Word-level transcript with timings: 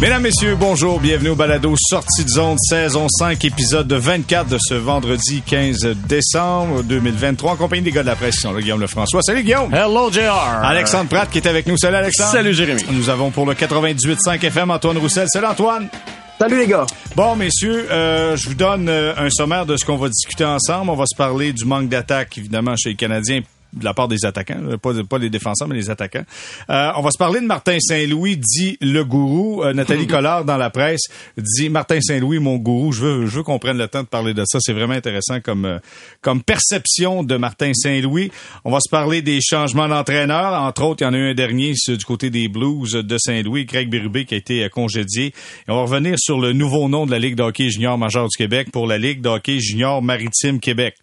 Mesdames, 0.00 0.22
Messieurs, 0.22 0.56
bonjour, 0.56 0.98
bienvenue 0.98 1.28
au 1.28 1.34
balado 1.34 1.74
Sortie 1.76 2.24
de 2.24 2.30
zone, 2.30 2.56
saison 2.58 3.06
5, 3.06 3.44
épisode 3.44 3.86
de 3.86 3.96
24 3.96 4.48
de 4.48 4.56
ce 4.58 4.72
vendredi 4.72 5.42
15 5.42 5.94
décembre 6.08 6.82
2023, 6.84 7.52
en 7.52 7.56
compagnie 7.56 7.82
des 7.82 7.92
gars 7.92 8.00
de 8.00 8.06
la 8.06 8.16
presse, 8.16 8.36
sont 8.36 8.50
là, 8.54 8.62
Guillaume 8.62 8.80
Lefrançois. 8.80 9.20
Salut 9.20 9.42
Guillaume! 9.42 9.74
Hello, 9.74 10.10
JR! 10.10 10.32
Alexandre 10.62 11.10
Pratt 11.10 11.28
qui 11.28 11.36
est 11.36 11.46
avec 11.46 11.66
nous. 11.66 11.76
Salut 11.76 11.96
Alexandre! 11.96 12.30
Salut 12.30 12.54
Jérémy! 12.54 12.82
Nous 12.92 13.10
avons 13.10 13.30
pour 13.30 13.44
le 13.44 13.52
98.5 13.52 14.42
FM 14.42 14.70
Antoine 14.70 14.96
Roussel. 14.96 15.26
Salut 15.30 15.48
Antoine! 15.48 15.90
Salut 16.38 16.56
les 16.56 16.66
gars. 16.66 16.86
Bon, 17.14 17.36
messieurs, 17.36 17.86
euh, 17.90 18.38
je 18.38 18.48
vous 18.48 18.54
donne 18.54 18.88
euh, 18.88 19.12
un 19.18 19.28
sommaire 19.28 19.66
de 19.66 19.76
ce 19.76 19.84
qu'on 19.84 19.98
va 19.98 20.08
discuter 20.08 20.46
ensemble. 20.46 20.88
On 20.88 20.96
va 20.96 21.04
se 21.04 21.14
parler 21.14 21.52
du 21.52 21.66
manque 21.66 21.90
d'attaque, 21.90 22.38
évidemment, 22.38 22.74
chez 22.74 22.88
les 22.88 22.96
Canadiens 22.96 23.42
de 23.72 23.84
la 23.84 23.94
part 23.94 24.08
des 24.08 24.24
attaquants, 24.24 24.60
euh, 24.62 24.76
pas, 24.76 24.92
pas 25.08 25.18
les 25.18 25.30
défenseurs, 25.30 25.68
mais 25.68 25.76
les 25.76 25.90
attaquants. 25.90 26.24
Euh, 26.68 26.90
on 26.96 27.02
va 27.02 27.10
se 27.10 27.18
parler 27.18 27.40
de 27.40 27.46
Martin 27.46 27.78
Saint-Louis, 27.80 28.36
dit 28.36 28.76
le 28.80 29.04
gourou. 29.04 29.62
Euh, 29.62 29.72
Nathalie 29.72 30.06
Collard, 30.08 30.44
dans 30.44 30.56
la 30.56 30.70
presse, 30.70 31.02
dit 31.36 31.68
Martin 31.68 32.00
Saint-Louis, 32.00 32.38
mon 32.38 32.56
gourou. 32.56 32.92
Je 32.92 33.02
veux, 33.02 33.26
je 33.26 33.36
veux 33.36 33.42
qu'on 33.42 33.58
prenne 33.58 33.78
le 33.78 33.88
temps 33.88 34.02
de 34.02 34.08
parler 34.08 34.34
de 34.34 34.44
ça. 34.46 34.58
C'est 34.60 34.72
vraiment 34.72 34.94
intéressant 34.94 35.40
comme, 35.40 35.80
comme 36.20 36.42
perception 36.42 37.22
de 37.22 37.36
Martin 37.36 37.72
Saint-Louis. 37.74 38.30
On 38.64 38.70
va 38.70 38.80
se 38.80 38.90
parler 38.90 39.22
des 39.22 39.40
changements 39.40 39.88
d'entraîneur. 39.88 40.52
Entre 40.62 40.82
autres, 40.82 41.02
il 41.02 41.04
y 41.04 41.08
en 41.08 41.14
a 41.14 41.16
eu 41.16 41.30
un 41.30 41.34
dernier 41.34 41.74
du 41.86 42.04
côté 42.04 42.30
des 42.30 42.48
Blues 42.48 42.92
de 42.92 43.18
Saint-Louis, 43.18 43.66
Craig 43.66 43.88
Berube, 43.88 44.24
qui 44.24 44.34
a 44.34 44.38
été 44.38 44.68
congédié. 44.70 45.26
Et 45.26 45.32
on 45.68 45.76
va 45.76 45.82
revenir 45.82 46.16
sur 46.18 46.40
le 46.40 46.52
nouveau 46.52 46.88
nom 46.88 47.06
de 47.06 47.10
la 47.10 47.18
Ligue 47.18 47.36
de 47.36 47.42
hockey 47.42 47.70
junior 47.70 47.96
majeur 47.98 48.26
du 48.28 48.36
Québec 48.36 48.70
pour 48.72 48.86
la 48.86 48.98
Ligue 48.98 49.20
de 49.20 49.28
hockey 49.28 49.60
junior 49.60 50.02
maritime 50.02 50.58
Québec. 50.60 50.96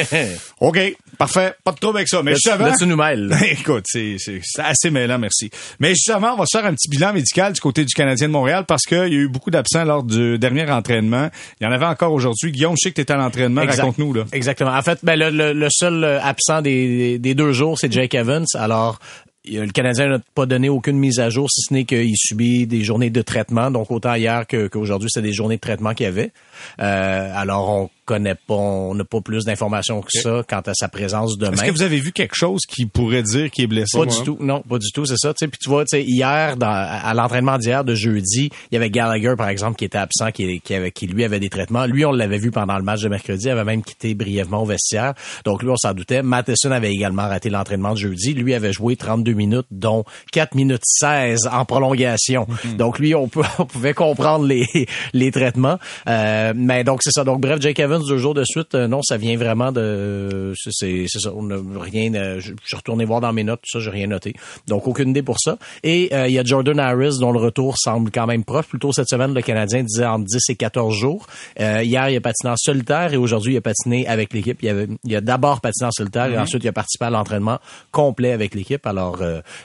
OK, 0.60 0.96
parfait. 1.18 1.54
Pas 1.64 1.72
de 1.72 1.78
trouble 1.78 1.98
avec 1.98 2.09
ça. 2.10 2.22
Mais 2.22 2.34
justement, 2.34 2.72
tu 2.76 2.86
nous 2.86 2.96
mêles. 2.96 3.34
écoute, 3.50 3.84
c'est 3.86 4.16
assez 4.58 4.90
mêlant, 4.90 5.18
merci. 5.18 5.50
Mais 5.78 5.90
justement, 5.90 6.34
on 6.34 6.36
va 6.36 6.44
se 6.46 6.58
faire 6.58 6.66
un 6.66 6.74
petit 6.74 6.88
bilan 6.88 7.12
médical 7.12 7.52
du 7.52 7.60
côté 7.60 7.84
du 7.84 7.94
Canadien 7.94 8.28
de 8.28 8.32
Montréal 8.32 8.64
parce 8.66 8.84
qu'il 8.84 8.98
y 8.98 9.00
a 9.00 9.06
eu 9.06 9.28
beaucoup 9.28 9.50
d'absents 9.50 9.84
lors 9.84 10.02
du 10.02 10.38
dernier 10.38 10.70
entraînement. 10.70 11.30
Il 11.60 11.64
y 11.64 11.66
en 11.66 11.72
avait 11.72 11.86
encore 11.86 12.12
aujourd'hui. 12.12 12.52
Guillaume, 12.52 12.74
je 12.76 12.84
sais 12.84 12.90
que 12.90 12.96
tu 12.96 13.00
étais 13.02 13.12
à 13.12 13.16
l'entraînement. 13.16 13.64
Raconte-nous. 13.64 14.12
là. 14.12 14.24
Exactement. 14.32 14.72
En 14.72 14.82
fait, 14.82 14.98
ben, 15.02 15.18
le, 15.18 15.52
le, 15.52 15.68
seul 15.70 16.04
absent 16.04 16.62
des, 16.62 17.18
des 17.18 17.34
deux 17.34 17.52
jours, 17.52 17.78
c'est 17.78 17.92
Jake 17.92 18.14
Evans. 18.14 18.46
Alors, 18.54 18.98
le 19.48 19.70
Canadien 19.70 20.08
n'a 20.08 20.18
pas 20.34 20.46
donné 20.46 20.68
aucune 20.68 20.98
mise 20.98 21.18
à 21.18 21.30
jour, 21.30 21.50
si 21.50 21.62
ce 21.62 21.72
n'est 21.72 21.84
qu'il 21.84 22.16
subit 22.16 22.66
des 22.66 22.82
journées 22.84 23.10
de 23.10 23.22
traitement. 23.22 23.70
Donc, 23.70 23.90
autant 23.90 24.14
hier 24.14 24.46
qu'aujourd'hui, 24.46 25.08
c'est 25.10 25.22
des 25.22 25.32
journées 25.32 25.56
de 25.56 25.60
traitement 25.60 25.94
qu'il 25.94 26.04
y 26.04 26.08
avait. 26.08 26.32
Euh, 26.80 27.32
alors, 27.34 27.68
on 27.68 27.90
connaît 28.10 28.34
pas, 28.34 28.54
on 28.54 28.94
n'a 28.94 29.04
pas 29.04 29.20
plus 29.20 29.44
d'informations 29.44 30.00
que 30.00 30.10
ça 30.10 30.42
quant 30.48 30.62
à 30.66 30.74
sa 30.74 30.88
présence 30.88 31.38
demain. 31.38 31.52
Est-ce 31.52 31.62
que 31.62 31.70
vous 31.70 31.82
avez 31.82 32.00
vu 32.00 32.10
quelque 32.10 32.34
chose 32.34 32.62
qui 32.68 32.86
pourrait 32.86 33.22
dire 33.22 33.50
qu'il 33.52 33.64
est 33.64 33.68
blessé? 33.68 33.96
Pas 33.96 34.06
du 34.06 34.20
tout, 34.24 34.36
non, 34.40 34.62
pas 34.62 34.78
du 34.78 34.90
tout, 34.90 35.04
c'est 35.06 35.16
ça. 35.16 35.32
Puis 35.32 35.48
tu 35.60 35.68
vois, 35.68 35.84
hier, 35.92 36.56
dans, 36.56 36.66
à 36.66 37.14
l'entraînement 37.14 37.56
d'hier 37.56 37.84
de 37.84 37.94
jeudi, 37.94 38.50
il 38.70 38.74
y 38.74 38.76
avait 38.76 38.90
Gallagher, 38.90 39.34
par 39.38 39.48
exemple, 39.48 39.76
qui 39.76 39.84
était 39.84 39.98
absent, 39.98 40.32
qui, 40.32 40.60
qui, 40.60 40.74
avait, 40.74 40.90
qui 40.90 41.06
lui 41.06 41.22
avait 41.22 41.38
des 41.38 41.50
traitements. 41.50 41.86
Lui, 41.86 42.04
on 42.04 42.10
l'avait 42.10 42.38
vu 42.38 42.50
pendant 42.50 42.76
le 42.76 42.82
match 42.82 43.00
de 43.00 43.08
mercredi, 43.08 43.44
il 43.46 43.50
avait 43.50 43.64
même 43.64 43.84
quitté 43.84 44.14
brièvement 44.14 44.62
au 44.62 44.66
vestiaire. 44.66 45.14
Donc 45.44 45.62
lui, 45.62 45.70
on 45.70 45.76
s'en 45.76 45.94
doutait. 45.94 46.22
Matheson 46.22 46.72
avait 46.72 46.92
également 46.92 47.28
raté 47.28 47.48
l'entraînement 47.48 47.92
de 47.92 47.98
jeudi. 47.98 48.34
Lui 48.34 48.54
avait 48.54 48.72
joué 48.72 48.96
32 48.96 49.32
minutes, 49.34 49.66
dont 49.70 50.04
4 50.32 50.56
minutes 50.56 50.82
16 50.84 51.48
en 51.52 51.64
prolongation. 51.64 52.48
Mhm. 52.64 52.76
Donc 52.76 52.98
lui, 52.98 53.14
on, 53.14 53.28
peut, 53.28 53.42
on 53.60 53.66
pouvait 53.66 53.94
comprendre 53.94 54.46
les, 54.46 54.66
les 55.12 55.30
traitements. 55.30 55.78
Euh, 56.08 56.49
mais 56.54 56.84
donc 56.84 57.00
c'est 57.02 57.10
ça. 57.10 57.24
Donc 57.24 57.40
bref, 57.40 57.60
Jake 57.60 57.78
Evans 57.78 58.02
deux 58.06 58.18
jours 58.18 58.34
de 58.34 58.44
suite, 58.44 58.74
euh, 58.74 58.88
non, 58.88 59.02
ça 59.02 59.16
vient 59.16 59.36
vraiment 59.36 59.72
de, 59.72 60.52
c'est 60.56 61.06
ça. 61.08 61.32
On 61.34 61.42
n'a 61.42 61.56
rien. 61.80 62.14
Euh, 62.14 62.40
je 62.40 62.52
suis 62.64 62.76
retourné 62.76 63.04
voir 63.04 63.20
dans 63.20 63.32
mes 63.32 63.44
notes, 63.44 63.60
tout 63.62 63.78
ça, 63.78 63.84
j'ai 63.84 63.90
rien 63.90 64.06
noté. 64.06 64.34
Donc 64.66 64.86
aucune 64.86 65.10
idée 65.10 65.22
pour 65.22 65.38
ça. 65.38 65.58
Et 65.82 66.08
euh, 66.12 66.28
il 66.28 66.34
y 66.34 66.38
a 66.38 66.44
Jordan 66.44 66.78
Harris 66.78 67.18
dont 67.20 67.32
le 67.32 67.38
retour 67.38 67.76
semble 67.78 68.10
quand 68.10 68.26
même 68.26 68.44
proche. 68.44 68.66
Plutôt 68.66 68.92
cette 68.92 69.08
semaine, 69.08 69.34
le 69.34 69.42
Canadien 69.42 69.82
disait 69.82 70.06
entre 70.06 70.24
10 70.24 70.50
et 70.50 70.54
14 70.56 70.94
jours. 70.94 71.26
hier, 71.58 72.10
il 72.10 72.16
a 72.16 72.20
patiné 72.20 72.50
en 72.50 72.56
solitaire 72.56 73.12
et 73.12 73.16
aujourd'hui, 73.16 73.54
il 73.54 73.56
a 73.56 73.60
patiné 73.60 74.06
avec 74.06 74.32
l'équipe. 74.32 74.58
Il, 74.62 74.68
avait, 74.68 74.88
il 75.04 75.16
a 75.16 75.20
d'abord 75.20 75.60
patiné 75.60 75.88
en 75.88 75.92
solitaire 75.92 76.26
et 76.26 76.36
mhm. 76.36 76.42
ensuite 76.42 76.64
il 76.64 76.68
a 76.68 76.72
participé 76.72 77.06
à 77.06 77.10
l'entraînement 77.10 77.58
complet 77.90 78.32
avec 78.32 78.54
l'équipe. 78.54 78.86
Alors, 78.86 79.22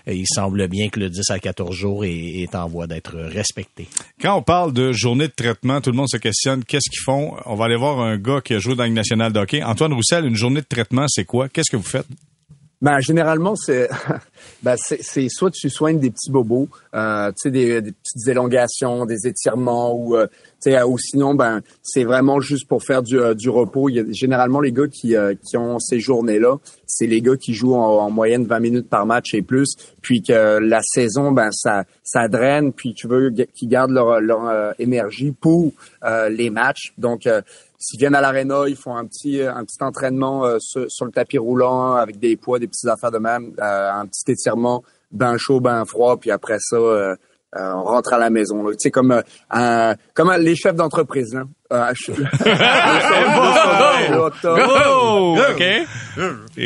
il 0.08 0.26
semble 0.28 0.68
bien 0.68 0.90
que 0.90 1.00
le 1.00 1.10
10 1.10 1.30
à 1.30 1.40
14 1.40 1.74
jours 1.74 2.06
est, 2.06 2.42
est 2.42 2.56
en 2.56 2.68
voie 2.68 2.88
d'être 2.88 3.16
respecté. 3.16 3.88
Quand 4.22 4.38
on 4.38 4.42
parle 4.42 4.74
de 4.74 4.92
journée 4.92 5.28
de 5.28 5.34
traitement, 5.34 5.82
tout 5.82 5.92
le 5.92 5.98
monde 5.98 6.10
se 6.10 6.18
questionne 6.18 6.64
qu'est-ce 6.76 6.90
qu'ils 6.90 7.04
font? 7.04 7.38
On 7.46 7.56
va 7.56 7.66
aller 7.66 7.78
voir 7.78 8.02
un 8.02 8.18
gars 8.18 8.42
qui 8.44 8.54
a 8.54 8.60
joué 8.60 8.76
dans 8.76 8.84
le 8.84 8.90
national 8.90 9.36
hockey. 9.38 9.64
Antoine 9.64 9.94
Roussel, 9.94 10.26
une 10.26 10.36
journée 10.36 10.60
de 10.60 10.66
traitement, 10.68 11.06
c'est 11.08 11.24
quoi? 11.24 11.48
Qu'est-ce 11.48 11.72
que 11.72 11.78
vous 11.78 11.84
faites? 11.84 12.06
Ben, 12.82 13.00
généralement, 13.00 13.56
c'est 13.56 13.90
ben, 14.64 14.76
c'est 14.78 15.30
soit 15.30 15.52
tu 15.52 15.70
soignes 15.70 16.00
des 16.00 16.12
petits 16.12 16.30
bobos, 16.30 16.68
euh, 16.94 17.32
tu 17.32 17.50
sais, 17.50 17.52
des, 17.52 17.82
petites 17.82 18.28
élongations, 18.28 19.06
des 19.06 19.28
étirements, 19.28 19.94
ou, 19.94 20.16
euh, 20.18 20.28
ou 20.86 20.98
sinon, 20.98 21.36
ben, 21.36 21.62
c'est 21.82 22.04
vraiment 22.04 22.42
juste 22.42 22.68
pour 22.68 22.84
faire 22.84 23.02
du, 23.02 23.18
euh, 23.18 23.34
du 23.34 23.50
repos. 23.50 23.90
Il 23.90 23.96
y 23.96 24.00
a, 24.00 24.04
généralement, 24.12 24.60
les 24.60 24.74
gars 24.74 24.88
qui, 24.88 25.16
euh, 25.16 25.34
qui 25.36 25.56
ont 25.56 25.80
ces 25.80 26.00
journées-là, 26.00 26.58
c'est 26.86 27.08
les 27.08 27.22
gars 27.22 27.38
qui 27.38 27.54
jouent 27.54 27.76
en, 27.76 28.10
moyenne 28.10 28.46
20 28.46 28.60
minutes 28.60 28.90
par 28.90 29.06
match 29.06 29.34
et 29.34 29.42
plus, 29.42 29.76
puis 30.02 30.22
que 30.22 30.60
la 30.60 30.82
saison, 30.82 31.32
ben, 31.32 31.52
ça, 31.52 31.86
ça 32.04 32.28
draine, 32.28 32.74
puis 32.74 32.94
tu 32.94 33.08
veux 33.08 33.32
qu'ils 33.32 33.70
gardent 33.70 33.92
leur, 33.92 34.20
leur 34.22 34.74
énergie 34.80 35.32
pour 35.32 35.72
les 36.30 36.50
matchs. 36.50 36.94
Donc, 36.98 37.28
S'ils 37.86 38.00
viennent 38.00 38.16
à 38.16 38.22
l'aréna, 38.22 38.64
ils 38.68 38.76
font 38.76 38.96
un 38.96 39.06
petit 39.06 39.40
un 39.44 39.64
petit 39.64 39.78
entraînement 39.82 40.44
euh, 40.44 40.58
sur, 40.60 41.06
le 41.06 41.12
tapis 41.12 41.38
roulant 41.38 41.94
avec 41.94 42.18
des 42.18 42.36
poids, 42.36 42.58
des 42.58 42.68
petites 42.68 42.90
affaires 42.90 43.12
de 43.12 43.20
même, 43.20 43.54
euh, 43.62 43.92
un 43.92 44.08
petit 44.08 44.32
étirement, 44.32 44.84
bain 45.12 45.38
chaud, 45.38 45.60
bain 45.60 45.86
froid, 45.86 46.18
puis 46.18 46.32
après 46.32 46.58
ça, 46.60 46.78
euh, 46.78 47.16
on 47.54 47.84
rentre 47.84 48.14
à 48.14 48.18
la 48.18 48.32
maison. 48.32 48.72
Tu 48.72 48.76
sais 48.80 48.90
comme 48.90 49.22
un, 49.52 49.96
comme 50.16 50.34
les 50.34 50.56
chefs 50.56 50.74
d'entreprise. 50.74 51.36
Hein? 51.36 51.48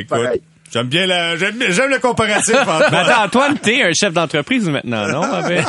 OK. 0.06 0.41
J'aime 0.72 0.88
bien 0.88 1.07
la, 1.07 1.35
j'aime, 1.38 1.63
j'aime 1.69 1.90
le 1.90 2.00
comparatif. 2.00 2.56
Mais 2.91 2.97
attends, 2.97 3.24
Antoine, 3.25 3.57
t'es 3.57 3.81
un 3.81 3.91
chef 3.94 4.13
d'entreprise 4.13 4.69
maintenant, 4.69 5.07
non? 5.07 5.24
Avec 5.24 5.66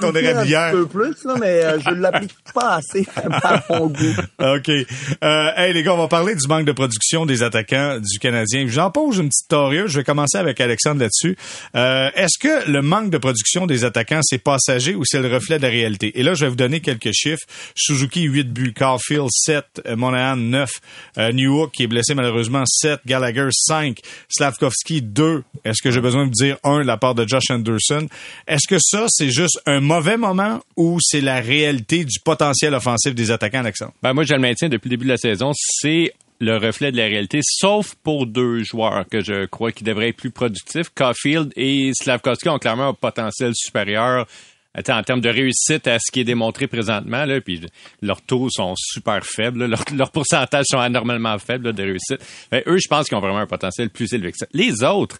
ton 0.00 0.12
un 0.14 0.70
peu 0.70 0.86
plus, 0.86 1.24
là, 1.24 1.34
mais 1.38 1.64
euh, 1.64 1.78
je 1.80 1.90
l'applique 1.90 2.34
pas 2.54 2.76
assez 2.76 3.06
à 3.16 3.62
mon 3.70 3.86
goût. 3.86 4.14
OK. 4.38 4.68
Euh, 4.68 5.50
hey, 5.56 5.72
les 5.72 5.82
gars, 5.82 5.94
on 5.94 5.98
va 5.98 6.08
parler 6.08 6.34
du 6.34 6.46
manque 6.46 6.64
de 6.64 6.72
production 6.72 7.26
des 7.26 7.42
attaquants 7.42 7.98
du 7.98 8.18
Canadien. 8.18 8.66
J'en 8.68 8.90
pose 8.90 9.18
une 9.18 9.28
petite 9.28 9.48
théorie. 9.48 9.82
Je 9.86 9.98
vais 9.98 10.04
commencer 10.04 10.38
avec 10.38 10.60
Alexandre 10.60 11.00
là-dessus. 11.00 11.36
Euh, 11.74 12.10
est-ce 12.14 12.38
que 12.38 12.70
le 12.70 12.82
manque 12.82 13.10
de 13.10 13.18
production 13.18 13.66
des 13.66 13.84
attaquants, 13.84 14.20
c'est 14.22 14.38
passager 14.38 14.94
ou 14.94 15.04
c'est 15.04 15.20
le 15.20 15.32
reflet 15.32 15.58
de 15.58 15.62
la 15.62 15.68
réalité? 15.68 16.18
Et 16.18 16.22
là, 16.22 16.34
je 16.34 16.44
vais 16.44 16.50
vous 16.50 16.56
donner 16.56 16.80
quelques 16.80 17.12
chiffres. 17.12 17.44
Suzuki, 17.74 18.22
8 18.22 18.52
buts. 18.52 18.72
Carfield, 18.72 19.28
7. 19.30 19.82
Monahan, 19.96 20.36
9. 20.36 20.70
Euh, 21.18 21.32
Newhook, 21.32 21.72
qui 21.72 21.84
est 21.84 21.88
blessé 21.88 22.14
malheureusement, 22.14 22.64
7. 22.66 23.00
Gallagher, 23.06 23.48
5. 23.50 23.81
Slavkovski 24.28 25.02
2. 25.02 25.42
Est-ce 25.64 25.82
que 25.82 25.90
j'ai 25.90 26.00
besoin 26.00 26.26
de 26.26 26.32
dire 26.32 26.56
1 26.64 26.80
de 26.80 26.86
la 26.86 26.96
part 26.96 27.14
de 27.14 27.26
Josh 27.26 27.50
Anderson? 27.50 28.06
Est-ce 28.46 28.66
que 28.68 28.78
ça, 28.78 29.06
c'est 29.08 29.30
juste 29.30 29.60
un 29.66 29.80
mauvais 29.80 30.16
moment 30.16 30.60
ou 30.76 30.98
c'est 31.00 31.20
la 31.20 31.40
réalité 31.40 32.04
du 32.04 32.20
potentiel 32.20 32.74
offensif 32.74 33.14
des 33.14 33.30
attaquants, 33.30 33.60
Alexandre? 33.60 33.92
Ben, 34.02 34.12
moi, 34.12 34.24
je 34.24 34.34
le 34.34 34.40
maintiens 34.40 34.68
depuis 34.68 34.88
le 34.88 34.96
début 34.96 35.06
de 35.06 35.12
la 35.12 35.16
saison. 35.16 35.52
C'est 35.54 36.12
le 36.42 36.56
reflet 36.56 36.90
de 36.90 36.96
la 36.96 37.04
réalité, 37.04 37.38
sauf 37.42 37.94
pour 38.02 38.26
deux 38.26 38.64
joueurs 38.64 39.04
que 39.08 39.20
je 39.20 39.46
crois 39.46 39.70
qui 39.70 39.84
devraient 39.84 40.08
être 40.08 40.16
plus 40.16 40.32
productifs. 40.32 40.88
Caulfield 40.92 41.52
et 41.54 41.92
Slavkovski 41.94 42.48
ont 42.48 42.58
clairement 42.58 42.88
un 42.88 42.94
potentiel 42.94 43.52
supérieur 43.54 44.26
en 44.76 45.02
termes 45.02 45.20
de 45.20 45.28
réussite 45.28 45.86
à 45.86 45.98
ce 45.98 46.10
qui 46.10 46.20
est 46.20 46.24
démontré 46.24 46.66
présentement, 46.66 47.24
là, 47.24 47.40
puis 47.40 47.60
leurs 48.00 48.22
taux 48.22 48.48
sont 48.50 48.74
super 48.76 49.24
faibles, 49.24 49.66
leurs, 49.66 50.10
pourcentages 50.10 50.66
sont 50.68 50.78
anormalement 50.78 51.38
faibles 51.38 51.72
de 51.72 51.82
réussite. 51.82 52.20
Ben, 52.50 52.62
eux, 52.66 52.78
je 52.78 52.88
pense 52.88 53.08
qu'ils 53.08 53.16
ont 53.16 53.20
vraiment 53.20 53.38
un 53.38 53.46
potentiel 53.46 53.90
plus 53.90 54.12
élevé 54.12 54.32
que 54.32 54.38
ça. 54.38 54.46
Les 54.52 54.82
autres, 54.82 55.18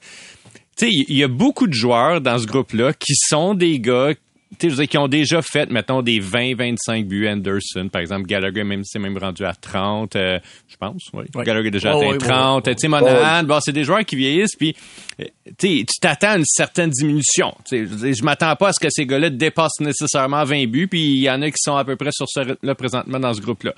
tu 0.77 0.87
sais, 0.87 0.91
il 0.91 1.17
y 1.17 1.23
a 1.23 1.29
beaucoup 1.29 1.67
de 1.67 1.75
joueurs 1.75 2.21
dans 2.21 2.39
ce 2.39 2.47
groupe-là 2.47 2.93
qui 2.95 3.15
sont 3.15 3.55
des 3.55 3.79
gars 3.79 4.15
tu 4.59 4.71
sais, 4.71 4.87
qui 4.87 4.99
ont 4.99 5.09
déjà 5.09 5.43
fait, 5.43 5.71
mettons, 5.71 6.03
des 6.03 6.21
20-25 6.21 7.05
buts. 7.07 7.29
Anderson, 7.29 7.89
par 7.91 8.01
exemple, 8.01 8.27
Gallagher 8.27 8.65
même 8.65 8.85
s'est 8.85 8.99
même 8.99 9.17
rendu 9.17 9.45
à 9.45 9.55
30, 9.55 10.17
euh, 10.17 10.39
je 10.69 10.77
pense. 10.77 11.09
Oui. 11.13 11.25
Gallagher 11.45 11.69
a 11.69 11.71
déjà 11.71 11.93
Oh, 11.95 12.01
atteint 12.01 12.11
oui, 12.13 12.19
30. 12.19 12.65
Tu 12.65 12.73
sais, 12.77 12.89
Monahan, 12.89 13.45
bon, 13.45 13.59
c'est 13.61 13.73
des 13.73 13.85
joueurs 13.85 14.05
qui 14.05 14.17
vieillissent, 14.17 14.57
puis 14.57 14.75
euh, 15.21 15.25
tu 15.59 15.85
t'attends 16.01 16.33
à 16.33 16.37
une 16.39 16.45
certaine 16.45 16.91
diminution. 16.91 17.55
Tu 17.65 17.77
sais, 17.77 17.79
je 17.79 17.85
veux 17.85 18.07
dire, 18.07 18.15
je 18.15 18.25
m'attends 18.25 18.55
pas 18.57 18.69
à 18.69 18.73
ce 18.73 18.81
que 18.81 18.91
ces 18.91 19.07
gars-là 19.07 19.31
dépassent 19.31 19.81
nécessairement 19.81 20.45
20 20.45 20.67
buts, 20.67 20.89
puis 20.89 21.01
il 21.03 21.21
y 21.23 21.31
en 21.31 21.41
a 21.43 21.51
qui 21.51 21.59
sont 21.59 21.77
à 21.77 21.85
peu 21.85 21.97
près 21.97 22.11
sur 22.13 22.27
ce 22.29 22.41
rythme-là 22.41 22.75
présentement 22.75 23.19
dans 23.21 23.35
ce 23.35 23.41
groupe-là. 23.41 23.75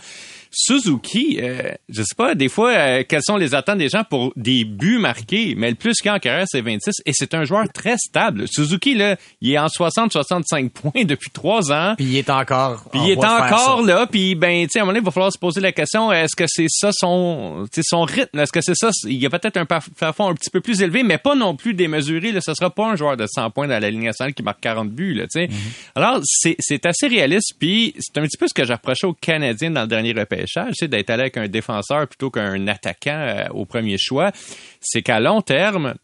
Suzuki, 0.55 1.39
euh, 1.41 1.73
je 1.89 2.03
sais 2.03 2.15
pas, 2.17 2.35
des 2.35 2.49
fois, 2.49 2.71
euh, 2.71 3.05
quelles 3.09 3.23
sont 3.23 3.37
les 3.37 3.55
attentes 3.55 3.79
des 3.79 3.89
gens 3.89 4.05
pour 4.09 4.33
des 4.37 4.65
buts 4.65 4.99
marqués, 4.99 5.55
mais 5.57 5.71
le 5.71 5.77
plus 5.77 5.97
qu'il 5.97 6.07
y 6.07 6.09
a 6.11 6.15
en 6.15 6.19
carrière, 6.19 6.47
c'est 6.49 6.61
26, 6.61 6.93
et 7.05 7.13
c'est 7.13 7.35
un 7.35 7.45
joueur 7.45 7.69
très 7.73 7.97
stable. 7.99 8.47
Suzuki, 8.49 8.95
là, 8.95 9.17
il 9.41 9.53
est 9.53 9.59
en 9.59 9.67
60-65 9.67 10.71
points 10.71 11.05
depuis 11.05 11.31
trois 11.31 11.73
ans. 11.73 11.95
Puis 11.97 12.07
il 12.07 12.17
est 12.17 12.31
encore. 12.31 12.85
Puis 12.91 13.01
il 13.05 13.11
est 13.11 13.25
encore 13.25 13.83
là, 13.83 14.07
puis 14.07 14.35
ben, 14.35 14.65
tu 14.65 14.71
sais, 14.73 14.79
à 14.79 14.83
un 14.83 14.85
moment 14.85 14.93
donné, 14.93 15.03
il 15.03 15.05
va 15.05 15.11
falloir 15.11 15.33
se 15.33 15.39
poser 15.39 15.61
la 15.61 15.73
question, 15.73 16.13
est-ce 16.13 16.37
que 16.37 16.45
c'est 16.47 16.69
ça 16.69 16.91
son, 16.93 17.67
tu 17.73 17.81
sais, 17.81 17.83
son 17.85 18.03
rythme? 18.03 18.39
Est-ce 18.39 18.53
que 18.53 18.61
c'est 18.61 18.77
ça? 18.77 18.91
Il 19.05 19.21
y 19.21 19.27
a 19.27 19.31
peut-être 19.31 19.57
un 19.57 19.67
plafond 19.67 20.29
un 20.29 20.35
petit 20.35 20.51
peu 20.51 20.61
plus 20.61 20.81
élevé, 20.83 21.03
mais 21.03 21.19
pas 21.19 21.35
non 21.35 21.57
plus 21.57 21.75
démesuré. 21.75 22.33
Là. 22.33 22.41
Ce 22.41 22.55
sera 22.55 22.71
pas 22.71 22.87
un 22.87 22.97
joueur 22.97 23.17
de 23.17 23.27
100 23.27 23.51
points 23.51 23.67
dans 23.67 23.79
la 23.79 23.91
ligne 23.91 24.05
nationale 24.05 24.35
qui 24.35 24.43
marque 24.43 24.61
40 24.61 24.91
buts, 24.91 25.15
là, 25.15 25.25
tu 25.25 25.47
sais. 25.47 25.49
Alors, 25.95 26.21
c'est, 26.23 26.87
assez 26.87 27.07
réaliste, 27.07 27.55
puis 27.59 27.95
c'est 27.99 28.19
un 28.19 28.23
petit 28.23 28.37
peu 28.37 28.47
ce 28.47 28.55
que 28.55 28.65
j'approchais 28.65 29.07
aux 29.07 29.15
Canadiens 29.15 29.71
dans 29.71 29.83
le 29.83 29.87
dernier 29.87 30.13
repêchage, 30.13 30.44
c'est 30.47 30.89
d'être 30.89 31.11
allé 31.11 31.23
avec 31.23 31.37
un 31.37 31.49
défenseur 31.49 32.07
plutôt 32.09 32.31
qu'un 32.31 32.67
attaquant 32.67 33.19
euh, 33.19 33.47
au 33.51 33.65
premier 33.65 33.97
choix. 33.99 34.33
C'est 34.81 35.03
qu'à 35.03 35.21
long 35.21 35.41
terme, 35.41 35.95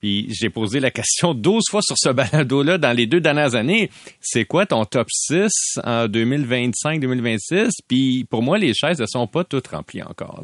puis 0.00 0.26
j'ai 0.30 0.48
posé 0.48 0.80
la 0.80 0.90
question 0.90 1.34
12 1.34 1.64
fois 1.70 1.82
sur 1.82 1.96
ce 1.98 2.08
balado-là 2.10 2.78
dans 2.78 2.92
les 2.92 3.06
deux 3.06 3.20
dernières 3.20 3.54
années. 3.54 3.90
C'est 4.20 4.46
quoi 4.46 4.66
ton 4.66 4.84
top 4.84 5.08
6 5.10 5.50
en 5.84 6.06
2025-2026? 6.06 7.70
Puis 7.86 8.24
pour 8.24 8.42
moi, 8.42 8.58
les 8.58 8.72
chaises 8.74 9.00
ne 9.00 9.06
sont 9.06 9.26
pas 9.26 9.44
toutes 9.44 9.68
remplies 9.68 10.02
encore. 10.02 10.42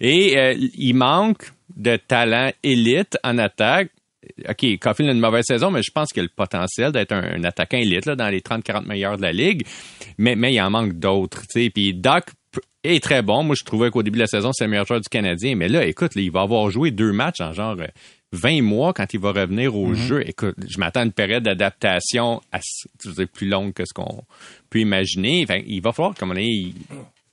Et 0.00 0.38
euh, 0.38 0.54
il 0.56 0.94
manque 0.94 1.52
de 1.76 1.96
talent 1.96 2.50
élite 2.62 3.18
en 3.22 3.38
attaque. 3.38 3.90
OK, 4.48 4.78
Caulfield 4.80 5.10
a 5.10 5.12
une 5.12 5.20
mauvaise 5.20 5.44
saison, 5.46 5.70
mais 5.70 5.80
je 5.82 5.90
pense 5.92 6.12
qu'il 6.12 6.20
a 6.20 6.24
le 6.24 6.30
potentiel 6.34 6.92
d'être 6.92 7.12
un, 7.12 7.22
un 7.22 7.44
attaquant 7.44 7.78
élite 7.78 8.04
là, 8.04 8.16
dans 8.16 8.28
les 8.28 8.40
30-40 8.40 8.86
meilleurs 8.86 9.16
de 9.16 9.22
la 9.22 9.32
ligue. 9.32 9.64
Mais, 10.18 10.34
mais 10.34 10.52
il 10.52 10.60
en 10.60 10.70
manque 10.70 10.94
d'autres. 10.94 11.42
Puis 11.52 11.94
Doc 11.94 12.24
est 12.84 13.02
très 13.02 13.22
bon. 13.22 13.42
Moi, 13.42 13.56
je 13.58 13.64
trouvais 13.64 13.90
qu'au 13.90 14.02
début 14.02 14.18
de 14.18 14.22
la 14.22 14.26
saison, 14.26 14.50
c'est 14.52 14.64
le 14.64 14.70
meilleur 14.70 14.86
joueur 14.86 15.00
du 15.00 15.08
Canadien. 15.08 15.54
Mais 15.56 15.68
là, 15.68 15.84
écoute, 15.84 16.14
là, 16.14 16.22
il 16.22 16.30
va 16.30 16.42
avoir 16.42 16.70
joué 16.70 16.90
deux 16.90 17.12
matchs 17.12 17.40
en 17.40 17.52
genre 17.52 17.76
euh, 17.78 17.86
20 18.32 18.62
mois 18.62 18.92
quand 18.92 19.12
il 19.14 19.20
va 19.20 19.32
revenir 19.32 19.74
au 19.74 19.94
jeu. 19.94 20.22
Écoute, 20.28 20.56
je 20.68 20.78
m'attends 20.78 21.00
à 21.00 21.04
une 21.04 21.12
période 21.12 21.42
d'adaptation 21.44 22.40
plus 23.32 23.48
longue 23.48 23.72
que 23.72 23.84
ce 23.86 23.94
qu'on 23.94 24.24
peut 24.68 24.80
imaginer. 24.80 25.44
Enfin, 25.44 25.60
il 25.66 25.80
va 25.80 25.92
falloir, 25.92 26.14
comme 26.14 26.32
on 26.32 26.36
est, 26.36 26.72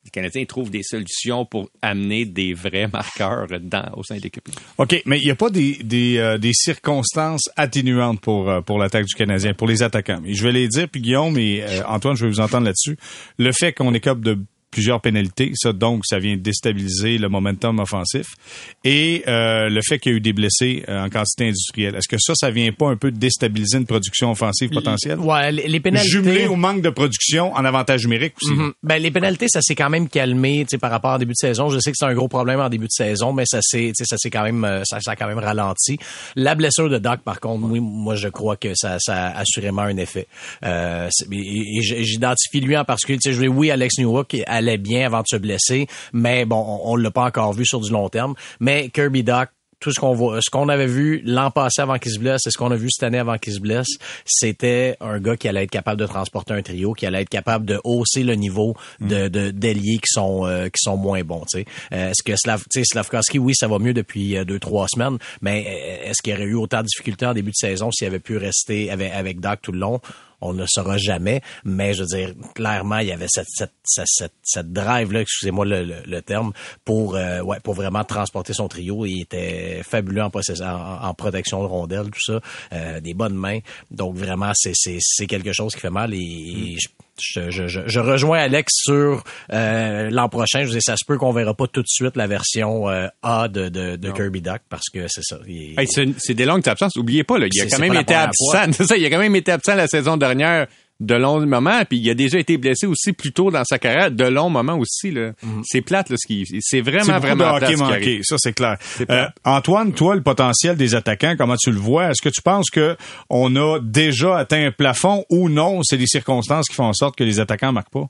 les 0.06 0.12
Canadiens 0.12 0.46
trouvent 0.46 0.70
des 0.70 0.84
solutions 0.84 1.46
pour 1.46 1.70
amener 1.82 2.26
des 2.26 2.54
vrais 2.54 2.88
marqueurs 2.88 3.48
dans, 3.60 3.92
au 3.98 4.04
sein 4.04 4.18
de 4.18 4.22
l'équipe. 4.22 4.48
OK, 4.78 5.02
mais 5.06 5.20
il 5.20 5.26
n'y 5.26 5.32
a 5.32 5.36
pas 5.36 5.50
des, 5.50 5.80
des, 5.84 6.18
euh, 6.18 6.38
des 6.38 6.54
circonstances 6.54 7.50
atténuantes 7.58 8.22
pour, 8.22 8.50
euh, 8.50 8.62
pour 8.62 8.78
l'attaque 8.78 9.06
du 9.06 9.16
Canadien, 9.16 9.54
pour 9.54 9.68
les 9.68 9.82
attaquants. 9.82 10.22
Et 10.24 10.36
je 10.36 10.44
vais 10.44 10.52
les 10.52 10.68
dire, 10.68 10.88
puis 10.88 11.02
Guillaume 11.02 11.38
et 11.40 11.64
euh, 11.64 11.82
Antoine, 11.88 12.16
je 12.16 12.26
vais 12.26 12.32
vous 12.32 12.40
entendre 12.40 12.66
là-dessus. 12.66 12.98
Le 13.40 13.52
fait 13.52 13.74
qu'on 13.74 13.94
écope 13.96 14.22
de 14.22 14.38
plusieurs 14.76 15.00
pénalités, 15.00 15.54
ça 15.56 15.72
donc, 15.72 16.02
ça 16.06 16.20
vient 16.20 16.36
déstabiliser 16.36 17.18
le 17.18 17.30
momentum 17.30 17.80
offensif. 17.80 18.36
Et 18.84 19.24
euh, 19.26 19.70
le 19.70 19.80
fait 19.82 20.00
qu'il 20.00 20.12
y 20.12 20.16
a 20.16 20.18
eu 20.18 20.22
des 20.22 20.34
blessés 20.34 20.84
euh, 20.90 21.06
en 21.06 21.10
quantité 21.10 21.48
industrielle. 21.48 21.96
Est-ce 21.96 22.10
que 22.10 22.18
ça, 22.20 22.34
ça 22.36 22.52
vient 22.52 22.74
pas 22.74 22.90
un 22.90 22.98
peu 22.98 23.10
déstabiliser 23.10 23.78
une 23.78 23.86
production 23.86 24.32
offensive 24.32 24.70
potentielle? 24.72 25.18
Ouais, 25.18 25.50
les, 25.54 25.80
pénalités. 25.80 26.12
Jumelé 26.12 26.48
au 26.48 26.58
manque 26.58 26.82
de 26.82 26.90
production 26.90 27.54
en 27.54 27.64
avantage 27.64 28.04
numérique 28.04 28.34
aussi. 28.42 28.52
Mhm. 28.52 28.74
Ben, 28.84 29.02
les 29.02 29.12
pénalités, 29.12 29.48
ça 29.48 29.62
s'est 29.62 29.76
quand 29.76 29.90
même 29.90 30.10
calmé, 30.10 30.66
tu 30.66 30.72
sais, 30.72 30.78
par 30.78 30.92
rapport 30.92 31.16
au 31.16 31.20
début 31.20 31.32
de 31.32 31.48
saison. 31.48 31.70
Je 31.70 31.80
sais 31.80 31.92
que 31.92 31.98
c'est 31.98 32.06
un 32.06 32.14
gros 32.14 32.28
problème 32.28 32.60
en 32.60 32.68
début 32.68 32.88
de 32.88 32.92
saison, 32.92 33.32
mais 33.32 33.46
ça 33.46 33.62
s'est, 33.62 33.94
ça 33.98 34.18
s'est 34.18 34.30
quand 34.30 34.44
même, 34.44 34.66
euh, 34.66 34.84
ça, 34.84 35.00
ça 35.00 35.12
a 35.12 35.16
quand 35.16 35.28
même 35.28 35.40
ralenti. 35.40 35.98
La 36.36 36.54
blessure 36.54 36.90
de 36.90 36.98
Doc, 36.98 37.22
par 37.22 37.40
contre, 37.40 37.66
oui, 37.66 37.80
moi, 37.80 38.16
je 38.16 38.28
crois 38.28 38.58
que 38.58 38.74
ça, 38.76 38.98
ça 39.00 39.28
a 39.28 39.40
assurément 39.40 39.84
un 39.84 39.96
effet. 39.96 40.28
Euh, 40.66 41.08
et, 41.32 41.78
et 41.78 41.82
j'identifie 41.82 42.60
lui 42.60 42.76
en 42.76 42.84
particulier, 42.84 43.20
tu 43.20 43.30
sais, 43.30 43.36
je 43.38 43.42
dis 43.42 43.48
oui, 43.48 43.72
Alex 43.72 44.00
Newhook 44.00 44.36
allait 44.68 44.78
bien 44.78 45.06
avant 45.06 45.22
de 45.22 45.28
se 45.28 45.38
blesser, 45.38 45.88
mais 46.14 46.46
bon, 46.46 46.58
on, 46.58 46.92
on 46.94 46.96
l'a 46.96 47.12
pas 47.12 47.26
encore 47.26 47.54
vu 47.54 47.66
sur 47.66 47.80
du 47.80 47.92
long 47.92 48.10
terme. 48.10 48.36
Mais 48.60 48.90
Kirby 48.90 49.24
Doc, 49.24 49.50
tout 49.82 49.92
ce 49.92 50.00
qu'on 50.00 50.14
voit, 50.14 50.40
ce 50.42 50.50
qu'on 50.50 50.70
avait 50.70 50.88
vu 50.88 51.22
l'an 51.26 51.52
passé 51.52 51.82
avant 51.82 51.98
qu'il 52.00 52.12
se 52.12 52.18
blesse 52.18 52.48
et 52.48 52.50
ce 52.50 52.58
qu'on 52.58 52.72
a 52.72 52.76
vu 52.78 52.88
cette 52.90 53.04
année 53.04 53.20
avant 53.20 53.38
qu'il 53.38 53.54
se 53.54 53.60
blesse, 53.60 53.90
c'était 54.26 54.96
un 55.02 55.20
gars 55.20 55.36
qui 55.38 55.48
allait 55.48 55.64
être 55.64 55.70
capable 55.70 56.00
de 56.00 56.08
transporter 56.08 56.54
un 56.54 56.62
trio, 56.62 56.94
qui 56.94 57.06
allait 57.06 57.22
être 57.22 57.30
capable 57.30 57.66
de 57.66 57.80
hausser 57.84 58.24
le 58.24 58.36
niveau 58.36 58.76
de 59.02 59.28
de- 59.28 59.52
d'ailiers 59.52 59.98
qui 59.98 60.08
sont 60.08 60.46
euh, 60.48 60.66
qui 60.68 60.80
sont 60.82 60.98
moins 60.98 61.22
bons. 61.24 61.42
tu 61.52 61.60
sais. 61.60 61.66
Euh, 61.94 62.10
est-ce 62.12 62.24
que 62.24 62.36
Slav, 62.36 62.64
tu 62.72 62.80
sais, 62.80 62.86
Slavkovski, 62.86 63.38
oui, 63.38 63.54
ça 63.54 63.68
va 63.68 63.78
mieux 63.78 63.94
depuis 63.94 64.38
euh, 64.38 64.46
deux 64.46 64.60
trois 64.60 64.88
semaines, 64.88 65.18
mais 65.42 65.62
est-ce 66.06 66.22
qu'il 66.24 66.34
aurait 66.34 66.44
eu 66.44 66.56
autant 66.56 66.80
de 66.82 66.88
difficultés 66.88 67.26
en 67.26 67.34
début 67.34 67.52
de 67.52 67.56
saison 67.58 67.92
s'il 67.92 68.08
avait 68.08 68.20
pu 68.20 68.38
rester 68.38 68.90
avec 68.90 69.12
avec 69.14 69.40
Doc 69.42 69.60
tout 69.62 69.74
le 69.74 69.80
long? 69.80 70.00
On 70.42 70.54
ne 70.54 70.62
le 70.62 70.68
saura 70.68 70.98
jamais, 70.98 71.42
mais 71.64 71.94
je 71.94 72.04
veux 72.04 72.08
dire, 72.08 72.34
clairement, 72.54 73.00
il 73.00 73.08
y 73.08 73.12
avait 73.12 73.28
cette, 73.30 73.48
cette, 73.84 74.34
cette, 74.44 74.74
drive-là, 74.74 75.22
excusez-moi 75.22 75.66
le, 75.66 75.84
le, 75.84 75.96
le 76.06 76.22
terme, 76.22 76.52
pour, 76.84 77.16
euh, 77.16 77.42
ouais, 77.42 77.60
pour 77.62 77.74
vraiment 77.74 78.04
transporter 78.04 78.54
son 78.54 78.68
trio. 78.68 79.06
Il 79.06 79.22
était 79.22 79.82
fabuleux 79.84 80.24
en, 80.24 80.32
en, 80.32 81.08
en 81.08 81.14
protection 81.14 81.62
de 81.62 81.68
rondelles, 81.68 82.10
tout 82.12 82.22
ça, 82.22 82.40
euh, 82.74 83.00
des 83.00 83.14
bonnes 83.14 83.36
mains. 83.36 83.60
Donc 83.92 84.16
vraiment, 84.16 84.52
c'est, 84.54 84.74
c'est, 84.76 84.98
c'est 85.00 85.28
quelque 85.28 85.54
chose 85.54 85.74
qui 85.74 85.82
fait 85.82 85.90
mal 85.90 86.14
et, 86.14 86.18
et 86.18 86.78
je, 86.80 86.88
je, 87.20 87.50
je, 87.50 87.68
je, 87.68 87.82
je 87.86 88.00
rejoins 88.00 88.40
Alex 88.40 88.72
sur 88.76 89.24
euh, 89.54 90.10
l'an 90.10 90.30
prochain. 90.30 90.64
Je 90.64 90.70
dire, 90.70 90.82
ça 90.82 90.98
se 90.98 91.06
peut 91.06 91.18
qu'on 91.18 91.32
verra 91.32 91.54
pas 91.54 91.68
tout 91.68 91.82
de 91.82 91.88
suite 91.88 92.16
la 92.16 92.28
version 92.28 92.90
euh, 92.90 93.08
A 93.24 93.48
de, 93.48 93.70
de, 93.70 93.96
de 93.96 94.12
Kirby 94.12 94.42
Duck 94.42 94.62
parce 94.70 94.90
que 94.94 95.08
c'est 95.08 95.24
ça. 95.24 95.38
Hey, 95.48 95.88
c'est, 95.88 96.34
des 96.34 96.46
longues 96.46 96.68
absences. 96.68 96.96
Oubliez 96.96 97.24
pas, 97.24 97.38
là, 97.38 97.48
il 97.52 97.62
a 97.62 97.66
quand 97.68 97.80
même 97.80 97.96
été 97.96 98.14
absent. 98.14 98.72
Ça, 98.86 98.98
il 98.98 99.06
a 99.06 99.10
quand 99.10 99.20
même 99.20 99.36
été 99.36 99.52
absent 99.52 99.76
la 99.76 99.88
saison 99.88 100.18
dernière 100.18 100.68
de 101.00 101.16
longs 101.16 101.46
moments, 101.46 101.84
puis 101.84 101.98
il 101.98 102.10
a 102.10 102.14
déjà 102.14 102.40
été 102.40 102.58
blessé 102.58 102.88
aussi 102.88 103.12
plus 103.12 103.34
tôt 103.34 103.52
dans 103.52 103.64
sa 103.66 103.78
carrière, 103.80 104.12
de 104.12 104.24
longs 104.26 104.50
moments 104.50 104.78
aussi. 104.78 105.12
Là. 105.12 105.32
C'est 105.64 105.82
plate, 105.82 106.10
là, 106.10 106.16
ce 106.18 106.26
qui, 106.26 106.46
c'est 106.46 106.60
C'est 106.62 106.82
vraiment, 106.82 107.20
vraiment 107.20 107.54
de 107.54 107.58
plate. 107.60 107.72
hockey 107.72 107.76
manqué, 107.76 108.20
ça 108.24 108.38
c'est 108.40 108.54
clair. 108.54 108.78
Euh, 109.10 109.26
Antoine, 109.44 109.92
toi, 109.94 110.16
le 110.16 110.24
potentiel 110.24 110.78
des 110.78 110.96
attaquants, 110.96 111.36
comment 111.38 111.58
tu 111.58 111.72
le 111.72 111.80
vois? 111.80 112.12
Est-ce 112.12 112.22
que 112.22 112.30
tu 112.30 112.42
penses 112.42 112.70
que 112.70 112.96
on 113.30 113.56
a 113.56 113.80
déjà 113.80 114.38
atteint 114.38 114.68
un 114.68 114.72
plafond 114.72 115.26
ou 115.30 115.50
non? 115.50 115.82
C'est 115.84 115.98
les 115.98 116.08
circonstances 116.08 116.68
qui 116.70 116.76
font 116.76 116.86
en 116.86 116.94
sorte 116.94 117.18
que 117.18 117.24
les 117.26 117.40
attaquants 117.42 117.74
marquent 117.74 117.92
pas? 117.92 118.08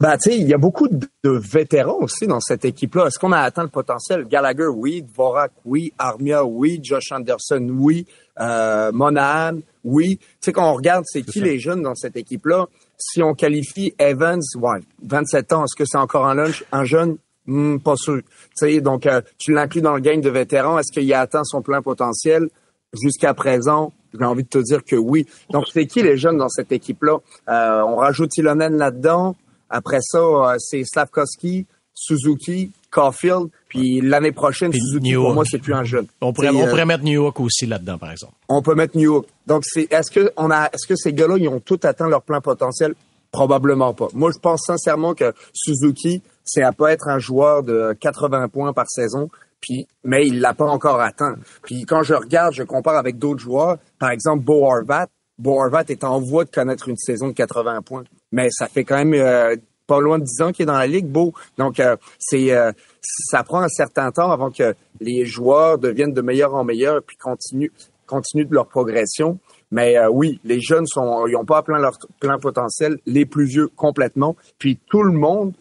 Ben, 0.00 0.16
tu 0.20 0.30
sais, 0.32 0.36
il 0.36 0.48
y 0.48 0.52
a 0.54 0.58
beaucoup 0.58 0.88
de, 0.88 1.06
de 1.22 1.30
vétérans 1.30 1.98
aussi 2.00 2.26
dans 2.26 2.40
cette 2.40 2.64
équipe-là. 2.64 3.06
Est-ce 3.06 3.20
qu'on 3.20 3.30
a 3.30 3.38
atteint 3.38 3.62
le 3.62 3.68
potentiel? 3.68 4.24
Gallagher, 4.24 4.66
oui. 4.66 5.02
Dvorak, 5.02 5.52
oui. 5.64 5.92
Armia, 5.96 6.44
oui. 6.44 6.80
Josh 6.82 7.12
Anderson, 7.12 7.68
oui. 7.70 8.04
Euh, 8.40 8.92
Monahan, 8.92 9.58
oui. 9.84 10.18
Tu 10.18 10.26
sais, 10.40 10.52
quand 10.52 10.70
on 10.70 10.74
regarde, 10.74 11.04
c'est 11.06 11.22
qui 11.22 11.40
les 11.40 11.58
jeunes 11.58 11.82
dans 11.82 11.94
cette 11.94 12.16
équipe-là? 12.16 12.66
Si 12.98 13.22
on 13.22 13.34
qualifie 13.34 13.94
Evans, 13.98 14.40
ouais, 14.56 14.80
27 15.04 15.52
ans, 15.52 15.64
est-ce 15.64 15.76
que 15.76 15.84
c'est 15.84 15.98
encore 15.98 16.26
un 16.26 16.34
lunch, 16.34 16.64
un 16.72 16.84
jeune? 16.84 17.16
Hmm, 17.46 17.78
pas 17.78 17.96
sûr. 17.96 18.18
Tu 18.18 18.22
sais, 18.54 18.80
donc, 18.80 19.06
euh, 19.06 19.20
tu 19.38 19.52
l'inclus 19.52 19.80
dans 19.80 19.94
le 19.94 20.00
game 20.00 20.20
de 20.20 20.30
vétérans. 20.30 20.78
Est-ce 20.78 20.92
qu'il 20.92 21.12
a 21.12 21.20
atteint 21.20 21.44
son 21.44 21.60
plein 21.62 21.82
potentiel? 21.82 22.48
Jusqu'à 22.92 23.34
présent, 23.34 23.92
j'ai 24.18 24.24
envie 24.24 24.44
de 24.44 24.48
te 24.48 24.58
dire 24.58 24.84
que 24.84 24.96
oui. 24.96 25.26
Donc, 25.50 25.64
c'est 25.72 25.86
qui 25.86 26.02
les 26.02 26.16
jeunes 26.16 26.36
dans 26.36 26.48
cette 26.48 26.70
équipe-là? 26.70 27.18
Euh, 27.48 27.82
on 27.82 27.96
rajoute 27.96 28.36
Ilonen 28.36 28.76
là-dedans. 28.76 29.34
Après 29.70 30.00
ça, 30.02 30.18
euh, 30.18 30.56
c'est 30.58 30.84
Slavkovski, 30.84 31.66
Suzuki, 31.94 32.70
Caulfield. 32.92 33.48
Puis 33.68 34.00
l'année 34.00 34.30
prochaine, 34.30 34.70
Puis 34.70 34.80
Suzuki, 34.80 35.14
pour 35.14 35.34
moi, 35.34 35.44
c'est 35.44 35.58
plus 35.58 35.74
un 35.74 35.82
jeune. 35.82 36.06
on 36.20 36.32
pourrait, 36.32 36.50
on 36.50 36.62
euh, 36.62 36.68
pourrait 36.68 36.84
mettre 36.84 37.02
New 37.02 37.12
York 37.12 37.40
aussi 37.40 37.66
là-dedans, 37.66 37.98
par 37.98 38.12
exemple. 38.12 38.34
on 38.48 38.62
peut 38.62 38.74
mettre 38.74 38.96
New 38.96 39.12
York. 39.12 39.26
Donc, 39.46 39.64
c'est, 39.66 39.92
est-ce 39.92 40.10
que 40.10 40.30
on 40.36 40.50
a, 40.50 40.66
est-ce 40.66 40.86
que 40.86 40.94
ces 40.94 41.12
gars-là, 41.12 41.36
ils 41.38 41.48
ont 41.48 41.58
tous 41.58 41.80
atteint 41.84 42.08
leur 42.08 42.22
plein 42.22 42.40
potentiel? 42.40 42.94
Probablement 43.32 43.94
pas. 43.94 44.08
Moi, 44.12 44.30
je 44.32 44.38
pense 44.38 44.64
sincèrement 44.66 45.14
que 45.14 45.32
Suzuki, 45.54 46.22
c'est 46.44 46.62
à 46.62 46.72
pas 46.72 46.92
être 46.92 47.08
un 47.08 47.18
joueur 47.18 47.62
de 47.62 47.96
80 47.98 48.48
points 48.48 48.72
par 48.74 48.84
saison, 48.88 49.30
puis, 49.60 49.86
mais 50.04 50.26
il 50.26 50.40
l'a 50.40 50.52
pas 50.52 50.66
encore 50.66 51.00
atteint. 51.00 51.36
Puis, 51.62 51.84
quand 51.84 52.02
je 52.02 52.14
regarde, 52.14 52.52
je 52.52 52.62
compare 52.62 52.96
avec 52.96 53.16
d'autres 53.18 53.40
joueurs, 53.40 53.78
par 53.98 54.10
exemple, 54.10 54.44
Bo 54.44 54.66
Horvat. 54.66 55.06
Bo 55.38 55.58
Horvat 55.62 55.84
est 55.88 56.04
en 56.04 56.20
voie 56.20 56.44
de 56.44 56.50
connaître 56.50 56.88
une 56.88 56.96
saison 56.98 57.28
de 57.28 57.32
80 57.32 57.80
points. 57.82 58.04
Mais 58.32 58.48
ça 58.50 58.66
fait 58.66 58.84
quand 58.84 58.96
même, 58.96 59.14
euh, 59.14 59.56
loin 60.00 60.18
de 60.18 60.24
10 60.24 60.42
ans 60.42 60.52
qu'il 60.52 60.64
est 60.64 60.66
dans 60.66 60.78
la 60.78 60.86
ligue, 60.86 61.06
Beau. 61.06 61.32
Donc, 61.58 61.80
euh, 61.80 61.96
c'est, 62.18 62.52
euh, 62.52 62.72
ça 63.00 63.42
prend 63.42 63.60
un 63.60 63.68
certain 63.68 64.10
temps 64.10 64.30
avant 64.30 64.50
que 64.50 64.74
les 65.00 65.24
joueurs 65.26 65.78
deviennent 65.78 66.12
de 66.12 66.22
meilleur 66.22 66.54
en 66.54 66.64
meilleur 66.64 67.02
puis 67.02 67.16
continuent, 67.16 67.70
continuent 68.06 68.48
de 68.48 68.54
leur 68.54 68.66
progression. 68.66 69.38
Mais 69.70 69.96
euh, 69.96 70.08
oui, 70.10 70.40
les 70.44 70.60
jeunes 70.60 70.86
sont, 70.86 71.26
ils 71.26 71.36
ont 71.36 71.44
pas 71.44 71.62
plein 71.62 71.78
leur 71.78 71.98
plein 72.20 72.38
potentiel, 72.38 72.98
les 73.06 73.24
plus 73.24 73.46
vieux 73.46 73.68
complètement. 73.74 74.36
Puis 74.58 74.78
tout 74.90 75.02
le 75.02 75.12
monde, 75.12 75.54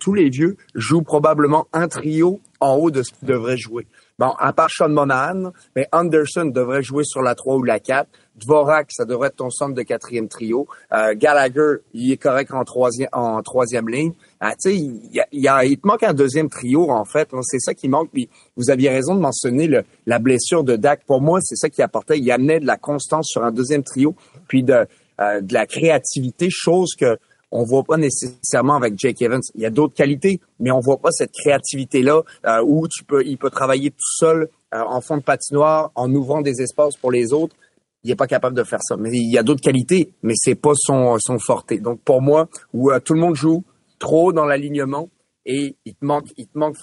tous 0.00 0.14
les 0.14 0.30
vieux 0.30 0.56
jouent 0.74 1.02
probablement 1.02 1.66
un 1.72 1.86
trio 1.88 2.40
en 2.60 2.76
haut 2.76 2.90
de 2.90 3.02
ce 3.02 3.12
qu'ils 3.12 3.28
devraient 3.28 3.58
jouer. 3.58 3.86
Bon, 4.20 4.34
à 4.38 4.52
part 4.52 4.68
Sean 4.70 4.90
Monahan, 4.90 5.50
mais 5.74 5.88
Anderson 5.92 6.44
devrait 6.44 6.82
jouer 6.82 7.04
sur 7.04 7.22
la 7.22 7.34
3 7.34 7.56
ou 7.56 7.62
la 7.62 7.80
4. 7.80 8.06
Dvorak, 8.36 8.88
ça 8.90 9.06
devrait 9.06 9.28
être 9.28 9.36
ton 9.36 9.48
centre 9.48 9.74
de 9.74 9.80
quatrième 9.80 10.28
trio. 10.28 10.68
Euh, 10.92 11.14
Gallagher, 11.16 11.76
il 11.94 12.12
est 12.12 12.18
correct 12.18 12.52
en 12.52 12.62
troisième, 12.64 13.08
en 13.12 13.40
troisième 13.40 13.88
ligne. 13.88 14.12
Ah, 14.38 14.52
tu 14.62 14.72
sais, 14.72 14.76
il, 14.76 15.48
a, 15.48 15.64
il, 15.64 15.78
te 15.78 15.86
manque 15.86 16.02
un 16.02 16.12
deuxième 16.12 16.50
trio, 16.50 16.90
en 16.90 17.06
fait. 17.06 17.30
C'est 17.44 17.60
ça 17.60 17.72
qui 17.72 17.88
manque. 17.88 18.10
Puis 18.12 18.28
vous 18.58 18.68
aviez 18.68 18.90
raison 18.90 19.14
de 19.14 19.20
mentionner 19.20 19.66
le, 19.66 19.84
la 20.04 20.18
blessure 20.18 20.64
de 20.64 20.76
Dak. 20.76 21.06
Pour 21.06 21.22
moi, 21.22 21.38
c'est 21.40 21.56
ça 21.56 21.70
qui 21.70 21.80
apportait. 21.80 22.18
Il 22.18 22.30
amenait 22.30 22.60
de 22.60 22.66
la 22.66 22.76
constance 22.76 23.26
sur 23.26 23.42
un 23.42 23.52
deuxième 23.52 23.84
trio, 23.84 24.14
puis 24.48 24.62
de, 24.62 24.86
euh, 25.20 25.40
de 25.40 25.54
la 25.54 25.64
créativité, 25.64 26.48
chose 26.50 26.90
que 26.94 27.16
on 27.50 27.64
voit 27.64 27.84
pas 27.84 27.96
nécessairement 27.96 28.76
avec 28.76 28.98
Jake 28.98 29.20
Evans. 29.22 29.40
Il 29.54 29.62
y 29.62 29.66
a 29.66 29.70
d'autres 29.70 29.94
qualités, 29.94 30.40
mais 30.58 30.70
on 30.70 30.80
voit 30.80 30.98
pas 30.98 31.10
cette 31.10 31.32
créativité-là 31.32 32.22
euh, 32.46 32.62
où 32.64 32.86
tu 32.88 33.04
peux, 33.04 33.24
il 33.24 33.38
peut 33.38 33.50
travailler 33.50 33.90
tout 33.90 34.12
seul 34.18 34.48
euh, 34.74 34.82
en 34.86 35.00
fond 35.00 35.16
de 35.16 35.22
patinoire, 35.22 35.90
en 35.94 36.12
ouvrant 36.14 36.42
des 36.42 36.62
espaces 36.62 36.96
pour 36.96 37.10
les 37.10 37.32
autres. 37.32 37.56
Il 38.02 38.10
est 38.10 38.16
pas 38.16 38.26
capable 38.26 38.56
de 38.56 38.64
faire 38.64 38.80
ça. 38.82 38.96
Mais 38.96 39.10
il 39.12 39.30
y 39.30 39.36
a 39.36 39.42
d'autres 39.42 39.62
qualités, 39.62 40.12
mais 40.22 40.34
c'est 40.36 40.54
pas 40.54 40.72
son 40.74 41.16
son 41.18 41.38
forté. 41.38 41.78
Donc 41.78 42.00
pour 42.00 42.22
moi, 42.22 42.48
où 42.72 42.90
euh, 42.90 43.00
tout 43.00 43.14
le 43.14 43.20
monde 43.20 43.34
joue 43.34 43.64
trop 43.98 44.32
dans 44.32 44.46
l'alignement 44.46 45.08
et 45.44 45.76
il 45.84 45.94
te 45.94 46.04
manque 46.04 46.28
il 46.36 46.46
te 46.46 46.58
manque 46.58 46.76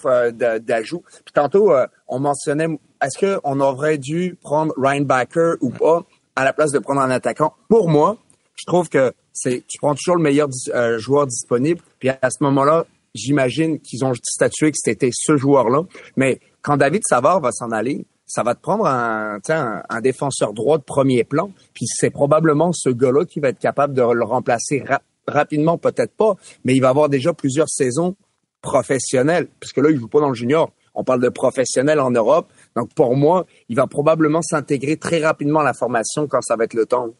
d'ajout. 0.60 1.02
Puis 1.24 1.32
tantôt 1.32 1.72
on 2.06 2.20
mentionnait 2.20 2.68
est-ce 3.00 3.18
que 3.18 3.40
on 3.44 3.60
aurait 3.60 3.98
dû 3.98 4.36
prendre 4.40 4.72
Ryan 4.76 5.02
Backer 5.02 5.54
ou 5.60 5.70
pas 5.70 6.04
à 6.36 6.44
la 6.44 6.52
place 6.52 6.72
de 6.72 6.78
prendre 6.78 7.00
un 7.00 7.10
attaquant? 7.10 7.54
Pour 7.68 7.88
moi, 7.88 8.18
je 8.58 8.66
trouve 8.66 8.88
que 8.88 9.12
c'est 9.32 9.64
tu 9.66 9.78
prends 9.78 9.94
toujours 9.94 10.16
le 10.16 10.22
meilleur 10.22 10.48
euh, 10.74 10.98
joueur 10.98 11.26
disponible. 11.26 11.80
Puis 12.00 12.08
à 12.10 12.30
ce 12.30 12.42
moment-là, 12.42 12.86
j'imagine 13.14 13.78
qu'ils 13.80 14.04
ont 14.04 14.12
statué 14.22 14.72
que 14.72 14.78
c'était 14.78 15.10
ce 15.12 15.36
joueur-là. 15.36 15.82
Mais 16.16 16.40
quand 16.62 16.76
David 16.76 17.02
Savard 17.08 17.40
va 17.40 17.52
s'en 17.52 17.70
aller, 17.70 18.04
ça 18.26 18.42
va 18.42 18.54
te 18.54 18.60
prendre 18.60 18.86
un, 18.86 19.38
un, 19.48 20.00
défenseur 20.00 20.52
droit 20.52 20.76
de 20.76 20.82
premier 20.82 21.24
plan. 21.24 21.50
Puis 21.72 21.86
c'est 21.86 22.10
probablement 22.10 22.72
ce 22.72 22.90
gars-là 22.90 23.24
qui 23.24 23.40
va 23.40 23.48
être 23.48 23.58
capable 23.58 23.94
de 23.94 24.02
le 24.02 24.24
remplacer 24.24 24.84
rapidement, 25.26 25.78
peut-être 25.78 26.14
pas, 26.14 26.34
mais 26.64 26.74
il 26.74 26.80
va 26.80 26.90
avoir 26.90 27.08
déjà 27.08 27.32
plusieurs 27.32 27.68
saisons 27.68 28.16
professionnelles, 28.60 29.48
puisque 29.60 29.78
là, 29.78 29.90
il 29.90 29.98
joue 29.98 30.08
pas 30.08 30.20
dans 30.20 30.28
le 30.28 30.34
junior. 30.34 30.72
On 30.94 31.04
parle 31.04 31.22
de 31.22 31.28
professionnel 31.28 32.00
en 32.00 32.10
Europe. 32.10 32.48
Donc, 32.76 32.92
pour 32.94 33.16
moi, 33.16 33.46
il 33.68 33.76
va 33.76 33.86
probablement 33.86 34.42
s'intégrer 34.42 34.96
très 34.96 35.20
rapidement 35.20 35.60
à 35.60 35.64
la 35.64 35.74
formation 35.74 36.26
quand 36.26 36.42
ça 36.42 36.56
va 36.56 36.64
être 36.64 36.74
le 36.74 36.86
temps. 36.86 37.14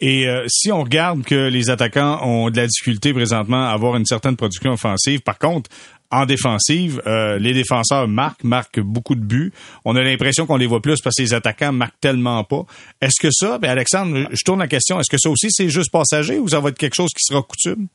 Et 0.00 0.26
euh, 0.26 0.44
si 0.48 0.72
on 0.72 0.82
regarde 0.82 1.24
que 1.24 1.48
les 1.48 1.70
attaquants 1.70 2.20
ont 2.22 2.50
de 2.50 2.56
la 2.56 2.66
difficulté 2.66 3.12
présentement 3.12 3.68
à 3.68 3.72
avoir 3.72 3.96
une 3.96 4.06
certaine 4.06 4.36
production 4.36 4.72
offensive, 4.72 5.20
par 5.20 5.38
contre, 5.38 5.70
en 6.10 6.26
défensive, 6.26 7.02
euh, 7.06 7.38
les 7.38 7.54
défenseurs 7.54 8.06
marquent, 8.06 8.44
marquent 8.44 8.80
beaucoup 8.80 9.14
de 9.14 9.20
buts. 9.20 9.52
On 9.84 9.96
a 9.96 10.02
l'impression 10.02 10.46
qu'on 10.46 10.56
les 10.56 10.66
voit 10.66 10.80
plus 10.80 11.00
parce 11.00 11.16
que 11.16 11.22
les 11.22 11.34
attaquants 11.34 11.72
marquent 11.72 11.98
tellement 12.00 12.44
pas. 12.44 12.64
Est-ce 13.00 13.20
que 13.20 13.32
ça, 13.32 13.58
ben 13.58 13.70
Alexandre, 13.70 14.28
je 14.30 14.44
tourne 14.44 14.60
la 14.60 14.68
question, 14.68 15.00
est-ce 15.00 15.10
que 15.10 15.18
ça 15.18 15.28
aussi 15.28 15.48
c'est 15.50 15.68
juste 15.68 15.90
passager 15.90 16.38
ou 16.38 16.48
ça 16.48 16.60
va 16.60 16.68
être 16.68 16.78
quelque 16.78 16.94
chose 16.94 17.10
qui 17.10 17.24
sera 17.24 17.42
coutume? 17.42 17.88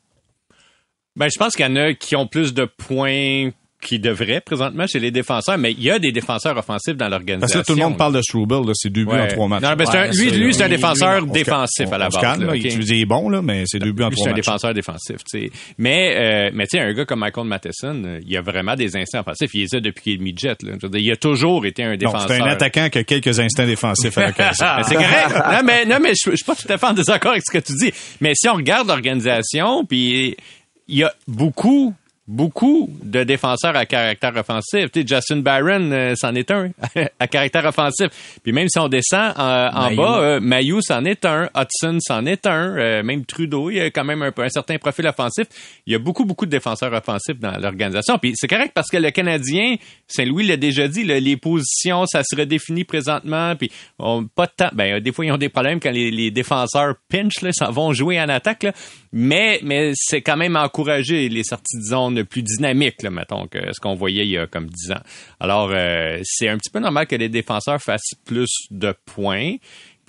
Ben, 1.15 1.29
je 1.29 1.37
pense 1.37 1.55
qu'il 1.55 1.65
y 1.65 1.69
en 1.69 1.75
a 1.75 1.93
qui 1.93 2.15
ont 2.15 2.27
plus 2.27 2.53
de 2.53 2.65
points 2.65 3.51
qui 3.81 3.97
devrait 3.99 4.41
présentement 4.41 4.87
chez 4.87 4.99
les 4.99 5.11
défenseurs, 5.11 5.57
mais 5.57 5.71
il 5.71 5.81
y 5.81 5.89
a 5.89 5.99
des 5.99 6.11
défenseurs 6.11 6.57
offensifs 6.57 6.97
dans 6.97 7.07
l'organisation. 7.07 7.59
Parce 7.59 7.67
que 7.67 7.71
tout 7.71 7.77
le 7.77 7.83
monde 7.83 7.97
parle 7.97 8.13
de 8.13 8.21
Struble, 8.21 8.55
là, 8.55 8.73
c'est 8.73 8.89
deux 8.89 9.05
buts 9.05 9.11
en 9.11 9.27
trois 9.27 9.47
matchs. 9.47 9.63
Non, 9.63 9.75
mais 9.77 9.87
un, 9.87 10.07
lui, 10.11 10.31
lui 10.31 10.53
c'est 10.53 10.63
un 10.63 10.69
défenseur 10.69 11.25
défensif 11.25 11.91
à 11.91 11.97
la 11.97 12.09
base. 12.09 12.21
Calme, 12.21 12.43
là, 12.43 12.53
okay. 12.53 12.73
il 12.73 13.01
est 13.01 13.05
bon, 13.05 13.29
là, 13.29 13.41
mais 13.41 13.63
c'est 13.65 13.79
deux 13.79 13.93
buts 13.93 14.03
en 14.03 14.09
trois 14.09 14.25
matchs. 14.25 14.25
C'est 14.25 14.31
un 14.31 14.33
défenseur 14.33 14.73
défensif, 14.73 15.17
tu 15.17 15.39
sais. 15.39 15.51
Mais, 15.77 16.15
euh, 16.17 16.51
mais 16.53 16.65
tu 16.67 16.77
sais, 16.77 16.83
un 16.83 16.91
gars 16.93 17.05
comme 17.05 17.19
Michael 17.19 17.45
Matheson, 17.45 18.19
il 18.25 18.37
a 18.37 18.41
vraiment 18.41 18.75
des 18.75 18.97
instincts 18.97 19.21
offensifs. 19.21 19.51
Il 19.53 19.61
est 19.63 19.67
ça 19.67 19.79
depuis 19.79 20.03
qu'il 20.03 20.13
est 20.13 20.23
midget, 20.23 20.57
là. 20.61 20.73
Je 20.79 20.85
veux 20.85 20.91
dire, 20.91 21.01
il 21.01 21.11
a 21.11 21.15
toujours 21.15 21.65
été 21.65 21.83
un 21.83 21.95
défenseur. 21.95 22.27
C'est 22.27 22.41
un 22.41 22.47
attaquant 22.47 22.89
qui 22.89 22.97
a 22.97 23.03
quelques 23.03 23.39
instincts 23.39 23.65
défensifs 23.65 24.17
à 24.17 24.31
C'est 24.83 24.95
correct. 24.95 25.35
Non, 25.51 25.61
mais, 25.63 25.85
non, 25.85 25.97
mais 26.01 26.13
je, 26.15 26.31
je 26.31 26.35
suis 26.35 26.45
pas 26.45 26.55
tout 26.55 26.71
à 26.71 26.77
fait 26.77 26.85
en 26.85 26.93
désaccord 26.93 27.31
avec 27.31 27.43
ce 27.45 27.57
que 27.57 27.63
tu 27.63 27.73
dis. 27.73 27.93
Mais 28.19 28.33
si 28.35 28.49
on 28.49 28.55
regarde 28.55 28.87
l'organisation, 28.87 29.85
puis 29.85 30.35
il 30.89 30.97
y 30.97 31.03
a 31.03 31.13
beaucoup 31.27 31.93
beaucoup 32.29 32.91
de 33.03 33.23
défenseurs 33.23 33.75
à 33.75 33.87
caractère 33.87 34.35
offensif. 34.35 34.91
Tu 34.91 35.01
sais, 35.01 35.07
Justin 35.07 35.37
Barron, 35.37 35.91
euh, 35.91 36.13
c'en 36.15 36.35
est 36.35 36.51
un 36.51 36.69
à 37.19 37.27
caractère 37.27 37.65
offensif. 37.65 38.07
Puis 38.43 38.51
même 38.53 38.67
si 38.69 38.77
on 38.77 38.87
descend 38.87 39.33
euh, 39.37 39.69
en 39.73 39.91
bas, 39.95 40.19
euh, 40.19 40.39
Mayu 40.39 40.77
c'en 40.81 41.03
est 41.05 41.25
un, 41.25 41.49
Hudson 41.55 41.97
c'en 41.99 42.27
est 42.27 42.45
un, 42.45 42.77
euh, 42.77 43.03
même 43.03 43.25
Trudeau, 43.25 43.71
il 43.71 43.77
y 43.77 43.79
a 43.79 43.89
quand 43.89 44.03
même 44.03 44.21
un, 44.21 44.31
un, 44.37 44.49
certain 44.49 44.77
profil 44.77 45.07
offensif. 45.07 45.47
Il 45.87 45.93
y 45.93 45.95
a 45.95 45.99
beaucoup, 45.99 46.23
beaucoup 46.23 46.45
de 46.45 46.51
défenseurs 46.51 46.93
offensifs 46.93 47.39
dans 47.39 47.57
l'organisation. 47.57 48.19
Puis 48.19 48.33
c'est 48.35 48.47
correct 48.47 48.73
parce 48.75 48.89
que 48.89 48.97
le 48.97 49.09
Canadien, 49.09 49.77
Saint-Louis 50.07 50.45
l'a 50.45 50.57
déjà 50.57 50.87
dit, 50.87 51.03
là, 51.03 51.19
les 51.19 51.35
positions, 51.35 52.05
ça 52.05 52.21
se 52.23 52.35
redéfinit 52.35 52.83
présentement. 52.83 53.55
Puis 53.55 53.71
on, 53.97 54.25
pas 54.25 54.45
de 54.45 54.51
temps. 54.55 54.69
Ben, 54.73 54.99
des 54.99 55.11
fois, 55.11 55.25
ils 55.25 55.31
ont 55.31 55.37
des 55.37 55.49
problèmes 55.49 55.79
quand 55.79 55.91
les, 55.91 56.11
les 56.11 56.29
défenseurs 56.29 56.93
pinch, 57.09 57.41
là, 57.41 57.51
ça 57.51 57.71
vont 57.71 57.91
jouer 57.91 58.21
en 58.21 58.29
attaque. 58.29 58.61
Là. 58.61 58.71
Mais, 59.11 59.59
mais 59.63 59.93
c'est 59.95 60.21
quand 60.21 60.37
même 60.37 60.55
encouragé 60.55 61.27
les 61.27 61.43
sorties 61.43 61.77
de 61.77 61.83
zone 61.83 62.18
plus 62.23 62.43
dynamiques, 62.43 63.01
là, 63.03 63.09
mettons, 63.09 63.47
que 63.47 63.59
ce 63.73 63.79
qu'on 63.79 63.95
voyait 63.95 64.25
il 64.25 64.31
y 64.31 64.37
a 64.37 64.47
comme 64.47 64.67
10 64.67 64.91
ans. 64.91 65.01
Alors, 65.39 65.71
euh, 65.71 66.19
c'est 66.23 66.49
un 66.49 66.57
petit 66.57 66.69
peu 66.69 66.79
normal 66.79 67.07
que 67.07 67.15
les 67.15 67.29
défenseurs 67.29 67.81
fassent 67.81 68.13
plus 68.25 68.51
de 68.71 68.93
points. 69.05 69.55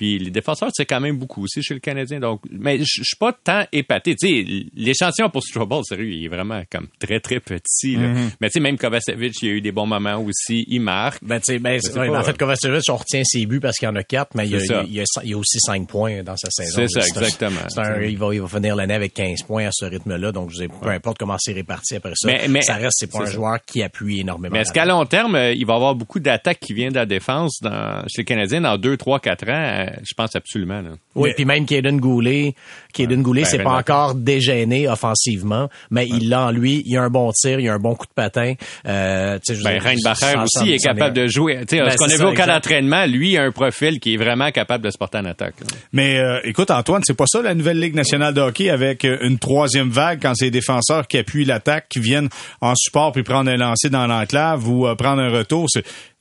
Puis 0.01 0.19
les 0.19 0.31
défenseurs, 0.31 0.71
c'est 0.73 0.87
quand 0.87 0.99
même 0.99 1.19
beaucoup 1.19 1.45
aussi 1.45 1.63
chez 1.63 1.75
le 1.75 1.81
Canadien. 1.81 2.21
Donc, 2.21 2.41
mais 2.51 2.79
je 2.79 3.03
suis 3.03 3.17
pas 3.21 3.35
tant 3.35 3.67
épaté. 3.71 4.17
Tu 4.17 4.29
sais, 4.29 4.67
l'échantillon 4.75 5.29
pour 5.29 5.43
Strobel, 5.43 5.85
sérieux, 5.85 6.11
il 6.11 6.25
est 6.25 6.29
vraiment 6.29 6.63
comme 6.73 6.87
très, 6.99 7.21
très 7.21 7.39
petit. 7.39 7.97
Là. 7.97 8.09
Mm-hmm. 8.09 8.31
Mais 8.41 8.49
tu 8.49 8.53
sais, 8.55 8.61
même 8.61 8.79
Kovacevic, 8.79 9.35
il 9.43 9.49
y 9.49 9.51
a 9.51 9.55
eu 9.57 9.61
des 9.61 9.73
bons 9.73 9.85
moments 9.85 10.17
aussi. 10.17 10.65
Il 10.69 10.81
marque. 10.81 11.23
Ben, 11.23 11.39
tu 11.39 11.53
sais, 11.53 11.59
ben, 11.59 11.79
en 12.17 12.23
fait, 12.23 12.39
Kovacevic, 12.39 12.83
on 12.89 12.97
retient 12.97 13.21
ses 13.25 13.45
buts 13.45 13.61
parce 13.61 13.77
qu'il 13.77 13.89
y 13.89 13.91
en 13.91 13.95
a 13.95 14.03
quatre, 14.03 14.35
mais 14.35 14.47
il 14.47 14.53
y, 14.53 14.55
a, 14.55 14.59
il, 14.85 14.95
y 14.95 15.01
a, 15.01 15.05
il 15.23 15.29
y 15.29 15.35
a, 15.35 15.37
aussi 15.37 15.59
cinq 15.61 15.87
points 15.87 16.23
dans 16.23 16.39
sa 16.39 16.49
saison. 16.51 16.87
C'est 16.89 17.03
ça, 17.03 17.07
exactement. 17.07 17.61
Un, 17.77 18.01
il, 18.01 18.17
va, 18.17 18.35
il 18.35 18.41
va 18.41 18.49
finir 18.49 18.77
l'année 18.77 18.95
avec 18.95 19.13
15 19.13 19.43
points 19.43 19.67
à 19.67 19.71
ce 19.71 19.85
rythme-là. 19.85 20.33
Donc, 20.33 20.49
je 20.51 20.65
peu 20.65 20.89
importe 20.89 21.19
comment 21.19 21.37
c'est 21.39 21.53
réparti 21.53 21.97
après 21.97 22.13
ça, 22.15 22.27
mais, 22.27 22.49
mais, 22.49 22.63
ça 22.63 22.77
reste, 22.77 22.97
c'est 23.01 23.13
pas 23.13 23.25
un 23.25 23.31
joueur 23.31 23.59
qui 23.67 23.83
appuie 23.83 24.21
énormément. 24.21 24.55
Mais 24.55 24.63
est-ce 24.63 24.73
qu'à 24.73 24.87
long 24.87 25.05
terme, 25.05 25.37
il 25.55 25.67
va 25.67 25.75
y 25.75 25.77
avoir 25.77 25.95
beaucoup 25.95 26.21
d'attaques 26.21 26.61
qui 26.61 26.73
viennent 26.73 26.93
de 26.93 26.99
la 26.99 27.05
défense 27.05 27.59
dans, 27.61 28.03
chez 28.09 28.23
les 28.23 28.25
Canadiens 28.25 28.63
dans 28.63 28.79
2, 28.79 28.97
3, 28.97 29.21
4 29.21 29.51
ans? 29.51 29.90
Je 30.03 30.15
pense 30.15 30.37
absolument. 30.37 30.83
Oui, 31.15 31.33
puis 31.35 31.45
même 31.45 31.67
Kaden 31.67 31.99
Goulet, 31.99 32.55
Kaden 32.93 33.23
Goulet, 33.23 33.45
c'est 33.45 33.63
pas 33.63 33.77
encore 33.77 34.15
dégêné 34.15 34.89
offensivement, 34.89 35.69
mais 35.91 36.07
il 36.07 36.33
a 36.33 36.47
en 36.47 36.51
lui, 36.51 36.83
il 36.87 36.97
a 36.97 37.03
un 37.03 37.11
bon 37.11 37.31
tir, 37.33 37.61
il 37.61 37.69
a 37.69 37.75
un 37.75 37.79
bon 37.79 37.95
coup 37.95 38.07
de 38.07 38.13
patin. 38.13 38.55
Euh, 38.87 39.39
ben, 39.65 39.79
Reinbacher 39.79 40.39
aussi 40.43 40.73
est 40.73 40.79
capable 40.79 41.17
de 41.17 41.27
jouer. 41.27 41.65
Ben, 41.71 41.91
ce 41.91 41.97
qu'on 41.97 42.11
a 42.11 42.17
vu 42.17 42.25
au 42.25 42.33
cas 42.33 42.47
d'entraînement, 42.47 43.07
lui, 43.07 43.37
a 43.37 43.43
un 43.43 43.53
profil 43.53 44.01
qui 44.01 44.15
est 44.15 44.17
vraiment 44.17 44.51
capable 44.51 44.85
de 44.85 44.91
se 44.91 44.99
porter 44.99 45.19
en 45.19 45.25
attaque. 45.25 45.55
Mais 45.93 46.19
euh, 46.19 46.41
écoute, 46.45 46.71
Antoine, 46.71 47.03
c'est 47.05 47.17
pas 47.17 47.27
ça 47.27 47.43
la 47.43 47.55
nouvelle 47.55 47.81
Ligue 47.81 47.95
nationale 47.95 48.35
de 48.35 48.41
hockey 48.41 48.71
avec 48.71 49.05
euh, 49.05 49.19
une 49.23 49.39
troisième 49.39 49.91
vague 49.91 50.21
quand 50.23 50.35
c'est 50.35 50.47
les 50.47 50.51
défenseurs 50.51 51.07
qui 51.07 51.19
appuient 51.19 51.45
l'attaque, 51.45 51.89
qui 51.89 52.01
viennent 52.01 52.29
en 52.61 52.75
support 52.75 53.13
puis 53.13 53.23
prendre 53.23 53.51
un 53.51 53.57
lancer 53.57 53.91
dans 53.91 54.07
l'enclave 54.07 54.69
ou 54.69 54.87
euh, 54.87 54.95
prendre 54.95 55.23
un 55.23 55.31
retour. 55.31 55.67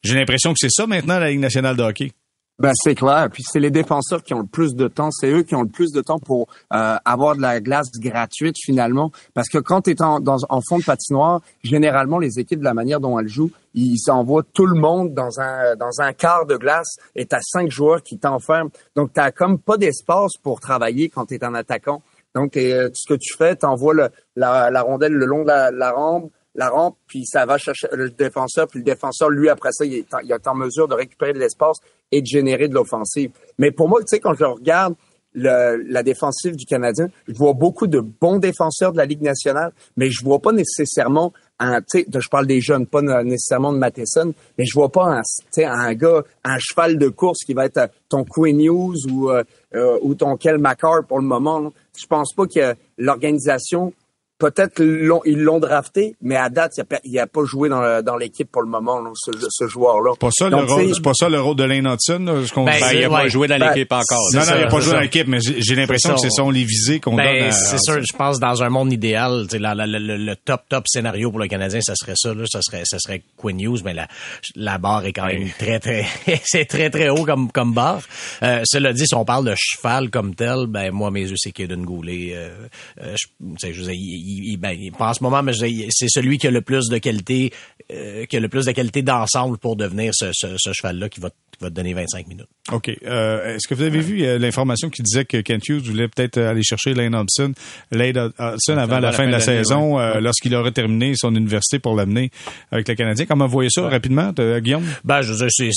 J'ai 0.03 0.15
l'impression 0.15 0.53
que 0.53 0.59
c'est 0.59 0.71
ça 0.71 0.87
maintenant 0.87 1.19
la 1.19 1.29
Ligue 1.29 1.39
nationale 1.39 1.75
de 1.75 1.83
hockey. 1.83 2.11
Ben 2.59 2.73
c'est 2.75 2.95
clair. 2.95 3.29
Puis 3.31 3.43
c'est 3.49 3.61
les 3.61 3.71
défenseurs 3.71 4.21
qui 4.21 4.33
ont 4.33 4.39
le 4.39 4.45
plus 4.45 4.75
de 4.75 4.89
temps. 4.89 5.11
C'est 5.11 5.31
eux 5.31 5.43
qui 5.43 5.55
ont 5.55 5.61
le 5.61 5.69
plus 5.69 5.93
de 5.93 6.01
temps 6.01 6.19
pour 6.19 6.47
euh, 6.73 6.97
avoir 7.05 7.37
de 7.37 7.41
la 7.41 7.61
glace 7.61 7.89
gratuite 7.97 8.57
finalement. 8.61 9.11
Parce 9.33 9.47
que 9.47 9.59
quand 9.59 9.83
tu 9.83 9.91
es 9.91 10.01
en, 10.01 10.19
dans, 10.19 10.39
en 10.49 10.59
fond 10.61 10.77
de 10.77 10.83
patinoire, 10.83 11.39
généralement 11.63 12.19
les 12.19 12.37
équipes 12.37 12.59
de 12.59 12.65
la 12.65 12.73
manière 12.73 12.99
dont 12.99 13.17
elles 13.17 13.29
jouent, 13.29 13.51
ils 13.73 13.97
envoient 14.09 14.43
tout 14.53 14.65
le 14.65 14.77
monde 14.77 15.13
dans 15.13 15.39
un 15.39 15.77
dans 15.77 16.01
un 16.01 16.11
quart 16.11 16.45
de 16.45 16.57
glace 16.57 16.97
et 17.15 17.25
t'as 17.25 17.39
cinq 17.41 17.71
joueurs 17.71 18.03
qui 18.03 18.17
t'enferment. 18.17 18.71
Donc 18.95 19.13
t'as 19.13 19.31
comme 19.31 19.57
pas 19.57 19.77
d'espace 19.77 20.33
pour 20.43 20.59
travailler 20.59 21.07
quand 21.07 21.27
tu 21.27 21.35
es 21.35 21.45
en 21.45 21.53
attaquant. 21.53 22.01
Donc 22.35 22.57
euh, 22.57 22.89
ce 22.93 23.07
que 23.07 23.17
tu 23.17 23.35
fais, 23.37 23.55
t'envoies 23.55 23.93
le, 23.93 24.09
la, 24.35 24.69
la 24.69 24.81
rondelle 24.81 25.13
le 25.13 25.25
long 25.25 25.43
de 25.43 25.47
la, 25.47 25.71
la 25.71 25.91
rampe 25.91 26.29
la 26.55 26.69
rampe, 26.69 26.97
puis 27.07 27.25
ça 27.25 27.45
va 27.45 27.57
chercher 27.57 27.87
le 27.93 28.09
défenseur, 28.09 28.67
puis 28.67 28.79
le 28.79 28.85
défenseur, 28.85 29.29
lui, 29.29 29.49
après 29.49 29.71
ça, 29.71 29.85
il 29.85 29.93
est, 29.93 30.47
en, 30.47 30.55
mesure 30.55 30.87
de 30.87 30.93
récupérer 30.93 31.33
de 31.33 31.39
l'espace 31.39 31.77
et 32.11 32.21
de 32.21 32.25
générer 32.25 32.67
de 32.67 32.73
l'offensive. 32.73 33.31
Mais 33.57 33.71
pour 33.71 33.87
moi, 33.87 33.99
tu 34.01 34.07
sais, 34.07 34.19
quand 34.19 34.33
je 34.33 34.45
regarde 34.45 34.95
la 35.35 36.03
défensive 36.03 36.55
du 36.55 36.65
Canadien, 36.65 37.07
je 37.27 37.33
vois 37.33 37.53
beaucoup 37.53 37.87
de 37.87 37.99
bons 37.99 38.39
défenseurs 38.39 38.91
de 38.91 38.97
la 38.97 39.05
Ligue 39.05 39.21
nationale, 39.21 39.71
mais 39.95 40.09
je 40.09 40.23
vois 40.23 40.39
pas 40.39 40.51
nécessairement 40.51 41.33
un, 41.59 41.81
tu 41.81 41.99
sais, 41.99 42.05
je 42.19 42.29
parle 42.29 42.47
des 42.47 42.61
jeunes, 42.61 42.87
pas 42.87 43.01
nécessairement 43.01 43.73
de 43.73 43.77
Matheson, 43.77 44.33
mais 44.57 44.65
je 44.65 44.73
vois 44.73 44.89
pas 44.89 45.05
un, 45.05 45.21
tu 45.21 45.45
sais, 45.51 45.65
un 45.65 45.93
gars, 45.93 46.23
un 46.43 46.57
cheval 46.57 46.97
de 46.97 47.09
course 47.09 47.43
qui 47.45 47.53
va 47.53 47.65
être 47.65 47.89
ton 48.07 48.23
Queen 48.23 48.57
News 48.57 48.95
ou, 49.11 49.29
euh, 49.29 49.43
euh, 49.75 50.13
ton 50.15 50.37
Kel 50.37 50.57
McCarr 50.57 51.05
pour 51.07 51.19
le 51.19 51.25
moment. 51.25 51.71
Je 51.97 52.07
pense 52.07 52.33
pas 52.33 52.47
que 52.47 52.75
l'organisation 52.97 53.93
peut-être 54.39 54.73
qu'ils 54.75 55.37
l'ont 55.43 55.59
drafté, 55.59 56.15
mais 56.21 56.35
à 56.35 56.49
date, 56.49 56.79
il 57.03 57.11
n'a 57.13 57.27
pas 57.27 57.43
joué 57.45 57.69
dans, 57.69 58.01
dans 58.01 58.15
l'équipe 58.17 58.49
pour 58.51 58.61
le 58.63 58.69
moment, 58.69 59.01
ce, 59.15 59.31
ce 59.49 59.67
joueur-là. 59.67 60.11
C'est 60.13 60.19
pas 60.19 60.29
ça, 60.31 60.49
le 60.49 60.55
rôle, 60.55 60.95
c'est 60.95 61.01
pas 61.03 61.13
ça 61.13 61.29
le 61.29 61.39
rôle 61.39 61.55
de 61.57 61.63
Lane 61.65 61.85
Hudson, 61.87 62.19
là, 62.25 62.45
ce 62.45 62.51
qu'on 62.53 62.65
ben, 62.65 62.73
il 62.93 63.01
n'a 63.01 63.09
pas 63.09 63.27
joué 63.27 63.47
dans 63.47 63.59
Ben, 63.59 63.69
l'équipe 63.73 63.91
encore. 63.91 64.29
Non, 64.33 64.39
non, 64.39 64.45
il 64.55 64.61
n'a 64.61 64.67
pas 64.67 64.79
joué 64.79 64.93
dans 64.93 64.99
l'équipe, 65.01 65.27
mais 65.27 65.39
j'ai 65.41 65.61
j'ai 65.61 65.75
l'impression 65.75 66.09
C'est 66.15 66.15
que 66.15 66.21
ça. 66.21 66.29
ce 66.29 66.35
sont 66.37 66.49
les 66.49 66.63
visées 66.63 66.99
qu'on 66.99 67.15
donne 67.15 67.25
Ben, 67.25 67.47
à- 67.49 67.51
c'est 67.51 67.79
sûr, 67.79 67.99
je 68.01 68.15
pense 68.17 68.39
dans 68.39 68.63
un 68.63 68.69
monde 68.69 68.91
idéal, 68.93 69.43
tu 69.43 69.57
sais, 69.57 69.59
la- 69.59 69.75
la- 69.75 69.85
la- 69.85 69.99
le, 69.99 70.17
le 70.17 70.35
top 70.35 70.61
top 70.69 70.85
scénario 70.87 71.29
pour 71.29 71.39
le 71.39 71.47
Canadien, 71.47 71.81
ça 71.81 71.93
serait 71.95 72.13
ça, 72.15 72.33
là, 72.33 72.45
ça 72.49 72.61
serait 72.61 72.83
ça 72.85 72.97
serait 72.99 73.21
Quinn 73.37 73.59
Hughes, 73.59 73.81
mais 73.83 73.93
la 73.93 74.07
la 74.55 74.77
barre 74.77 75.05
est 75.05 75.13
quand 75.13 75.25
même 75.27 75.49
très 75.59 75.79
très 75.79 76.05
c'est 76.45 76.65
très 76.65 76.89
très 76.89 77.09
haut 77.09 77.25
comme 77.25 77.51
comme 77.51 77.73
barre. 77.73 78.01
Euh, 78.43 78.61
cela 78.65 78.93
dit, 78.93 79.05
si 79.05 79.15
on 79.15 79.25
parle 79.25 79.45
de 79.45 79.53
cheval 79.57 80.09
comme 80.09 80.33
tel, 80.33 80.65
ben 80.67 80.91
moi 80.91 81.11
mes 81.11 81.27
yeux 81.27 81.35
c'est 81.37 81.51
Kaden 81.51 81.83
Goulet. 81.83 82.31
Euh, 82.35 82.49
euh, 83.03 83.15
je, 83.17 83.27
il, 84.29 84.57
ben, 84.57 84.71
il- 84.71 84.91
pas 84.91 85.09
en 85.09 85.13
ce 85.13 85.23
moment, 85.23 85.41
mais 85.43 85.53
c'est 85.53 86.07
celui 86.09 86.37
qui 86.37 86.47
a 86.47 86.51
le 86.51 86.61
plus 86.61 86.87
de 86.89 86.97
qualité, 86.97 87.51
euh, 87.91 88.25
qui 88.25 88.37
a 88.37 88.39
le 88.39 88.49
plus 88.49 88.65
de 88.65 88.71
qualité 88.71 89.01
d'ensemble 89.01 89.57
pour 89.57 89.75
devenir 89.75 90.11
ce, 90.13 90.31
ce, 90.33 90.47
ce 90.57 90.71
cheval-là 90.73 91.09
qui 91.09 91.19
va 91.19 91.29
qui 91.29 91.65
va 91.65 91.69
te 91.71 91.75
donner 91.75 91.93
25 91.93 92.27
minutes. 92.27 92.45
OK. 92.71 92.89
Euh, 93.05 93.55
Est-ce 93.55 93.67
que 93.67 93.73
vous 93.73 93.81
avez 93.81 93.99
vu 93.99 94.19
l'information 94.39 94.89
qui 94.89 95.01
disait 95.01 95.25
que 95.25 95.41
Kent 95.41 95.67
Hughes 95.67 95.81
voulait 95.89 96.07
peut-être 96.07 96.37
aller 96.37 96.61
chercher 96.63 96.93
Lane 96.93 97.13
Hobson, 97.15 97.51
Lane 97.91 98.31
Hobson 98.37 98.77
avant 98.77 98.99
la 98.99 99.11
fin 99.11 99.25
de 99.25 99.31
la 99.31 99.39
saison, 99.41 99.99
euh, 99.99 100.21
lorsqu'il 100.21 100.55
aurait 100.55 100.71
terminé 100.71 101.13
son 101.17 101.35
université 101.35 101.79
pour 101.79 101.95
l'amener 101.97 102.29
avec 102.71 102.87
le 102.87 102.95
Canadien? 102.95 103.25
Comment 103.25 103.45
vous 103.47 103.51
voyez 103.51 103.69
ça 103.71 103.89
rapidement, 103.89 104.31
euh, 104.39 104.59
Guillaume? 104.61 104.85
Ben, 105.03 105.21
je 105.21 105.33
veux 105.33 105.39
dire, 105.39 105.47
c'est, 105.49 105.69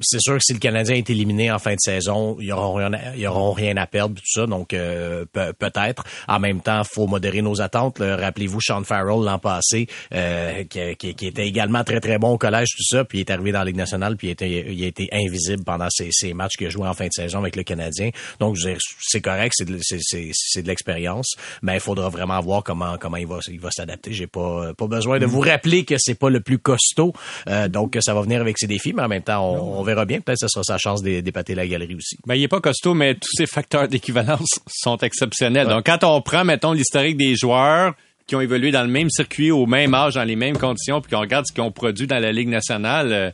c'est 0.00 0.20
sûr 0.20 0.34
que 0.38 0.42
si 0.42 0.54
le 0.54 0.58
Canadien 0.58 0.96
est 0.96 1.08
éliminé 1.10 1.52
en 1.52 1.58
fin 1.60 1.74
de 1.74 1.80
saison, 1.80 2.36
ils 2.40 2.50
auront 2.52 2.74
rien, 2.74 2.92
à- 2.94 3.14
ils 3.16 3.26
auront 3.28 3.52
rien 3.52 3.76
à 3.76 3.86
perdre, 3.86 4.16
tout 4.16 4.22
ça. 4.26 4.46
Donc, 4.46 4.72
euh, 4.72 5.24
pe- 5.32 5.52
peut-être. 5.52 6.02
En 6.26 6.40
même 6.40 6.60
temps, 6.62 6.82
faut 6.82 7.06
modérer 7.06 7.42
nos 7.42 7.60
attentes. 7.60 7.97
Rappelez-vous 8.00 8.60
Sean 8.60 8.82
Farrell 8.84 9.24
l'an 9.24 9.38
passé, 9.38 9.86
euh, 10.14 10.64
qui, 10.64 10.96
qui- 10.96 11.14
qui 11.14 11.26
était 11.26 11.46
également 11.46 11.84
très, 11.84 12.00
très 12.00 12.18
bon 12.18 12.30
au 12.32 12.38
collège, 12.38 12.68
tout 12.76 12.84
ça. 12.84 13.04
Puis 13.04 13.18
il 13.18 13.20
est 13.22 13.30
arrivé 13.30 13.52
dans 13.52 13.60
la 13.60 13.64
Ligue 13.66 13.76
nationale, 13.76 14.16
puis 14.16 14.28
il, 14.28 14.30
était, 14.30 14.66
il 14.72 14.84
a 14.84 14.86
été 14.86 15.08
invisible 15.12 15.64
pendant 15.64 15.88
ces, 15.90 16.08
ces 16.12 16.34
matchs 16.34 16.56
qu'il 16.56 16.66
a 16.66 16.70
joué 16.70 16.86
en 16.86 16.94
fin 16.94 17.06
de 17.06 17.12
saison 17.12 17.38
avec 17.38 17.56
le 17.56 17.62
Canadien. 17.62 18.10
Donc, 18.40 18.56
je 18.56 18.66
veux 18.66 18.72
dire, 18.74 18.80
c'est 19.00 19.20
correct, 19.20 19.52
c'est 19.56 19.64
de, 19.68 19.78
c'est, 19.82 19.98
c'est, 20.00 20.30
c'est 20.32 20.62
de 20.62 20.68
l'expérience. 20.68 21.34
Mais 21.62 21.74
il 21.74 21.80
faudra 21.80 22.08
vraiment 22.08 22.40
voir 22.40 22.62
comment, 22.62 22.96
comment 22.98 23.16
il 23.16 23.26
va, 23.26 23.38
il 23.48 23.60
va 23.60 23.70
s'adapter. 23.70 24.12
J'ai 24.12 24.26
pas, 24.26 24.72
pas 24.74 24.86
besoin 24.86 25.18
de 25.18 25.26
vous 25.26 25.40
rappeler 25.40 25.84
que 25.84 25.94
c'est 25.98 26.14
pas 26.18 26.30
le 26.30 26.40
plus 26.40 26.58
costaud. 26.58 27.12
Euh, 27.48 27.68
donc, 27.68 27.96
ça 28.00 28.14
va 28.14 28.22
venir 28.22 28.40
avec 28.40 28.58
ses 28.58 28.66
défis, 28.66 28.92
mais 28.92 29.02
en 29.02 29.08
même 29.08 29.22
temps, 29.22 29.44
on, 29.44 29.78
on 29.80 29.82
verra 29.82 30.04
bien. 30.04 30.20
Peut-être 30.20 30.40
que 30.40 30.46
ce 30.46 30.48
sera 30.48 30.62
sa 30.64 30.78
chance 30.78 31.02
d'é- 31.02 31.22
d'épater 31.22 31.54
la 31.54 31.66
galerie 31.66 31.94
aussi. 31.94 32.16
Ben, 32.26 32.34
il 32.34 32.42
est 32.42 32.48
pas 32.48 32.60
costaud, 32.60 32.94
mais 32.94 33.14
tous 33.14 33.30
ces 33.36 33.46
facteurs 33.46 33.88
d'équivalence 33.88 34.48
sont 34.68 34.96
exceptionnels. 34.98 35.68
Donc, 35.68 35.86
quand 35.86 36.04
on 36.04 36.20
prend, 36.22 36.44
mettons, 36.44 36.72
l'historique 36.72 37.16
des 37.16 37.34
joueurs 37.36 37.87
qui 38.28 38.36
ont 38.36 38.40
évolué 38.40 38.70
dans 38.70 38.82
le 38.82 38.88
même 38.88 39.10
circuit, 39.10 39.50
au 39.50 39.66
même 39.66 39.92
âge, 39.94 40.14
dans 40.14 40.22
les 40.22 40.36
mêmes 40.36 40.56
conditions, 40.56 41.00
puis 41.00 41.10
qu'on 41.10 41.20
regarde 41.20 41.46
ce 41.48 41.52
qu'ils 41.52 41.62
ont 41.64 41.72
produit 41.72 42.06
dans 42.06 42.18
la 42.20 42.30
Ligue 42.30 42.48
nationale, 42.48 43.12
euh, 43.12 43.30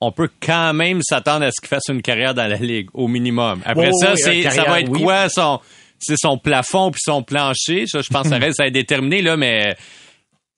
on 0.00 0.12
peut 0.12 0.28
quand 0.40 0.72
même 0.74 1.00
s'attendre 1.02 1.44
à 1.46 1.50
ce 1.50 1.60
qu'il 1.60 1.68
fasse 1.68 1.88
une 1.88 2.02
carrière 2.02 2.34
dans 2.34 2.46
la 2.46 2.56
Ligue, 2.58 2.88
au 2.94 3.08
minimum. 3.08 3.60
Après 3.64 3.88
Oui, 3.88 3.92
ça, 4.00 4.12
oui, 4.14 4.20
c'est, 4.22 4.40
une 4.42 4.50
ça 4.50 4.64
va 4.64 4.80
être 4.80 4.90
oui. 4.90 5.02
quoi 5.02 5.28
son, 5.28 5.58
c'est 5.98 6.14
son 6.20 6.38
plafond 6.38 6.90
puis 6.92 7.00
son 7.02 7.22
plancher? 7.24 7.86
Ça, 7.88 8.00
je 8.02 8.08
pense 8.08 8.24
que 8.24 8.28
ça 8.28 8.36
reste 8.38 8.60
à 8.60 8.66
être 8.68 8.72
déterminé, 8.74 9.22
là, 9.22 9.36
mais 9.36 9.74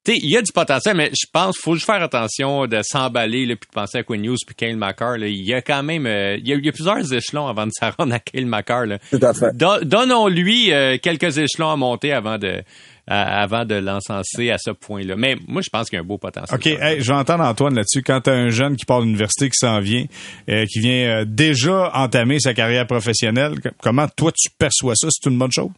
tu 0.04 0.12
sais, 0.14 0.18
il 0.22 0.30
y 0.30 0.36
a 0.36 0.42
du 0.42 0.50
potentiel, 0.50 0.96
mais 0.96 1.10
je 1.12 1.26
pense 1.32 1.56
qu'il 1.56 1.62
faut 1.62 1.74
juste 1.74 1.84
faire 1.86 2.02
attention 2.02 2.66
de 2.66 2.80
s'emballer 2.82 3.44
là, 3.46 3.54
puis 3.54 3.68
de 3.68 3.72
penser 3.74 3.98
à 3.98 4.02
Quinn 4.02 4.24
Hughes 4.24 4.38
puis 4.46 4.54
Kyle 4.56 4.76
McCarr. 4.76 5.18
Il 5.18 5.46
y 5.46 5.52
a 5.54 5.60
quand 5.62 5.82
même 5.82 6.06
euh, 6.06 6.36
il, 6.38 6.48
y 6.48 6.52
a, 6.54 6.56
il 6.56 6.64
y 6.64 6.68
a 6.70 6.72
plusieurs 6.72 7.12
échelons 7.12 7.46
avant 7.46 7.66
de 7.66 7.72
rendre 7.98 8.14
à 8.14 8.18
Kyle 8.18 8.46
McCarr. 8.46 8.86
Là. 8.86 8.98
Tout 9.10 9.20
à 9.22 9.34
fait. 9.34 9.54
Don- 9.54 9.80
Donnons-lui 9.82 10.72
euh, 10.72 10.96
quelques 11.02 11.36
échelons 11.36 11.70
à 11.70 11.76
monter 11.76 12.12
avant 12.12 12.38
de 12.38 12.62
à- 13.10 13.42
avant 13.42 13.64
de 13.64 13.74
l'encenser 13.74 14.50
à 14.50 14.56
ce 14.58 14.70
point-là. 14.70 15.16
Mais 15.16 15.36
moi, 15.48 15.60
je 15.60 15.68
pense 15.68 15.90
qu'il 15.90 15.96
y 15.96 16.00
a 16.00 16.02
un 16.02 16.06
beau 16.06 16.16
potentiel. 16.16 16.56
OK, 16.58 16.66
hey, 16.66 17.02
je 17.02 17.08
vais 17.12 17.18
entendre 17.18 17.44
Antoine 17.44 17.74
là-dessus. 17.74 18.02
Quand 18.02 18.20
tu 18.22 18.30
as 18.30 18.34
un 18.34 18.48
jeune 18.50 18.76
qui 18.76 18.84
part 18.86 19.00
de 19.00 19.04
l'université, 19.06 19.48
qui 19.50 19.56
s'en 19.58 19.80
vient, 19.80 20.04
euh, 20.48 20.64
qui 20.66 20.78
vient 20.80 21.20
euh, 21.20 21.24
déjà 21.26 21.90
entamer 21.94 22.38
sa 22.40 22.54
carrière 22.54 22.86
professionnelle, 22.86 23.54
comment 23.82 24.06
toi 24.08 24.30
tu 24.32 24.48
perçois 24.56 24.94
ça? 24.94 25.08
C'est 25.10 25.28
une 25.28 25.38
bonne 25.38 25.52
chose? 25.52 25.70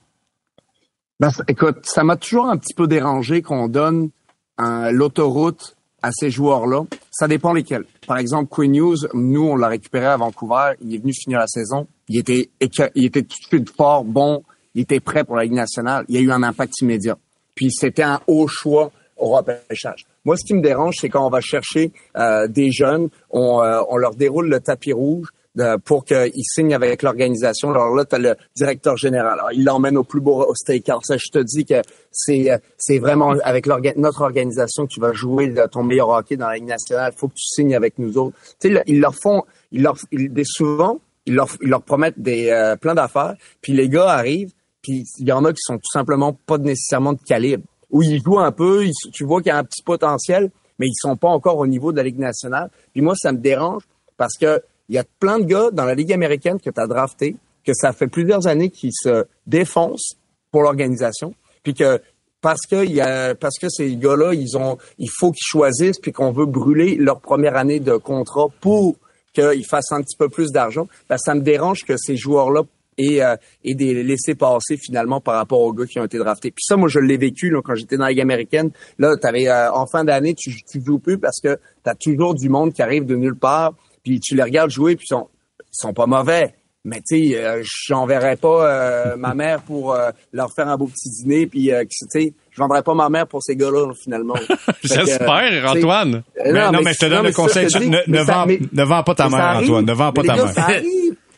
Ben, 1.21 1.31
écoute, 1.49 1.79
ça 1.85 2.05
m'a 2.05 2.17
toujours 2.17 2.47
un 2.47 2.57
petit 2.57 2.75
peu 2.75 2.87
dérangé 2.87 3.43
qu'on 3.43 3.69
donne 3.69 4.11
un- 4.59 4.91
l'autoroute 4.91 5.77
à 6.03 6.11
ces 6.13 6.31
joueurs-là. 6.31 6.83
Ça 7.13 7.29
dépend 7.29 7.53
lesquels. 7.53 7.85
Par 8.07 8.19
exemple, 8.19 8.49
Quinn 8.51 8.75
Hughes, 8.75 9.09
nous, 9.15 9.45
on 9.45 9.57
l'a 9.57 9.69
récupéré 9.69 10.07
à 10.07 10.17
Vancouver. 10.17 10.73
Il 10.81 10.95
est 10.95 10.99
venu 10.99 11.13
finir 11.15 11.39
la 11.39 11.47
saison. 11.47 11.87
Il 12.09 12.19
était, 12.19 12.51
il 12.97 13.05
était 13.07 13.23
tout 13.23 13.37
de 13.41 13.47
suite 13.47 13.71
fort, 13.71 14.05
bon. 14.05 14.43
Il 14.75 14.83
était 14.83 15.01
prêt 15.01 15.25
pour 15.25 15.37
la 15.37 15.45
Ligue 15.45 15.53
nationale. 15.53 16.05
Il 16.09 16.15
y 16.15 16.19
a 16.19 16.21
eu 16.21 16.31
un 16.31 16.43
impact 16.43 16.81
immédiat. 16.81 17.19
Puis 17.55 17.71
c'était 17.71 18.03
un 18.03 18.21
haut 18.27 18.47
choix 18.49 18.91
au 19.17 19.29
repêchage. 19.29 20.07
Moi, 20.25 20.37
ce 20.37 20.45
qui 20.45 20.55
me 20.55 20.61
dérange, 20.63 20.97
c'est 21.01 21.09
quand 21.09 21.27
on 21.27 21.31
va 21.31 21.41
chercher 21.41 21.93
euh, 22.17 22.47
des 22.49 22.71
jeunes, 22.73 23.09
on, 23.31 23.61
euh, 23.63 23.81
on 23.89 23.97
leur 23.97 24.15
déroule 24.15 24.49
le 24.49 24.61
tapis 24.61 24.93
rouge 24.93 25.29
de- 25.55 25.77
pour 25.77 26.05
qu'ils 26.05 26.33
signent 26.45 26.75
avec 26.75 27.03
l'organisation. 27.03 27.71
Alors 27.71 27.95
là, 27.95 28.05
tu 28.05 28.15
as 28.15 28.19
le 28.19 28.37
directeur 28.57 28.97
général. 28.97 29.35
Alors, 29.35 29.53
il 29.53 29.65
l'emmène 29.65 29.97
au 29.99 30.05
plus 30.05 30.21
beau 30.21 30.45
au 30.45 30.55
steakhouse. 30.55 31.03
Ça, 31.05 31.17
je 31.19 31.31
te 31.31 31.39
dis 31.41 31.65
que 31.67 31.83
c'est 32.11 32.51
euh, 32.51 32.59
c'est 32.79 32.99
vraiment 32.99 33.33
avec 33.45 33.67
notre 33.97 34.23
organisation 34.23 34.87
que 34.87 34.93
tu 34.93 35.01
vas 35.01 35.13
jouer 35.13 35.53
ton 35.71 35.83
meilleur 35.83 36.09
hockey 36.09 36.37
dans 36.37 36.49
la 36.49 36.55
Ligue 36.55 36.67
nationale. 36.69 37.13
Faut 37.17 37.29
que 37.29 37.35
tu 37.35 37.45
signes 37.45 37.75
avec 37.75 37.99
nous 37.99 38.17
autres. 38.17 38.37
Tu 38.61 38.73
sais, 38.75 38.83
ils 38.87 39.01
leur 39.01 39.15
font, 39.15 39.43
ils 39.73 39.83
leur, 39.83 39.97
ils, 40.11 40.31
souvent, 40.45 41.01
ils 41.27 41.35
leur, 41.35 41.49
ils 41.61 41.69
leur 41.69 41.83
promettent 41.83 42.19
des 42.19 42.49
euh, 42.49 42.77
plein 42.77 42.95
d'affaires. 42.95 43.35
Puis 43.61 43.73
les 43.75 43.89
gars 43.89 44.09
arrivent, 44.09 44.53
puis 44.83 45.05
il 45.19 45.29
y 45.29 45.33
en 45.33 45.45
a 45.45 45.53
qui 45.53 45.61
sont 45.61 45.77
tout 45.77 45.91
simplement 45.93 46.33
pas 46.47 46.59
nécessairement 46.59 47.13
de 47.13 47.23
calibre. 47.23 47.65
Où 47.91 48.03
ils 48.03 48.23
jouent 48.23 48.41
un 48.41 48.53
peu, 48.53 48.87
tu 49.13 49.25
vois 49.25 49.43
qu'il 49.43 49.51
y 49.51 49.53
a 49.53 49.59
un 49.59 49.65
petit 49.65 49.83
potentiel, 49.83 50.51
mais 50.79 50.87
ils 50.87 50.95
sont 50.97 51.17
pas 51.17 51.29
encore 51.29 51.59
au 51.59 51.67
niveau 51.67 51.93
de 51.93 51.99
la 51.99 52.03
Ligue 52.03 52.19
nationale. 52.19 52.71
Puis 52.93 53.03
moi, 53.03 53.15
ça 53.17 53.33
me 53.33 53.39
dérange 53.39 53.83
parce 54.17 54.37
que 54.37 54.63
il 54.89 54.97
y 54.97 54.99
a 54.99 55.05
plein 55.21 55.39
de 55.39 55.45
gars 55.45 55.71
dans 55.71 55.85
la 55.85 55.95
Ligue 55.95 56.13
américaine 56.13 56.61
que 56.61 56.71
tu 56.71 56.81
as 56.81 56.87
drafté, 56.87 57.37
que 57.65 57.73
ça 57.75 57.93
fait 57.93 58.09
plusieurs 58.09 58.47
années 58.47 58.71
qu'ils 58.71 58.93
se 58.93 59.27
défoncent 59.47 60.17
pour 60.51 60.63
l'organisation, 60.63 61.35
puis 61.63 61.75
que 61.75 62.01
parce 62.41 62.67
que 62.69 62.85
il 62.85 62.93
y 62.93 63.01
a 63.01 63.35
parce 63.35 63.59
que 63.59 63.69
ces 63.69 63.95
gars-là, 63.97 64.35
ils 64.35 64.57
ont 64.57 64.79
il 64.99 65.09
faut 65.09 65.31
qu'ils 65.31 65.47
choisissent 65.47 65.99
puis 65.99 66.13
qu'on 66.13 66.33
veut 66.33 66.47
brûler 66.47 66.97
leur 66.97 67.21
première 67.21 67.57
année 67.57 67.81
de 67.81 67.97
contrat 67.97 68.49
pour 68.61 68.97
qu'ils 69.33 69.65
fassent 69.65 69.93
un 69.93 70.03
petit 70.03 70.17
peu 70.17 70.29
plus 70.29 70.51
d'argent, 70.51 70.89
ben, 71.09 71.17
ça 71.17 71.35
me 71.35 71.41
dérange 71.41 71.85
que 71.85 71.97
ces 71.97 72.17
joueurs-là 72.17 72.63
aient, 72.99 73.23
euh, 73.23 73.37
aient 73.65 73.75
des 73.75 74.03
laissés 74.03 74.35
passer 74.35 74.77
finalement 74.77 75.21
par 75.21 75.35
rapport 75.37 75.61
aux 75.61 75.73
gars 75.73 75.87
qui 75.87 75.99
ont 75.99 76.05
été 76.05 76.19
draftés. 76.19 76.51
Puis 76.51 76.65
ça, 76.65 76.77
moi, 76.77 76.89
je 76.89 76.99
l'ai 76.99 77.17
vécu 77.17 77.51
là, 77.51 77.61
quand 77.63 77.75
j'étais 77.75 77.97
dans 77.97 78.05
la 78.05 78.11
Ligue 78.11 78.21
américaine. 78.21 78.71
Là, 78.99 79.17
t'avais, 79.17 79.49
euh, 79.49 79.73
en 79.73 79.87
fin 79.87 80.05
d'année, 80.05 80.35
tu, 80.35 80.51
tu 80.71 80.83
joues 80.85 80.99
plus 80.99 81.19
parce 81.19 81.41
que 81.41 81.57
tu 81.85 81.91
as 81.91 81.95
toujours 81.95 82.35
du 82.35 82.49
monde 82.49 82.73
qui 82.73 82.83
arrive 82.83 83.07
de 83.07 83.17
nulle 83.17 83.37
part, 83.37 83.73
puis 84.03 84.21
tu 84.21 84.35
les 84.35 84.43
regardes 84.43 84.71
jouer, 84.71 84.97
puis 84.97 85.07
ils 85.09 85.15
sont, 85.15 85.29
ils 85.61 85.65
sont 85.73 85.93
pas 85.93 86.07
mauvais. 86.07 86.55
Mais 86.85 87.01
tu 87.09 87.31
sais, 87.31 87.37
euh, 87.45 87.63
j'enverrais 87.63 88.35
pas 88.37 88.67
euh, 88.69 89.17
ma 89.17 89.35
mère 89.35 89.63
pour 89.63 89.95
euh, 89.95 90.11
leur 90.33 90.53
faire 90.53 90.67
un 90.67 90.77
beau 90.77 90.87
petit 90.87 91.11
dîner, 91.11 91.47
puis 91.47 91.71
euh, 91.73 91.85
tu 91.85 92.07
sais, 92.11 92.35
je 92.51 92.59
vendrais 92.61 92.83
pas 92.83 92.93
ma 92.93 93.09
mère 93.09 93.29
pour 93.29 93.41
ces 93.41 93.55
gars-là 93.55 93.87
là, 93.87 93.93
finalement. 93.95 94.35
J'espère, 94.83 95.71
Antoine. 95.71 96.23
Mais 96.45 96.53
non, 96.73 96.81
mais 96.85 96.93
je 96.93 96.99
te 96.99 97.07
donne 97.07 97.27
le 97.27 97.33
conseil, 97.33 97.67
ne- 97.89 97.99
ne 98.09 98.85
vends- 98.85 99.03
pas 99.05 99.15
ta 99.15 99.29
mère. 99.29 99.41
Antoine, 99.63 99.85
ne 99.87 99.93
vends 99.93 100.13
pas 100.13 100.23
ta 100.25 100.35
mère. 100.35 100.83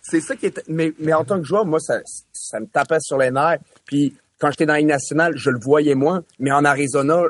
C'est 0.06 0.20
ça 0.20 0.36
qui 0.36 0.46
est. 0.46 0.62
Mais, 0.68 0.92
mais 0.98 1.14
en 1.14 1.24
tant 1.24 1.38
que 1.38 1.44
joueur, 1.44 1.64
moi, 1.64 1.80
ça, 1.80 2.00
ça 2.32 2.60
me 2.60 2.66
tapait 2.66 3.00
sur 3.00 3.16
les 3.18 3.30
nerfs. 3.30 3.58
Puis 3.86 4.14
quand 4.38 4.50
j'étais 4.50 4.66
dans 4.66 4.74
la 4.74 4.80
Ligue 4.80 4.88
nationale, 4.88 5.32
je 5.36 5.50
le 5.50 5.58
voyais 5.58 5.94
moins. 5.94 6.22
Mais 6.38 6.52
en 6.52 6.64
Arizona, 6.64 7.22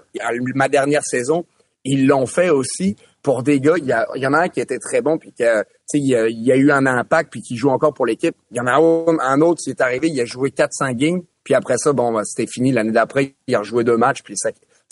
ma 0.55 0.69
dernière 0.69 1.05
saison, 1.05 1.45
ils 1.85 2.07
l'ont 2.07 2.27
fait 2.27 2.51
aussi 2.51 2.97
pour 3.23 3.43
des 3.43 3.61
gars. 3.61 3.75
Il 3.77 3.87
y, 3.87 4.27
en 4.27 4.33
a 4.33 4.39
un 4.41 4.49
qui 4.49 4.61
était 4.61 4.79
très 4.79 5.01
bon, 5.03 5.19
puis 5.19 5.33
y 5.39 5.45
a- 5.45 5.65
il 5.95 6.43
y 6.43 6.53
a 6.53 6.57
eu 6.57 6.71
un 6.73 6.87
impact, 6.87 7.31
puis 7.31 7.43
qui 7.43 7.57
joue 7.57 7.71
encore 7.71 7.95
pour 7.95 8.07
l'équipe. 8.07 8.35
Il 8.51 8.57
y 8.57 8.61
en 8.61 8.67
a 8.67 8.73
un, 8.73 9.41
autre 9.41 9.61
qui 9.63 9.71
est 9.71 9.81
arrivé, 9.81 10.09
il 10.09 10.21
a 10.21 10.25
joué 10.25 10.51
400 10.51 10.93
games, 10.93 11.23
puis 11.45 11.55
après 11.55 11.77
ça, 11.79 11.93
bon, 11.93 12.13
ben, 12.13 12.25
c'était 12.25 12.51
fini. 12.51 12.73
L'année 12.73 12.91
d'après, 12.93 13.35
il 13.47 13.55
a 13.55 13.61
rejoué 13.61 13.85
deux 13.85 13.97
matchs, 13.97 14.23
puis 14.23 14.35
ça, 14.37 14.51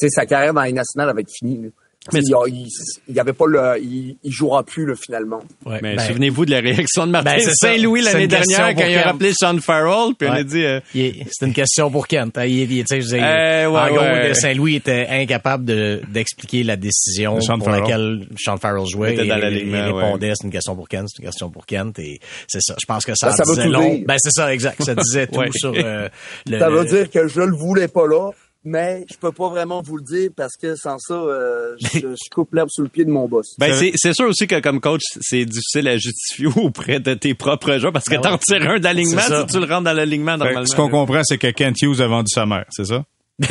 sa 0.09 0.27
carrière 0.27 0.55
dans 0.55 0.61
la 0.61 0.67
Ligue 0.69 0.77
nationale 0.77 1.09
avait 1.11 1.25
fini. 1.29 1.73
Mais 2.13 2.19
il, 2.21 2.31
y 2.31 2.35
a- 2.35 2.49
il, 2.49 2.67
il 3.09 3.15
y 3.15 3.21
avait 3.21 3.33
pas 3.33 3.45
le, 3.47 3.81
il, 3.81 4.17
il 4.25 4.33
jouera 4.33 4.65
plus 4.65 4.87
là, 4.87 4.95
finalement. 4.97 5.41
Ouais, 5.65 5.79
Mais 5.83 5.95
ben, 5.95 6.03
souvenez-vous 6.05 6.45
de 6.47 6.51
la 6.51 6.59
réaction 6.61 7.07
de 7.07 7.13
Martin 7.13 7.37
Ben. 7.37 7.51
Saint-Louis 7.55 8.03
l'année 8.03 8.27
dernière 8.27 8.75
quand 8.75 8.87
il 8.89 8.97
a 8.99 9.03
rappelé 9.03 9.33
Sean 9.33 9.57
Farrell, 9.61 10.15
puis 10.19 10.29
on 10.29 10.33
a 10.33 10.43
dit... 10.43 10.65
euh, 10.65 10.81
c'est 10.93 11.47
une 11.47 11.53
question 11.53 11.91
pour 11.93 12.09
Kent. 12.09 12.39
hein. 12.39 12.45
Il, 12.47 12.63
Euh, 12.63 13.67
ouais, 13.69 13.79
en 13.81 13.89
gros, 13.95 14.35
Saint-Louis 14.35 14.77
était 14.77 15.07
incapable 15.09 15.65
de, 15.65 16.01
d'expliquer 16.09 16.65
la 16.65 16.75
décision 16.77 17.37
De 17.37 17.41
Sean 17.41 17.59
pour 17.59 17.67
Farrell. 17.69 17.83
laquelle 17.83 18.27
Sean 18.37 18.57
Farrell 18.57 18.87
jouait. 18.87 19.15
Il 19.15 19.21
était 19.21 19.29
dans 19.29 19.39
et- 19.49 19.63
il 19.65 19.71
ouais. 19.73 19.83
répondait, 19.83 20.33
c'est 20.35 20.45
une 20.47 20.53
question 20.53 20.75
pour 20.75 20.89
Kent, 20.89 21.07
c'est 21.09 21.23
une 21.23 21.27
question 21.29 21.51
pour 21.51 21.67
Kent. 21.67 21.99
Et 22.01 22.19
c'est 22.49 22.61
ça. 22.63 22.75
Je 22.81 22.87
pense 22.87 23.05
que 23.05 23.13
ça, 23.15 23.29
Ben, 23.29 23.37
ça 23.37 23.45
disait 23.45 23.69
long. 23.69 24.01
Ben, 24.07 24.17
c'est 24.19 24.33
ça, 24.33 24.53
exact. 24.53 24.83
Ça 24.83 24.95
disait 24.97 25.27
tout 25.33 25.41
sur 25.55 25.73
euh, 25.77 26.09
le, 26.47 26.59
Ça 26.59 26.69
veut 26.69 26.83
le- 26.83 26.89
dire 26.89 27.11
que 27.11 27.29
je 27.29 27.41
le 27.43 27.55
voulais 27.57 27.87
pas 27.89 28.07
là, 28.09 28.31
mais 28.65 29.05
je 29.11 29.17
peux 29.17 29.33
pas 29.33 29.49
vraiment 29.49 29.83
vous 29.83 29.97
le 29.97 30.03
dire 30.05 30.31
parce 30.37 30.57
que 30.61 30.77
sans 30.77 30.99
ça, 30.99 31.15
euh, 31.15 31.75
je, 31.81 31.99
je 32.01 32.31
coupe 32.31 32.55
l'herbe 32.55 32.69
sous 32.71 32.83
le 32.83 32.89
pied 32.89 33.05
de 33.05 33.11
mon 33.11 33.29
boss. 33.29 33.55
Ben, 33.59 33.75
c'est, 33.75 33.93
c'est 33.97 34.15
sûr 34.15 34.29
aussi 34.29 34.47
que 34.47 34.61
comme 34.61 34.81
coach, 34.81 35.03
c'est 35.21 35.45
difficile 35.45 35.89
à 35.89 35.97
justifier 35.97 36.47
auprès 36.57 37.01
de 37.01 37.15
tes 37.15 37.35
propres 37.35 37.79
joueurs 37.79 37.93
parce 37.93 38.07
que 38.07 38.15
Ben 38.15 38.21
t'en 38.21 38.33
ouais. 38.33 38.39
tires 38.39 38.71
un 38.71 38.79
d'alignement 38.79 39.23
si 39.23 39.47
tu 39.53 39.59
le 39.61 39.67
rentres 39.67 39.85
dans 39.85 39.93
l'alignement 39.93 40.37
normalement. 40.37 40.67
ce 40.67 40.77
qu'on 40.77 40.89
comprend, 40.89 41.23
c'est 41.25 41.39
que 41.39 41.51
Kent 41.51 41.83
Hughes 41.83 42.01
a 42.01 42.07
vendu 42.07 42.31
sa 42.33 42.47
mère, 42.47 42.65
c'est 42.71 42.87
ça? 42.87 43.05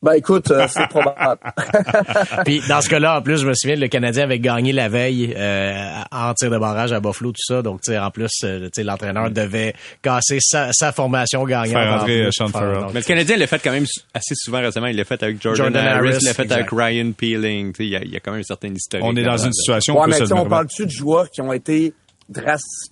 Ben 0.00 0.12
écoute, 0.12 0.50
euh, 0.52 0.66
c'est 0.68 0.86
probable. 0.88 1.40
Puis 2.44 2.62
dans 2.68 2.80
ce 2.80 2.88
cas-là, 2.88 3.18
en 3.18 3.22
plus, 3.22 3.38
je 3.40 3.46
me 3.48 3.54
souviens, 3.54 3.74
le 3.76 3.88
Canadien 3.88 4.24
avait 4.24 4.38
gagné 4.38 4.72
la 4.72 4.88
veille 4.88 5.34
euh, 5.36 5.74
en 6.12 6.32
tir 6.34 6.50
de 6.52 6.58
barrage 6.58 6.92
à 6.92 7.00
Buffalo, 7.00 7.32
tout 7.32 7.42
ça. 7.44 7.62
Donc, 7.62 7.80
tu 7.80 7.90
sais, 7.90 7.98
en 7.98 8.10
plus, 8.12 8.30
euh, 8.44 8.66
tu 8.66 8.70
sais, 8.74 8.84
l'entraîneur 8.84 9.28
devait 9.30 9.74
casser 10.00 10.38
sa, 10.40 10.72
sa 10.72 10.92
formation 10.92 11.44
gagnante. 11.44 11.72
Faire 11.72 11.92
en 11.92 11.96
entrer, 11.96 12.22
euh, 12.22 12.28
Sean 12.30 12.46
faire- 12.46 12.60
Farrell. 12.60 12.80
donc, 12.82 12.94
Mais 12.94 13.00
le 13.00 13.06
Canadien 13.06 13.36
l'a 13.38 13.46
fait 13.48 13.58
quand 13.58 13.72
même 13.72 13.86
assez 14.14 14.34
souvent 14.36 14.60
récemment. 14.60 14.86
Il 14.86 14.96
l'a 14.96 15.04
fait 15.04 15.20
avec 15.20 15.42
Jordan, 15.42 15.64
Jordan 15.64 15.84
Harris, 15.86 16.08
Harris, 16.10 16.18
il 16.20 16.26
l'a 16.26 16.34
fait 16.34 16.42
exact. 16.44 16.56
avec 16.60 16.70
Ryan 16.70 17.12
Peeling. 17.12 17.72
Tu 17.72 17.76
sais, 17.78 17.84
Il 17.86 17.90
y, 17.90 17.96
a, 17.96 18.02
il 18.04 18.10
y 18.12 18.16
a 18.16 18.20
quand 18.20 18.30
même 18.30 18.40
un 18.40 18.44
certain 18.44 18.68
historique. 18.72 19.04
On 19.04 19.16
est 19.16 19.24
dans 19.24 19.36
une 19.38 19.52
situation 19.52 19.96
où 19.96 20.00
Ouais, 20.00 20.06
mais 20.08 20.20
le 20.20 20.32
on 20.32 20.46
parle-tu 20.48 20.86
de 20.86 20.90
joueurs 20.90 21.28
qui 21.28 21.40
ont 21.40 21.52
été 21.52 21.92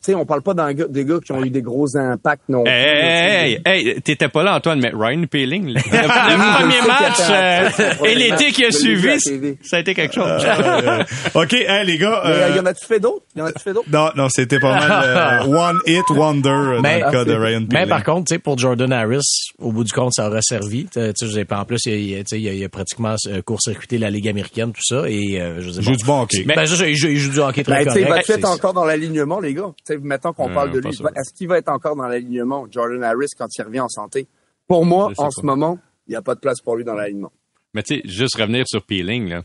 sais, 0.01 0.14
on 0.14 0.25
parle 0.25 0.42
pas 0.42 0.55
d'un 0.55 0.72
gars- 0.72 0.87
des 0.88 1.05
gars 1.05 1.18
qui 1.25 1.33
ont 1.33 1.44
eu 1.44 1.51
des 1.51 1.62
gros 1.62 1.96
impacts 1.96 2.49
non 2.49 2.64
plus, 2.64 2.72
Hey, 2.72 3.53
hey, 3.55 3.61
hey, 3.66 3.88
hey, 3.88 4.01
t'étais 4.01 4.29
pas 4.29 4.42
là, 4.42 4.57
Antoine, 4.57 4.81
mais 4.81 4.90
Ryan 4.94 5.25
Peeling, 5.31 5.66
le, 5.75 5.81
premier 5.83 6.87
match 6.87 7.20
euh, 7.31 8.05
et 8.07 8.14
l'été 8.14 8.53
qui 8.53 8.64
a 8.64 8.70
suivi, 8.70 9.18
ça 9.62 9.77
a 9.77 9.81
été 9.81 9.94
quelque 9.94 10.14
chose. 10.14 10.31
Euh, 10.44 11.03
OK, 11.35 11.53
hey, 11.53 11.85
les 11.87 11.99
gars. 11.99 12.22
Mais 12.25 12.31
euh, 12.31 12.49
euh, 12.53 12.57
y 12.57 12.61
en 12.61 12.66
a-tu 12.66 12.87
fait 12.87 13.01
d'autres? 13.01 13.25
Y 13.37 13.40
en 13.42 13.46
a-tu 13.46 13.62
fait 13.62 13.72
d'autres? 13.72 13.88
Non, 13.92 14.11
non, 14.16 14.29
c'était 14.29 14.59
pas 14.61 14.75
mal 14.75 15.46
euh, 15.46 15.46
one 15.70 15.79
hit 15.87 16.09
wonder 16.11 16.49
euh, 16.49 16.81
Mais- 16.81 17.01
dans 17.01 17.07
le 17.07 17.12
cas 17.12 17.25
de 17.25 17.31
c'est- 17.33 17.37
Ryan 17.37 17.61
Mais 17.61 17.66
Peeling. 17.66 17.88
par 17.88 18.05
contre, 18.05 18.29
tu 18.29 18.35
sais, 18.35 18.38
pour 18.38 18.59
Jordan 18.59 18.92
Harris, 18.92 19.20
au 19.59 19.72
bout 19.72 19.85
du 19.85 19.92
compte, 19.92 20.12
ça 20.14 20.29
aurait 20.29 20.40
servi. 20.42 20.85
Tu 20.87 21.01
sais, 21.01 21.12
je 21.20 21.27
sais 21.27 21.44
pas, 21.44 21.59
en 21.61 21.64
plus, 21.64 21.79
il, 21.87 21.92
il- 21.92 22.18
tu 22.18 22.25
sais, 22.37 22.40
il 22.40 22.49
a, 22.49 22.53
il 22.53 22.64
a 22.64 22.68
pratiquement 22.68 23.16
euh, 23.29 23.42
court-circuité 23.42 23.99
la 23.99 24.11
Ligue 24.11 24.29
américaine, 24.29 24.72
tout 24.72 24.83
ça, 24.83 25.09
et 25.09 25.40
euh, 25.40 25.61
je 25.61 25.68
Il 25.70 25.83
joue 25.83 25.96
du 25.96 26.05
bon 26.05 26.22
hockey. 26.22 26.44
Ben, 26.44 26.62
il 26.62 26.66
joue, 26.96 27.07
il 27.09 27.18
joue 27.18 27.31
du 27.33 27.40
hockey 27.40 27.62
très 27.64 27.85
Ben, 27.85 28.05
correct. 28.07 28.31
être 28.31 28.49
encore 28.49 28.72
dans 28.72 28.85
l'alignement, 28.85 29.26
les 29.41 29.55
gars? 29.55 29.73
Tu 29.85 29.95
sais, 29.95 29.99
mettons 29.99 30.33
qu'on 30.33 30.51
Euh, 30.51 30.55
parle 30.55 30.71
de 30.73 30.79
lui. 30.81 30.89
Est-ce 30.91 31.35
qu'il 31.37 31.49
va 31.49 31.59
être 31.59 31.69
encore 31.69 31.97
dans 31.97 32.07
l'alignement, 32.07 32.67
Jordan 32.71 33.03
Harris, 33.03 33.29
quand 33.37 33.47
il 33.59 33.62
revient 33.62 33.81
en 33.81 33.89
santé? 33.89 34.27
Pour 34.69 34.85
moi, 34.87 35.11
en 35.17 35.25
pas. 35.25 35.31
ce 35.31 35.45
moment, 35.45 35.79
il 36.07 36.11
n'y 36.11 36.17
a 36.17 36.23
pas 36.23 36.35
de 36.35 36.41
place 36.41 36.61
pour 36.61 36.77
lui 36.77 36.85
dans 36.85 36.95
l'alignement. 36.95 37.33
Mais 37.75 37.83
tu 37.83 37.97
sais, 37.97 38.03
juste 38.05 38.37
revenir 38.37 38.65
sur 38.67 38.83
Peeling, 38.83 39.29
là. 39.29 39.43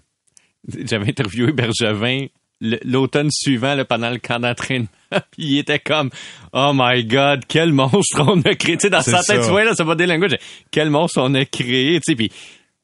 J'avais 0.68 1.10
interviewé 1.10 1.52
Bergevin 1.54 2.28
l'automne 2.86 3.30
suivant, 3.32 3.74
là, 3.74 3.86
pendant 3.86 4.12
le 4.12 4.20
camp 4.20 4.40
d'entraînement. 4.40 4.88
Puis 5.32 5.44
il 5.44 5.58
était 5.58 5.80
comme, 5.80 6.12
oh 6.54 6.72
my 6.74 7.04
god, 7.06 7.44
quel 7.48 7.74
monstre 7.74 8.22
on 8.22 8.40
a 8.42 8.54
créé. 8.56 8.78
Tu 8.78 8.82
sais, 8.84 8.90
dans 8.92 9.02
C'est 9.02 9.12
sa 9.12 9.18
tête, 9.24 9.42
ça. 9.42 9.46
tu 9.46 9.50
vois, 9.50 9.64
là, 9.64 9.74
ça 9.74 9.84
va 9.84 9.96
des 9.96 10.06
langages. 10.06 10.38
Quel 10.70 10.92
monstre 10.92 11.20
on 11.22 11.34
a 11.34 11.44
créé, 11.46 12.00
tu 12.00 12.12
sais. 12.12 12.16
Puis 12.16 12.32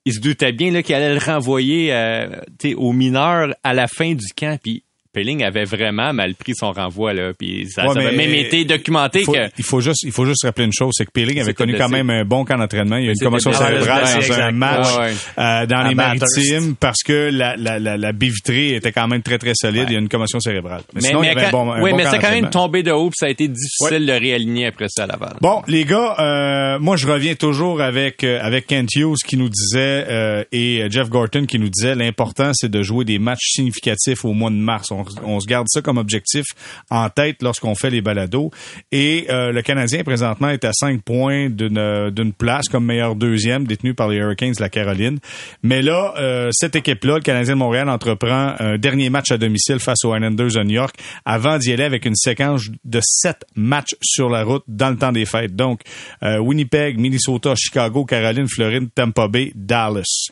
il 0.05 0.13
se 0.13 0.19
doutait 0.19 0.51
bien, 0.53 0.71
là, 0.71 0.81
qu'il 0.81 0.95
allait 0.95 1.13
le 1.13 1.19
renvoyer, 1.23 1.93
euh, 1.93 2.27
tu 2.57 2.69
sais, 2.69 2.75
aux 2.75 2.91
mineurs 2.91 3.53
à 3.63 3.73
la 3.75 3.87
fin 3.87 4.13
du 4.13 4.25
camp. 4.35 4.57
Puis 4.61 4.83
Peeling 5.17 5.43
avait 5.43 5.63
vraiment 5.63 6.13
mal 6.13 6.35
pris 6.35 6.53
son 6.55 6.71
renvoi, 6.71 7.13
là. 7.13 7.31
Puis 7.37 7.67
ça, 7.69 7.87
Ouais, 7.87 7.93
ça 7.93 7.99
avait 8.01 8.11
mais 8.15 8.27
même 8.27 8.35
été 8.35 8.65
documenté 8.65 9.19
Il 9.21 9.25
faut, 9.25 9.31
que... 9.33 9.49
il 9.57 9.63
faut 9.63 9.79
juste, 9.81 10.03
il 10.03 10.11
faut 10.11 10.25
juste 10.25 10.43
rappeler 10.43 10.65
une 10.65 10.73
chose, 10.73 10.91
c'est 10.95 11.05
que 11.05 11.11
Peeling 11.11 11.39
avait 11.39 11.53
connu 11.53 11.75
quand 11.75 11.89
même 11.89 12.09
un 12.09 12.23
bon 12.23 12.45
camp 12.45 12.57
d'entraînement. 12.57 12.97
Il 12.97 13.05
y 13.05 13.07
a 13.07 13.09
eu 13.09 13.13
une 13.19 13.25
commotion 13.25 13.51
cérébrale 13.51 14.03
dans 14.03 14.15
exact. 14.19 14.39
un 14.39 14.51
match 14.51 14.87
Ouais, 14.95 15.03
ouais. 15.05 15.13
euh, 15.39 15.65
dans 15.65 15.77
À 15.79 15.89
les 15.89 15.95
maritimes 15.95 16.75
parce 16.79 17.01
que 17.03 17.29
la, 17.31 17.55
la, 17.57 17.79
la, 17.79 17.97
la 17.97 18.11
baie 18.11 18.27
vitrée 18.27 18.75
était 18.75 18.91
quand 18.91 19.07
même 19.07 19.21
très 19.23 19.37
très 19.39 19.53
solide. 19.55 19.85
Il 19.87 19.93
y 19.93 19.95
a 19.95 19.99
une 19.99 20.09
commotion 20.09 20.39
cérébrale. 20.39 20.81
Mais, 20.93 21.01
sinon, 21.01 21.23
il 21.23 21.27
y 21.27 21.29
avait 21.29 21.45
un 21.45 21.49
quand- 21.51 21.65
bon, 21.65 21.71
un 21.71 21.81
oui, 21.81 21.91
bon 21.91 21.97
mais 21.97 22.03
camp 22.03 22.09
c'est 22.11 22.19
quand 22.19 22.31
même 22.31 22.49
tombé 22.49 22.83
de 22.83 22.91
haut, 22.91 23.09
puis 23.09 23.17
ça 23.17 23.25
a 23.25 23.29
été 23.29 23.47
difficile 23.47 24.05
de 24.05 24.11
réaligner 24.13 24.67
après 24.67 24.85
ça 24.89 25.03
à 25.03 25.07
Laval. 25.07 25.37
Bon, 25.41 25.63
les 25.67 25.83
gars, 25.85 26.15
euh, 26.19 26.79
moi 26.79 26.95
je 26.95 27.07
reviens 27.07 27.33
toujours 27.35 27.81
avec 27.81 28.23
euh, 28.23 28.39
avec 28.41 28.67
Kent 28.67 28.95
Hughes 28.95 29.17
qui 29.25 29.37
nous 29.37 29.49
disait 29.49 30.45
et 30.51 30.85
Jeff 30.89 31.09
Gorton 31.09 31.45
qui 31.45 31.57
nous 31.59 31.69
disait 31.69 31.95
l'important 31.95 32.51
c'est 32.53 32.69
de 32.69 32.83
jouer 32.83 33.05
des 33.05 33.19
matchs 33.19 33.51
significatifs 33.53 34.25
au 34.25 34.33
mois 34.33 34.49
de 34.49 34.55
mars. 34.55 34.91
On, 34.91 35.03
on 35.23 35.39
se 35.39 35.47
garde 35.47 35.67
ça 35.69 35.81
comme 35.81 35.97
objectif 35.97 36.45
en 36.89 37.09
tête 37.09 37.41
lorsqu'on 37.41 37.75
fait 37.75 37.89
les 37.89 38.01
balados. 38.01 38.51
Et 38.91 39.27
euh, 39.29 39.51
le 39.51 39.61
Canadien 39.61 40.03
présentement 40.03 40.49
est 40.49 40.65
à 40.65 40.71
5 40.73 41.01
points 41.01 41.49
d'une 41.49 42.11
d'une 42.11 42.33
place 42.33 42.67
comme 42.69 42.85
meilleur 42.85 43.15
deuxième 43.15 43.65
détenu 43.65 43.93
par 43.93 44.09
les 44.09 44.17
Hurricanes 44.17 44.53
de 44.53 44.61
la 44.61 44.69
Caroline. 44.69 45.19
Mais 45.63 45.81
là, 45.81 46.13
euh, 46.17 46.49
cette 46.51 46.75
équipe-là, 46.75 47.15
le 47.15 47.21
Canadien 47.21 47.55
de 47.55 47.59
Montréal 47.59 47.89
entreprend 47.89 48.53
un 48.59 48.77
dernier 48.77 49.09
match 49.09 49.31
à 49.31 49.37
domicile 49.37 49.79
face 49.79 50.03
aux 50.05 50.15
Islanders 50.15 50.51
de 50.53 50.63
New 50.63 50.75
York 50.75 50.95
avant 51.25 51.57
d'y 51.57 51.73
aller 51.73 51.83
avec 51.83 52.05
une 52.05 52.15
séquence 52.15 52.69
de 52.85 52.99
sept 53.03 53.45
matchs 53.55 53.95
sur 54.01 54.29
la 54.29 54.43
route 54.43 54.63
dans 54.67 54.89
le 54.89 54.97
temps 54.97 55.11
des 55.11 55.25
fêtes. 55.25 55.55
Donc, 55.55 55.81
euh, 56.23 56.37
Winnipeg, 56.39 56.99
Minnesota, 56.99 57.53
Chicago, 57.55 58.05
Caroline, 58.05 58.47
Floride, 58.47 58.89
Tampa 58.93 59.27
Bay, 59.27 59.51
Dallas. 59.55 60.29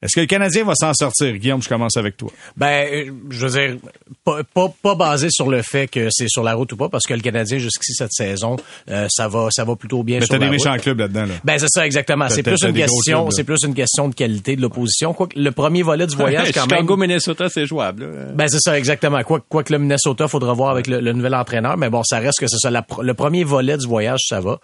Est-ce 0.00 0.14
que 0.14 0.20
le 0.20 0.26
Canadien 0.26 0.64
va 0.64 0.74
s'en 0.76 0.94
sortir? 0.94 1.36
Guillaume, 1.38 1.60
je 1.60 1.68
commence 1.68 1.96
avec 1.96 2.16
toi. 2.16 2.30
Ben, 2.56 2.86
euh, 2.92 3.10
je 3.30 3.46
veux 3.46 3.60
dire, 3.60 3.76
pas, 4.24 4.42
pas, 4.44 4.72
pas 4.82 4.94
basé 4.94 5.28
sur 5.30 5.48
le 5.50 5.60
fait 5.62 5.88
que 5.88 6.08
c'est 6.10 6.28
sur 6.28 6.44
la 6.44 6.54
route 6.54 6.72
ou 6.72 6.76
pas, 6.76 6.88
parce 6.88 7.04
que 7.04 7.14
le 7.14 7.20
Canadien, 7.20 7.58
jusqu'ici 7.58 7.94
cette 7.94 8.12
saison, 8.12 8.56
euh, 8.90 9.06
ça 9.10 9.26
va 9.26 9.48
ça 9.50 9.64
va 9.64 9.74
plutôt 9.74 10.04
bien 10.04 10.20
Mais 10.20 10.26
sur 10.26 10.34
t'as 10.34 10.38
la 10.38 10.46
des 10.50 10.56
route. 10.56 10.64
méchants 10.64 10.76
clubs 10.80 11.00
là-dedans. 11.00 11.26
Là. 11.26 11.34
Ben 11.42 11.58
c'est 11.58 11.68
ça 11.68 11.84
exactement. 11.84 12.28
C'est 12.28 12.44
plus 12.44 12.62
une 12.62 12.74
question, 12.74 13.30
c'est 13.32 13.42
plus 13.44 13.58
une 13.64 13.74
question 13.74 14.08
de 14.08 14.14
qualité 14.14 14.54
de 14.54 14.62
l'opposition. 14.62 15.14
Quoique 15.14 15.36
le 15.38 15.50
premier 15.50 15.82
volet 15.82 16.06
du 16.06 16.14
voyage 16.16 16.52
quand 16.52 16.66
même. 16.68 16.78
Chicago, 16.78 16.96
Minnesota, 16.96 17.48
c'est 17.48 17.66
jouable. 17.66 18.04
là. 18.04 18.24
Ben 18.34 18.46
c'est 18.48 18.60
ça 18.60 18.78
exactement. 18.78 19.22
Quoi, 19.24 19.40
quoi 19.48 19.64
que 19.64 19.72
le 19.72 19.80
Minnesota, 19.80 20.28
faudra 20.28 20.52
voir 20.52 20.70
avec 20.70 20.86
le, 20.86 21.00
le 21.00 21.12
nouvel 21.12 21.34
entraîneur, 21.34 21.76
mais 21.76 21.90
bon, 21.90 22.02
ça 22.04 22.18
reste 22.20 22.38
que 22.38 22.46
c'est 22.46 22.58
ça. 22.58 22.70
La 22.70 22.86
le 23.02 23.14
premier 23.14 23.42
volet 23.42 23.76
du 23.76 23.86
voyage, 23.88 24.20
ça 24.28 24.40
va. 24.40 24.60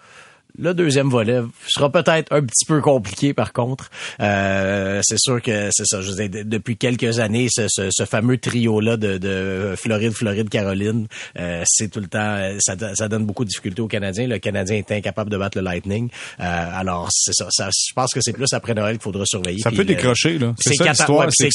Le 0.57 0.73
deuxième 0.73 1.09
volet 1.09 1.41
sera 1.67 1.91
peut-être 1.91 2.31
un 2.33 2.41
petit 2.41 2.65
peu 2.65 2.81
compliqué 2.81 3.33
par 3.33 3.53
contre. 3.53 3.89
Euh, 4.21 4.99
c'est 5.03 5.19
sûr 5.19 5.41
que 5.41 5.69
c'est 5.71 5.85
ça. 5.85 6.01
Je 6.01 6.11
veux 6.11 6.27
dire, 6.27 6.43
de- 6.43 6.49
depuis 6.49 6.77
quelques 6.77 7.19
années, 7.19 7.47
ce, 7.49 7.67
ce- 7.69 7.89
ce 7.91 8.05
fameux 8.05 8.37
trio-là 8.37 8.97
de, 8.97 9.17
de 9.17 9.73
Floride, 9.77 10.11
Floride, 10.13 10.49
Caroline, 10.49 11.07
euh, 11.39 11.63
c'est 11.65 11.89
tout 11.91 11.99
le 11.99 12.07
temps, 12.07 12.19
euh, 12.37 12.55
ça, 12.59 12.75
ça 12.95 13.07
donne 13.07 13.25
beaucoup 13.25 13.43
de 13.43 13.49
difficultés 13.49 13.81
aux 13.81 13.87
Canadiens. 13.87 14.27
Le 14.27 14.37
Canadien 14.39 14.77
est 14.77 14.91
incapable 14.91 15.29
de 15.29 15.37
battre 15.37 15.57
le 15.57 15.63
Lightning. 15.63 16.09
Euh, 16.39 16.43
alors 16.43 17.09
c'est 17.11 17.33
ça, 17.33 17.47
ça. 17.49 17.69
Je 17.71 17.93
pense 17.93 18.13
que 18.13 18.19
c'est 18.21 18.33
plus 18.33 18.51
après 18.53 18.73
Noël 18.73 18.93
qu'il 18.93 19.03
faudra 19.03 19.25
surveiller. 19.25 19.59
Ça 19.59 19.69
Puis 19.69 19.77
peut 19.77 19.83
le- 19.83 19.87
décrocher, 19.95 20.37
là. 20.37 20.53
C'est 20.57 20.69
C'est 20.69 20.75
ça 20.75 20.83
quatre, 20.85 20.97
l'histoire. 20.99 21.27
c'est 21.31 21.49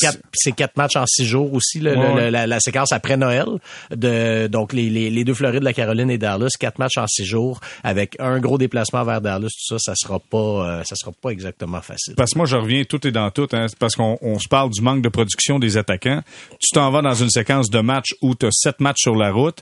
matchs 0.76 0.96
en 0.96 1.04
six 1.06 1.24
jours 1.26 1.52
aussi, 1.54 1.80
le- 1.80 1.96
Ouais, 1.96 2.08
le- 2.08 2.14
ouais. 2.14 2.30
la, 2.30 2.46
la 2.46 2.60
séquence 2.60 2.92
après 2.92 3.16
Noël. 3.16 3.46
De, 3.94 4.46
donc, 4.46 4.72
les, 4.72 4.88
les, 4.90 5.10
les 5.10 5.24
deux 5.24 5.34
Florides, 5.34 5.62
la 5.62 5.72
Caroline 5.72 6.10
et 6.10 6.18
Dallas, 6.18 6.50
quatre 6.58 6.78
matchs 6.78 6.98
en 6.98 7.06
six 7.06 7.24
jours, 7.24 7.60
avec 7.82 8.16
un 8.18 8.38
gros 8.40 8.58
déplacement 8.58 8.89
vers 8.92 9.20
Dallas, 9.20 9.48
tout 9.48 9.76
ça, 9.76 9.78
ça 9.78 9.92
sera 9.96 10.18
pas, 10.20 10.36
euh, 10.38 10.84
ça 10.84 10.94
sera 10.96 11.12
pas 11.12 11.30
exactement 11.30 11.80
facile. 11.80 12.14
Parce 12.16 12.32
que 12.32 12.38
moi, 12.38 12.46
je 12.46 12.56
reviens 12.56 12.84
tout 12.84 13.06
et 13.06 13.12
dans 13.12 13.30
tout, 13.30 13.48
hein, 13.52 13.66
parce 13.78 13.96
qu'on 13.96 14.18
on 14.22 14.38
se 14.38 14.48
parle 14.48 14.70
du 14.70 14.80
manque 14.82 15.02
de 15.02 15.08
production 15.08 15.58
des 15.58 15.76
attaquants. 15.76 16.22
Tu 16.60 16.70
t'en 16.72 16.90
vas 16.90 17.02
dans 17.02 17.14
une 17.14 17.30
séquence 17.30 17.70
de 17.70 17.80
matchs 17.80 18.14
où 18.20 18.34
tu 18.34 18.46
as 18.46 18.50
sept 18.52 18.80
matchs 18.80 19.00
sur 19.02 19.14
la 19.16 19.32
route 19.32 19.58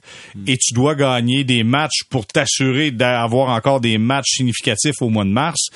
et 0.47 0.57
tu 0.57 0.75
dois 0.75 0.95
gagner 0.95 1.45
des 1.45 1.63
matchs 1.65 2.05
pour 2.11 2.27
t'assurer 2.27 2.91
d'avoir 2.91 3.51
encore 3.51 3.81
des 3.81 3.99
matchs 3.99 4.37
significatifs 4.37 5.01
au 5.01 5.09
mois 5.09 5.25
de 5.25 5.31
mars. 5.31 5.69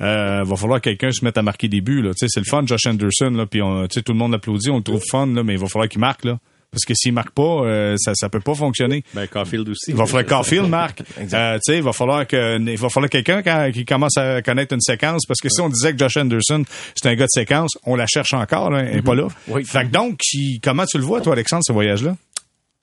Euh, 0.00 0.44
va 0.44 0.56
falloir 0.56 0.80
que 0.80 0.84
quelqu'un 0.90 1.10
se 1.10 1.24
mette 1.24 1.38
à 1.38 1.42
marquer 1.42 1.68
des 1.68 1.80
buts. 1.80 2.02
Là. 2.02 2.10
Tu 2.10 2.18
sais, 2.20 2.26
C'est 2.28 2.40
le 2.40 2.46
fun, 2.46 2.62
Josh 2.66 2.86
Anderson, 2.86 3.30
là, 3.30 3.46
puis 3.46 3.62
on- 3.62 3.86
tu 3.88 3.94
sais, 3.94 4.02
tout 4.02 4.12
le 4.12 4.18
monde 4.18 4.32
l'applaudit, 4.32 4.70
on 4.70 4.76
le 4.78 4.82
trouve 4.82 5.02
fun, 5.10 5.26
là, 5.26 5.42
mais 5.42 5.54
il 5.54 5.58
va 5.58 5.66
falloir 5.66 5.88
qu'il 5.88 6.00
marque. 6.00 6.24
Là. 6.24 6.38
Parce 6.70 6.84
que 6.84 6.92
s'il 6.94 7.14
marque 7.14 7.30
pas, 7.30 7.42
euh, 7.64 7.96
ça 7.98 8.12
ça 8.14 8.28
peut 8.28 8.40
pas 8.40 8.54
fonctionner. 8.54 9.02
Ben, 9.14 9.26
Caulfield 9.26 9.68
aussi. 9.70 9.90
Il 9.90 9.94
va 9.96 10.04
falloir 10.04 10.24
que 10.24 10.28
Caulfield 10.30 10.68
marque. 10.68 11.02
Euh, 11.32 11.54
tu 11.56 11.60
sais, 11.72 11.76
il 11.78 11.82
va 11.82 11.92
falloir 11.92 12.26
que 12.26 12.58
il 12.60 12.76
va 12.78 12.88
falloir 12.88 13.08
quelqu'un 13.10 13.42
quand- 13.42 13.70
qui 13.72 13.84
commence 13.84 14.16
à 14.18 14.42
connaître 14.42 14.74
une 14.74 14.80
séquence 14.80 15.24
parce 15.26 15.40
que 15.40 15.48
si 15.48 15.60
on 15.60 15.68
disait 15.68 15.92
que 15.92 15.98
Josh 15.98 16.16
Anderson 16.16 16.64
c'est 16.94 17.08
un 17.08 17.14
gars 17.14 17.24
de 17.24 17.30
séquence, 17.30 17.72
on 17.84 17.96
la 17.96 18.06
cherche 18.06 18.34
encore, 18.34 18.70
là, 18.70 18.80
elle 18.80 18.98
est 18.98 19.02
pas 19.02 19.14
là. 19.14 19.28
Oui. 19.48 19.64
Fait 19.64 19.84
que 19.84 19.90
donc, 19.90 20.20
comment 20.62 20.84
tu 20.86 20.98
le 20.98 21.04
vois 21.04 21.20
toi, 21.20 21.32
Alexandre, 21.32 21.62
ce 21.66 21.72
voyage-là? 21.72 22.16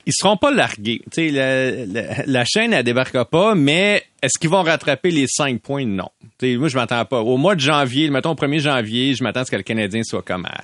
Ils 0.08 0.13
seront 0.13 0.38
pas 0.38 0.52
largués. 0.52 1.02
Tu 1.12 1.30
sais, 1.30 1.32
la, 1.32 1.71
la, 1.86 2.24
la 2.28 2.45
chaîne, 2.45 2.74
elle 2.74 2.84
débarquera 2.84 3.26
pas, 3.26 3.56
mais 3.56 4.04
est-ce 4.21 4.38
qu'ils 4.39 4.52
vont 4.52 4.62
rattraper 4.62 5.10
les 5.10 5.26
cinq 5.28 5.62
points? 5.62 5.86
Non. 5.86 6.10
Tu 6.39 6.52
sais, 6.54 6.58
moi, 6.58 6.67
je 6.67 6.76
m'attends 6.76 7.06
pas. 7.06 7.21
Au 7.21 7.38
mois 7.38 7.56
de 7.56 7.62
janvier, 7.62 8.10
mettons 8.12 8.32
au 8.32 8.36
1er 8.36 8.60
janvier, 8.60 9.15
je 9.15 9.24
m'attends 9.24 9.39
à 9.41 9.45
ce 9.45 9.52
que 9.52 9.56
le 9.56 9.63
Canadien 9.63 10.02
soit 10.04 10.21
comme 10.21 10.45
à 10.45 10.62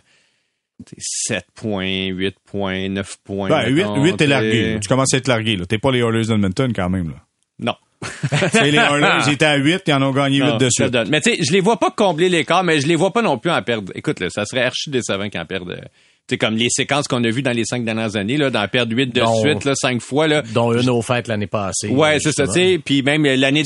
7 0.97 1.45
points, 1.55 2.07
8 2.07 2.35
points, 2.45 2.89
9 2.89 3.17
points. 3.23 3.49
Ben, 3.49 3.67
8, 3.67 3.73
mettons, 3.75 4.03
8 4.03 4.17
t'es 4.17 4.27
largué. 4.27 4.79
Tu 4.81 4.87
commences 4.87 5.13
à 5.13 5.17
être 5.17 5.27
largué. 5.27 5.57
T'es 5.67 5.77
pas 5.77 5.91
les 5.91 5.99
Oilers 5.99 6.25
d'Edmonton 6.27 6.71
quand 6.73 6.89
même. 6.89 7.09
Là. 7.09 7.15
Non. 7.59 7.75
Les 8.63 8.75
Oilers, 8.75 9.23
ils 9.27 9.33
étaient 9.33 9.45
à 9.45 9.57
8, 9.57 9.83
ils 9.85 9.93
en 9.93 10.01
ont 10.01 10.11
gagné 10.11 10.37
8 10.37 10.43
Non, 10.43 10.57
de 10.57 10.69
ça 10.71 10.85
suite. 10.87 11.09
Mais 11.09 11.21
tu 11.21 11.31
sais, 11.31 11.37
je 11.43 11.51
les 11.53 11.61
vois 11.61 11.77
pas 11.77 11.91
combler 11.91 12.29
l'écart, 12.29 12.63
mais 12.63 12.81
je 12.81 12.87
les 12.87 12.95
vois 12.95 13.13
pas 13.13 13.21
non 13.21 13.37
plus 13.37 13.51
en 13.51 13.61
perdre. 13.61 13.91
Écoute, 13.93 14.19
là, 14.19 14.29
ça 14.31 14.43
serait 14.45 14.63
archi 14.63 14.89
décevant 14.89 15.29
qu'ils 15.29 15.39
en 15.39 15.45
perdent. 15.45 15.87
Sais, 16.29 16.37
comme 16.37 16.55
les 16.55 16.69
séquences 16.69 17.07
qu'on 17.07 17.23
a 17.23 17.29
vues 17.29 17.41
dans 17.41 17.51
les 17.51 17.65
cinq 17.65 17.83
dernières 17.83 18.15
années, 18.15 18.37
là, 18.37 18.49
d'en 18.49 18.67
perdre 18.67 18.95
8 18.95 19.07
de 19.07 19.19
Dont- 19.21 19.41
suite, 19.41 19.65
là, 19.65 19.73
cinq 19.75 20.01
fois, 20.01 20.27
là. 20.27 20.41
Dont 20.53 20.71
une 20.73 20.89
aux 20.89 21.01
fêtes 21.01 21.27
l'année 21.27 21.47
passée. 21.47 21.89
Ouais, 21.89 22.19
c'est 22.19 22.31
ça, 22.31 22.45
tu 22.47 22.53
sais. 22.53 22.79
Puis 22.83 23.01
même 23.01 23.23
l'année 23.23 23.63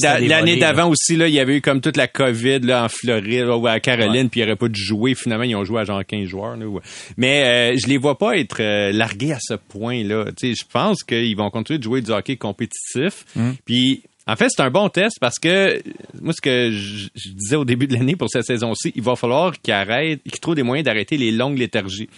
d'avant 0.57 0.89
aussi, 0.89 1.15
là, 1.15 1.27
il 1.27 1.33
y 1.33 1.39
avait 1.39 1.57
eu 1.57 1.61
comme 1.61 1.81
toute 1.81 1.97
la 1.97 2.07
COVID 2.07 2.59
là, 2.61 2.85
en 2.85 2.89
Floride 2.89 3.45
ou 3.47 3.67
à 3.67 3.79
Caroline, 3.79 4.29
puis 4.29 4.39
il 4.39 4.43
aurait 4.43 4.55
pas 4.55 4.67
dû 4.67 4.81
jouer. 4.81 5.15
Finalement, 5.15 5.43
ils 5.43 5.55
ont 5.55 5.63
joué 5.63 5.81
à 5.81 5.83
genre 5.83 6.01
15 6.05 6.27
joueurs. 6.27 6.57
Là, 6.57 6.65
ouais. 6.65 6.81
Mais 7.17 7.73
euh, 7.73 7.77
je 7.77 7.87
les 7.87 7.97
vois 7.97 8.17
pas 8.17 8.37
être 8.37 8.57
euh, 8.61 8.91
largués 8.91 9.33
à 9.33 9.39
ce 9.41 9.53
point-là. 9.53 10.25
Tu 10.37 10.49
sais, 10.49 10.53
je 10.59 10.65
pense 10.71 11.03
qu'ils 11.03 11.35
vont 11.35 11.49
continuer 11.49 11.77
de 11.79 11.83
jouer 11.83 12.01
du 12.01 12.11
hockey 12.11 12.35
compétitif. 12.37 13.25
Puis 13.65 14.01
en 14.27 14.35
fait, 14.35 14.47
c'est 14.49 14.63
un 14.63 14.71
bon 14.71 14.89
test 14.89 15.17
parce 15.21 15.37
que 15.37 15.79
moi, 16.19 16.33
ce 16.33 16.41
que 16.41 16.71
je, 16.71 17.09
je 17.13 17.29
disais 17.29 17.55
au 17.57 17.65
début 17.65 17.85
de 17.85 17.93
l'année 17.93 18.15
pour 18.15 18.27
cette 18.29 18.45
saison-ci, 18.45 18.91
il 18.95 19.03
va 19.03 19.15
falloir 19.15 19.53
qu'ils 19.61 19.73
arrêtent, 19.73 20.23
qu'ils 20.23 20.39
trouvent 20.39 20.55
des 20.55 20.63
moyens 20.63 20.83
d'arrêter 20.85 21.15
les 21.17 21.31
longues 21.31 21.59
léthargies. 21.59 22.09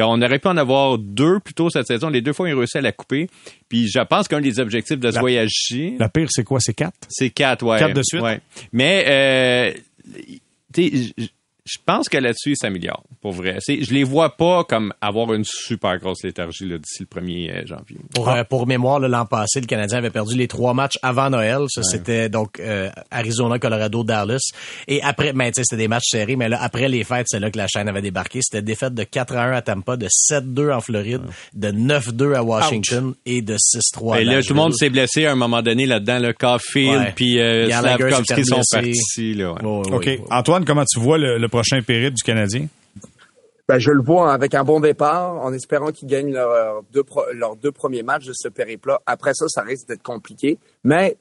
On 0.00 0.22
aurait 0.22 0.38
pu 0.38 0.48
en 0.48 0.56
avoir 0.56 0.98
deux 0.98 1.38
plus 1.40 1.54
tôt 1.54 1.68
cette 1.70 1.86
saison. 1.86 2.08
Les 2.08 2.22
deux 2.22 2.32
fois, 2.32 2.48
ils 2.48 2.54
réussi 2.54 2.78
à 2.78 2.80
la 2.80 2.92
couper. 2.92 3.28
Puis 3.68 3.88
je 3.88 4.00
pense 4.04 4.28
qu'un 4.28 4.40
des 4.40 4.58
objectifs 4.60 4.98
de 4.98 5.10
ce 5.10 5.14
La- 5.16 5.20
voyage-ci, 5.20 5.96
La 5.98 6.08
pire, 6.08 6.28
c'est 6.30 6.44
quoi? 6.44 6.58
C'est 6.60 6.74
4? 6.74 6.92
c'est 7.08 7.30
quatre, 7.30 7.64
ouais. 7.64 7.78
Quatre 7.78 7.94
de 7.94 8.02
suite? 8.02 8.22
Ouais. 8.22 8.40
Mais 8.72 9.04
euh, 9.08 9.72
tu 10.72 11.12
sais, 11.16 11.28
je 11.66 11.78
pense 11.84 12.08
que 12.08 12.16
là-dessus, 12.16 12.52
il 12.52 12.56
s'améliore, 12.56 13.02
pour 13.20 13.32
vrai. 13.32 13.56
C'est, 13.60 13.82
je 13.82 13.92
les 13.92 14.04
vois 14.04 14.36
pas 14.36 14.64
comme 14.64 14.92
avoir 15.00 15.32
une 15.34 15.44
super 15.44 15.98
grosse 15.98 16.22
léthargie 16.22 16.68
là, 16.68 16.78
d'ici 16.78 17.04
le 17.10 17.20
1er 17.20 17.50
euh, 17.50 17.66
janvier. 17.66 17.98
Pour, 18.14 18.28
euh, 18.28 18.44
pour 18.44 18.66
mémoire, 18.66 19.00
l'an 19.00 19.26
passé, 19.26 19.60
le 19.60 19.66
Canadien 19.66 19.98
avait 19.98 20.10
perdu 20.10 20.36
les 20.36 20.46
trois 20.48 20.74
matchs 20.74 20.98
avant 21.02 21.28
Noël. 21.28 21.64
Ça, 21.68 21.82
c'était 21.82 22.28
donc 22.28 22.60
euh, 22.60 22.88
Arizona, 23.10 23.58
Colorado, 23.58 24.04
Dallas. 24.04 24.50
Et 24.86 25.02
après, 25.02 25.32
ben, 25.32 25.50
c'était 25.54 25.76
des 25.76 25.88
matchs 25.88 26.10
serrés, 26.10 26.36
mais 26.36 26.48
là, 26.48 26.58
après 26.62 26.88
les 26.88 27.02
fêtes, 27.02 27.26
c'est 27.28 27.40
là 27.40 27.50
que 27.50 27.58
la 27.58 27.66
chaîne 27.66 27.88
avait 27.88 28.02
débarqué. 28.02 28.40
C'était 28.42 28.62
défaite 28.62 28.94
de 28.94 29.02
4 29.02 29.36
1 29.36 29.52
à 29.52 29.62
Tampa, 29.62 29.96
de 29.96 30.06
7-2 30.06 30.72
en 30.72 30.80
Floride, 30.80 31.22
de 31.52 31.68
9-2 31.68 32.34
à 32.34 32.42
Washington 32.42 33.14
et 33.24 33.42
de 33.42 33.56
6-3 33.56 34.20
Et 34.20 34.24
là, 34.24 34.42
tout 34.42 34.54
le 34.54 34.60
monde 34.60 34.74
s'est 34.74 34.90
blessé 34.90 35.26
à 35.26 35.32
un 35.32 35.36
moment 35.36 35.62
donné 35.62 35.86
là-dedans. 35.86 36.20
Le 36.20 36.32
Caulfield 36.32 37.14
puis 37.16 37.40
euh, 37.40 37.68
Slavkovski 37.68 38.44
sont 38.44 38.60
partis. 38.70 39.34
Là, 39.34 39.52
ouais. 39.52 39.64
Ouais, 39.64 39.88
ouais, 39.88 39.94
OK. 39.94 40.06
ouais. 40.06 40.20
Antoine, 40.30 40.64
comment 40.64 40.84
tu 40.84 41.00
vois 41.00 41.18
le, 41.18 41.38
le 41.38 41.48
prochain 41.56 41.80
périple 41.80 42.16
du 42.16 42.22
Canadien? 42.22 42.66
Ben, 43.66 43.78
je 43.78 43.90
le 43.90 44.02
vois 44.02 44.32
avec 44.32 44.54
un 44.54 44.62
bon 44.62 44.78
départ, 44.78 45.42
en 45.42 45.52
espérant 45.54 45.90
qu'ils 45.90 46.06
gagnent 46.06 46.32
leurs 46.32 46.82
deux, 46.92 47.02
leurs 47.32 47.56
deux 47.56 47.72
premiers 47.72 48.02
matchs 48.02 48.26
de 48.26 48.32
ce 48.34 48.48
périple-là. 48.48 49.00
Après 49.06 49.32
ça, 49.32 49.48
ça 49.48 49.62
risque 49.62 49.88
d'être 49.88 50.02
compliqué. 50.02 50.58
Mais 50.84 51.16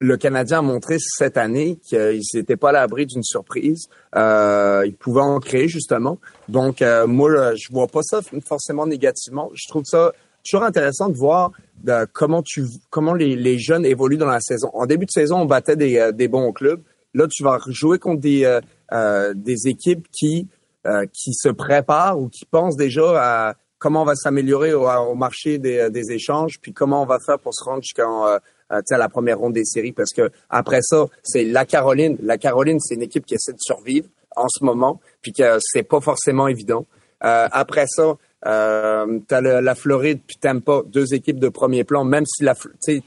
le 0.00 0.16
Canadien 0.16 0.60
a 0.60 0.62
montré 0.62 0.96
cette 0.98 1.36
année 1.36 1.78
qu'ils 1.84 2.22
n'étaient 2.34 2.56
pas 2.56 2.70
à 2.70 2.72
l'abri 2.72 3.04
d'une 3.04 3.22
surprise. 3.22 3.88
Euh, 4.16 4.84
ils 4.86 4.94
pouvaient 4.94 5.20
en 5.20 5.38
créer, 5.38 5.68
justement. 5.68 6.18
Donc, 6.48 6.80
euh, 6.80 7.06
moi, 7.06 7.54
je 7.54 7.70
vois 7.70 7.86
pas 7.86 8.02
ça 8.02 8.20
forcément 8.44 8.86
négativement. 8.86 9.50
Je 9.54 9.68
trouve 9.68 9.84
ça 9.84 10.12
toujours 10.44 10.64
intéressant 10.64 11.10
de 11.10 11.16
voir 11.16 11.52
de 11.82 12.06
comment 12.12 12.42
tu 12.42 12.64
comment 12.90 13.14
les, 13.14 13.36
les 13.36 13.58
jeunes 13.58 13.84
évoluent 13.84 14.16
dans 14.16 14.26
la 14.26 14.40
saison. 14.40 14.70
En 14.72 14.86
début 14.86 15.06
de 15.06 15.10
saison, 15.10 15.40
on 15.42 15.46
battait 15.46 15.76
des, 15.76 15.98
euh, 15.98 16.10
des 16.10 16.28
bons 16.28 16.52
clubs. 16.52 16.80
Là, 17.14 17.28
tu 17.30 17.44
vas 17.44 17.58
jouer 17.68 18.00
contre 18.00 18.20
des, 18.20 18.44
euh, 18.44 18.58
euh, 18.58 18.60
des 18.90 19.68
équipes 19.68 20.06
qui 20.10 20.48
euh, 20.86 21.06
qui 21.10 21.32
se 21.32 21.48
préparent 21.48 22.20
ou 22.20 22.28
qui 22.28 22.44
pensent 22.44 22.76
déjà 22.76 23.48
à 23.48 23.54
comment 23.78 24.02
on 24.02 24.04
va 24.04 24.16
s'améliorer 24.16 24.74
au, 24.74 25.14
marché 25.14 25.56
des, 25.56 25.88
des 25.88 26.12
échanges, 26.12 26.60
puis 26.60 26.74
comment 26.74 27.02
on 27.02 27.06
va 27.06 27.18
faire 27.24 27.38
pour 27.38 27.54
se 27.54 27.64
rendre 27.64 27.82
jusqu'en 27.82 28.26
euh, 28.26 28.36
euh, 28.70 28.82
la 28.90 29.08
première 29.08 29.38
ronde 29.38 29.54
des 29.54 29.64
séries. 29.64 29.92
Parce 29.92 30.12
que 30.12 30.30
après 30.50 30.80
ça, 30.82 31.06
c'est 31.22 31.44
la 31.44 31.64
Caroline. 31.64 32.18
La 32.20 32.36
Caroline, 32.36 32.80
c'est 32.80 32.96
une 32.96 33.02
équipe 33.02 33.24
qui 33.24 33.34
essaie 33.34 33.54
de 33.54 33.60
survivre 33.60 34.08
en 34.36 34.46
ce 34.50 34.62
moment, 34.62 35.00
puis 35.22 35.32
que 35.32 35.56
c'est 35.60 35.84
pas 35.84 36.02
forcément 36.02 36.48
évident. 36.48 36.84
Euh, 37.24 37.48
après 37.50 37.86
ça, 37.86 38.18
euh, 38.46 39.20
t'as 39.26 39.40
la 39.40 39.74
Floride 39.74 40.20
puis 40.26 40.36
Tampa, 40.38 40.82
deux 40.84 41.14
équipes 41.14 41.40
de 41.40 41.48
premier 41.48 41.84
plan. 41.84 42.04
Même 42.04 42.26
si 42.26 42.44
la, 42.44 42.54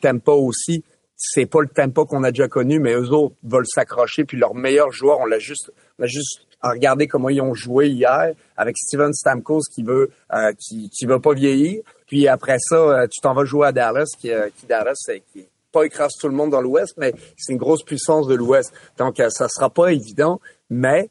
Tampa 0.01 0.31
aussi, 0.31 0.83
c'est 1.17 1.47
pas 1.47 1.62
le 1.62 1.67
Tampa 1.67 2.06
qu'on 2.06 2.23
a 2.23 2.32
déjà 2.32 2.47
connu, 2.47 2.80
mais 2.80 2.93
eux 2.93 3.10
autres 3.10 3.36
veulent 3.43 3.67
s'accrocher. 3.67 4.23
Puis 4.23 4.38
leurs 4.38 4.56
meilleurs 4.56 4.91
joueurs, 4.91 5.19
on 5.19 5.25
l'a 5.25 5.39
juste, 5.39 5.71
on 5.99 6.03
a 6.03 6.08
juste 6.08 6.41
à 6.62 6.69
regarder 6.69 7.08
comment 7.08 7.30
ils 7.30 7.41
ont 7.41 7.53
joué 7.53 7.89
hier 7.89 8.34
avec 8.56 8.77
Steven 8.77 9.13
Stamkos 9.13 9.62
qui 9.73 9.84
veut, 9.84 10.12
euh, 10.34 10.53
qui, 10.53 10.89
qui 10.89 11.06
veut 11.06 11.19
pas 11.19 11.34
vieillir. 11.34 11.82
Puis 12.06 12.27
après 12.27 12.58
ça, 12.60 12.75
euh, 12.75 13.08
tu 13.08 13.19
t'en 13.21 13.34
vas 13.34 13.45
jouer 13.45 13.67
à 13.67 13.71
Dallas, 13.71 14.12
qui, 14.17 14.32
euh, 14.32 14.49
qui 14.58 14.65
Dallas, 14.65 14.95
c'est 14.95 15.21
qui 15.34 15.45
pas 15.71 15.84
écrase 15.84 16.13
tout 16.19 16.27
le 16.27 16.34
monde 16.34 16.51
dans 16.51 16.62
l'Ouest, 16.62 16.95
mais 16.97 17.13
c'est 17.36 17.51
une 17.53 17.60
grosse 17.60 17.84
puissance 17.84 18.27
de 18.27 18.36
l'Ouest. 18.36 18.73
Donc 18.97 19.19
euh, 19.19 19.30
ça 19.30 19.47
sera 19.49 19.69
pas 19.69 19.91
évident, 19.91 20.39
mais 20.69 21.10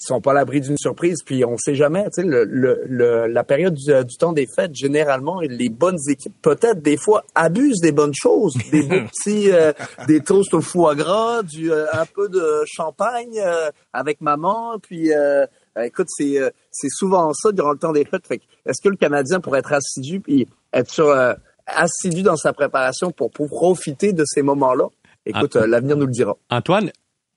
ils 0.00 0.06
sont 0.06 0.20
pas 0.20 0.32
à 0.32 0.34
l'abri 0.34 0.60
d'une 0.60 0.76
surprise. 0.76 1.22
Puis 1.24 1.44
on 1.44 1.56
sait 1.56 1.74
jamais, 1.74 2.04
tu 2.04 2.22
sais, 2.22 2.24
le, 2.24 2.44
le, 2.44 2.82
le- 2.86 3.26
la 3.26 3.44
période 3.44 3.74
du, 3.74 3.92
du 4.04 4.16
temps 4.16 4.32
des 4.32 4.46
fêtes, 4.46 4.74
généralement, 4.74 5.40
les 5.40 5.68
bonnes 5.68 5.98
équipes, 6.08 6.34
peut-être 6.42 6.82
des 6.82 6.96
fois, 6.96 7.24
abusent 7.34 7.80
des 7.80 7.92
bonnes 7.92 8.12
choses, 8.14 8.54
des 8.72 8.82
beaux 8.82 9.00
petits, 9.24 9.50
euh, 9.52 9.72
des 10.08 10.20
toasts 10.20 10.52
au 10.54 10.60
foie 10.60 10.94
gras, 10.94 11.42
du 11.42 11.72
euh, 11.72 11.86
un 11.92 12.06
peu 12.06 12.28
de 12.28 12.62
champagne 12.66 13.38
euh, 13.38 13.70
avec 13.92 14.20
maman, 14.20 14.78
puis. 14.82 15.12
Euh, 15.12 15.46
euh, 15.76 15.82
écoute, 15.82 16.06
c'est 16.08 16.38
euh, 16.40 16.50
c'est 16.70 16.88
souvent 16.88 17.32
ça 17.32 17.50
durant 17.50 17.72
le 17.72 17.78
temps 17.78 17.90
des 17.90 18.04
fêtes. 18.04 18.24
Fait 18.28 18.40
est-ce 18.64 18.80
que 18.80 18.88
le 18.88 18.94
Canadien 18.96 19.40
pourrait 19.40 19.58
être 19.58 19.72
assidu 19.72 20.20
puis 20.20 20.46
être 20.72 20.88
sur 20.88 21.08
euh, 21.08 21.34
assidu 21.66 22.22
dans 22.22 22.36
sa 22.36 22.52
préparation 22.52 23.10
pour, 23.10 23.32
pour 23.32 23.48
profiter 23.48 24.12
de 24.12 24.22
ces 24.24 24.42
moments-là? 24.42 24.84
Écoute, 25.26 25.56
euh, 25.56 25.66
l'avenir 25.66 25.96
nous 25.96 26.06
le 26.06 26.12
dira. 26.12 26.36
Antoine, 26.48 26.92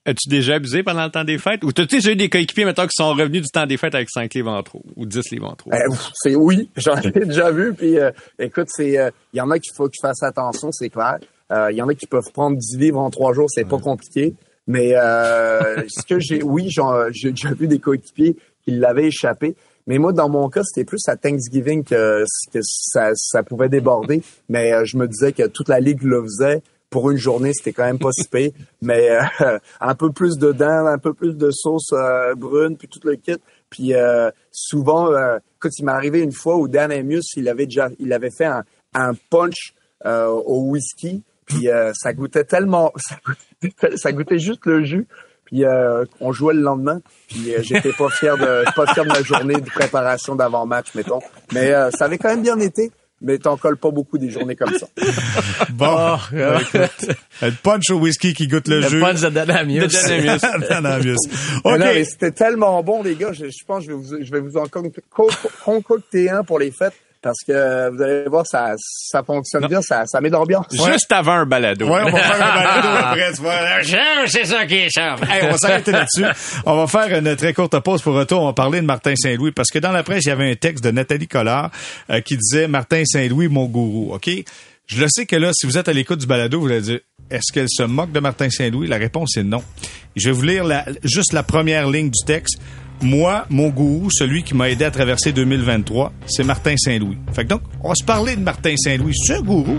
as-tu 0.08 0.28
déjà 0.28 0.54
abusé 0.54 0.82
pendant 0.82 1.04
le 1.04 1.10
temps 1.10 1.24
des 1.24 1.38
fêtes? 1.38 1.64
Ou 1.64 1.72
t'as-tu 1.72 1.96
déjà 1.96 2.12
eu 2.12 2.16
des 2.16 2.28
coéquipiers, 2.28 2.64
maintenant 2.64 2.84
qui 2.86 2.94
sont 2.94 3.10
revenus 3.14 3.42
du 3.42 3.48
temps 3.48 3.66
des 3.66 3.76
fêtes 3.76 3.94
avec 3.94 4.08
5 4.10 4.32
livres 4.34 4.50
en 4.50 4.62
trop? 4.62 4.82
Ou 4.96 5.06
10 5.06 5.30
livres 5.32 5.48
en 5.50 5.54
trop? 5.54 5.72
Euh, 5.72 5.78
c'est 6.14 6.34
oui, 6.34 6.70
j'en 6.76 6.96
ai 7.00 7.10
déjà 7.10 7.50
vu. 7.50 7.74
Puis 7.74 7.98
euh, 7.98 8.10
écoute, 8.38 8.68
c'est 8.70 8.98
euh, 8.98 9.10
il 9.32 9.38
y 9.38 9.40
en 9.40 9.50
a 9.50 9.58
qu'il 9.58 9.72
faut 9.74 9.86
que 9.86 9.92
tu 9.92 10.00
fasses 10.02 10.22
attention, 10.22 10.72
c'est 10.72 10.90
clair. 10.90 11.18
Euh, 11.52 11.68
Il 11.70 11.76
y 11.76 11.82
en 11.82 11.88
a 11.88 11.94
qui 11.94 12.06
peuvent 12.06 12.30
prendre 12.32 12.56
10 12.56 12.76
livres 12.78 12.98
en 13.00 13.10
trois 13.10 13.32
jours, 13.32 13.46
c'est 13.48 13.66
pas 13.68 13.78
compliqué. 13.78 14.34
Mais 14.66 14.94
euh, 14.94 15.82
ce 15.88 16.02
que 16.06 16.18
j'ai, 16.18 16.42
oui, 16.42 16.68
j'en- 16.70 17.10
j'ai 17.10 17.30
déjà 17.30 17.52
vu 17.52 17.66
des 17.68 17.78
coéquipiers 17.78 18.36
qui 18.64 18.72
l'avaient 18.72 19.06
échappé. 19.06 19.54
Mais 19.86 19.96
moi, 19.96 20.12
dans 20.12 20.28
mon 20.28 20.50
cas, 20.50 20.60
c'était 20.64 20.84
plus 20.84 21.00
à 21.08 21.16
Thanksgiving 21.16 21.82
que, 21.82 22.22
que 22.52 22.58
ça, 22.62 23.12
ça 23.14 23.42
pouvait 23.42 23.70
déborder. 23.70 24.22
Mais 24.50 24.74
euh, 24.74 24.84
je 24.84 24.98
me 24.98 25.08
disais 25.08 25.32
que 25.32 25.46
toute 25.46 25.68
la 25.70 25.80
ligue 25.80 26.02
le 26.02 26.22
faisait. 26.22 26.62
Pour 26.90 27.10
une 27.10 27.18
journée, 27.18 27.52
c'était 27.52 27.72
quand 27.72 27.84
même 27.84 27.98
pas 27.98 28.12
si 28.12 28.28
pire. 28.28 28.50
Mais 28.82 29.10
euh, 29.40 29.58
un 29.80 29.94
peu 29.94 30.10
plus 30.10 30.38
de 30.38 30.52
dents, 30.52 30.86
un 30.86 30.98
peu 30.98 31.12
plus 31.12 31.34
de 31.34 31.50
sauce 31.50 31.92
euh, 31.92 32.34
brune, 32.34 32.76
puis 32.76 32.88
tout 32.88 33.00
le 33.04 33.16
kit. 33.16 33.36
Puis 33.70 33.94
euh, 33.94 34.30
souvent, 34.50 35.12
euh, 35.12 35.38
écoute, 35.56 35.72
il 35.78 35.84
m'est 35.84 35.92
arrivé 35.92 36.20
une 36.20 36.32
fois 36.32 36.56
où 36.56 36.68
Dan 36.68 36.90
Amius, 36.90 37.36
il 37.36 37.48
avait 37.48 37.66
déjà, 37.66 37.90
il 37.98 38.12
avait 38.12 38.30
fait 38.30 38.46
un, 38.46 38.64
un 38.94 39.12
punch 39.30 39.74
euh, 40.06 40.26
au 40.26 40.62
whisky, 40.70 41.22
puis 41.44 41.68
euh, 41.68 41.92
ça 41.94 42.12
goûtait 42.12 42.44
tellement, 42.44 42.92
ça 42.96 43.16
goûtait, 43.62 43.96
ça 43.96 44.12
goûtait 44.12 44.38
juste 44.38 44.64
le 44.66 44.84
jus. 44.84 45.06
Puis 45.44 45.64
euh, 45.64 46.04
on 46.20 46.30
jouait 46.30 46.52
le 46.52 46.60
lendemain, 46.60 47.00
puis 47.26 47.54
euh, 47.54 47.62
j'étais 47.62 47.92
pas 47.92 48.10
fier 48.10 48.36
de, 48.36 48.64
pas 48.76 48.86
fier 48.92 49.04
de 49.04 49.08
ma 49.08 49.22
journée 49.22 49.54
de 49.54 49.70
préparation 49.70 50.34
d'avant-match, 50.34 50.94
mettons. 50.94 51.20
Mais 51.54 51.72
euh, 51.72 51.90
ça 51.90 52.04
avait 52.04 52.18
quand 52.18 52.28
même 52.28 52.42
bien 52.42 52.58
été. 52.60 52.92
Mais 53.20 53.36
t'en 53.38 53.56
colles 53.56 53.76
pas 53.76 53.90
beaucoup 53.90 54.16
des 54.16 54.30
journées 54.30 54.54
comme 54.54 54.72
ça. 54.78 54.86
Bon, 55.70 56.16
euh, 56.34 56.58
écoute, 56.60 57.10
le 57.42 57.50
punch 57.62 57.90
au 57.90 57.96
whisky 57.98 58.32
qui 58.32 58.46
goûte 58.48 58.68
le, 58.68 58.80
Le 58.80 58.88
jus. 58.88 59.00
punch 59.00 59.20
de 59.20 59.28
Danamius. 59.28 59.92
De 59.92 59.98
OK. 61.64 62.04
c'était 62.08 62.30
tellement 62.32 62.82
bon, 62.82 63.02
les 63.02 63.14
gars. 63.16 63.32
Je, 63.32 63.46
je 63.46 63.64
pense 63.66 63.84
que 63.86 63.90
je 63.92 63.96
vais 63.96 63.96
vous, 64.02 64.24
je 64.24 64.30
vais 64.30 64.40
vous 64.40 64.56
en 64.56 64.66
con- 64.66 64.90
co- 65.10 65.30
concocter 65.64 66.30
un 66.30 66.44
pour 66.44 66.58
les 66.58 66.70
fêtes 66.70 66.94
parce 67.22 67.38
que 67.46 67.90
vous 67.90 68.02
allez 68.02 68.24
voir, 68.28 68.46
ça, 68.46 68.74
ça 68.78 69.22
fonctionne 69.22 69.66
bien, 69.66 69.82
ça, 69.82 70.04
ça 70.06 70.20
met 70.20 70.30
d'ambiance. 70.30 70.66
Juste 70.70 71.10
avant 71.12 71.32
un 71.32 71.46
balado. 71.46 71.86
Ouais, 71.86 72.00
on 72.04 72.10
va 72.10 72.18
faire 72.22 72.34
un 72.36 72.54
balado 72.54 72.88
après. 73.06 73.32
Tu 73.34 73.40
vois. 73.42 74.26
C'est 74.26 74.44
ça 74.44 74.66
qui 74.66 74.74
est. 74.76 74.96
Hey, 74.96 75.42
on 75.44 75.50
va 75.50 75.58
s'arrêter 75.58 75.92
là-dessus. 75.92 76.24
On 76.66 76.76
va 76.76 76.86
faire 76.86 77.18
une 77.18 77.34
très 77.36 77.52
courte 77.54 77.78
pause 77.80 78.02
pour 78.02 78.14
retour. 78.14 78.42
On 78.42 78.46
va 78.46 78.52
parler 78.52 78.80
de 78.80 78.86
Martin 78.86 79.14
Saint-Louis 79.16 79.52
parce 79.52 79.70
que 79.70 79.78
dans 79.78 79.92
la 79.92 80.02
presse, 80.02 80.24
il 80.24 80.28
y 80.28 80.32
avait 80.32 80.50
un 80.50 80.54
texte 80.54 80.82
de 80.84 80.90
Nathalie 80.90 81.28
Collard 81.28 81.70
euh, 82.10 82.20
qui 82.20 82.36
disait 82.36 82.68
Martin 82.68 83.02
Saint-Louis, 83.04 83.48
mon 83.48 83.66
gourou. 83.66 84.14
OK? 84.14 84.30
Je 84.86 85.00
le 85.02 85.06
sais 85.10 85.26
que 85.26 85.36
là, 85.36 85.50
si 85.52 85.66
vous 85.66 85.76
êtes 85.76 85.88
à 85.88 85.92
l'écoute 85.92 86.18
du 86.20 86.26
balado, 86.26 86.60
vous 86.60 86.66
allez 86.68 86.80
dire 86.80 87.00
est-ce 87.30 87.52
qu'elle 87.52 87.68
se 87.68 87.82
moque 87.82 88.10
de 88.10 88.20
Martin 88.20 88.48
Saint-Louis? 88.48 88.86
La 88.88 88.96
réponse 88.96 89.36
est 89.36 89.42
non. 89.42 89.62
Je 90.16 90.30
vais 90.30 90.32
vous 90.34 90.42
lire 90.42 90.64
la- 90.64 90.86
juste 91.04 91.34
la 91.34 91.42
première 91.42 91.88
ligne 91.90 92.08
du 92.08 92.24
texte. 92.24 92.58
Moi, 93.00 93.46
mon 93.48 93.68
gourou, 93.68 94.10
celui 94.10 94.42
qui 94.42 94.54
m'a 94.54 94.68
aidé 94.70 94.84
à 94.84 94.90
traverser 94.90 95.32
2023, 95.32 96.12
c'est 96.26 96.42
Martin 96.42 96.74
Saint-Louis. 96.76 97.18
Fait 97.32 97.44
que 97.44 97.48
donc, 97.48 97.62
on 97.82 97.88
va 97.90 97.94
se 97.94 98.04
parler 98.04 98.34
de 98.34 98.40
Martin 98.40 98.74
Saint-Louis, 98.76 99.14
ce 99.14 99.40
gourou. 99.40 99.78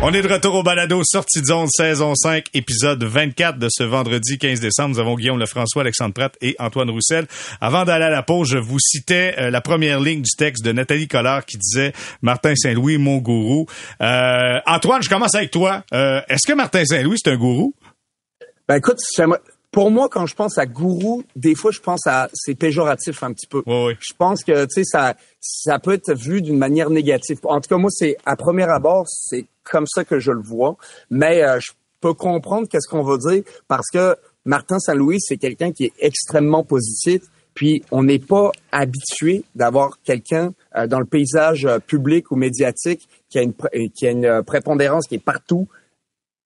On 0.00 0.12
est 0.14 0.22
de 0.22 0.28
retour 0.32 0.54
au 0.54 0.62
balado 0.62 1.02
Sortie 1.04 1.40
de 1.40 1.46
zone 1.46 1.66
saison 1.68 2.14
5 2.14 2.46
épisode 2.54 3.02
24 3.02 3.58
de 3.58 3.66
ce 3.68 3.82
vendredi 3.82 4.38
15 4.38 4.60
décembre. 4.60 4.90
Nous 4.90 5.00
avons 5.00 5.16
Guillaume 5.16 5.40
Lefrançois, 5.40 5.82
Alexandre 5.82 6.14
Pratt 6.14 6.36
et 6.40 6.54
Antoine 6.60 6.88
Roussel. 6.88 7.26
Avant 7.60 7.84
d'aller 7.84 8.04
à 8.04 8.10
la 8.10 8.22
pause, 8.22 8.48
je 8.48 8.58
vous 8.58 8.78
citais 8.78 9.34
euh, 9.38 9.50
la 9.50 9.60
première 9.60 9.98
ligne 9.98 10.22
du 10.22 10.30
texte 10.30 10.64
de 10.64 10.70
Nathalie 10.70 11.08
Collard 11.08 11.44
qui 11.44 11.58
disait 11.58 11.92
Martin 12.22 12.54
Saint-Louis, 12.54 12.96
mon 12.96 13.18
gourou. 13.18 13.66
Euh, 14.00 14.60
Antoine, 14.66 15.02
je 15.02 15.08
commence 15.08 15.34
avec 15.34 15.50
toi. 15.50 15.82
Euh, 15.92 16.20
Est-ce 16.28 16.46
que 16.46 16.52
Martin 16.56 16.84
Saint-Louis 16.84 17.18
c'est 17.22 17.32
un 17.32 17.36
gourou? 17.36 17.74
Ben 18.68 18.76
écoute, 18.76 19.00
pour 19.70 19.90
moi, 19.90 20.08
quand 20.08 20.26
je 20.26 20.34
pense 20.34 20.56
à 20.56 20.66
gourou, 20.66 21.22
des 21.36 21.54
fois, 21.54 21.70
je 21.70 21.80
pense 21.80 22.06
à 22.06 22.30
c'est 22.32 22.54
péjoratif 22.54 23.22
un 23.22 23.32
petit 23.32 23.46
peu. 23.46 23.62
Oui, 23.66 23.84
oui. 23.88 23.92
Je 24.00 24.14
pense 24.16 24.42
que 24.42 24.64
tu 24.64 24.74
sais 24.74 24.84
ça 24.84 25.14
ça 25.40 25.78
peut 25.78 25.92
être 25.92 26.14
vu 26.14 26.40
d'une 26.42 26.58
manière 26.58 26.90
négative. 26.90 27.38
En 27.44 27.60
tout 27.60 27.68
cas, 27.68 27.76
moi, 27.76 27.90
c'est 27.92 28.16
à 28.24 28.36
premier 28.36 28.64
abord, 28.64 29.06
c'est 29.06 29.46
comme 29.64 29.86
ça 29.86 30.04
que 30.04 30.18
je 30.18 30.32
le 30.32 30.42
vois. 30.42 30.76
Mais 31.10 31.42
euh, 31.42 31.60
je 31.60 31.72
peux 32.00 32.14
comprendre 32.14 32.66
qu'est-ce 32.68 32.88
qu'on 32.88 33.02
veut 33.02 33.18
dire 33.18 33.42
parce 33.66 33.88
que 33.92 34.16
Martin 34.44 34.78
Saint-Louis, 34.78 35.20
c'est 35.20 35.36
quelqu'un 35.36 35.72
qui 35.72 35.84
est 35.84 35.92
extrêmement 35.98 36.64
positif. 36.64 37.22
Puis 37.54 37.82
on 37.90 38.04
n'est 38.04 38.20
pas 38.20 38.52
habitué 38.72 39.42
d'avoir 39.54 39.98
quelqu'un 40.02 40.54
euh, 40.76 40.86
dans 40.86 41.00
le 41.00 41.04
paysage 41.04 41.66
euh, 41.66 41.78
public 41.78 42.30
ou 42.30 42.36
médiatique 42.36 43.08
qui 43.28 43.38
a 43.38 43.42
une 43.42 43.52
qui 43.90 44.06
a 44.06 44.10
une 44.12 44.42
prépondérance 44.44 45.06
qui 45.06 45.16
est 45.16 45.24
partout 45.24 45.68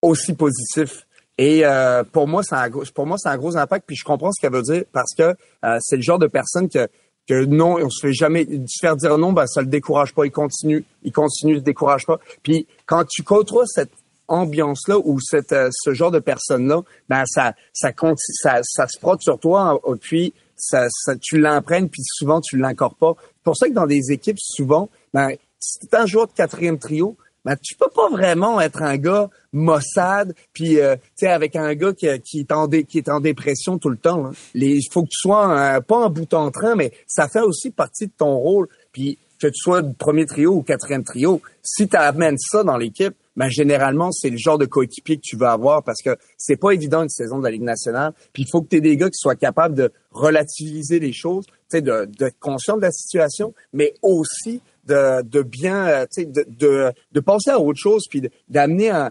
aussi 0.01 0.33
positif. 0.33 1.07
Et 1.38 1.64
euh, 1.64 2.05
pour 2.05 2.29
moi, 2.29 2.42
c'est 2.42 2.55
un 2.55 2.68
gros, 2.68 2.85
pour 2.95 3.07
moi, 3.07 3.16
c'est 3.18 3.29
un 3.29 3.37
gros 3.37 3.57
impact. 3.57 3.87
Puis 3.87 3.97
je 3.97 4.05
comprends 4.05 4.31
ce 4.33 4.40
qu'elle 4.40 4.53
veut 4.53 4.62
dire 4.62 4.85
parce 4.92 5.14
que 5.16 5.35
euh, 5.64 5.79
c'est 5.81 5.97
le 5.97 6.03
genre 6.03 6.18
de 6.18 6.27
personne 6.27 6.68
que 6.68 6.88
que 7.29 7.45
non, 7.45 7.77
on 7.77 7.88
se 7.88 8.01
fait 8.01 8.12
jamais 8.12 8.45
se 8.45 8.81
faire 8.81 8.97
dire 8.97 9.16
non, 9.16 9.33
ben 9.33 9.47
ça 9.47 9.61
le 9.61 9.68
décourage 9.68 10.12
pas. 10.12 10.27
Il 10.27 10.33
continue, 10.33 10.85
il 11.05 11.12
continue, 11.12 11.55
il 11.55 11.59
se 11.61 11.64
décourage 11.64 12.05
pas. 12.05 12.18
Puis 12.42 12.66
quand 12.85 13.05
tu 13.09 13.23
côtoies 13.23 13.64
cette 13.66 13.92
ambiance-là 14.29 14.99
ou 14.99 15.21
cette 15.21 15.53
euh, 15.53 15.71
ce 15.73 15.95
genre 15.95 16.11
de 16.11 16.18
personne-là, 16.18 16.83
ben 17.09 17.23
ça 17.27 17.55
ça 17.73 17.92
ça, 18.16 18.61
ça 18.62 18.87
se 18.88 18.99
frotte 18.99 19.23
sur 19.23 19.38
toi. 19.38 19.81
Puis 20.01 20.35
ça, 20.57 20.87
ça 20.90 21.14
tu 21.16 21.38
l'imprègnes 21.38 21.88
puis 21.88 22.03
souvent 22.05 22.40
tu 22.40 22.59
l'incorpores. 22.59 23.16
C'est 23.21 23.45
pour 23.45 23.57
ça 23.57 23.68
que 23.68 23.75
dans 23.75 23.87
des 23.87 24.11
équipes 24.11 24.38
souvent, 24.40 24.90
ben 25.14 25.37
si 25.61 25.79
t'es 25.87 25.97
un 25.97 26.07
joueur 26.07 26.27
de 26.27 26.33
quatrième 26.33 26.79
trio, 26.79 27.16
ben 27.45 27.57
tu 27.61 27.75
peux 27.75 27.89
pas 27.95 28.09
vraiment 28.09 28.61
être 28.61 28.83
un 28.83 28.97
gars 28.97 29.29
Mossad, 29.53 30.35
puis 30.53 30.81
euh, 30.81 30.97
tu 30.97 31.03
sais 31.17 31.29
avec 31.29 31.57
un 31.57 31.75
gars 31.75 31.93
qui, 31.93 32.07
est 32.07 32.53
en 32.53 33.21
dépression 33.21 33.79
tout 33.79 33.91
le 33.91 33.97
temps. 33.97 34.31
Il 34.55 34.81
faut 34.91 35.03
que 35.03 35.09
tu 35.09 35.19
sois 35.19 35.81
pas 35.81 35.97
en 35.97 36.11
bout 36.11 36.33
en 36.35 36.51
train, 36.51 36.75
mais 36.75 36.93
ça 37.07 37.29
fait 37.29 37.41
aussi 37.41 37.71
partie 37.71 38.07
de 38.07 38.13
ton 38.17 38.37
rôle. 38.37 38.69
Puis 38.93 39.19
que 39.43 39.49
tu 39.49 39.59
sois 39.59 39.83
premier 39.99 40.25
trio 40.25 40.53
ou 40.53 40.63
quatrième 40.63 41.03
trio, 41.03 41.43
si 41.63 41.89
tu 41.89 41.97
amènes 41.97 42.39
ça 42.39 42.63
dans 42.63 42.77
l'équipe, 42.77 43.15
ben 43.35 43.49
généralement 43.49 44.13
c'est 44.13 44.31
le 44.31 44.37
genre 44.37 44.59
de 44.59 44.67
coéquipier 44.67 45.17
que 45.17 45.23
tu 45.23 45.37
veux 45.37 45.47
avoir 45.47 45.83
parce 45.83 46.01
que 46.01 46.17
c'est 46.37 46.57
pas 46.57 46.71
évident 46.71 47.03
une 47.03 47.09
saison 47.09 47.39
de 47.39 47.45
la 47.45 47.51
Ligue 47.51 47.63
nationale. 47.63 48.13
Puis 48.33 48.45
il 48.45 48.49
faut 48.49 48.63
que 48.63 48.69
tu 48.69 48.77
aies 48.77 48.81
des 48.81 48.97
gars 48.97 49.09
qui 49.09 49.19
soient 49.19 49.35
capables 49.35 49.75
de 49.75 49.93
relativiser 50.13 51.01
les 51.01 51.13
choses, 51.13 51.47
de, 51.81 52.09
conscient 52.41 52.77
de 52.77 52.83
la 52.83 52.91
situation, 52.91 53.55
mais 53.73 53.95
aussi 54.03 54.61
de, 54.87 55.23
de 55.23 55.43
bien, 55.43 55.87
euh, 55.87 56.07
tu 56.13 56.27
de, 56.27 56.45
de, 56.49 56.93
de 57.13 57.21
passer 57.21 57.51
à 57.51 57.61
autre 57.61 57.79
chose, 57.79 58.05
puis 58.11 58.29
d'amener 58.49 58.91
un, 58.91 59.11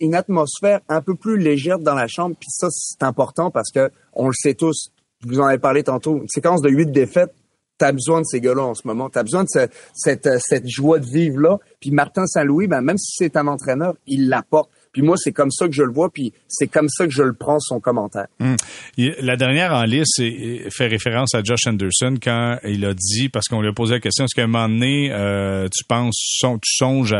une 0.00 0.14
atmosphère 0.14 0.80
un 0.88 1.00
peu 1.00 1.14
plus 1.14 1.38
légère 1.38 1.78
dans 1.78 1.94
la 1.94 2.06
chambre. 2.06 2.36
Puis 2.38 2.50
ça, 2.50 2.68
c'est 2.70 3.02
important 3.02 3.50
parce 3.50 3.70
que 3.70 3.90
on 4.12 4.28
le 4.28 4.34
sait 4.34 4.54
tous. 4.54 4.90
Vous 5.22 5.40
en 5.40 5.46
avez 5.46 5.58
parlé 5.58 5.82
tantôt. 5.82 6.18
Une 6.18 6.28
séquence 6.28 6.60
de 6.60 6.68
huit 6.68 6.90
défaites, 6.90 7.34
t'as 7.78 7.92
besoin 7.92 8.20
de 8.20 8.26
ces 8.26 8.40
gars-là 8.40 8.62
en 8.62 8.74
ce 8.74 8.86
moment. 8.86 9.08
T'as 9.08 9.22
besoin 9.22 9.44
de 9.44 9.48
cette, 9.94 10.28
cette 10.38 10.68
joie 10.68 10.98
de 10.98 11.06
vivre-là. 11.06 11.58
Puis 11.80 11.90
Martin 11.90 12.26
Saint-Louis, 12.26 12.66
ben, 12.66 12.82
même 12.82 12.98
si 12.98 13.14
c'est 13.16 13.36
un 13.36 13.46
entraîneur, 13.46 13.94
il 14.06 14.28
l'apporte. 14.28 14.70
Puis 14.94 15.02
moi, 15.02 15.16
c'est 15.18 15.32
comme 15.32 15.50
ça 15.50 15.66
que 15.66 15.74
je 15.74 15.82
le 15.82 15.92
vois, 15.92 16.08
puis 16.08 16.32
c'est 16.48 16.68
comme 16.68 16.88
ça 16.88 17.04
que 17.04 17.12
je 17.12 17.22
le 17.22 17.34
prends, 17.34 17.58
son 17.58 17.80
commentaire. 17.80 18.26
Hum. 18.40 18.56
La 18.96 19.36
dernière 19.36 19.74
en 19.74 19.82
liste 19.82 20.22
fait 20.70 20.86
référence 20.86 21.34
à 21.34 21.42
Josh 21.42 21.66
Anderson 21.66 22.14
quand 22.22 22.58
il 22.64 22.84
a 22.84 22.94
dit, 22.94 23.28
parce 23.28 23.48
qu'on 23.48 23.60
lui 23.60 23.68
a 23.68 23.72
posé 23.72 23.94
la 23.94 24.00
question, 24.00 24.24
est-ce 24.24 24.36
qu'à 24.36 24.44
un 24.44 24.46
moment 24.46 24.68
donné, 24.68 25.10
euh, 25.12 25.68
tu 25.76 25.84
penses, 25.84 26.16
tu 26.40 26.76
songes 26.76 27.14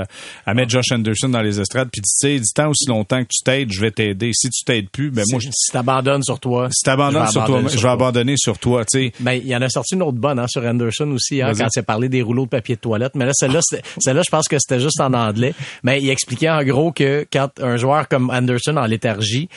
à, 0.46 0.54
mettre 0.54 0.70
Josh 0.70 0.92
Anderson 0.92 1.28
dans 1.28 1.42
les 1.42 1.60
estrades, 1.60 1.88
puis 1.92 2.00
tu 2.00 2.08
sais, 2.08 2.38
dit 2.38 2.52
tant 2.54 2.70
aussi 2.70 2.86
longtemps 2.86 3.22
que 3.22 3.28
tu 3.28 3.42
t'aides, 3.44 3.72
je 3.72 3.80
vais 3.80 3.90
t'aider. 3.90 4.30
Si 4.32 4.48
tu 4.50 4.64
t'aides 4.64 4.88
plus, 4.88 5.10
ben 5.10 5.24
moi... 5.30 5.40
Si 5.40 5.72
t'abandonnes 5.72 6.22
sur 6.22 6.38
toi... 6.38 6.68
Si 6.70 6.84
t'abandonnes 6.84 7.26
sur 7.26 7.44
toi, 7.44 7.60
je 7.66 7.82
vais 7.82 7.88
abandonner 7.88 8.36
sur 8.36 8.56
toi, 8.58 8.84
tu 8.84 9.06
sais. 9.06 9.12
Ben, 9.18 9.32
il 9.32 9.48
y 9.48 9.56
en 9.56 9.62
a 9.62 9.68
sorti 9.68 9.94
une 9.94 10.02
autre 10.02 10.18
bonne, 10.18 10.38
hein, 10.38 10.46
sur 10.48 10.64
Anderson 10.64 11.10
aussi, 11.10 11.42
hein, 11.42 11.52
quand 11.58 11.66
il 11.74 11.78
a 11.80 11.82
parlé 11.82 12.08
des 12.08 12.22
rouleaux 12.22 12.44
de 12.44 12.50
papier 12.50 12.76
de 12.76 12.80
toilette. 12.80 13.16
Mais 13.16 13.26
là, 13.26 13.32
celle-là, 13.34 13.60
celle-là, 13.98 14.22
je 14.24 14.30
pense 14.30 14.46
que 14.46 14.56
c'était 14.60 14.80
juste 14.80 15.00
en 15.00 15.12
anglais. 15.12 15.54
Mais 15.82 16.00
il 16.00 16.08
expliquait 16.08 16.50
en 16.50 16.62
gros 16.62 16.92
que 16.92 17.26
quand 17.32 17.48
un 17.64 17.76
joueur 17.76 18.08
comme 18.08 18.30
Anderson 18.30 18.76
en 18.76 18.86
léthargie, 18.86 19.48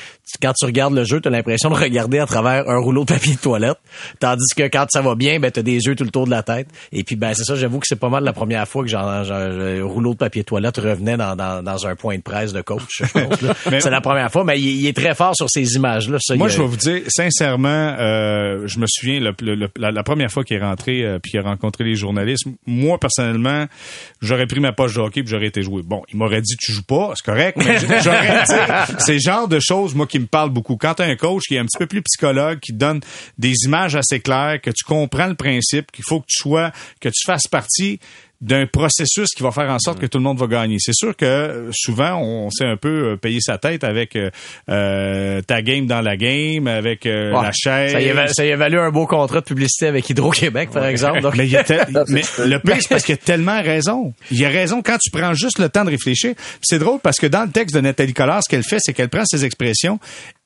quand 0.41 0.53
tu 0.53 0.65
regardes 0.65 0.93
le 0.93 1.03
jeu, 1.03 1.21
tu 1.21 1.27
as 1.27 1.31
l'impression 1.31 1.69
de 1.69 1.75
regarder 1.75 2.19
à 2.19 2.25
travers 2.25 2.69
un 2.69 2.79
rouleau 2.79 3.01
de 3.01 3.13
papier 3.13 3.35
de 3.35 3.39
toilette. 3.39 3.77
Tandis 4.19 4.53
que 4.55 4.63
quand 4.63 4.85
ça 4.89 5.01
va 5.01 5.15
bien, 5.15 5.39
ben, 5.39 5.51
tu 5.51 5.59
as 5.59 5.63
des 5.63 5.85
yeux 5.85 5.95
tout 5.95 6.03
le 6.03 6.09
tour 6.09 6.25
de 6.25 6.31
la 6.31 6.43
tête. 6.43 6.67
Et 6.91 7.03
puis, 7.03 7.15
ben, 7.15 7.33
c'est 7.33 7.43
ça, 7.43 7.55
j'avoue 7.55 7.79
que 7.79 7.87
c'est 7.87 7.99
pas 7.99 8.09
mal 8.09 8.23
la 8.23 8.33
première 8.33 8.67
fois 8.67 8.83
que 8.83 8.89
genre, 8.89 9.07
un 9.07 9.83
rouleau 9.83 10.13
de 10.13 10.17
papier 10.17 10.41
de 10.41 10.47
toilette 10.47 10.77
revenait 10.77 11.17
dans, 11.17 11.35
dans, 11.35 11.63
dans 11.63 11.87
un 11.87 11.95
point 11.95 12.17
de 12.17 12.21
presse 12.21 12.53
de 12.53 12.61
coach, 12.61 12.83
je 12.89 13.05
pense. 13.05 13.39
c'est 13.81 13.89
la 13.89 14.01
première 14.01 14.31
fois, 14.31 14.43
mais 14.43 14.59
il, 14.59 14.85
est 14.87 14.95
très 14.95 15.15
fort 15.15 15.35
sur 15.35 15.49
ces 15.49 15.75
images-là. 15.75 16.17
Moi, 16.35 16.47
je 16.47 16.57
vais 16.57 16.67
vous 16.67 16.77
dire, 16.77 17.01
sincèrement, 17.07 17.95
euh, 17.99 18.67
je 18.67 18.79
me 18.79 18.85
souviens, 18.87 19.19
le, 19.19 19.69
la, 19.77 20.03
première 20.03 20.31
fois 20.31 20.43
qu'il 20.43 20.57
est 20.57 20.61
rentré 20.61 21.03
euh, 21.03 21.19
puis 21.19 21.31
qu'il 21.31 21.39
a 21.39 21.43
rencontré 21.43 21.83
les 21.83 21.95
journalistes, 21.95 22.45
moi, 22.65 22.99
personnellement, 22.99 23.65
j'aurais 24.21 24.47
pris 24.47 24.59
ma 24.59 24.71
poche 24.71 24.95
de 24.95 24.99
hockey 24.99 25.21
puis 25.23 25.31
j'aurais 25.31 25.47
été 25.47 25.61
joué. 25.61 25.81
Bon, 25.83 26.03
il 26.11 26.17
m'aurait 26.17 26.41
dit, 26.41 26.55
tu 26.57 26.71
joues 26.71 26.83
pas, 26.83 27.11
c'est 27.15 27.25
correct, 27.25 27.57
mais 27.57 27.77
c'est 28.99 29.13
le 29.13 29.19
genre 29.19 29.47
de 29.47 29.59
choses, 29.59 29.95
moi, 29.95 30.07
qui 30.07 30.19
me 30.19 30.25
parle 30.25 30.49
beaucoup. 30.49 30.77
Quand 30.77 30.95
tu 30.95 31.03
as 31.03 31.05
un 31.05 31.15
coach 31.15 31.43
qui 31.47 31.55
est 31.55 31.59
un 31.59 31.65
petit 31.65 31.77
peu 31.77 31.87
plus 31.87 32.01
psychologue, 32.01 32.59
qui 32.59 32.73
donne 32.73 33.01
des 33.37 33.53
images 33.65 33.95
assez 33.95 34.19
claires, 34.19 34.59
que 34.61 34.71
tu 34.71 34.83
comprends 34.83 35.27
le 35.27 35.35
principe, 35.35 35.91
qu'il 35.91 36.05
faut 36.07 36.21
que 36.21 36.27
tu 36.27 36.37
sois, 36.37 36.71
que 36.99 37.09
tu 37.09 37.25
fasses 37.25 37.47
partie 37.47 37.99
d'un 38.41 38.67
processus 38.67 39.29
qui 39.35 39.41
va 39.41 39.51
faire 39.51 39.69
en 39.69 39.79
sorte 39.79 39.99
que 39.99 40.05
tout 40.05 40.19
le 40.19 40.23
monde 40.23 40.37
va 40.37 40.47
gagner. 40.47 40.77
C'est 40.79 40.93
sûr 40.93 41.15
que 41.15 41.25
euh, 41.25 41.69
souvent 41.73 42.19
on 42.21 42.49
sait 42.51 42.65
un 42.65 42.77
peu 42.77 43.13
euh, 43.13 43.17
payer 43.17 43.39
sa 43.41 43.57
tête 43.57 43.83
avec 43.83 44.15
euh, 44.15 45.41
ta 45.41 45.61
game 45.61 45.87
dans 45.87 46.01
la 46.01 46.17
game, 46.17 46.67
avec 46.67 47.05
la 47.05 47.51
chaîne. 47.51 47.89
Ça, 48.27 48.45
y 48.45 48.49
évalue, 48.49 48.77
un 48.77 48.91
beau 48.91 49.07
contrat 49.07 49.39
de 49.39 49.45
publicité 49.45 49.87
avec 49.87 50.09
Hydro-Québec, 50.09 50.69
par 50.71 50.85
exemple. 50.85 51.21
mais, 52.07 52.21
le 52.45 52.57
pire, 52.59 52.77
c'est 52.79 52.89
parce 52.89 53.03
qu'il 53.03 53.15
a 53.15 53.17
tellement 53.17 53.61
raison. 53.61 54.13
Il 54.31 54.43
a 54.45 54.49
raison 54.49 54.81
quand 54.83 54.97
tu 54.97 55.09
prends 55.09 55.33
juste 55.33 55.59
le 55.59 55.69
temps 55.69 55.85
de 55.85 55.89
réfléchir. 55.89 56.33
C'est 56.61 56.79
drôle 56.79 56.99
parce 57.01 57.17
que 57.17 57.27
dans 57.27 57.43
le 57.43 57.49
texte 57.49 57.75
de 57.75 57.81
Nathalie 57.81 58.13
Collard, 58.13 58.43
ce 58.43 58.49
qu'elle 58.49 58.63
fait, 58.63 58.77
c'est 58.79 58.93
qu'elle 58.93 59.09
prend 59.09 59.25
ses 59.25 59.45
expressions 59.45 59.99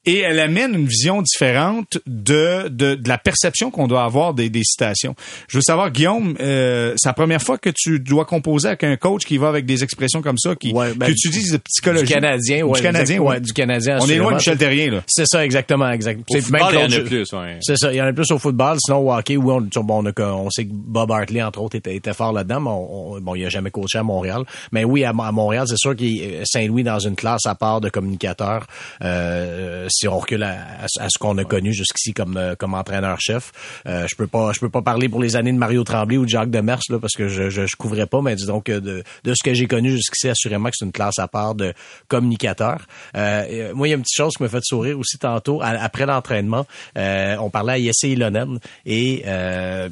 et 0.06 0.20
elle 0.20 0.40
amène 0.40 0.74
une 0.74 0.88
vision 0.88 1.22
différente 1.22 2.00
de, 2.08 2.68
de, 2.70 2.96
de 2.96 3.08
la 3.08 3.18
perception 3.18 3.70
qu'on 3.70 3.88
doit 3.88 4.04
avoir 4.04 4.34
des, 4.34 4.50
des, 4.50 4.64
citations. 4.64 5.16
Je 5.48 5.58
veux 5.58 5.62
savoir, 5.62 5.92
Guillaume, 5.92 6.36
euh, 6.40 6.94
c'est 6.98 7.10
la 7.10 7.14
première 7.14 7.42
fois 7.42 7.58
que 7.58 7.70
tu 7.70 8.00
dois 8.00 8.26
composer 8.26 8.70
avec 8.70 8.84
un 8.84 8.96
coach 8.98 9.26
qui 9.26 9.38
va 9.38 9.50
avec 9.50 9.66
des 9.66 9.84
expressions 9.84 10.22
comme 10.22 10.40
ça, 10.40 10.56
qui, 10.56 10.74
ouais, 10.74 10.94
ben, 10.96 11.08
que 11.08 11.14
tu 11.14 11.30
dis 11.30 11.52
de 11.52 11.58
psychologie. 11.58 12.06
Du 12.06 12.14
Canadien, 12.14 12.64
ouais. 12.64 12.80
Du 12.80 12.82
Canadien, 12.82 13.20
ouais. 13.20 13.40
Du 13.40 13.54
Canadien, 13.54 14.00
On 14.02 14.08
est 14.08 14.16
loin 14.16 14.32
de 14.32 14.36
Michel 14.38 14.58
Terrien, 14.58 14.92
là. 14.92 15.04
C'est 15.08 15.28
ça, 15.28 15.46
exactement. 15.46 15.92
Au 15.92 16.42
football, 16.42 16.74
il 16.74 16.80
y 16.80 16.84
en 16.84 16.92
a 16.92 17.00
plus, 17.02 17.32
ouais. 17.34 17.58
C'est 17.62 17.78
ça, 17.78 17.94
il 17.94 17.98
y 17.98 18.02
en 18.02 18.06
a 18.06 18.14
plus 18.14 18.32
au 18.32 18.40
football. 18.40 18.78
Sinon, 18.80 19.00
au 19.00 19.14
hockey, 19.14 19.38
oui, 19.38 19.54
on, 19.54 19.84
bon, 19.84 20.04
on, 20.04 20.24
on 20.24 20.50
sait 20.50 20.66
que 20.66 20.72
Bob 20.74 21.12
Hartley, 21.12 21.44
entre 21.44 21.62
autres, 21.62 21.76
était, 21.76 21.96
était 21.96 22.14
fort 22.14 22.34
là-dedans, 22.34 22.62
mais 22.62 22.70
on, 22.72 23.22
bon, 23.22 23.36
il 23.36 23.46
a 23.46 23.50
jamais 23.50 23.70
coaché 23.70 24.00
à 24.00 24.04
Montréal. 24.04 24.44
Mais 24.72 24.84
oui, 24.84 25.04
à, 25.04 25.14
Montréal, 25.14 25.66
c'est 25.68 25.78
sûr 25.78 25.96
qu'il 25.96 26.42
Saint-Louis 26.46 26.84
dans 26.84 27.00
une 27.00 27.16
classe 27.16 27.46
à 27.46 27.54
part 27.54 27.82
de 27.82 27.90
communicateurs. 27.90 28.66
Euh, 29.04 29.88
si 29.92 30.08
on 30.08 30.18
recule 30.18 30.44
à, 30.44 30.86
à, 31.00 31.08
ce 31.10 31.18
qu'on 31.20 31.38
a 31.38 31.44
connu 31.44 31.74
jusqu'ici 31.74 32.14
comme 32.14 32.38
euh, 32.38 32.56
comme 32.56 32.74
entraîneur-chef. 32.74 33.52
Euh, 33.86 34.08
je 34.08 34.16
peux 34.16 34.28
pas 34.28 34.52
je 34.54 34.60
peux 34.60 34.70
pas 34.70 34.82
parler 34.82 35.10
pour 35.10 35.22
les 35.22 35.36
années 35.36 35.52
de 35.52 35.58
Mario 35.58 35.84
Tremblay 35.84 36.18
ou 36.18 36.26
de 36.26 36.30
Jacques 36.30 36.50
Demers 36.50 36.80
là 36.90 37.00
parce 37.00 37.14
que 37.14 37.28
je, 37.28 37.50
je, 37.50 37.76
couvrais 37.78 38.06
pas, 38.06 38.22
mais 38.22 38.36
disons 38.36 38.62
que 38.62 38.80
de, 38.80 39.04
de 39.24 39.34
ce 39.34 39.44
que 39.44 39.54
j'ai 39.54 39.68
connu 39.68 39.92
jusqu'ici, 39.92 40.30
assurément 40.30 40.70
que 40.70 40.76
c'est 40.78 40.86
une 40.86 40.92
classe 40.92 41.20
à 41.20 41.28
part 41.28 41.56
de 41.56 41.74
communicateurs. 42.08 42.86
Euh, 43.16 43.74
moi, 43.74 43.88
il 43.88 43.92
y 43.92 43.94
a 43.94 43.98
une 43.98 44.04
petite 44.04 44.18
chose 44.18 44.34
qui 44.36 44.44
me 44.44 44.48
fait 44.48 44.64
sourire 44.64 45.00
aussi 45.00 45.18
tantôt 45.18 45.62
après 45.62 46.06
l'entraînement. 46.06 46.66
on 46.96 47.50
parlait 47.50 47.74
à 47.74 47.78
Yessé 47.78 48.10
Ilonen 48.10 48.60
et 48.86 49.24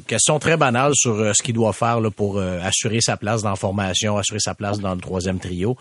question 0.06 0.38
très 0.38 0.56
banale 0.56 0.92
sur 0.94 1.34
ce 1.34 1.42
qu'il 1.42 1.54
doit 1.54 1.72
faire 1.72 2.00
là, 2.00 2.10
pour 2.10 2.40
assurer 2.40 3.00
sa 3.00 3.16
place 3.16 3.42
dans 3.42 3.50
la 3.50 3.56
formation, 3.56 4.16
assurer 4.16 4.40
sa 4.40 4.54
place 4.54 4.80
dans 4.80 4.94
le 4.94 5.00
troisième 5.00 5.38
trio. 5.38 5.76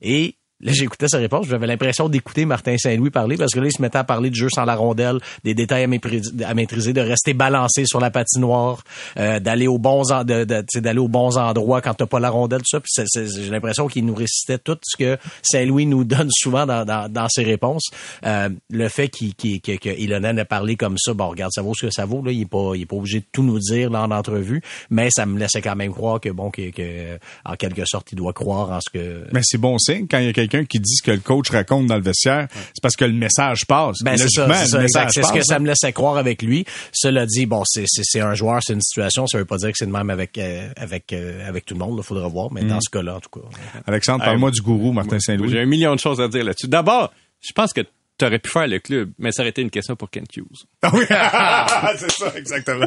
Et 0.00 0.34
Là, 0.62 0.72
j'écoutais 0.72 1.08
sa 1.08 1.18
réponse, 1.18 1.46
j'avais 1.48 1.66
l'impression 1.66 2.08
d'écouter 2.08 2.44
Martin 2.44 2.76
Saint-Louis 2.78 3.10
parler 3.10 3.36
parce 3.36 3.52
que 3.52 3.58
là, 3.58 3.66
il 3.66 3.72
se 3.72 3.82
mettait 3.82 3.98
à 3.98 4.04
parler 4.04 4.30
de 4.30 4.36
jeu 4.36 4.48
sans 4.48 4.64
la 4.64 4.76
rondelle, 4.76 5.18
des 5.42 5.54
détails 5.54 5.82
à, 5.82 5.86
maîtriser, 6.54 6.92
de 6.92 7.00
rester 7.00 7.34
balancé 7.34 7.84
sur 7.84 7.98
la 7.98 8.10
patinoire, 8.10 8.84
euh, 9.18 9.40
d'aller 9.40 9.66
aux 9.66 9.78
bons 9.78 10.12
endroits 10.12 11.80
quand 11.80 11.94
t'as 11.94 12.06
pas 12.06 12.20
la 12.20 12.30
rondelle, 12.30 12.62
tout 12.62 12.80
ça. 12.86 13.04
J'ai 13.14 13.50
l'impression 13.50 13.88
qu'il 13.88 14.06
nous 14.06 14.14
récitait 14.14 14.58
tout 14.58 14.78
ce 14.82 14.96
que 14.96 15.18
Saint-Louis 15.42 15.86
nous 15.86 16.04
donne 16.04 16.28
souvent 16.32 16.64
dans, 16.64 17.28
ses 17.28 17.42
réponses. 17.42 17.90
Euh, 18.24 18.48
le 18.70 18.88
fait 18.88 19.08
qu'il 19.08 19.34
qu 19.34 19.60
qu 19.60 20.44
parlé 20.48 20.76
comme 20.76 20.96
ça, 20.98 21.14
bon, 21.14 21.28
regarde, 21.28 21.50
ça 21.52 21.62
vaut 21.62 21.72
ce 21.74 21.86
que 21.86 21.92
ça 21.92 22.04
vaut. 22.04 22.22
Là, 22.22 22.30
il 22.30 22.42
est 22.42 22.46
pas, 22.46 22.96
obligé 22.96 23.20
de 23.20 23.26
tout 23.32 23.42
nous 23.42 23.58
dire 23.58 23.90
là 23.90 24.02
en 24.02 24.10
entrevue, 24.10 24.62
mais 24.90 25.08
ça 25.10 25.26
me 25.26 25.38
laissait 25.38 25.62
quand 25.62 25.76
même 25.76 25.92
croire 25.92 26.20
que 26.20 26.28
bon, 26.28 26.50
que, 26.50 26.70
que 26.70 27.18
en 27.44 27.56
quelque 27.56 27.84
sorte, 27.84 28.12
il 28.12 28.16
doit 28.16 28.32
croire 28.32 28.70
en 28.70 28.80
ce 28.80 28.90
que. 28.90 29.24
Mais 29.32 29.40
c'est 29.42 29.58
bon 29.58 29.78
signe 29.78 30.06
quand 30.08 30.18
il 30.18 30.26
y 30.26 30.28
a 30.28 30.32
quelqu'un 30.32 30.51
qui 30.58 30.80
dit 30.80 30.96
ce 30.96 31.02
que 31.02 31.10
le 31.10 31.20
coach 31.20 31.50
raconte 31.50 31.86
dans 31.86 31.96
le 31.96 32.02
vestiaire, 32.02 32.48
c'est 32.52 32.82
parce 32.82 32.96
que 32.96 33.04
le 33.04 33.12
message 33.12 33.66
passe. 33.66 33.98
Ben, 34.02 34.16
c'est 34.16 34.28
ça, 34.28 34.46
c'est 35.08 35.22
ce 35.22 35.32
que 35.32 35.42
ça 35.42 35.58
me 35.58 35.66
laissait 35.66 35.92
croire 35.92 36.16
avec 36.16 36.42
lui. 36.42 36.64
Cela 36.92 37.26
dit, 37.26 37.46
bon, 37.46 37.62
c'est 37.64 38.20
un 38.20 38.34
joueur, 38.34 38.60
c'est 38.62 38.74
une 38.74 38.82
situation, 38.82 39.26
ça 39.26 39.38
veut 39.38 39.44
pas 39.44 39.56
dire 39.56 39.70
que 39.70 39.78
c'est 39.78 39.86
le 39.86 39.92
même 39.92 40.10
avec 40.10 40.38
euh, 40.38 40.68
avec 40.76 41.12
euh, 41.12 41.48
avec 41.48 41.64
tout 41.64 41.74
le 41.74 41.80
monde, 41.80 41.98
il 41.98 42.04
faudra 42.04 42.28
voir, 42.28 42.52
mais 42.52 42.62
dans 42.62 42.76
mm. 42.76 42.82
ce 42.82 42.90
cas-là, 42.90 43.16
en 43.16 43.20
tout 43.20 43.40
cas. 43.40 43.46
Alexandre, 43.86 44.24
parle-moi 44.24 44.50
du 44.50 44.60
gourou 44.60 44.92
Martin 44.92 45.18
Saint-Louis. 45.18 45.50
J'ai 45.50 45.60
un 45.60 45.66
million 45.66 45.94
de 45.94 46.00
choses 46.00 46.20
à 46.20 46.28
dire 46.28 46.44
là-dessus. 46.44 46.68
D'abord, 46.68 47.12
je 47.40 47.52
pense 47.52 47.72
que 47.72 47.82
t'aurais 48.24 48.38
pu 48.38 48.50
faire 48.50 48.66
le 48.66 48.78
club, 48.78 49.10
mais 49.18 49.32
ça 49.32 49.42
aurait 49.42 49.50
été 49.50 49.62
une 49.62 49.70
question 49.70 49.96
pour 49.96 50.10
Kent 50.10 50.36
Hughes. 50.36 50.44
Ah 50.82 50.90
oui, 50.94 51.04
c'est 51.98 52.10
ça, 52.12 52.32
exactement. 52.36 52.86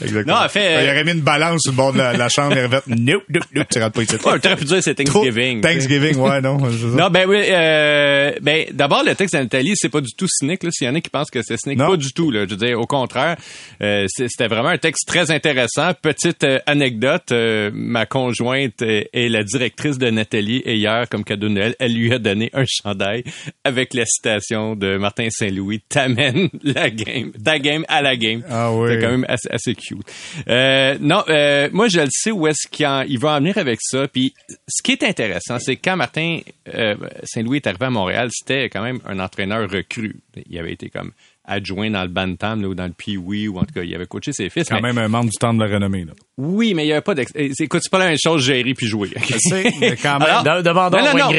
exactement. 0.00 0.34
Non, 0.38 0.44
en 0.44 0.48
fait, 0.48 0.84
Il 0.84 0.90
aurait 0.90 1.04
mis 1.04 1.12
une 1.12 1.20
balance 1.20 1.62
sur 1.62 1.72
le 1.72 1.76
bord 1.76 1.92
de 1.92 1.98
la, 1.98 2.12
la 2.14 2.28
chambre, 2.28 2.52
il 2.56 2.64
aurait 2.64 2.80
fait, 2.80 2.86
nope, 2.96 3.22
nope, 3.28 3.44
nope, 3.54 3.66
tu 3.72 3.78
rentres 3.80 3.92
pas 3.94 4.02
ici. 4.02 4.14
Ouais, 4.24 4.38
t'aurais 4.40 4.56
pu 4.56 4.64
dire 4.64 4.82
c'est 4.82 4.94
Thanksgiving. 4.94 5.60
Trop- 5.60 5.70
Thanksgiving, 5.70 6.16
ouais, 6.16 6.40
non. 6.40 6.58
Non, 6.58 7.10
ben 7.10 7.28
oui, 7.28 7.42
euh, 7.48 8.32
ben 8.40 8.66
d'abord 8.72 9.02
le 9.04 9.14
texte 9.14 9.34
en 9.34 9.42
Italie, 9.42 9.72
c'est 9.76 9.88
pas 9.88 10.00
du 10.00 10.12
tout 10.16 10.26
cynique. 10.28 10.62
Là, 10.62 10.70
s'il 10.72 10.86
y 10.86 10.90
en 10.90 10.94
a 10.94 11.00
qui 11.00 11.10
pensent 11.10 11.30
que 11.30 11.42
c'est 11.42 11.56
cynique, 11.58 11.78
Non. 11.78 11.88
pas 11.90 11.96
du 11.96 12.12
tout. 12.12 12.30
Là, 12.30 12.44
je 12.44 12.50
veux 12.54 12.56
dire, 12.66 12.78
au 12.80 12.86
contraire, 12.86 13.36
euh, 13.82 14.06
c'était 14.08 14.48
vraiment 14.48 14.68
un 14.70 14.78
texte 14.78 15.06
très 15.06 15.30
intéressant. 15.30 15.92
Petite 16.00 16.44
euh, 16.44 16.58
anecdote, 16.66 17.32
euh, 17.32 17.70
ma 17.72 18.06
conjointe 18.06 18.82
euh, 18.82 19.02
est 19.12 19.28
la 19.28 19.42
directrice 19.42 19.98
de 19.98 20.10
Nathalie 20.10 20.62
et 20.64 20.76
hier, 20.76 21.04
comme 21.10 21.24
cadeau 21.24 21.48
de 21.48 21.52
Noël, 21.54 21.74
elle 21.78 21.94
lui 21.94 22.12
a 22.12 22.18
donné 22.18 22.50
un 22.54 22.64
chandail 22.66 23.24
avec 23.64 23.94
la 23.94 24.04
citation 24.06 24.55
de 24.76 24.96
Martin 24.96 25.28
Saint-Louis 25.30 25.80
"T'amènes 25.88 26.48
la 26.62 26.90
game, 26.90 27.32
ta 27.32 27.58
game 27.58 27.84
à 27.88 28.02
la 28.02 28.16
game". 28.16 28.42
Ah 28.48 28.72
oui. 28.72 28.90
C'est 28.90 29.00
quand 29.00 29.10
même 29.10 29.26
assez, 29.28 29.48
assez 29.50 29.74
cute. 29.74 30.06
Euh, 30.48 30.96
non, 31.00 31.22
euh, 31.28 31.68
moi 31.72 31.88
je 31.88 32.00
le 32.00 32.08
sais 32.10 32.30
où 32.30 32.46
est-ce 32.46 32.68
qu'il 32.68 33.18
va 33.18 33.32
en 33.34 33.38
venir 33.38 33.58
avec 33.58 33.78
ça. 33.82 34.08
Puis 34.08 34.34
ce 34.68 34.82
qui 34.82 34.92
est 34.92 35.02
intéressant, 35.02 35.58
c'est 35.58 35.76
quand 35.76 35.96
Martin 35.96 36.40
euh, 36.74 36.96
Saint-Louis 37.24 37.56
est 37.56 37.66
arrivé 37.66 37.86
à 37.86 37.90
Montréal, 37.90 38.28
c'était 38.32 38.68
quand 38.68 38.82
même 38.82 39.00
un 39.06 39.18
entraîneur 39.18 39.68
recru. 39.70 40.16
Il 40.48 40.58
avait 40.58 40.72
été 40.72 40.90
comme 40.90 41.12
adjoint 41.46 41.90
dans 41.90 42.02
le 42.02 42.08
Bantam 42.08 42.60
là, 42.62 42.68
ou 42.68 42.74
dans 42.74 42.86
le 42.86 42.92
Pee-Wee 42.92 43.48
ou 43.48 43.58
en 43.58 43.64
tout 43.64 43.72
cas, 43.74 43.82
il 43.82 43.94
avait 43.94 44.06
coaché 44.06 44.32
ses 44.32 44.50
fils. 44.50 44.68
Quand 44.68 44.76
mais- 44.76 44.92
même 44.92 44.98
un 44.98 45.08
membre 45.08 45.30
du 45.30 45.36
temps 45.38 45.54
de 45.54 45.62
la 45.64 45.72
renommée, 45.72 46.04
là. 46.04 46.12
Oui, 46.38 46.74
mais 46.74 46.82
il 46.82 46.86
n'y 46.86 46.92
avait 46.92 47.00
pas 47.00 47.14
d'ex... 47.14 47.30
eh, 47.34 47.50
c'est- 47.54 47.64
Écoute, 47.64 47.80
c'est 47.82 47.90
pas 47.90 47.98
la 47.98 48.08
même 48.08 48.18
chose 48.22 48.44
gérer 48.44 48.74
puis 48.74 48.86
jouer. 48.86 49.08
ok? 49.16 49.24
Je 49.28 49.38
sais, 49.38 49.72
mais 49.80 49.96
quand 49.96 50.18
même. 50.18 50.28
Alors, 50.28 50.62
demandons 50.62 50.98
non, 50.98 51.04
non, 51.16 51.30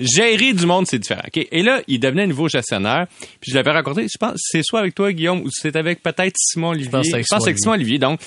gérer 0.00 0.52
du 0.52 0.66
monde, 0.66 0.86
c'est 0.86 0.98
différent. 0.98 1.22
ok? 1.26 1.46
Et 1.50 1.62
là, 1.62 1.80
il 1.88 1.98
devenait 2.00 2.26
nouveau 2.26 2.48
gestionnaire. 2.48 3.06
Puis 3.40 3.50
je 3.50 3.54
l'avais 3.54 3.72
raconté, 3.72 4.02
je 4.02 4.18
pense, 4.18 4.32
c'est 4.36 4.62
soit 4.62 4.80
avec 4.80 4.94
toi, 4.94 5.12
Guillaume, 5.12 5.40
ou 5.42 5.48
c'est 5.50 5.74
avec 5.76 6.02
peut-être 6.02 6.34
Simon 6.38 6.68
Olivier. 6.70 6.90
pense 6.90 7.02
que 7.06 7.10
c'est 7.12 7.22
Je 7.22 7.26
pense 7.28 7.38
que 7.38 7.44
c'est 7.44 7.48
avec 7.50 7.58
Simon 7.58 7.74
Olivier. 7.74 7.98
Donc, 7.98 8.20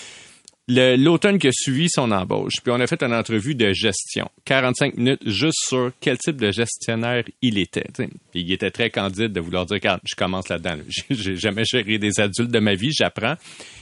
l'automne 0.70 1.39
qui 1.39 1.47
a 1.47 1.51
suivi 1.51 1.88
son 1.89 2.11
embauche. 2.11 2.53
Puis 2.63 2.72
on 2.72 2.80
a 2.80 2.88
fait 2.88 3.01
une 3.03 3.13
entrevue 3.13 3.55
de 3.55 3.74
gestion. 3.74 4.30
45 4.45 4.95
minutes 4.95 5.22
juste 5.26 5.57
sur 5.67 5.91
quel 5.99 6.17
type 6.17 6.38
de 6.38 6.51
gestionnaire 6.51 7.24
il 7.41 7.57
était. 7.57 7.86
Puis 7.95 8.07
il 8.41 8.51
était 8.51 8.72
très 8.72 8.89
candide 8.89 9.34
de 9.34 9.39
vouloir 9.39 9.65
dire, 9.65 9.76
regarde, 9.76 10.01
je 10.07 10.15
commence 10.15 10.49
là-dedans. 10.49 10.76
là. 10.76 10.84
J'ai- 10.89 11.15
J'ai 11.15 11.36
jamais 11.36 11.63
géré 11.65 11.97
des 11.97 12.20
adultes 12.20 12.51
de 12.51 12.59
ma 12.59 12.76
vie, 12.76 12.91
j'apprends. 12.97 13.36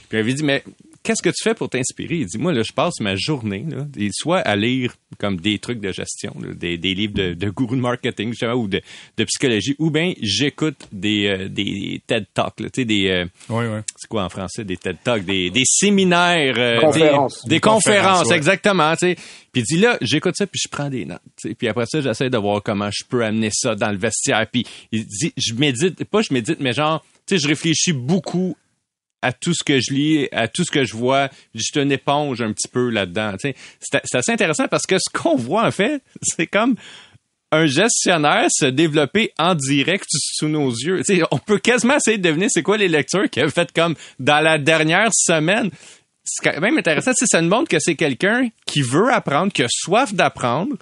Puis 0.08 0.16
il 0.16 0.20
avait 0.20 0.32
dit, 0.34 0.42
mais 0.42 0.64
qu'est-ce 1.08 1.22
que 1.22 1.30
tu 1.30 1.42
fais 1.42 1.54
pour 1.54 1.70
t'inspirer? 1.70 2.16
Il 2.16 2.26
dit, 2.26 2.36
moi, 2.38 2.52
là, 2.52 2.62
je 2.62 2.72
passe 2.72 3.00
ma 3.00 3.16
journée, 3.16 3.64
là, 3.68 3.86
et 3.98 4.10
soit 4.12 4.40
à 4.40 4.54
lire 4.56 4.94
comme 5.18 5.38
des 5.40 5.58
trucs 5.58 5.80
de 5.80 5.90
gestion, 5.90 6.34
là, 6.40 6.52
des, 6.54 6.76
des 6.76 6.94
livres 6.94 7.14
de, 7.14 7.32
de 7.32 7.48
gourous 7.50 7.76
de 7.76 7.80
marketing, 7.80 8.28
justement, 8.30 8.52
ou 8.54 8.68
de, 8.68 8.80
de 9.16 9.24
psychologie, 9.24 9.74
ou 9.78 9.90
bien 9.90 10.12
j'écoute 10.20 10.86
des, 10.92 11.26
euh, 11.26 11.48
des 11.48 12.02
TED 12.06 12.26
Talks, 12.34 12.60
là, 12.60 12.68
tu 12.70 12.82
sais, 12.82 12.84
des... 12.84 13.08
euh, 13.08 13.24
Oui, 13.48 13.64
oui. 13.66 13.80
c'est 13.96 14.08
quoi 14.08 14.24
en 14.24 14.28
français 14.28 14.64
des 14.64 14.76
TED 14.76 14.98
Talks, 15.02 15.24
des, 15.24 15.50
des 15.50 15.64
séminaires, 15.64 16.54
euh, 16.58 16.80
Conférences. 16.80 17.42
des, 17.44 17.48
des 17.48 17.54
Des 17.56 17.60
conférences, 17.60 17.82
conférences, 17.84 18.28
ouais. 18.28 18.36
exactement. 18.36 18.92
Tu 18.96 18.98
sais. 19.08 19.14
Puis 19.50 19.62
il 19.62 19.64
dit 19.64 19.78
là, 19.78 19.96
j'écoute 20.02 20.34
ça 20.36 20.46
puis 20.46 20.60
je 20.62 20.68
prends 20.68 20.90
des 20.90 21.04
notes. 21.06 21.20
tu 21.40 21.48
sais. 21.48 21.54
Puis 21.54 21.68
après 21.68 21.86
ça, 21.86 22.00
j'essaie 22.02 22.28
de 22.28 22.36
voir 22.38 22.62
comment 22.62 22.90
je 22.92 23.02
peux 23.08 23.24
amener 23.24 23.48
ça 23.52 23.74
dans 23.74 23.90
le 23.90 23.96
vestiaire. 23.98 24.46
Puis 24.52 24.66
il 24.92 25.06
dit, 25.06 25.32
je 25.36 25.54
médite, 25.54 26.04
pas 26.04 26.20
je 26.22 26.32
médite, 26.34 26.60
mais 26.60 26.72
genre, 26.74 27.04
tu 27.26 27.36
sais, 27.36 27.42
je 27.42 27.48
réfléchis 27.48 27.92
beaucoup 27.92 28.56
à 29.22 29.32
tout 29.32 29.54
ce 29.54 29.64
que 29.64 29.80
je 29.80 29.92
lis, 29.92 30.28
à 30.32 30.48
tout 30.48 30.64
ce 30.64 30.70
que 30.70 30.84
je 30.84 30.96
vois. 30.96 31.28
Je 31.54 31.80
une 31.80 31.92
éponge 31.92 32.40
un 32.40 32.52
petit 32.52 32.68
peu 32.68 32.90
là-dedans. 32.90 33.34
C'est 33.40 34.14
assez 34.14 34.32
intéressant 34.32 34.68
parce 34.68 34.86
que 34.86 34.96
ce 34.98 35.10
qu'on 35.12 35.36
voit 35.36 35.66
en 35.66 35.70
fait, 35.70 36.02
c'est 36.22 36.46
comme 36.46 36.76
un 37.50 37.66
gestionnaire 37.66 38.46
se 38.50 38.66
développer 38.66 39.32
en 39.38 39.54
direct 39.54 40.06
sous 40.10 40.48
nos 40.48 40.70
yeux. 40.70 41.02
On 41.30 41.38
peut 41.38 41.58
quasiment 41.58 41.96
essayer 41.96 42.18
de 42.18 42.22
deviner 42.22 42.48
c'est 42.50 42.62
quoi 42.62 42.76
les 42.76 42.88
lectures 42.88 43.28
qu'il 43.30 43.42
a 43.42 43.48
faites 43.48 43.72
comme 43.72 43.94
dans 44.18 44.40
la 44.40 44.58
dernière 44.58 45.10
semaine. 45.12 45.70
C'est 46.24 46.50
quand 46.50 46.60
même 46.60 46.76
intéressant. 46.76 47.12
Ça 47.14 47.40
nous 47.40 47.48
montre 47.48 47.68
que 47.68 47.78
c'est 47.78 47.94
quelqu'un 47.94 48.48
qui 48.66 48.82
veut 48.82 49.10
apprendre, 49.10 49.50
qui 49.50 49.62
a 49.62 49.68
soif 49.70 50.12
d'apprendre. 50.12 50.76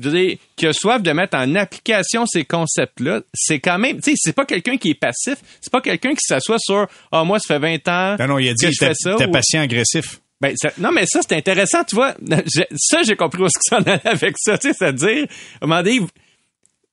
Je 0.00 0.08
veux 0.08 0.18
dire, 0.18 0.36
qui 0.56 0.66
a 0.66 0.72
soif 0.72 1.02
de 1.02 1.12
mettre 1.12 1.36
en 1.36 1.54
application 1.54 2.26
ces 2.26 2.44
concepts-là, 2.44 3.20
c'est 3.32 3.60
quand 3.60 3.78
même, 3.78 4.00
tu 4.00 4.10
sais, 4.10 4.16
c'est 4.16 4.32
pas 4.32 4.44
quelqu'un 4.44 4.76
qui 4.76 4.90
est 4.90 4.94
passif, 4.98 5.36
c'est 5.60 5.70
pas 5.72 5.80
quelqu'un 5.80 6.10
qui 6.14 6.20
s'assoit 6.26 6.58
sur, 6.58 6.86
ah, 7.12 7.22
moi, 7.24 7.38
ça 7.38 7.54
fait 7.54 7.60
20 7.60 7.88
ans 7.88 8.16
Non, 8.18 8.26
non, 8.34 8.38
il 8.38 8.48
a 8.48 8.54
dit 8.54 8.66
que 8.66 8.72
je 8.72 8.84
fais 8.86 8.94
ça. 8.94 9.14
ou- 9.16 9.30
patient 9.30 9.60
agressif. 9.62 10.20
ben, 10.40 10.52
ça- 10.56 10.72
non, 10.78 10.90
mais 10.90 11.06
ça, 11.06 11.20
c'est 11.22 11.36
intéressant, 11.36 11.84
tu 11.84 11.94
vois. 11.94 12.14
Ça, 12.76 13.02
j'ai 13.04 13.14
compris 13.16 13.42
où 13.42 13.46
est-ce 13.46 13.56
que 13.58 13.62
ça 13.68 13.78
en 13.78 13.82
allait 13.82 14.00
avec 14.06 14.34
ça. 14.36 14.58
Tu 14.58 14.68
sais, 14.68 14.74
c'est-à-dire, 14.76 15.26
à 15.60 15.64
un 15.64 15.66
moment 15.68 15.82
donné, 15.82 16.00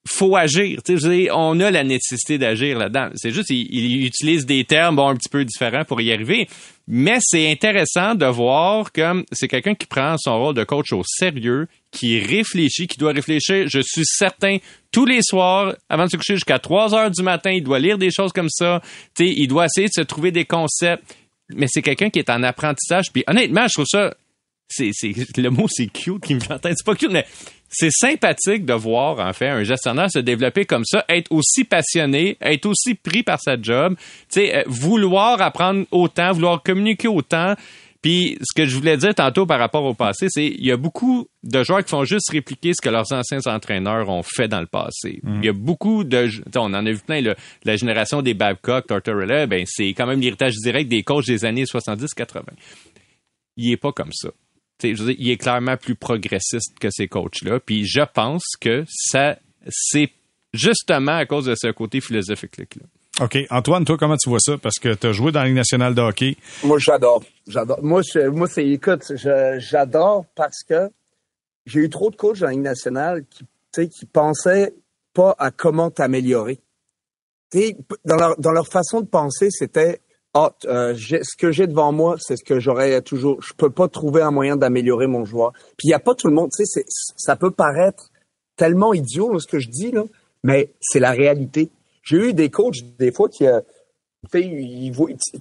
faut 0.08 0.36
agir. 0.36 0.82
Tu 0.84 0.94
sais, 0.94 1.00
je 1.02 1.08
veux 1.08 1.16
dire, 1.16 1.38
on 1.38 1.60
a 1.60 1.70
la 1.70 1.84
nécessité 1.84 2.38
d'agir 2.38 2.78
là-dedans. 2.78 3.10
C'est 3.16 3.32
juste, 3.32 3.50
il, 3.50 3.68
il 3.72 4.06
utilise 4.06 4.46
des 4.46 4.64
termes 4.64 4.96
bon, 4.96 5.10
un 5.10 5.16
petit 5.16 5.30
peu 5.30 5.46
différents 5.46 5.86
pour 5.86 6.02
y 6.02 6.12
arriver. 6.12 6.48
Mais 6.88 7.18
c'est 7.22 7.52
intéressant 7.52 8.16
de 8.16 8.26
voir 8.26 8.92
comme 8.92 9.24
c'est 9.32 9.48
quelqu'un 9.48 9.76
qui 9.76 9.86
prend 9.86 10.16
son 10.18 10.40
rôle 10.40 10.56
de 10.56 10.64
coach 10.64 10.92
au 10.94 11.04
sérieux, 11.06 11.68
qui 11.92 12.20
réfléchit, 12.20 12.88
qui 12.88 12.98
doit 12.98 13.12
réfléchir, 13.12 13.68
je 13.68 13.80
suis 13.82 14.06
certain, 14.06 14.58
tous 14.92 15.06
les 15.06 15.20
soirs, 15.22 15.76
avant 15.90 16.06
de 16.06 16.10
se 16.10 16.18
coucher 16.18 16.36
jusqu'à 16.36 16.58
3 16.58 16.96
heures 16.96 17.12
du 17.12 17.22
matin, 17.22 17.52
il 17.52 17.64
doit 17.64 17.80
lire 17.80 17.98
des 17.98 18.12
choses 18.12 18.32
comme 18.32 18.50
ça. 18.50 18.82
Tu 19.16 19.26
sais, 19.26 19.34
il 19.36 19.48
doit 19.48 19.66
essayer 19.66 19.88
de 19.88 19.94
se 19.94 20.02
trouver 20.02 20.32
des 20.32 20.46
concepts. 20.46 21.04
Mais 21.54 21.68
c'est 21.70 21.82
quelqu'un 21.82 22.10
qui 22.10 22.20
est 22.20 22.30
en 22.30 22.44
apprentissage. 22.44 23.12
Puis 23.12 23.26
honnêtement, 23.28 23.68
je 23.68 23.74
trouve 23.74 23.86
ça 23.86 24.14
c'est, 24.72 25.14
le 25.38 25.50
mot 25.50 25.68
c'est 25.70 25.88
cute 25.88 26.24
qui 26.24 26.36
me 26.36 26.40
vient 26.40 26.56
en. 26.56 26.60
C'est 26.64 26.86
pas 26.86 26.96
cute, 26.96 27.12
mais 27.12 27.26
c'est 27.70 27.92
sympathique 27.92 28.66
de 28.66 28.74
voir, 28.74 29.20
en 29.20 29.34
fait, 29.34 29.48
un 29.48 29.64
gestionnaire 29.64 30.12
se 30.12 30.20
développer 30.20 30.66
comme 30.66 30.84
ça, 30.86 31.06
être 31.10 31.32
aussi 31.32 31.64
passionné, 31.64 32.38
être 32.42 32.66
aussi 32.66 32.96
pris 32.96 33.24
par 33.24 33.40
sa 33.40 33.62
job, 33.62 33.96
tu 33.98 34.42
sais, 34.42 34.56
euh, 34.56 34.64
vouloir 34.68 35.42
apprendre 35.42 35.86
autant, 35.92 36.32
vouloir 36.32 36.62
communiquer 36.64 37.08
autant. 37.08 37.56
Puis, 38.02 38.38
ce 38.42 38.56
que 38.56 38.66
je 38.66 38.76
voulais 38.76 38.98
dire 38.98 39.14
tantôt 39.14 39.46
par 39.46 39.60
rapport 39.60 39.84
au 39.84 39.94
passé, 39.94 40.26
c'est 40.30 40.48
il 40.48 40.66
y 40.66 40.72
a 40.72 40.78
beaucoup 40.78 41.28
de 41.44 41.64
joueurs 41.64 41.84
qui 41.84 41.90
font 41.90 42.04
juste 42.04 42.32
répliquer 42.32 42.74
ce 42.74 42.82
que 42.82 42.90
leurs 42.90 43.12
anciens 43.14 43.40
entraîneurs 43.46 44.10
ont 44.10 44.24
fait 44.24 44.48
dans 44.48 44.60
le 44.60 44.66
passé. 44.66 45.22
Il 45.24 45.46
y 45.46 45.50
a 45.50 45.54
beaucoup 45.54 46.04
de... 46.04 46.28
On 46.56 46.74
en 46.74 46.86
a 46.86 46.92
vu 46.92 46.98
plein, 47.00 47.22
là, 47.22 47.36
la 47.64 47.76
génération 47.76 48.24
des 48.24 48.34
Babcock, 48.34 48.88
Tortorella, 48.88 49.46
ben, 49.46 49.66
c'est 49.68 49.90
quand 49.90 50.08
même 50.08 50.20
l'héritage 50.20 50.56
direct 50.56 50.90
des 50.90 51.04
coachs 51.04 51.28
des 51.28 51.46
années 51.46 51.66
70-80. 51.66 52.42
Il 53.58 53.72
est 53.72 53.78
pas 53.78 53.92
comme 53.92 54.12
ça. 54.12 54.30
Tu 54.80 54.88
sais, 54.88 54.96
je 54.96 55.04
veux 55.04 55.14
dire, 55.14 55.24
il 55.24 55.30
est 55.30 55.38
clairement 55.38 55.78
plus 55.78 55.96
progressiste 55.96 56.80
que 56.80 56.90
ces 56.90 57.08
coachs-là. 57.08 57.60
Puis 57.60 57.86
je 57.86 58.02
pense 58.02 58.44
que 58.60 58.84
ça, 58.88 59.38
c'est 59.68 60.10
justement 60.54 61.18
à 61.18 61.28
cause 61.28 61.46
de 61.46 61.56
ce 61.56 61.68
côté 61.72 62.02
philosophique-là. 62.02 62.86
OK. 63.20 63.38
Antoine, 63.50 63.86
toi, 63.86 63.98
comment 63.98 64.16
tu 64.18 64.30
vois 64.30 64.40
ça? 64.40 64.58
Parce 64.58 64.80
que 64.80 64.94
tu 64.94 65.08
as 65.08 65.12
joué 65.12 65.32
dans 65.32 65.42
la 65.42 65.48
Ligue 65.48 65.56
nationale 65.56 65.94
de 65.94 66.02
hockey. 66.02 66.38
Moi, 66.64 66.78
j'adore. 66.80 67.24
J'adore. 67.48 67.84
Moi, 67.84 68.02
moi, 68.32 68.48
c'est, 68.48 68.68
écoute, 68.68 69.12
j'adore 69.16 70.26
parce 70.36 70.64
que 70.64 70.90
j'ai 71.66 71.82
eu 71.82 71.90
trop 71.90 72.10
de 72.10 72.16
coachs 72.16 72.40
dans 72.40 72.48
la 72.48 72.54
Ligue 72.54 72.62
nationale 72.62 73.26
qui, 73.30 73.90
qui 73.90 74.06
pensaient 74.06 74.74
pas 75.14 75.36
à 75.38 75.52
comment 75.52 75.92
t'améliorer. 75.92 76.60
Dans 78.06 78.16
leur, 78.16 78.40
dans 78.40 78.52
leur 78.52 78.68
façon 78.68 79.02
de 79.02 79.08
penser, 79.08 79.50
c'était, 79.52 80.00
ah, 80.34 80.54
euh, 80.66 80.96
ce 80.96 81.36
que 81.38 81.52
j'ai 81.52 81.68
devant 81.68 81.92
moi, 81.92 82.16
c'est 82.18 82.38
ce 82.38 82.46
que 82.46 82.60
j'aurais 82.60 83.02
toujours. 83.02 83.42
Je 83.42 83.54
peux 83.54 83.70
pas 83.70 83.90
trouver 83.90 84.22
un 84.22 84.32
moyen 84.32 84.56
d'améliorer 84.56 85.08
mon 85.08 85.26
joueur. 85.26 85.52
Puis 85.78 85.88
il 85.88 85.90
y 85.90 85.94
a 85.94 86.00
pas 86.00 86.16
tout 86.16 86.28
le 86.28 86.34
monde. 86.34 86.50
Ça 87.18 87.36
peut 87.36 87.52
paraître 87.52 88.10
tellement 88.56 88.94
idiot 88.94 89.34
là, 89.34 89.40
ce 89.40 89.48
que 89.48 89.60
je 89.60 89.70
dis 89.70 89.92
là, 89.92 90.04
mais 90.44 90.72
c'est 90.80 91.00
la 91.00 91.12
réalité. 91.12 91.70
J'ai 92.02 92.18
eu 92.18 92.34
des 92.34 92.50
coachs 92.50 92.82
des 92.98 93.12
fois 93.12 93.30
qui, 93.30 93.46
euh, 93.48 93.62
ils 94.34 94.92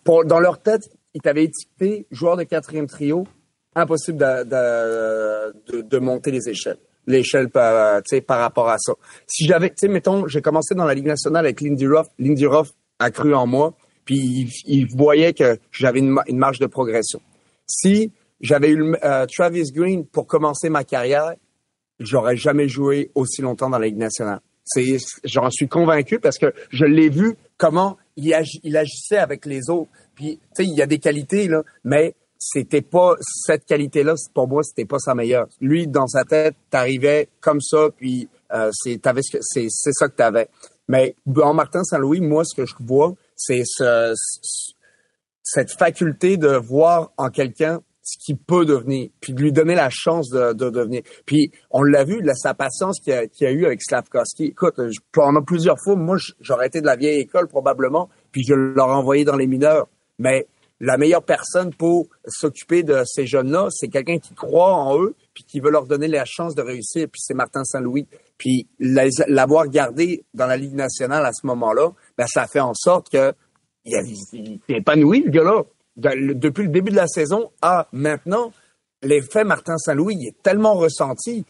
pour- 0.05 0.25
dans 0.25 0.41
leur 0.41 0.61
tête, 0.61 0.91
ils 1.15 1.21
t'avaient 1.21 1.45
étiqueté 1.45 2.07
joueur 2.11 2.37
de 2.37 2.45
quatrième 2.45 2.87
trio, 2.87 3.27
impossible 3.75 4.19
de, 4.19 4.45
de, 4.45 5.73
de, 5.73 5.83
de 5.83 5.99
monter 5.99 6.31
les 6.31 6.49
échelles. 6.49 6.79
L'échelle 7.07 7.49
par, 7.49 8.03
par 8.27 8.39
rapport 8.39 8.69
à 8.69 8.77
ça. 8.79 8.93
Si 9.27 9.47
j'avais, 9.47 9.71
tu 9.71 9.77
sais, 9.79 9.89
mettons, 9.89 10.27
j'ai 10.29 10.43
commencé 10.43 10.75
dans 10.75 10.85
la 10.85 10.95
Ligue 10.95 11.07
nationale 11.07 11.45
avec 11.47 11.61
Lindy 11.61 11.87
Ruff. 11.87 12.07
Lindy 12.19 12.47
Ruff 12.47 12.71
a 12.99 13.11
cru 13.11 13.35
en 13.35 13.47
moi, 13.47 13.75
puis 14.05 14.49
il, 14.67 14.87
voyait 14.95 15.33
que 15.33 15.59
j'avais 15.73 16.01
une, 16.01 16.21
une 16.29 16.37
marge 16.37 16.59
de 16.59 16.67
progression. 16.67 17.21
Si 17.67 18.13
j'avais 18.41 18.71
eu 18.71 18.95
euh, 19.03 19.27
Travis 19.27 19.73
Green 19.73 20.05
pour 20.07 20.27
commencer 20.27 20.69
ma 20.69 20.85
carrière, 20.85 21.35
j'aurais 21.99 22.37
jamais 22.37 22.69
joué 22.69 23.11
aussi 23.15 23.41
longtemps 23.43 23.71
dans 23.71 23.79
la 23.79 23.87
Ligue 23.87 23.97
nationale. 23.99 24.41
C'est, 24.73 24.99
j'en 25.25 25.51
suis 25.51 25.69
convaincu 25.69 26.19
parce 26.21 26.39
que 26.39 26.53
je 26.71 26.85
l'ai 26.85 27.09
vu 27.09 27.37
comment 27.57 27.97
il, 28.17 28.33
agi- 28.33 28.61
il 28.63 28.77
agissait 28.77 29.19
avec 29.19 29.47
les 29.47 29.69
autres. 29.71 29.91
Puis, 30.15 30.39
tu 30.57 30.65
sais, 30.65 30.65
il 30.65 30.77
y 30.77 30.83
a 30.83 30.87
des 30.87 30.99
qualités 30.99 31.49
là, 31.49 31.63
mais 31.85 32.15
c'était 32.39 32.83
pas 32.83 33.15
cette 33.47 33.65
qualité-là. 33.67 34.15
Pour 34.33 34.49
moi, 34.49 34.63
c'était 34.63 34.85
pas 34.87 34.99
sa 34.99 35.15
meilleure. 35.15 35.47
Lui, 35.61 35.87
dans 35.87 36.07
sa 36.07 36.25
tête, 36.25 36.55
t'arrivais 36.71 37.29
comme 37.41 37.61
ça, 37.61 37.89
puis 37.97 38.29
euh, 38.53 38.71
c'est, 38.73 39.01
t'avais 39.03 39.23
ce 39.23 39.37
que, 39.37 39.43
c'est, 39.43 39.67
c'est 39.69 39.93
ça 39.93 40.09
que 40.09 40.15
t'avais. 40.17 40.49
Mais 40.89 41.15
en 41.43 41.53
Martin 41.55 41.85
Saint-Louis, 41.85 42.21
moi, 42.21 42.45
ce 42.45 42.55
que 42.55 42.67
je 42.67 42.75
vois, 42.81 43.15
c'est 43.37 43.63
ce, 43.65 44.13
ce- 44.17 44.73
cette 45.43 45.73
faculté 45.73 46.37
de 46.37 46.49
voir 46.57 47.11
en 47.17 47.29
quelqu'un 47.31 47.81
ce 48.11 48.19
qu'il 48.19 48.37
peut 48.37 48.65
devenir, 48.65 49.11
puis 49.21 49.33
de 49.33 49.41
lui 49.41 49.53
donner 49.53 49.75
la 49.75 49.89
chance 49.91 50.31
de, 50.31 50.53
de 50.53 50.69
devenir. 50.69 51.03
Puis 51.27 51.53
on 51.71 51.83
l'a 51.83 52.05
vu, 52.05 52.21
là, 52.23 52.35
sa 52.35 52.55
patience 52.55 52.99
qu'il 53.01 53.13
a, 53.13 53.27
qu'il 53.29 53.47
a 53.47 53.53
eu 53.53 53.67
avec 53.67 53.81
Slavkovski. 53.83 54.47
Écoute, 54.47 54.75
je, 54.79 55.41
plusieurs 55.47 55.77
fois, 55.83 55.95
moi, 55.95 56.17
j'aurais 56.41 56.67
été 56.67 56.81
de 56.81 56.87
la 56.87 56.97
vieille 56.97 57.21
école 57.21 57.47
probablement, 57.47 58.09
puis 58.33 58.43
je 58.43 58.55
l'aurais 58.55 58.95
envoyé 58.95 59.25
dans 59.25 59.37
les 59.37 59.47
mineurs. 59.47 59.87
Mais 60.19 60.49
la 60.81 60.97
meilleure 60.97 61.23
personne 61.23 61.73
pour 61.73 62.09
s'occuper 62.27 62.83
de 62.83 63.03
ces 63.05 63.27
jeunes-là, 63.27 63.69
c'est 63.71 63.89
quelqu'un 63.89 64.19
qui 64.19 64.35
croit 64.35 64.75
en 64.75 65.01
eux, 65.01 65.15
puis 65.33 65.45
qui 65.45 65.61
veut 65.61 65.71
leur 65.71 65.87
donner 65.87 66.09
la 66.09 66.25
chance 66.25 66.55
de 66.55 66.63
réussir, 66.63 67.07
puis 67.09 67.21
c'est 67.23 67.35
Martin 67.35 67.63
Saint-Louis. 67.65 68.09
Puis 68.39 68.67
l'avoir 68.81 69.69
gardé 69.69 70.25
dans 70.35 70.47
la 70.47 70.57
Ligue 70.57 70.75
nationale 70.75 71.25
à 71.25 71.33
ce 71.33 71.47
moment-là, 71.47 71.93
ben 72.19 72.27
ça 72.27 72.47
fait 72.49 72.61
en 72.61 72.75
sorte 72.75 73.11
que 73.11 73.33
il, 73.85 73.95
il, 74.33 74.61
il 74.69 74.77
épanoui, 74.77 75.23
le 75.23 75.31
gars-là 75.31 75.65
depuis 76.01 76.65
le 76.65 76.71
début 76.71 76.91
de 76.91 76.97
la 76.97 77.07
saison 77.07 77.51
à 77.63 77.89
maintenant, 77.93 78.53
l'effet 79.03 79.45
Martin 79.45 79.77
Saint-Louis 79.79 80.27
est 80.27 80.43
tellement 80.43 80.75
ressenti. 80.75 81.45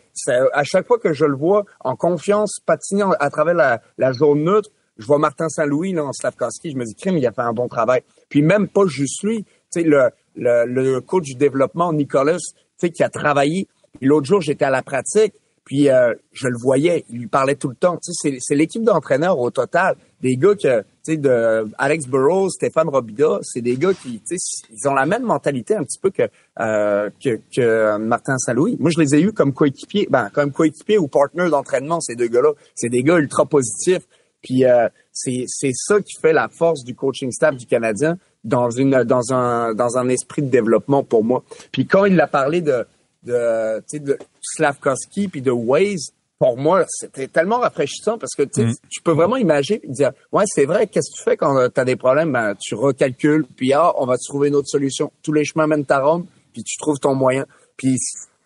À 0.52 0.64
chaque 0.64 0.86
fois 0.86 0.98
que 0.98 1.12
je 1.12 1.24
le 1.24 1.36
vois 1.36 1.64
en 1.80 1.96
confiance, 1.96 2.58
patinant 2.64 3.12
à 3.18 3.30
travers 3.30 3.54
la, 3.98 4.12
zone 4.12 4.44
neutre, 4.44 4.70
je 4.98 5.06
vois 5.06 5.18
Martin 5.18 5.48
Saint-Louis 5.48 5.98
en 5.98 6.12
Slavkowski, 6.12 6.72
je 6.72 6.76
me 6.76 6.84
dis, 6.84 6.94
crime, 6.94 7.16
il 7.16 7.26
a 7.26 7.32
fait 7.32 7.40
un 7.42 7.52
bon 7.52 7.68
travail. 7.68 8.02
Puis 8.28 8.42
même 8.42 8.68
pas 8.68 8.86
juste 8.86 9.22
lui, 9.22 9.44
sais, 9.70 9.82
le, 9.82 10.10
le, 10.36 11.00
coach 11.00 11.24
du 11.24 11.34
développement, 11.34 11.92
Nicolas, 11.92 12.36
qui 12.78 13.02
a 13.02 13.08
travaillé. 13.08 13.68
L'autre 14.00 14.26
jour, 14.26 14.40
j'étais 14.40 14.64
à 14.64 14.70
la 14.70 14.82
pratique, 14.82 15.34
puis 15.64 15.88
euh, 15.88 16.14
je 16.32 16.48
le 16.48 16.56
voyais, 16.58 17.04
il 17.10 17.18
lui 17.20 17.26
parlait 17.26 17.54
tout 17.54 17.68
le 17.68 17.74
temps. 17.74 17.96
Tu 17.96 18.12
sais, 18.12 18.38
c'est 18.40 18.54
l'équipe 18.54 18.82
d'entraîneurs 18.82 19.38
au 19.38 19.50
total, 19.50 19.96
des 20.20 20.36
gars 20.36 20.54
que, 20.54 20.80
tu 20.80 20.86
sais, 21.02 21.16
de 21.16 21.66
Alex 21.78 22.06
Burrows, 22.06 22.50
Stéphane 22.50 22.88
Robida, 22.88 23.38
c'est 23.42 23.60
des 23.60 23.76
gars 23.76 23.94
qui, 23.94 24.20
tu 24.20 24.36
sais, 24.36 24.66
ils 24.70 24.88
ont 24.88 24.94
la 24.94 25.06
même 25.06 25.22
mentalité 25.22 25.74
un 25.74 25.84
petit 25.84 25.98
peu 25.98 26.10
que 26.10 26.22
euh, 26.60 27.10
que, 27.22 27.38
que 27.54 27.98
Martin 27.98 28.36
Saint-Louis. 28.38 28.76
Moi, 28.80 28.90
je 28.90 29.00
les 29.00 29.14
ai 29.14 29.20
eus 29.22 29.32
comme 29.32 29.52
coéquipiers, 29.52 30.08
ben 30.10 30.30
comme 30.30 30.50
coéquipiers 30.50 30.98
ou 30.98 31.08
partenaires 31.08 31.50
d'entraînement. 31.50 32.00
Ces 32.00 32.16
deux 32.16 32.28
gars-là, 32.28 32.52
c'est 32.74 32.88
des 32.88 33.02
gars 33.02 33.18
ultra 33.18 33.46
positifs. 33.46 34.06
Puis 34.42 34.64
euh, 34.64 34.88
c'est 35.12 35.44
c'est 35.46 35.72
ça 35.74 36.00
qui 36.00 36.14
fait 36.20 36.32
la 36.32 36.48
force 36.48 36.82
du 36.84 36.94
coaching 36.94 37.30
staff 37.30 37.56
du 37.56 37.66
Canadien 37.66 38.16
dans 38.42 38.70
une 38.70 39.04
dans 39.04 39.32
un 39.32 39.74
dans 39.74 39.98
un 39.98 40.08
esprit 40.08 40.42
de 40.42 40.48
développement 40.48 41.02
pour 41.02 41.24
moi. 41.24 41.44
Puis 41.72 41.86
quand 41.86 42.06
il 42.06 42.18
a 42.20 42.26
parlé 42.26 42.62
de 42.62 42.86
de, 43.22 43.82
de 43.98 44.18
Slavkovski 44.40 45.28
puis 45.28 45.42
de 45.42 45.50
Waze, 45.50 46.12
pour 46.38 46.56
moi, 46.56 46.86
c'était 46.88 47.28
tellement 47.28 47.58
rafraîchissant 47.58 48.16
parce 48.16 48.34
que 48.34 48.44
mm. 48.44 48.74
tu 48.88 49.02
peux 49.02 49.12
vraiment 49.12 49.36
imaginer 49.36 49.80
et 49.82 49.88
dire 49.88 50.12
Ouais, 50.32 50.44
c'est 50.46 50.64
vrai, 50.64 50.86
qu'est-ce 50.86 51.12
que 51.12 51.18
tu 51.18 51.22
fais 51.22 51.36
quand 51.36 51.56
euh, 51.58 51.68
tu 51.68 51.80
as 51.80 51.84
des 51.84 51.96
problèmes? 51.96 52.32
Ben, 52.32 52.54
tu 52.58 52.74
recalcules, 52.74 53.44
puis 53.56 53.72
ah, 53.74 53.92
on 53.96 54.06
va 54.06 54.16
trouver 54.16 54.48
une 54.48 54.54
autre 54.54 54.68
solution. 54.68 55.12
Tous 55.22 55.32
les 55.32 55.44
chemins 55.44 55.66
mènent 55.66 55.84
à 55.90 56.00
Rome, 56.00 56.26
puis 56.52 56.64
tu 56.64 56.78
trouves 56.78 56.98
ton 56.98 57.14
moyen. 57.14 57.44
Puis 57.76 57.96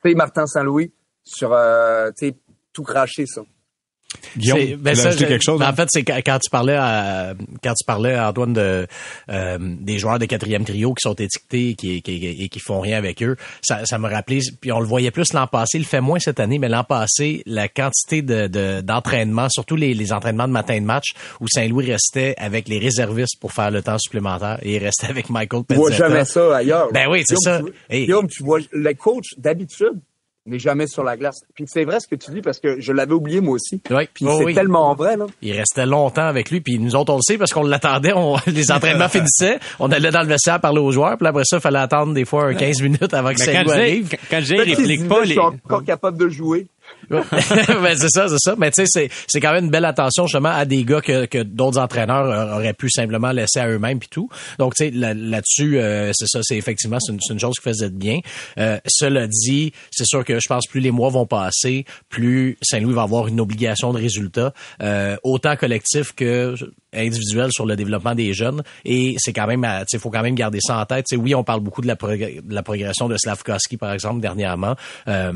tu 0.05 0.14
Martin 0.16 0.47
Saint-Louis 0.47 0.93
sur 1.22 1.53
euh, 1.53 2.11
tout 2.72 2.83
cracher 2.83 3.27
ça. 3.27 3.43
Guillaume, 4.37 4.77
ben 4.79 4.95
ça, 4.95 5.15
quelque 5.15 5.43
chose? 5.43 5.61
Ben, 5.61 5.69
en 5.69 5.75
fait, 5.75 5.89
c'est 5.91 6.05
quand 6.05 6.39
tu 6.39 6.51
parlais 6.51 6.77
à, 6.77 7.35
quand 7.62 7.75
tu 7.75 7.85
parlais 7.87 8.19
Antoine 8.19 8.53
de 8.53 8.87
euh, 9.31 9.59
des 9.61 9.99
joueurs 9.99 10.19
de 10.19 10.27
quatrième 10.27 10.65
trio 10.65 10.95
qui 10.95 11.03
sont 11.03 11.15
étiquetés 11.15 11.75
qui, 11.75 12.03
qui, 12.03 12.27
et 12.27 12.49
qui 12.49 12.59
font 12.59 12.81
rien 12.81 12.99
avec 12.99 13.23
eux, 13.23 13.37
ça, 13.62 13.85
ça 13.85 13.99
me 13.99 14.09
rappelait. 14.09 14.41
Puis 14.61 14.73
on 14.73 14.81
le 14.81 14.87
voyait 14.87 15.11
plus 15.11 15.33
l'an 15.33 15.47
passé, 15.47 15.79
il 15.79 15.83
le 15.83 15.87
fait 15.87 16.01
moins 16.01 16.19
cette 16.19 16.41
année, 16.41 16.59
mais 16.59 16.69
l'an 16.69 16.85
passé, 16.85 17.43
la 17.47 17.69
quantité 17.69 18.23
de 18.23 18.81
d'entraînement, 18.81 19.49
surtout 19.49 19.77
les, 19.77 19.95
les 19.95 20.12
entraînements 20.12 20.49
de 20.49 20.53
matin 20.53 20.81
de 20.81 20.85
match, 20.85 21.12
où 21.41 21.47
Saint-Louis 21.49 21.91
restait 21.91 22.35
avec 22.39 22.69
les 22.69 22.79
réservistes 22.79 23.39
pour 23.41 23.53
faire 23.53 23.71
le 23.71 23.83
temps 23.83 23.99
supplémentaire 23.99 24.59
et 24.62 24.77
il 24.77 24.79
restait 24.79 25.09
avec 25.09 25.31
Michael 25.31 25.65
Pezzetta. 25.65 25.91
Tu 25.91 25.97
vois 25.97 26.09
jamais 26.09 26.25
ça 26.25 26.57
ailleurs. 26.57 26.89
Ben 26.93 27.09
oui, 27.11 27.23
c'est 27.27 27.37
ça. 27.37 27.61
Guillaume, 27.91 28.29
tu 28.29 28.43
vois, 28.43 28.61
les 28.73 28.95
coachs 28.95 29.25
d'habitude 29.37 30.01
mais 30.47 30.59
jamais 30.59 30.86
sur 30.86 31.05
la 31.05 31.16
glace. 31.16 31.40
Puis 31.55 31.64
c'est 31.66 31.84
vrai 31.84 32.01
ce 32.01 32.09
que 32.09 32.14
tu 32.14 32.30
dis 32.30 32.42
parce 32.42 32.61
que 32.61 32.80
je 32.80 32.92
l'avais 32.92 33.14
oublié 33.14 33.40
moi 33.40 33.55
aussi. 33.55 33.80
Oui. 33.90 34.09
Puis 34.12 34.26
oh 34.28 34.42
c'est 34.47 34.55
tellement 34.55 34.95
vrai 34.95 35.16
là. 35.16 35.26
Il 35.42 35.53
restait 35.53 35.86
longtemps 35.86 36.26
avec 36.26 36.51
lui 36.51 36.61
puis 36.61 36.78
nous 36.78 36.95
autres 36.97 37.12
on 37.12 37.16
le 37.16 37.22
sait 37.22 37.38
parce 37.38 37.53
qu'on 37.53 37.62
l'attendait, 37.62 38.12
on, 38.14 38.36
les 38.47 38.70
entraînements 38.70 39.09
finissaient, 39.11 39.59
on 39.78 39.90
allait 39.90 40.11
dans 40.11 40.22
le 40.22 40.28
vestiaire 40.28 40.61
parler 40.61 40.80
aux 40.80 40.92
joueurs, 40.92 41.16
puis 41.16 41.26
après 41.26 41.45
ça 41.45 41.57
il 41.57 41.62
fallait 41.62 41.78
attendre 41.78 42.12
des 42.14 42.24
fois 42.24 42.53
15 42.55 42.82
minutes 42.82 43.14
avant 43.14 43.32
que 43.32 43.40
ça 43.40 43.53
arrive. 43.59 44.16
Quand 44.30 44.40
j'ai 44.40 44.57
réplique 44.57 45.09
pas 45.09 45.20
les 45.22 45.26
je 45.26 45.32
suis 45.32 45.40
encore 45.40 45.84
capable 45.84 46.18
de 46.18 46.28
jouer. 46.28 46.66
ben, 47.11 47.97
c'est 47.97 48.09
ça, 48.09 48.29
c'est 48.29 48.39
ça. 48.39 48.55
Mais 48.59 48.71
tu 48.71 48.85
sais, 48.85 48.87
c'est, 48.87 49.11
c'est 49.27 49.41
quand 49.41 49.53
même 49.53 49.65
une 49.65 49.71
belle 49.71 49.85
attention 49.85 50.27
justement 50.27 50.51
à 50.51 50.65
des 50.65 50.85
gars 50.85 51.01
que, 51.01 51.27
que 51.27 51.43
d'autres 51.43 51.79
entraîneurs 51.79 52.55
auraient 52.57 52.75
pu 52.75 52.91
simplement 52.91 53.33
laisser 53.33 53.61
à 53.61 53.69
eux-mêmes 53.69 53.99
puis 53.99 54.09
tout. 54.09 54.29
Donc 54.59 54.75
tu 54.75 54.85
sais, 54.85 54.91
là, 54.91 55.15
là-dessus, 55.15 55.79
euh, 55.79 56.11
c'est 56.15 56.27
ça, 56.27 56.41
c'est 56.43 56.57
effectivement 56.57 56.99
c'est 57.01 57.13
une, 57.13 57.21
une, 57.31 57.39
chose 57.39 57.57
qui 57.57 57.63
faisait 57.63 57.91
de 57.91 57.97
bien. 57.97 58.21
Euh, 58.59 58.79
cela 58.87 59.27
dit, 59.27 59.73
c'est 59.91 60.07
sûr 60.07 60.25
que 60.25 60.35
je 60.41 60.49
pense 60.49 60.67
plus 60.67 60.81
les 60.81 60.91
mois 60.91 61.11
vont 61.11 61.27
passer, 61.27 61.85
plus 62.09 62.57
Saint-Louis 62.63 62.95
va 62.95 63.03
avoir 63.03 63.29
une 63.29 63.41
obligation 63.41 63.93
de 63.93 63.99
résultat, 63.99 64.53
euh, 64.83 65.17
autant 65.23 65.57
collectif 65.57 66.13
que 66.13 66.55
individuel 66.93 67.51
sur 67.53 67.67
le 67.67 67.77
développement 67.77 68.15
des 68.15 68.33
jeunes 68.33 68.63
et 68.85 69.17
c'est 69.19 69.33
quand 69.33 69.47
même 69.47 69.67
il 69.93 69.99
faut 69.99 70.11
quand 70.11 70.23
même 70.23 70.35
garder 70.35 70.59
ça 70.61 70.79
en 70.79 70.87
tête. 70.87 71.07
oui, 71.17 71.35
on 71.35 71.45
parle 71.45 71.61
beaucoup 71.61 71.81
de 71.81 71.87
la, 71.87 71.95
de 71.95 72.55
la 72.55 72.63
progression 72.63 73.09
de 73.09 73.17
Slavkovski 73.17 73.77
par 73.77 73.93
exemple 73.93 74.21
dernièrement. 74.21 74.77
Euh, 75.09 75.33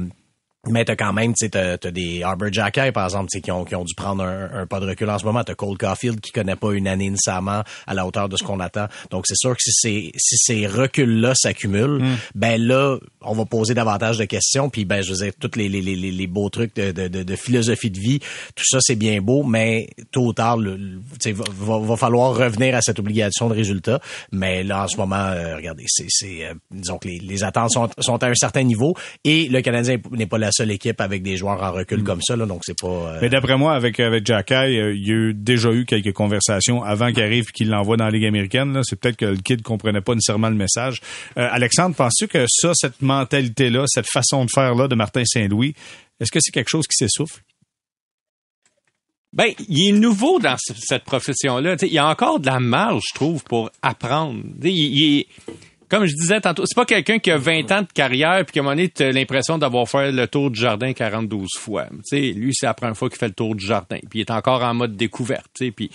mais 0.70 0.84
t'as 0.84 0.96
quand 0.96 1.12
même, 1.12 1.34
tu 1.34 1.48
t'as, 1.50 1.72
as 1.72 1.90
des 1.90 2.22
Arbor 2.22 2.52
Jackay, 2.52 2.92
par 2.92 3.04
exemple, 3.04 3.28
qui 3.28 3.50
ont, 3.50 3.64
qui 3.64 3.74
ont 3.74 3.84
dû 3.84 3.94
prendre 3.94 4.24
un, 4.24 4.66
pas 4.66 4.80
de 4.80 4.86
recul 4.86 5.08
en 5.10 5.18
ce 5.18 5.24
moment. 5.24 5.44
T'as 5.44 5.54
Cole 5.54 5.78
Caulfield 5.78 6.20
qui 6.20 6.32
connaît 6.32 6.56
pas 6.56 6.72
une 6.72 6.88
année 6.88 7.10
nécessairement 7.10 7.62
à 7.86 7.94
la 7.94 8.06
hauteur 8.06 8.28
de 8.28 8.36
ce 8.36 8.42
qu'on 8.42 8.60
attend. 8.60 8.86
Donc, 9.10 9.26
c'est 9.26 9.36
sûr 9.36 9.50
que 9.50 9.62
si 9.62 9.72
ces, 9.72 10.12
si 10.16 10.36
ces 10.38 10.66
reculs-là 10.66 11.34
s'accumulent, 11.34 12.02
mm. 12.02 12.16
ben 12.34 12.60
là, 12.60 12.96
on 13.20 13.34
va 13.34 13.44
poser 13.44 13.74
davantage 13.74 14.18
de 14.18 14.24
questions. 14.24 14.70
Puis, 14.70 14.84
ben, 14.84 15.02
je 15.02 15.12
veux 15.12 15.24
dire, 15.24 15.32
tous 15.38 15.56
les, 15.56 15.68
les, 15.68 15.80
les, 15.80 15.96
les 15.96 16.26
beaux 16.26 16.48
trucs 16.48 16.74
de, 16.76 16.92
de, 16.92 17.08
de, 17.08 17.36
philosophie 17.36 17.90
de 17.90 17.98
vie, 17.98 18.18
tout 18.54 18.64
ça, 18.66 18.78
c'est 18.80 18.96
bien 18.96 19.20
beau, 19.20 19.42
mais 19.42 19.88
tôt 20.10 20.26
ou 20.26 20.32
tard, 20.32 20.56
le, 20.56 21.00
va, 21.58 21.78
va, 21.78 21.96
falloir 21.96 22.34
revenir 22.34 22.74
à 22.74 22.82
cette 22.82 22.98
obligation 22.98 23.48
de 23.48 23.54
résultat. 23.54 24.00
Mais 24.32 24.62
là, 24.62 24.84
en 24.84 24.88
ce 24.88 24.96
moment, 24.96 25.16
euh, 25.16 25.56
regardez, 25.56 25.84
c'est, 25.86 26.06
c'est 26.08 26.46
euh, 26.46 26.54
disons 26.70 26.98
que 26.98 27.08
les, 27.08 27.18
les 27.18 27.44
attentes 27.44 27.72
sont, 27.72 27.88
sont 27.98 28.22
à 28.22 28.28
un 28.28 28.34
certain 28.34 28.62
niveau 28.62 28.94
et 29.24 29.48
le 29.48 29.60
Canadien 29.60 29.98
n'est 30.12 30.26
pas 30.26 30.38
la 30.38 30.52
seule 30.58 30.70
équipe 30.70 31.00
avec 31.00 31.22
des 31.22 31.36
joueurs 31.36 31.62
en 31.62 31.72
recul 31.72 32.00
mm. 32.00 32.04
comme 32.04 32.22
ça, 32.22 32.36
là, 32.36 32.46
donc 32.46 32.62
c'est 32.64 32.78
pas. 32.78 32.88
Euh, 32.88 33.18
Mais 33.20 33.28
d'après 33.28 33.56
moi, 33.56 33.74
avec 33.74 33.98
avec 34.00 34.26
Jacky, 34.26 34.54
euh, 34.54 34.94
il 34.94 35.06
y 35.06 35.10
a 35.10 35.14
eu, 35.14 35.34
déjà 35.34 35.72
eu 35.72 35.84
quelques 35.84 36.12
conversations 36.12 36.82
avant 36.82 37.12
qu'il 37.12 37.22
arrive 37.22 37.44
et 37.48 37.52
qu'il 37.52 37.70
l'envoie 37.70 37.96
dans 37.96 38.04
la 38.04 38.10
Ligue 38.10 38.26
américaine. 38.26 38.78
C'est 38.82 38.98
peut-être 38.98 39.16
que 39.16 39.26
le 39.26 39.36
kid 39.36 39.62
comprenait 39.62 40.00
pas 40.00 40.14
nécessairement 40.14 40.50
le 40.50 40.56
message. 40.56 41.00
Euh, 41.36 41.48
Alexandre, 41.50 41.94
penses-tu 41.94 42.28
que 42.28 42.44
ça, 42.48 42.72
cette 42.74 43.00
mentalité-là, 43.02 43.84
cette 43.86 44.10
façon 44.10 44.44
de 44.44 44.50
faire 44.52 44.74
là 44.74 44.88
de 44.88 44.94
Martin 44.94 45.22
Saint-Louis, 45.24 45.74
est-ce 46.20 46.30
que 46.30 46.40
c'est 46.40 46.52
quelque 46.52 46.70
chose 46.70 46.86
qui 46.86 46.96
s'essouffle? 46.96 47.42
Ben, 49.32 49.52
il 49.68 49.88
est 49.88 49.92
nouveau 49.92 50.38
dans 50.38 50.56
cette 50.58 51.04
profession-là. 51.04 51.76
Il 51.82 51.92
y 51.92 51.98
a 51.98 52.08
encore 52.08 52.40
de 52.40 52.46
la 52.46 52.60
marge, 52.60 53.02
je 53.10 53.14
trouve, 53.14 53.44
pour 53.44 53.70
apprendre. 53.82 54.42
Il, 54.62 54.70
il, 54.70 55.26
comme 55.88 56.06
je 56.06 56.14
disais 56.14 56.40
tantôt, 56.40 56.64
c'est 56.66 56.74
pas 56.74 56.84
quelqu'un 56.84 57.18
qui 57.18 57.30
a 57.30 57.38
20 57.38 57.72
ans 57.72 57.82
de 57.82 57.92
carrière 57.92 58.44
puis 58.44 58.52
qui 58.52 58.60
a 58.60 58.62
un 58.62 59.12
l'impression 59.12 59.58
d'avoir 59.58 59.88
fait 59.88 60.12
le 60.12 60.26
tour 60.26 60.50
du 60.50 60.60
jardin 60.60 60.92
42 60.92 61.38
fois. 61.58 61.86
Tu 61.90 61.98
sais, 62.04 62.20
lui, 62.32 62.52
c'est 62.54 62.66
la 62.66 62.74
première 62.74 62.96
fois 62.96 63.08
qu'il 63.08 63.18
fait 63.18 63.28
le 63.28 63.34
tour 63.34 63.54
du 63.54 63.64
jardin. 63.64 63.98
Puis 64.10 64.18
il 64.18 64.20
est 64.20 64.30
encore 64.30 64.62
en 64.62 64.74
mode 64.74 64.96
découverte. 64.96 65.50
Puis 65.58 65.90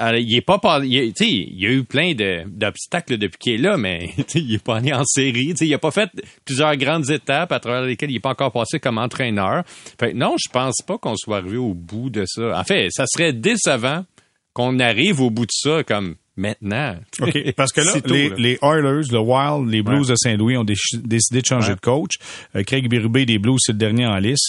il 0.00 0.36
est 0.36 0.44
pas 0.44 0.58
par, 0.58 0.84
il, 0.84 1.12
il 1.20 1.60
y 1.60 1.66
a 1.66 1.70
eu 1.70 1.84
plein 1.84 2.12
d'obstacles 2.46 3.18
depuis 3.18 3.38
qu'il 3.38 3.52
est 3.54 3.58
là, 3.58 3.76
mais 3.76 4.10
il 4.34 4.54
est 4.54 4.64
pas 4.64 4.80
né 4.80 4.92
en 4.92 5.04
série. 5.04 5.48
Tu 5.50 5.56
sais, 5.56 5.66
il 5.66 5.74
a 5.74 5.78
pas 5.78 5.90
fait 5.90 6.10
plusieurs 6.44 6.76
grandes 6.76 7.10
étapes 7.10 7.52
à 7.52 7.60
travers 7.60 7.82
lesquelles 7.82 8.10
il 8.10 8.16
est 8.16 8.20
pas 8.20 8.30
encore 8.30 8.52
passé 8.52 8.78
comme 8.80 8.98
entraîneur. 8.98 9.64
Fait, 9.98 10.14
non, 10.14 10.36
je 10.38 10.50
pense 10.50 10.76
pas 10.86 10.98
qu'on 10.98 11.16
soit 11.16 11.38
arrivé 11.38 11.56
au 11.56 11.74
bout 11.74 12.10
de 12.10 12.24
ça. 12.26 12.58
En 12.58 12.64
fait, 12.64 12.88
ça 12.90 13.04
serait 13.06 13.32
décevant 13.32 14.04
qu'on 14.52 14.78
arrive 14.78 15.20
au 15.20 15.30
bout 15.30 15.46
de 15.46 15.52
ça 15.52 15.82
comme 15.84 16.16
maintenant. 16.36 16.96
OK, 17.20 17.52
parce 17.52 17.72
que 17.72 17.80
là, 17.82 17.94
les, 18.36 18.58
Oilers, 18.62 19.08
le 19.10 19.18
Wild, 19.18 19.70
les 19.70 19.82
Blues 19.82 20.08
de 20.08 20.14
Saint-Louis 20.16 20.56
ont 20.56 20.64
décidé 20.64 21.40
de 21.40 21.46
changer 21.46 21.74
de 21.74 21.80
coach. 21.80 22.16
Euh, 22.54 22.62
Craig 22.62 22.88
Berube 22.88 23.24
des 23.24 23.38
Blues, 23.38 23.58
c'est 23.60 23.72
le 23.72 23.78
dernier 23.78 24.06
en 24.06 24.16
lice. 24.16 24.48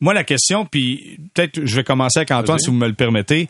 Moi, 0.00 0.14
la 0.14 0.24
question, 0.24 0.64
puis 0.64 1.18
peut-être 1.34 1.64
je 1.64 1.76
vais 1.76 1.84
commencer 1.84 2.20
avec 2.20 2.30
Antoine, 2.30 2.58
si 2.58 2.66
vous 2.66 2.76
me 2.76 2.86
le 2.86 2.94
permettez. 2.94 3.48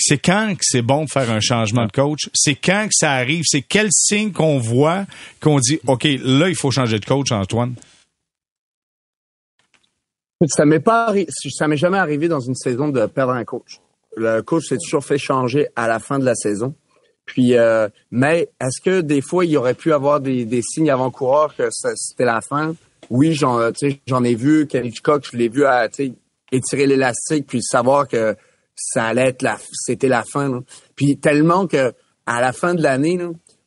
C'est 0.00 0.18
quand 0.18 0.54
que 0.54 0.62
c'est 0.62 0.82
bon 0.82 1.04
de 1.04 1.10
faire 1.10 1.28
un 1.28 1.40
changement 1.40 1.84
de 1.84 1.90
coach? 1.90 2.30
C'est 2.32 2.54
quand 2.54 2.84
que 2.84 2.94
ça 2.94 3.12
arrive? 3.12 3.42
C'est 3.44 3.62
quel 3.62 3.88
signe 3.90 4.30
qu'on 4.30 4.58
voit 4.58 5.06
qu'on 5.40 5.58
dit, 5.58 5.80
OK, 5.88 6.04
là, 6.04 6.48
il 6.48 6.54
faut 6.54 6.70
changer 6.70 7.00
de 7.00 7.04
coach, 7.04 7.32
Antoine? 7.32 7.74
Ça 10.46 10.64
m'est 10.64 10.78
pas 10.78 11.12
ça 11.48 11.66
m'est 11.66 11.76
jamais 11.76 11.98
arrivé 11.98 12.28
dans 12.28 12.38
une 12.38 12.54
saison 12.54 12.90
de 12.90 13.06
perdre 13.06 13.32
un 13.32 13.44
coach 13.44 13.80
le 14.18 14.42
coach 14.42 14.68
s'est 14.68 14.78
toujours 14.78 15.04
fait 15.04 15.18
changer 15.18 15.68
à 15.76 15.88
la 15.88 15.98
fin 15.98 16.18
de 16.18 16.24
la 16.24 16.34
saison. 16.34 16.74
Puis, 17.24 17.56
euh, 17.56 17.88
mais 18.10 18.50
est-ce 18.60 18.80
que 18.82 19.00
des 19.02 19.20
fois 19.20 19.44
il 19.44 19.56
aurait 19.56 19.74
pu 19.74 19.92
avoir 19.92 20.20
des, 20.20 20.62
signes 20.62 20.90
avant-coureurs 20.90 21.54
que 21.54 21.68
c'était 21.70 22.24
la 22.24 22.40
fin? 22.40 22.74
Oui, 23.10 23.34
j'en, 23.34 23.60
euh, 23.60 23.70
j'en 24.06 24.24
ai 24.24 24.34
vu. 24.34 24.66
Kenny 24.66 24.88
Hitchcock, 24.88 25.26
je 25.30 25.36
l'ai 25.36 25.48
vu 25.48 25.64
à, 25.64 25.88
étirer 26.50 26.86
l'élastique 26.86 27.46
puis 27.46 27.62
savoir 27.62 28.08
que 28.08 28.34
ça 28.74 29.04
allait 29.04 29.28
être 29.28 29.42
la, 29.42 29.58
c'était 29.72 30.08
la 30.08 30.24
fin. 30.24 30.62
Puis 30.96 31.18
tellement 31.18 31.66
que 31.66 31.92
à 32.26 32.40
la 32.40 32.52
fin 32.52 32.74
de 32.74 32.82
l'année, 32.82 33.18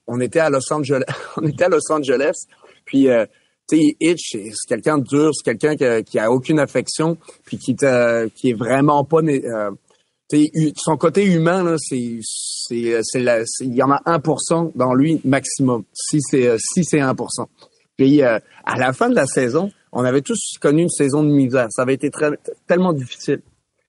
on 0.08 0.20
était 0.20 0.40
à 0.40 0.50
Los 0.50 0.72
Angeles, 0.72 1.04
on 1.38 1.48
était 1.48 1.66
à 1.66 1.70
Los 1.70 1.92
Angeles. 1.92 2.46
Puis, 2.86 3.10
euh, 3.10 3.26
tu 3.70 3.78
sais, 3.78 3.96
Hitch, 4.00 4.32
c'est 4.32 4.68
quelqu'un 4.68 4.98
de 4.98 5.04
dur, 5.04 5.32
c'est 5.34 5.56
quelqu'un 5.56 5.76
qui, 5.76 6.04
qui 6.04 6.20
a 6.20 6.32
aucune 6.32 6.60
affection, 6.60 7.18
puis 7.46 7.58
qui, 7.58 7.76
te, 7.76 8.28
qui 8.30 8.50
est 8.50 8.58
vraiment 8.58 9.04
pas... 9.04 9.22
Euh, 9.22 9.72
son 10.78 10.98
côté 10.98 11.26
humain, 11.26 11.64
là, 11.64 11.76
c'est... 11.78 12.20
c'est, 12.24 12.94
euh, 12.94 13.02
c'est 13.04 13.66
Il 13.66 13.76
y 13.76 13.84
en 13.84 13.92
a 13.92 14.02
1% 14.06 14.72
dans 14.76 14.94
lui 14.94 15.20
maximum, 15.26 15.84
si 15.94 16.20
c'est 16.22 16.48
euh, 16.48 16.58
si 16.60 16.84
c'est 16.84 17.00
1%. 17.00 17.16
Puis 17.98 18.24
euh, 18.24 18.40
à 18.66 18.78
la 18.78 18.94
fin 18.94 19.10
de 19.10 19.16
la 19.16 19.26
saison, 19.26 19.72
on 19.92 20.04
avait 20.04 20.22
tous 20.22 20.58
connu 20.60 20.84
une 20.84 20.90
saison 20.90 21.24
de 21.24 21.30
misère. 21.30 21.68
Ça 21.72 21.82
avait 21.84 21.94
été 21.96 22.10
très, 22.10 22.32
tellement 22.68 22.94
difficile. 22.94 23.42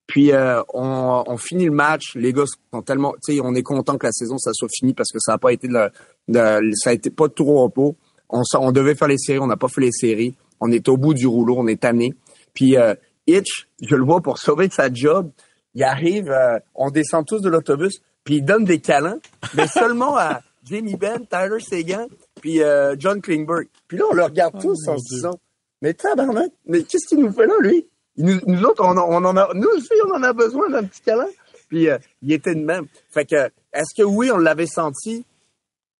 Puis 0.08 0.30
on, 0.74 1.24
on 1.26 1.36
finit 1.38 1.64
le 1.64 1.70
match, 1.70 2.16
les 2.16 2.32
gars 2.34 2.44
sont 2.74 2.82
tellement, 2.82 3.14
tu 3.24 3.34
sais, 3.34 3.40
on 3.42 3.54
est 3.54 3.62
content 3.62 3.96
que 3.96 4.04
la 4.04 4.12
saison 4.12 4.36
ça 4.36 4.50
soit 4.52 4.68
fini 4.70 4.92
parce 4.92 5.10
que 5.10 5.18
ça 5.20 5.34
a 5.34 5.38
pas 5.38 5.52
été 5.52 5.68
de, 5.68 5.90
de- 6.28 6.70
ça 6.74 6.90
a 6.90 6.92
été 6.92 7.08
pas 7.08 7.28
de 7.28 7.32
tout 7.32 7.46
repos. 7.46 7.96
On, 8.28 8.42
on 8.58 8.72
devait 8.72 8.94
faire 8.94 9.08
les 9.08 9.16
séries, 9.16 9.38
on 9.38 9.46
n'a 9.46 9.56
pas 9.56 9.68
fait 9.68 9.80
les 9.80 9.92
séries. 9.92 10.34
On 10.60 10.70
est 10.70 10.86
au 10.88 10.96
bout 10.98 11.14
du 11.14 11.26
rouleau, 11.26 11.56
on 11.58 11.66
est 11.66 11.80
tanné. 11.80 12.12
Puis 12.52 12.76
euh, 12.76 12.94
Hitch, 13.26 13.68
je 13.80 13.94
le 13.94 14.04
vois 14.04 14.20
pour 14.20 14.36
sauver 14.38 14.68
sa 14.70 14.92
job, 14.92 15.30
il 15.74 15.82
arrive, 15.84 16.30
euh, 16.30 16.58
on 16.74 16.90
descend 16.90 17.26
tous 17.26 17.40
de 17.40 17.48
l'autobus, 17.48 18.00
puis 18.24 18.36
il 18.36 18.44
donne 18.44 18.64
des 18.64 18.80
câlins, 18.80 19.18
mais 19.54 19.66
seulement 19.68 20.16
à 20.16 20.40
Jamie 20.64 20.96
Benn, 20.96 21.26
Tyler 21.26 21.60
Sagan, 21.60 22.06
puis 22.40 22.62
euh, 22.62 22.94
John 22.98 23.20
Klingberg. 23.20 23.68
Puis 23.88 23.98
là, 23.98 24.04
on 24.10 24.14
le 24.14 24.24
regarde 24.24 24.60
tous 24.60 24.86
en 24.88 24.96
se 24.98 25.14
disant, 25.14 25.38
mais 25.80 25.94
tabarnak, 25.94 26.50
mais 26.66 26.82
qu'est-ce 26.84 27.08
qu'il 27.08 27.18
nous 27.18 27.32
fait 27.32 27.46
là, 27.46 27.54
lui? 27.60 27.86
Nous, 28.18 28.38
nous 28.46 28.62
autres, 28.64 28.84
on, 28.84 28.96
en- 28.96 29.08
on 29.08 29.24
en 29.24 29.36
a, 29.36 29.48
nous 29.54 29.68
aussi, 29.76 29.88
on 30.06 30.14
en 30.14 30.22
a 30.22 30.32
besoin 30.32 30.68
d'un 30.70 30.84
petit 30.84 31.00
câlin. 31.00 31.26
Puis 31.68 31.88
euh, 31.88 31.96
il 32.20 32.30
était 32.32 32.54
de 32.54 32.60
même. 32.62 32.86
Fait 33.10 33.24
que, 33.24 33.46
est-ce 33.72 33.94
que 33.96 34.02
oui, 34.02 34.30
on 34.30 34.36
l'avait 34.36 34.66
senti 34.66 35.24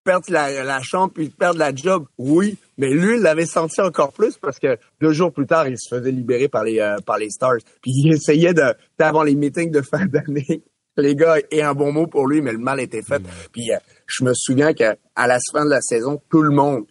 perdre 0.05 0.27
la, 0.29 0.63
la 0.63 0.83
chambre 0.83 1.13
puis 1.15 1.31
perdre 1.31 1.59
la 1.59 1.75
job? 1.75 2.05
Oui, 2.19 2.59
mais 2.79 2.91
lui, 2.91 3.17
il 3.17 3.23
l'avait 3.23 3.47
senti 3.47 3.81
encore 3.81 4.13
plus 4.13 4.37
parce 4.39 4.59
que 4.59 4.79
deux 5.01 5.13
jours 5.13 5.33
plus 5.33 5.47
tard, 5.47 5.69
il 5.69 5.77
se 5.79 5.95
faisait 5.95 6.11
libérer 6.11 6.49
par 6.49 6.65
les 6.65 6.79
euh, 6.81 6.97
par 7.05 7.19
les 7.19 7.31
Stars. 7.31 7.59
Puis 7.81 7.93
il 7.95 8.13
essayait 8.13 8.55
de, 8.55 8.75
avant 8.99 9.23
les 9.23 9.35
meetings 9.35 9.71
de 9.71 9.81
fin 9.83 10.07
d'année, 10.07 10.63
les 10.97 11.15
gars 11.17 11.37
aient 11.51 11.63
un 11.63 11.75
bon 11.75 11.93
mot 11.93 12.07
pour 12.07 12.27
lui, 12.27 12.41
mais 12.43 12.53
le 12.53 12.59
mal 12.59 12.81
était 12.81 13.03
fait. 13.03 13.23
Puis 13.53 13.73
euh, 13.73 13.77
je 14.07 14.25
me 14.25 14.33
souviens 14.35 14.73
qu'à 14.75 14.97
la 15.17 15.39
fin 15.53 15.65
de 15.65 15.71
la 15.71 15.81
saison, 15.81 16.21
tout 16.31 16.43
le 16.43 16.51
monde, 16.55 16.85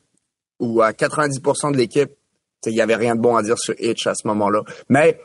ou 0.60 0.82
à 0.82 0.92
90% 0.92 1.72
de 1.74 1.78
l'équipe, 1.78 2.12
il 2.68 2.74
y 2.74 2.82
avait 2.82 2.96
rien 2.96 3.16
de 3.16 3.22
bon 3.22 3.36
à 3.36 3.42
dire 3.44 3.58
sur 3.58 3.74
Hitch 3.80 4.06
à 4.06 4.14
ce 4.14 4.28
moment-là. 4.28 4.62
Mais 4.90 5.20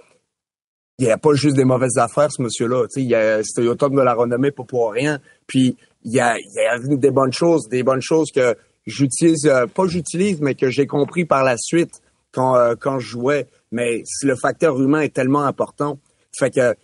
il 0.98 1.04
n'y 1.04 1.12
a 1.12 1.18
pas 1.18 1.34
juste 1.34 1.57
des 1.57 1.64
mauvaises 1.64 1.98
affaires, 1.98 2.32
ce 2.32 2.40
monsieur-là. 2.40 2.84
Tu 2.84 2.94
sais, 2.94 3.02
il 3.02 3.09
y 3.11 3.14
a- 3.14 3.42
C'était 3.42 3.68
au 3.68 3.74
top 3.74 3.92
de 3.92 4.00
la 4.00 4.14
renommée 4.14 4.50
pas 4.50 4.64
pour 4.64 4.92
rien. 4.92 5.18
Puis 5.46 5.76
il 6.04 6.12
y 6.12 6.20
a, 6.20 6.38
il 6.38 6.44
y 6.54 6.61
a 6.66 6.78
des 6.96 7.11
bonnes 7.11 7.32
choses, 7.34 7.68
des 7.68 7.82
bonnes 7.82 8.00
choses 8.00 8.30
que 8.34 8.57
j'utilise, 8.87 9.47
euh, 9.47 9.66
pas 9.66 9.87
j'utilise, 9.87 10.41
mais 10.41 10.55
que 10.55 10.70
j'ai 10.70 10.87
compris 10.87 11.24
par 11.24 11.45
la 11.45 11.57
suite 11.57 12.01
quand, 12.32 12.57
euh, 12.57 12.74
quand 12.78 12.99
je 12.99 13.09
jouais. 13.09 13.47
Mais 13.72 14.03
si 14.05 14.26
le 14.26 14.37
facteur 14.37 14.80
humain 14.80 15.01
est 15.01 15.14
tellement 15.14 15.45
important. 15.45 15.99
Fait 16.39 16.51
que 16.51 16.74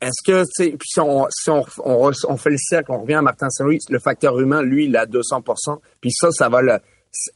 est-ce 0.00 0.22
que, 0.26 0.44
puis 0.76 0.88
si 0.88 1.00
on, 1.00 1.26
si 1.30 1.50
on, 1.50 1.64
on, 1.84 2.10
on 2.28 2.36
fait 2.36 2.50
le 2.50 2.58
cercle, 2.58 2.92
on 2.92 3.02
revient 3.02 3.14
à 3.14 3.22
Martin 3.22 3.48
Saint-Louis, 3.48 3.78
le 3.88 3.98
facteur 3.98 4.38
humain, 4.38 4.62
lui, 4.62 4.86
il 4.86 4.96
à 4.96 5.06
200%. 5.06 5.78
Puis 6.00 6.10
ça, 6.12 6.30
ça 6.30 6.48
va 6.48 6.60
le, 6.62 6.78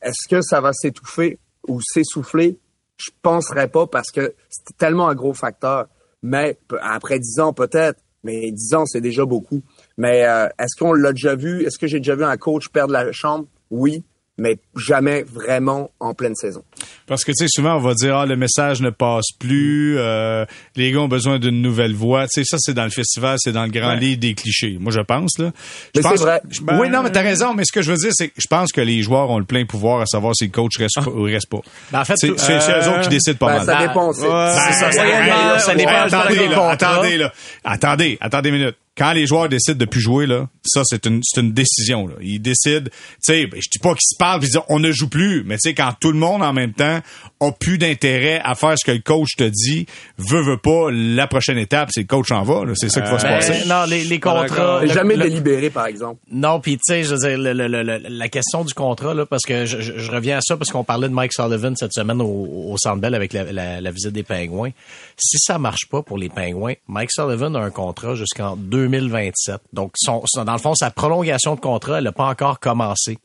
est-ce 0.03 0.28
que 0.28 0.43
ça 0.43 0.61
va 0.61 0.72
s'étouffer 0.72 1.38
ou 1.66 1.80
s'essouffler? 1.80 2.59
Je 2.97 3.11
penserais 3.22 3.68
pas 3.68 3.86
parce 3.86 4.11
que 4.11 4.34
c'est 4.51 4.76
tellement 4.76 5.09
un 5.09 5.14
gros 5.14 5.32
facteur. 5.32 5.86
Mais 6.22 6.59
après 6.82 7.18
10 7.18 7.41
ans, 7.41 7.53
peut-être. 7.53 8.03
Mais 8.22 8.51
10 8.51 8.74
ans, 8.74 8.84
c'est 8.84 9.01
déjà 9.01 9.24
beaucoup. 9.24 9.62
Mais 9.97 10.26
euh, 10.26 10.47
est-ce 10.59 10.78
qu'on 10.78 10.93
l'a 10.93 11.12
déjà 11.12 11.34
vu? 11.34 11.64
Est-ce 11.64 11.78
que 11.78 11.86
j'ai 11.86 11.99
déjà 11.99 12.14
vu 12.14 12.24
un 12.24 12.36
coach 12.36 12.68
perdre 12.68 12.93
la 12.93 13.11
chambre? 13.12 13.47
Oui, 13.70 14.04
mais 14.36 14.58
jamais 14.74 15.22
vraiment 15.22 15.90
en 16.00 16.14
pleine 16.14 16.34
saison. 16.34 16.64
Parce 17.06 17.24
que, 17.24 17.32
tu 17.32 17.44
sais, 17.44 17.46
souvent, 17.48 17.76
on 17.76 17.80
va 17.80 17.94
dire, 17.94 18.16
ah, 18.16 18.26
le 18.26 18.36
message 18.36 18.80
ne 18.80 18.90
passe 18.90 19.26
plus, 19.38 19.96
euh, 19.98 20.44
les 20.76 20.92
gars 20.92 21.00
ont 21.00 21.08
besoin 21.08 21.38
d'une 21.38 21.60
nouvelle 21.62 21.94
voix. 21.94 22.26
Tu 22.28 22.42
sais, 22.42 22.44
ça, 22.44 22.56
c'est 22.60 22.74
dans 22.74 22.84
le 22.84 22.90
festival, 22.90 23.36
c'est 23.40 23.52
dans 23.52 23.64
le 23.64 23.70
grand 23.70 23.94
livre 23.94 24.20
des 24.20 24.34
clichés. 24.34 24.76
Moi, 24.80 24.92
je 24.92 25.00
pense, 25.00 25.38
là. 25.38 25.50
Je 25.94 26.00
Mais 26.00 26.02
pense- 26.08 26.20
vrai. 26.20 26.40
je- 26.50 26.60
Ben- 26.62 26.78
oui, 26.78 26.88
non, 26.88 27.02
mais 27.02 27.10
t'as 27.10 27.22
raison, 27.22 27.54
mais 27.54 27.64
ce 27.64 27.72
que 27.72 27.82
je 27.82 27.90
veux 27.90 27.98
dire, 27.98 28.10
c'est 28.14 28.28
que 28.28 28.34
je 28.38 28.46
pense 28.48 28.72
que 28.72 28.80
les 28.80 29.02
joueurs 29.02 29.30
ont 29.30 29.38
le 29.38 29.44
plein 29.44 29.64
pouvoir 29.64 30.00
à 30.00 30.06
savoir 30.06 30.34
si 30.36 30.44
le 30.44 30.50
coach 30.50 30.76
reste 30.78 30.98
ou 31.06 31.22
reste 31.22 31.48
pas. 31.48 31.60
Ben, 31.92 32.00
en 32.00 32.04
fait, 32.04 32.14
c'est 32.16 32.30
euh, 32.30 32.32
eux 32.34 32.88
autres 32.90 33.02
qui 33.02 33.08
décident 33.08 33.36
pas 33.38 33.46
Ben, 33.46 33.56
mal. 33.58 33.66
ça 33.66 33.74
Ben, 33.78 33.88
dépend. 33.88 34.08
Ouais, 34.08 34.14
ça, 34.14 34.72
ça 34.72 34.86
ouais, 34.86 35.24
dépend- 35.24 35.52
ouais, 35.52 35.58
ça 35.58 35.74
dépend 35.74 35.90
ouais, 35.90 35.96
attendez, 35.96 36.48
là, 36.48 36.70
attendez, 36.70 37.16
là. 37.18 37.32
Attendez, 37.64 38.18
attendez 38.20 38.48
une 38.50 38.54
minute. 38.56 38.76
Quand 38.98 39.12
les 39.12 39.26
joueurs 39.26 39.48
décident 39.48 39.78
de 39.78 39.84
plus 39.86 40.00
jouer, 40.00 40.26
là, 40.26 40.46
ça, 40.64 40.82
c'est 40.84 41.06
une, 41.06 41.20
c'est 41.22 41.40
une 41.40 41.52
décision, 41.52 42.06
là. 42.06 42.14
Ils 42.20 42.40
décident, 42.40 42.84
tu 42.84 42.90
sais, 43.20 43.46
ben, 43.46 43.58
je 43.62 43.68
dis 43.70 43.78
pas 43.78 43.90
qu'ils 43.90 44.00
se 44.12 44.16
parlent 44.18 44.40
pis 44.40 44.46
ils 44.46 44.50
disent, 44.50 44.60
on 44.68 44.78
ne 44.78 44.90
joue 44.92 45.08
plus. 45.08 45.42
Mais 45.46 45.54
tu 45.54 45.70
sais, 45.70 45.74
quand 45.74 45.94
tout 45.98 46.12
le 46.12 46.18
monde, 46.18 46.42
en 46.42 46.52
même 46.52 46.69
temps, 46.72 47.00
a 47.40 47.52
plus 47.52 47.78
d'intérêt 47.78 48.40
à 48.44 48.54
faire 48.54 48.74
ce 48.78 48.84
que 48.84 48.92
le 48.92 49.00
coach 49.00 49.36
te 49.36 49.44
dit, 49.44 49.86
veut, 50.18 50.42
veut 50.42 50.56
pas, 50.58 50.90
la 50.90 51.26
prochaine 51.26 51.58
étape, 51.58 51.90
c'est 51.92 52.02
le 52.02 52.06
coach 52.06 52.30
en 52.30 52.42
va. 52.42 52.62
C'est 52.74 52.88
ça 52.88 53.00
qui 53.00 53.10
va 53.10 53.18
se 53.18 53.24
Ben, 53.26 53.30
passer. 53.36 53.68
non, 53.68 53.84
les, 53.88 54.04
les 54.04 54.20
contrats. 54.20 54.80
le- 54.82 54.88
jamais 54.88 55.16
le- 55.16 55.24
délibéré, 55.24 55.70
par 55.70 55.86
exemple. 55.86 56.20
Non, 56.30 56.60
puis 56.60 56.74
tu 56.76 56.80
sais, 56.84 57.02
je 57.04 57.10
veux 57.14 57.18
dire, 57.18 57.38
le- 57.38 57.52
le- 57.52 57.68
le- 57.68 57.82
le- 57.82 58.00
la 58.08 58.28
question 58.28 58.64
du 58.64 58.74
contrat, 58.74 59.14
là, 59.14 59.26
parce 59.26 59.42
que 59.44 59.64
je, 59.66 59.80
je- 59.80 59.98
je 59.98 60.10
reviens 60.10 60.38
à 60.38 60.40
ça 60.40 60.56
parce 60.56 60.70
qu'on 60.70 60.84
parlait 60.84 61.08
de 61.08 61.14
Mike 61.14 61.32
Sullivan 61.32 61.74
cette 61.76 61.92
semaine 61.92 62.20
au, 62.20 62.26
au 62.72 62.76
Centre 62.78 63.00
Bell 63.00 63.14
avec 63.14 63.32
la, 63.32 63.44
la- 63.52 63.80
la 63.80 63.90
visite 63.90 64.12
des 64.12 64.22
Pingouins. 64.22 64.70
Si 65.16 65.38
ça 65.38 65.58
marche 65.58 65.86
pas 65.90 66.02
pour 66.02 66.18
les 66.18 66.28
Pingouins, 66.28 66.74
Mike 66.88 67.10
Sullivan 67.12 67.54
a 67.56 67.60
un 67.60 67.70
contrat 67.70 68.14
jusqu'en 68.14 68.56
2027. 68.56 69.60
Donc, 69.72 69.92
son, 69.96 70.22
son- 70.26 70.44
dans 70.44 70.52
le 70.52 70.58
fond, 70.58 70.74
sa 70.74 70.90
prolongation 70.90 71.54
de 71.54 71.60
contrat, 71.60 71.98
elle 71.98 72.04
n'a 72.04 72.12
pas 72.12 72.26
encore 72.26 72.60
commencé. 72.60 73.18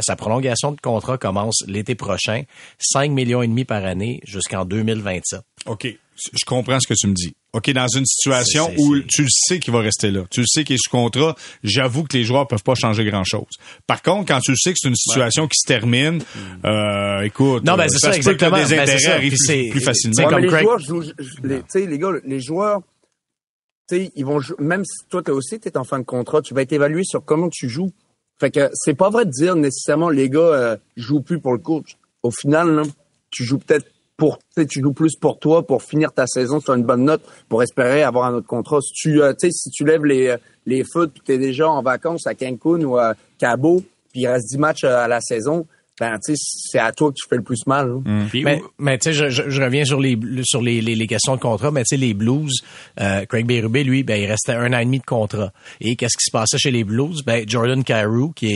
Sa 0.00 0.16
prolongation 0.16 0.72
de 0.72 0.80
contrat 0.80 1.18
commence 1.18 1.64
l'été 1.66 1.94
prochain, 1.94 2.42
5 2.78 3.10
millions 3.10 3.42
et 3.42 3.48
demi 3.48 3.64
par 3.64 3.84
année 3.84 4.20
jusqu'en 4.24 4.64
2027. 4.64 5.40
OK. 5.66 5.86
Je 6.32 6.44
comprends 6.46 6.80
ce 6.80 6.86
que 6.88 6.94
tu 6.94 7.08
me 7.08 7.12
dis. 7.12 7.34
OK, 7.52 7.70
dans 7.72 7.88
une 7.88 8.06
situation 8.06 8.68
C'est- 8.70 8.76
c'est- 8.76 8.82
où 8.82 8.96
c'est- 8.96 9.06
tu 9.06 9.22
le 9.22 9.28
sais 9.30 9.58
qu'il 9.60 9.72
va 9.74 9.80
rester 9.80 10.10
là, 10.10 10.24
tu 10.30 10.40
le 10.40 10.46
sais 10.46 10.64
qu'il 10.64 10.74
est 10.76 10.82
sous 10.82 10.88
contrat, 10.90 11.34
j'avoue 11.62 12.04
que 12.04 12.16
les 12.16 12.24
joueurs 12.24 12.46
peuvent 12.48 12.62
pas 12.62 12.74
changer 12.74 13.04
grand-chose. 13.04 13.48
Par 13.86 14.00
contre, 14.02 14.26
quand 14.28 14.40
tu 14.40 14.50
le 14.52 14.56
sais 14.56 14.72
que 14.72 14.78
c'est 14.80 14.88
une 14.88 14.96
situation 14.96 15.46
qui 15.46 15.58
se 15.58 15.66
termine, 15.66 16.22
euh, 16.64 17.20
écoute, 17.22 17.64
Non, 17.64 17.76
ben, 17.76 17.84
euh, 17.84 17.88
c'est 17.90 17.98
ça 17.98 18.16
exactement. 18.16 18.52
Ben, 18.52 18.66
c'est 18.66 18.78
intérêts 18.78 18.98
ça. 18.98 19.14
arrivent 19.14 19.32
plus, 19.32 19.44
c'est- 19.46 19.68
plus 19.70 19.80
tu 19.80 19.84
facilement. 19.84 20.14
sais, 20.14 20.24
Ouais, 20.24 20.30
comme 20.30 20.42
les 20.42 20.48
Craig- 20.48 20.62
joueurs 20.62 20.78
les, 21.44 21.58
tu 21.58 21.64
sais, 21.68 21.86
les 21.86 21.98
gars, 21.98 22.10
les 22.24 22.40
joueurs, 22.40 22.80
tu 23.88 23.96
sais, 23.96 24.12
ils 24.16 24.24
vont 24.24 24.40
jou- 24.40 24.56
même 24.58 24.84
si 24.84 25.06
toi, 25.08 25.22
t'es 25.22 25.32
aussi, 25.32 25.60
t'es 25.60 25.76
en 25.76 25.84
fin 25.84 25.98
de 25.98 26.04
contrat, 26.04 26.40
tu 26.42 26.54
vas 26.54 26.62
être 26.62 26.72
évalué 26.72 27.02
sur 27.04 27.24
comment 27.24 27.48
tu 27.50 27.68
joues. 27.68 27.92
Fait 28.38 28.50
que 28.50 28.68
c'est 28.74 28.94
pas 28.94 29.10
vrai 29.10 29.24
de 29.24 29.30
dire 29.30 29.56
nécessairement 29.56 30.10
les 30.10 30.28
gars 30.28 30.40
euh, 30.40 30.76
jouent 30.96 31.22
plus 31.22 31.40
pour 31.40 31.52
le 31.52 31.58
coach. 31.58 31.96
Au 32.22 32.30
final, 32.30 32.82
tu 33.30 33.44
joues 33.44 33.58
peut-être 33.58 33.86
pour, 34.16 34.38
tu 34.56 34.66
tu 34.66 34.80
joues 34.80 34.92
plus 34.92 35.16
pour 35.16 35.38
toi, 35.38 35.66
pour 35.66 35.82
finir 35.82 36.12
ta 36.12 36.26
saison 36.26 36.60
sur 36.60 36.74
une 36.74 36.84
bonne 36.84 37.04
note, 37.04 37.22
pour 37.48 37.62
espérer 37.62 38.02
avoir 38.02 38.26
un 38.26 38.34
autre 38.34 38.46
contrat. 38.46 38.80
Si 38.80 38.92
tu, 38.92 39.22
euh, 39.22 39.34
tu 39.38 39.50
si 39.52 39.70
tu 39.70 39.84
lèves 39.84 40.04
les, 40.04 40.28
euh, 40.28 40.36
les 40.64 40.84
foot, 40.84 41.12
puis 41.12 41.22
t'es 41.24 41.38
déjà 41.38 41.68
en 41.68 41.82
vacances 41.82 42.26
à 42.26 42.34
Cancun 42.34 42.82
ou 42.82 42.96
à 42.96 43.14
Cabo, 43.38 43.82
puis 44.12 44.22
il 44.22 44.26
reste 44.26 44.48
10 44.48 44.58
matchs 44.58 44.84
euh, 44.84 44.96
à 44.96 45.08
la 45.08 45.20
saison, 45.20 45.66
ben, 46.00 46.18
tu 46.24 46.34
sais, 46.34 46.42
c'est 46.70 46.78
à 46.78 46.92
toi 46.92 47.10
que 47.10 47.14
tu 47.14 47.26
fais 47.28 47.36
le 47.36 47.42
plus 47.42 47.66
mal. 47.66 47.88
là. 47.88 48.26
Puis 48.30 48.44
Mais, 48.44 48.60
mais 48.78 48.98
tu 48.98 49.04
sais, 49.04 49.12
je, 49.12 49.28
je, 49.30 49.48
je 49.50 49.62
reviens 49.62 49.84
sur 49.84 50.00
les 50.00 50.18
sur 50.42 50.60
les, 50.62 50.80
les, 50.80 50.94
les 50.94 51.06
questions 51.06 51.34
de 51.36 51.40
contrat, 51.40 51.70
mais 51.70 51.82
tu 51.82 51.88
sais, 51.90 51.96
les 51.96 52.14
Blues, 52.14 52.52
euh, 53.00 53.24
Craig 53.26 53.46
Berube, 53.46 53.76
lui, 53.76 54.02
ben, 54.02 54.20
il 54.20 54.26
restait 54.26 54.52
un 54.52 54.72
an 54.72 54.78
et 54.78 54.84
demi 54.84 54.98
de 54.98 55.04
contrat. 55.04 55.52
Et 55.80 55.96
qu'est-ce 55.96 56.16
qui 56.16 56.24
se 56.26 56.30
passait 56.30 56.58
chez 56.58 56.70
les 56.70 56.84
Blues? 56.84 57.22
Ben, 57.24 57.44
Jordan 57.48 57.82
Carew, 57.84 58.32
qui 58.34 58.46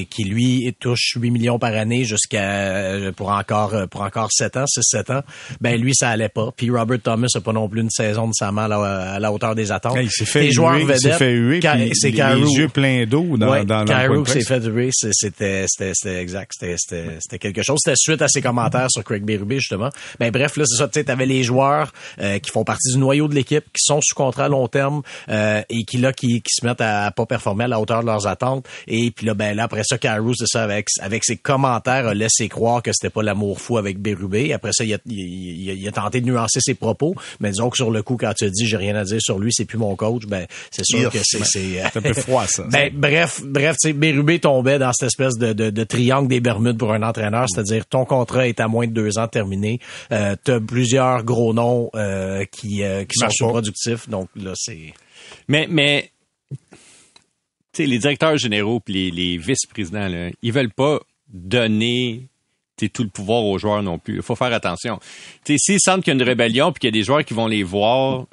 est 0.00 0.04
qui 0.08 0.24
lui 0.24 0.74
touche 0.80 1.14
8 1.16 1.30
millions 1.30 1.58
par 1.58 1.74
année 1.74 2.04
jusqu'à 2.04 3.10
pour 3.16 3.30
encore 3.30 3.74
pour 3.90 4.02
encore 4.02 4.28
7 4.32 4.56
ans, 4.56 4.64
6-7 4.64 5.12
ans, 5.18 5.22
ben 5.60 5.80
lui, 5.80 5.92
ça 5.94 6.10
allait 6.10 6.28
pas. 6.28 6.50
Puis 6.56 6.70
Robert 6.70 7.00
Thomas 7.02 7.26
a 7.34 7.40
pas 7.40 7.52
non 7.52 7.68
plus 7.68 7.80
une 7.82 7.90
saison 7.90 8.26
de 8.28 8.32
sa 8.34 8.52
main 8.52 8.64
à 8.64 8.68
la, 8.68 8.76
à 9.14 9.18
la 9.20 9.32
hauteur 9.32 9.54
des 9.54 9.72
attentes. 9.72 9.96
Hey, 9.96 10.06
il 10.06 10.10
s'est 10.10 10.24
fait 10.24 10.42
Les 10.42 10.52
joueurs 10.52 10.74
huer, 10.74 10.82
il 10.82 10.86
s'est 10.88 11.08
vedettes, 11.08 11.18
fait 11.18 11.32
huer, 11.32 11.60
c'est 11.94 12.10
les, 12.10 12.16
Carew. 12.16 12.40
les 12.44 12.52
yeux 12.52 12.68
pleins 12.68 13.06
d'eau 13.06 13.36
dans, 13.36 13.50
Ouais, 13.50 13.64
dans, 13.64 13.84
dans 13.84 13.92
le 13.94 13.98
Carew 14.08 14.26
s'est 14.26 14.40
fait 14.42 14.64
huer, 14.66 14.90
c'est- 14.92 15.10
c'était 15.12 15.64
c'était 15.68 15.92
c'était 15.94 16.20
exact, 16.20 16.52
c'était 16.58 16.76
c'était 16.88 17.16
c'était 17.20 17.38
quelque 17.38 17.62
chose. 17.62 17.78
C'était 17.82 17.96
suite 17.96 18.22
à 18.22 18.28
ses 18.28 18.42
commentaires 18.42 18.90
sur 18.90 19.02
Craig 19.04 19.24
Berube 19.24 19.52
justement. 19.54 19.90
Ben 20.20 20.30
bref, 20.30 20.56
là 20.56 20.64
c'est 20.66 20.76
ça, 20.76 20.88
tu 20.88 20.98
sais, 21.00 21.04
t'avais 21.04 21.26
les 21.26 21.42
joueurs 21.42 21.92
euh, 22.20 22.38
qui 22.38 22.50
font 22.50 22.64
partie 22.64 22.92
du 22.92 22.98
noyau 22.98 23.28
de 23.28 23.34
l'équipe, 23.34 23.64
qui 23.64 23.82
sont 23.82 24.00
sous 24.02 24.14
contrat 24.14 24.44
à 24.44 24.48
long 24.48 24.68
terme 24.68 25.02
euh, 25.28 25.62
et 25.68 25.84
qui 25.84 25.98
là 25.98 26.12
qui, 26.12 26.42
qui 26.42 26.52
se 26.60 26.64
mettent 26.66 26.80
à, 26.80 27.10
pas 27.10 27.26
performer 27.26 27.64
à 27.64 27.68
la 27.68 27.80
hauteur 27.80 28.00
de 28.02 28.06
leurs 28.06 28.26
attentes. 28.26 28.66
Et 28.86 29.10
puis 29.10 29.26
là 29.26 29.34
ben 29.34 29.56
là 29.56 29.64
après 29.64 29.82
ça, 29.84 29.98
Carew 29.98 30.32
c'est 30.36 30.46
ça 30.46 30.62
avec 30.62 30.88
avec 31.00 31.24
ses 31.24 31.36
commentaires 31.36 32.06
a 32.06 32.14
laissé 32.14 32.48
croire 32.48 32.82
que 32.82 32.90
c'était 32.92 33.10
pas 33.12 33.22
l'amour 33.22 33.60
fou 33.60 33.78
avec 33.78 33.98
Berube. 33.98 34.36
Après 34.52 34.70
ça, 34.72 34.84
il 34.84 34.94
a, 34.94 34.98
il, 35.06 35.18
il 35.62 35.70
a- 35.70 35.74
il 35.74 35.88
a 35.88 35.92
tenté 35.92 36.20
de 36.20 36.26
nuancer 36.26 36.60
ses 36.60 36.74
propos, 36.74 37.14
mais 37.40 37.50
disons 37.50 37.70
que 37.70 37.76
sur 37.76 37.90
le 37.90 38.02
coup 38.02 38.16
quand 38.16 38.32
tu 38.34 38.44
as 38.44 38.50
dit 38.50 38.66
j'ai 38.66 38.76
rien 38.76 38.94
à 38.96 39.04
dire 39.04 39.20
sur 39.20 39.38
lui, 39.38 39.52
c'est 39.52 39.64
plus 39.64 39.78
mon 39.78 39.94
coach, 39.96 40.24
ben 40.26 40.46
c'est 40.70 40.84
sûr 40.84 41.10
que 41.10 41.18
c'est 41.22 41.44
c'est 41.44 41.80
un 41.82 41.90
peu 41.90 42.12
froid, 42.14 42.46
ça. 42.46 42.64
ben, 42.70 42.90
bref, 42.94 43.40
bref, 43.44 43.76
tu 43.82 43.88
sais, 43.88 43.92
Bérubé 43.92 44.38
tombait 44.38 44.78
dans 44.78 44.92
cette 44.92 45.08
espèce 45.08 45.34
de, 45.38 45.52
de, 45.52 45.70
de 45.70 45.84
triangle 45.84 46.28
des 46.28 46.40
Bermudes 46.40 46.75
pour 46.76 46.92
un 46.92 47.02
entraîneur, 47.02 47.46
c'est-à-dire 47.48 47.86
ton 47.86 48.04
contrat 48.04 48.48
est 48.48 48.60
à 48.60 48.68
moins 48.68 48.86
de 48.86 48.92
deux 48.92 49.18
ans 49.18 49.28
terminé, 49.28 49.80
euh, 50.12 50.36
t'as 50.42 50.60
plusieurs 50.60 51.24
gros 51.24 51.52
noms 51.52 51.90
euh, 51.94 52.44
qui, 52.44 52.82
euh, 52.82 53.04
qui 53.04 53.18
sont 53.18 53.30
sous-productifs, 53.30 54.08
donc 54.08 54.28
là 54.36 54.52
c'est. 54.54 54.94
Mais, 55.48 55.66
mais 55.68 56.10
tu 57.72 57.84
les 57.84 57.98
directeurs 57.98 58.36
généraux 58.36 58.80
puis 58.80 58.94
les, 58.94 59.10
les 59.10 59.38
vice-présidents, 59.38 60.08
là, 60.08 60.30
ils 60.42 60.52
veulent 60.52 60.72
pas 60.72 61.00
donner 61.28 62.28
tout 62.76 63.02
le 63.02 63.08
pouvoir 63.08 63.42
aux 63.44 63.58
joueurs 63.58 63.82
non 63.82 63.98
plus. 63.98 64.16
Il 64.16 64.22
faut 64.22 64.36
faire 64.36 64.52
attention. 64.52 65.00
S'ils 65.44 65.80
sentent 65.80 66.04
qu'il 66.04 66.12
y 66.12 66.16
a 66.16 66.20
une 66.20 66.26
rébellion 66.28 66.72
puis 66.72 66.80
qu'il 66.80 66.88
y 66.88 66.92
a 66.94 66.98
des 66.98 67.04
joueurs 67.04 67.24
qui 67.24 67.34
vont 67.34 67.46
les 67.46 67.62
voir, 67.62 68.26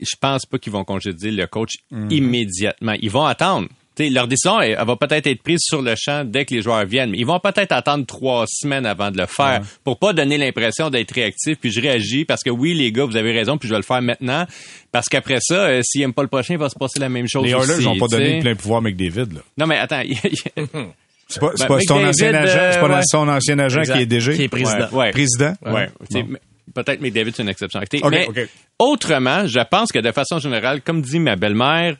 je 0.00 0.16
pense 0.20 0.46
pas 0.46 0.58
qu'ils 0.58 0.72
vont 0.72 0.84
congédier 0.84 1.30
le 1.30 1.46
coach 1.46 1.74
immédiatement. 2.10 2.94
Ils 3.00 3.10
vont 3.10 3.24
attendre. 3.24 3.68
T'sais, 3.94 4.08
leur 4.10 4.26
décision 4.26 4.60
elle, 4.60 4.76
elle 4.78 4.86
va 4.86 4.96
peut-être 4.96 5.26
être 5.28 5.42
prise 5.42 5.60
sur 5.62 5.80
le 5.80 5.94
champ 5.96 6.24
dès 6.24 6.44
que 6.44 6.52
les 6.54 6.62
joueurs 6.62 6.84
viennent, 6.84 7.10
mais 7.10 7.18
ils 7.18 7.26
vont 7.26 7.38
peut-être 7.38 7.70
attendre 7.70 8.04
trois 8.06 8.44
semaines 8.48 8.86
avant 8.86 9.10
de 9.12 9.18
le 9.18 9.26
faire 9.26 9.62
pour 9.84 9.98
pas 9.98 10.12
donner 10.12 10.36
l'impression 10.36 10.90
d'être 10.90 11.12
réactif. 11.12 11.58
Puis 11.60 11.70
je 11.70 11.80
réagis 11.80 12.24
parce 12.24 12.42
que 12.42 12.50
oui, 12.50 12.74
les 12.74 12.90
gars, 12.90 13.04
vous 13.04 13.16
avez 13.16 13.30
raison, 13.32 13.56
puis 13.56 13.68
je 13.68 13.74
vais 13.74 13.78
le 13.78 13.84
faire 13.84 14.02
maintenant. 14.02 14.46
Parce 14.90 15.08
qu'après 15.08 15.38
ça, 15.40 15.66
euh, 15.66 15.80
s'ils 15.84 16.02
aiment 16.02 16.12
pas 16.12 16.22
le 16.22 16.28
prochain, 16.28 16.54
il 16.54 16.58
va 16.60 16.68
se 16.68 16.74
passer 16.78 16.98
la 16.98 17.08
même 17.08 17.28
chose. 17.28 17.44
Les 17.44 17.52
Oilers 17.52 17.84
n'ont 17.84 17.96
pas 17.98 18.08
donné 18.08 18.40
plein 18.40 18.54
pouvoir 18.56 18.78
à 18.78 18.80
McDavid. 18.82 19.32
Là. 19.34 19.40
Non, 19.58 19.66
mais 19.66 19.78
attends. 19.78 20.02
C'est 21.28 21.40
pas, 21.40 21.52
Ben, 21.58 21.66
pas 21.66 21.78
son 21.80 22.04
ancien 22.04 22.34
agent, 22.34 22.52
c'est 22.72 22.80
pas 22.80 22.86
euh, 22.86 22.94
ouais. 22.96 23.02
son 23.04 23.28
ancien 23.28 23.58
agent 23.58 23.80
Exact. 23.80 23.94
qui 23.96 24.02
est 24.02 24.06
DG. 24.06 24.34
Qui 24.34 24.42
est 24.42 24.48
président. 24.48 24.88
Ouais, 24.92 24.98
ouais. 25.06 25.10
Président? 25.12 25.54
Ouais. 25.64 25.88
Bon. 26.10 26.26
Peut-être 26.74 27.00
McDavid, 27.00 27.32
c'est 27.34 27.42
une 27.42 27.48
exception. 27.48 27.80
T'sais, 27.80 28.02
Ok, 28.04 28.10
mais 28.10 28.26
ok. 28.28 28.48
autrement, 28.78 29.46
je 29.46 29.60
pense 29.70 29.90
que 29.90 30.00
de 30.00 30.12
façon 30.12 30.38
générale, 30.38 30.82
comme 30.82 31.00
dit 31.00 31.18
ma 31.18 31.36
belle-mère, 31.36 31.96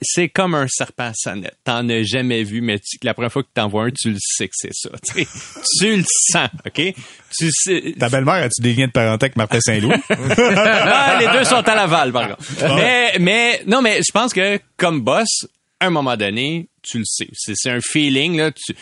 c'est 0.00 0.28
comme 0.28 0.54
un 0.54 0.66
serpent 0.68 1.04
à 1.08 1.12
sonnette. 1.14 1.56
T'en 1.64 1.88
as 1.88 2.02
jamais 2.02 2.42
vu, 2.44 2.60
mais 2.60 2.78
tu- 2.78 2.96
la 3.02 3.14
première 3.14 3.32
fois 3.32 3.42
que 3.42 3.48
t'en 3.52 3.68
vois 3.68 3.84
un, 3.86 3.90
tu 3.90 4.10
le 4.10 4.18
sais 4.18 4.46
que 4.48 4.54
c'est 4.54 4.72
ça. 4.72 4.90
T'sais, 5.02 5.26
tu 5.80 5.96
le 5.96 6.04
sens, 6.06 6.48
OK? 6.66 6.94
Tu 7.38 7.50
sais, 7.50 7.94
Ta 7.98 8.08
belle-mère, 8.08 8.34
as-tu 8.44 8.62
des 8.62 8.74
liens 8.74 8.86
de 8.86 8.92
parenté 8.92 9.24
avec 9.26 9.36
Martin 9.36 9.60
Saint-Louis? 9.60 9.94
Ah, 10.54 11.18
les 11.20 11.26
deux 11.28 11.44
sont 11.44 11.56
à 11.68 11.74
Laval, 11.74 12.12
par 12.12 12.28
contre. 12.28 12.42
Mais, 12.76 13.12
mais, 13.18 13.62
non, 13.66 13.82
mais 13.82 14.00
je 14.06 14.10
pense 14.12 14.32
que 14.32 14.58
comme 14.76 15.00
boss, 15.00 15.46
à 15.80 15.86
un 15.86 15.90
moment 15.90 16.16
donné, 16.16 16.68
tu 16.82 16.98
le 16.98 17.04
sais. 17.06 17.28
C'est, 17.34 17.70
un 17.70 17.80
feeling, 17.80 18.36
là. 18.36 18.50
Tu, 18.52 18.74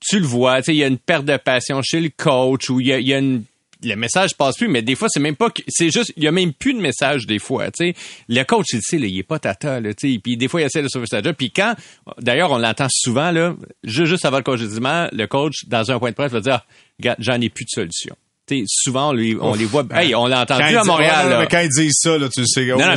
tu 0.00 0.18
le 0.20 0.26
vois. 0.26 0.58
Tu 0.58 0.66
sais, 0.66 0.74
il 0.74 0.78
y 0.78 0.84
a 0.84 0.86
une 0.86 0.98
perte 0.98 1.24
de 1.24 1.36
passion 1.36 1.80
chez 1.82 2.00
le 2.00 2.10
coach 2.16 2.70
ou 2.70 2.80
il 2.80 2.86
y 2.88 2.92
a, 2.92 2.98
il 2.98 3.06
y 3.08 3.14
a 3.14 3.18
une, 3.18 3.44
le 3.84 3.94
message 3.94 4.36
passe 4.36 4.56
plus, 4.56 4.68
mais 4.68 4.82
des 4.82 4.94
fois, 4.94 5.08
c'est 5.10 5.20
même 5.20 5.36
pas 5.36 5.50
que, 5.50 5.62
c'est 5.68 5.90
juste, 5.90 6.12
il 6.16 6.24
y 6.24 6.28
a 6.28 6.32
même 6.32 6.52
plus 6.52 6.72
de 6.74 6.80
message 6.80 7.26
des 7.26 7.38
fois, 7.38 7.70
tu 7.70 7.88
sais. 7.88 7.94
Le 8.28 8.42
coach, 8.44 8.66
il 8.72 8.80
sait, 8.82 8.98
là, 8.98 9.06
il 9.06 9.18
est 9.18 9.22
pas 9.22 9.38
tata, 9.38 9.80
là, 9.80 9.92
tu 9.94 10.12
sais. 10.14 10.18
Puis 10.18 10.36
des 10.36 10.48
fois, 10.48 10.60
il 10.62 10.64
essaie 10.64 10.82
de 10.82 10.88
sauver 10.88 11.06
sa 11.06 11.22
job. 11.22 11.34
Puis 11.36 11.50
quand, 11.50 11.74
d'ailleurs, 12.20 12.50
on 12.52 12.58
l'entend 12.58 12.86
souvent, 12.90 13.30
là, 13.30 13.54
ju- 13.84 14.06
juste 14.06 14.24
avant 14.24 14.38
le 14.38 14.42
congédiement, 14.44 15.08
le 15.12 15.26
coach, 15.26 15.66
dans 15.66 15.90
un 15.90 15.98
point 15.98 16.10
de 16.10 16.14
presse, 16.16 16.32
va 16.32 16.40
dire, 16.40 16.60
Regarde, 16.98 17.18
j'en 17.20 17.40
ai 17.40 17.50
plus 17.50 17.64
de 17.64 17.70
solution. 17.70 18.16
Tu 18.48 18.58
sais, 18.60 18.64
souvent, 18.68 19.10
on 19.10 19.12
les, 19.12 19.36
on 19.40 19.54
les 19.54 19.64
voit, 19.64 19.84
hey, 19.92 20.14
on 20.14 20.26
l'a 20.26 20.40
entendu 20.42 20.62
à 20.62 20.84
Montréal, 20.84 21.24
ouais, 21.26 21.30
là. 21.30 21.40
mais 21.40 21.46
quand 21.48 21.60
ils 21.60 21.68
disent 21.68 21.96
ça, 22.00 22.16
là, 22.16 22.28
tu 22.28 22.46
sais. 22.46 22.70
oh, 22.72 22.78
Non, 22.78 22.86
non, 22.86 22.94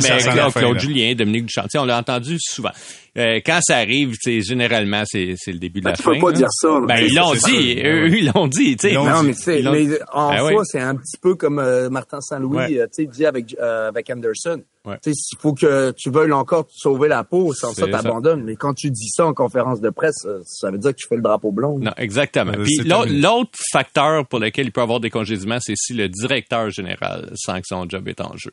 Claude. 0.60 0.78
Julien, 0.80 1.14
Dominique 1.14 1.46
Duchantier, 1.46 1.80
on 1.80 1.84
l'a 1.84 1.98
entendu 1.98 2.36
souvent. 2.38 2.70
Euh, 3.18 3.40
quand 3.44 3.58
ça 3.62 3.76
arrive, 3.78 4.14
c'est 4.20 4.40
généralement 4.40 5.02
c'est 5.04 5.34
c'est 5.36 5.52
le 5.52 5.58
début 5.58 5.80
de 5.80 5.84
Ben, 5.86 5.90
la 5.90 5.96
tu 5.96 6.02
fin. 6.04 6.12
peux 6.14 6.20
pas 6.20 6.30
là. 6.30 6.36
dire 6.36 6.48
ça, 6.50 6.68
là. 6.68 6.86
Ben 6.86 6.96
Tu 6.98 7.06
ils 7.06 7.14
l'ont 7.14 7.32
dit, 7.32 7.40
ça. 7.40 7.88
eux 7.88 8.08
ils 8.16 8.30
l'ont 8.34 8.46
dit, 8.46 8.76
tu 8.76 8.92
Non, 8.92 9.22
mais 9.24 9.34
tu 9.34 9.42
sais, 9.42 9.58
Ils 9.58 9.64
l'ont 9.64 9.72
mais 9.72 9.86
en 10.12 10.30
Ben 10.30 10.48
soi, 10.52 10.62
c'est 10.64 10.80
un 10.80 10.94
petit 10.94 11.16
peu 11.20 11.34
comme 11.34 11.58
euh, 11.58 11.90
Martin 11.90 12.20
Saint-Louis, 12.20 12.56
Ouais. 12.56 12.78
euh, 12.78 12.86
tu 12.86 13.02
sais, 13.02 13.06
dit 13.06 13.26
avec, 13.26 13.56
euh, 13.60 13.88
avec 13.88 14.08
Anderson. 14.10 14.62
Ouais. 14.86 14.96
Tu 15.02 15.10
sais, 15.10 15.14
s'il 15.14 15.38
faut 15.38 15.52
que 15.54 15.90
tu 15.96 16.10
veuilles 16.10 16.32
encore 16.32 16.66
te 16.66 16.72
sauver 16.74 17.08
la 17.08 17.24
peau, 17.24 17.52
sans 17.52 17.72
ça, 17.74 17.84
C'est 17.86 17.90
ça. 17.92 17.98
t'abandonnes. 18.02 18.44
Mais 18.44 18.56
quand 18.56 18.72
tu 18.74 18.90
dis 18.90 19.08
ça 19.08 19.26
en 19.26 19.34
conférence 19.34 19.80
de 19.80 19.90
presse, 19.90 20.26
ça 20.44 20.70
veut 20.70 20.78
dire 20.78 20.92
que 20.92 20.96
tu 20.96 21.06
fais 21.08 21.16
le 21.16 21.22
drapeau 21.22 21.50
blond. 21.52 21.78
Non, 21.80 21.92
exactement. 21.96 22.52
Puis 22.62 22.78
l'autre 22.86 23.50
facteur 23.72 24.26
pour 24.26 24.38
lequel 24.38 24.66
il 24.66 24.72
peut 24.72 24.80
avoir 24.82 25.00
des 25.00 25.10
congédiements, 25.10 25.58
c'est 25.60 25.74
si 25.76 25.92
le 25.94 26.08
directeur 26.08 26.70
général 26.70 27.30
sent 27.34 27.60
que 27.60 27.66
son 27.66 27.88
job 27.88 28.08
est 28.08 28.20
en 28.20 28.34
jeu. 28.36 28.52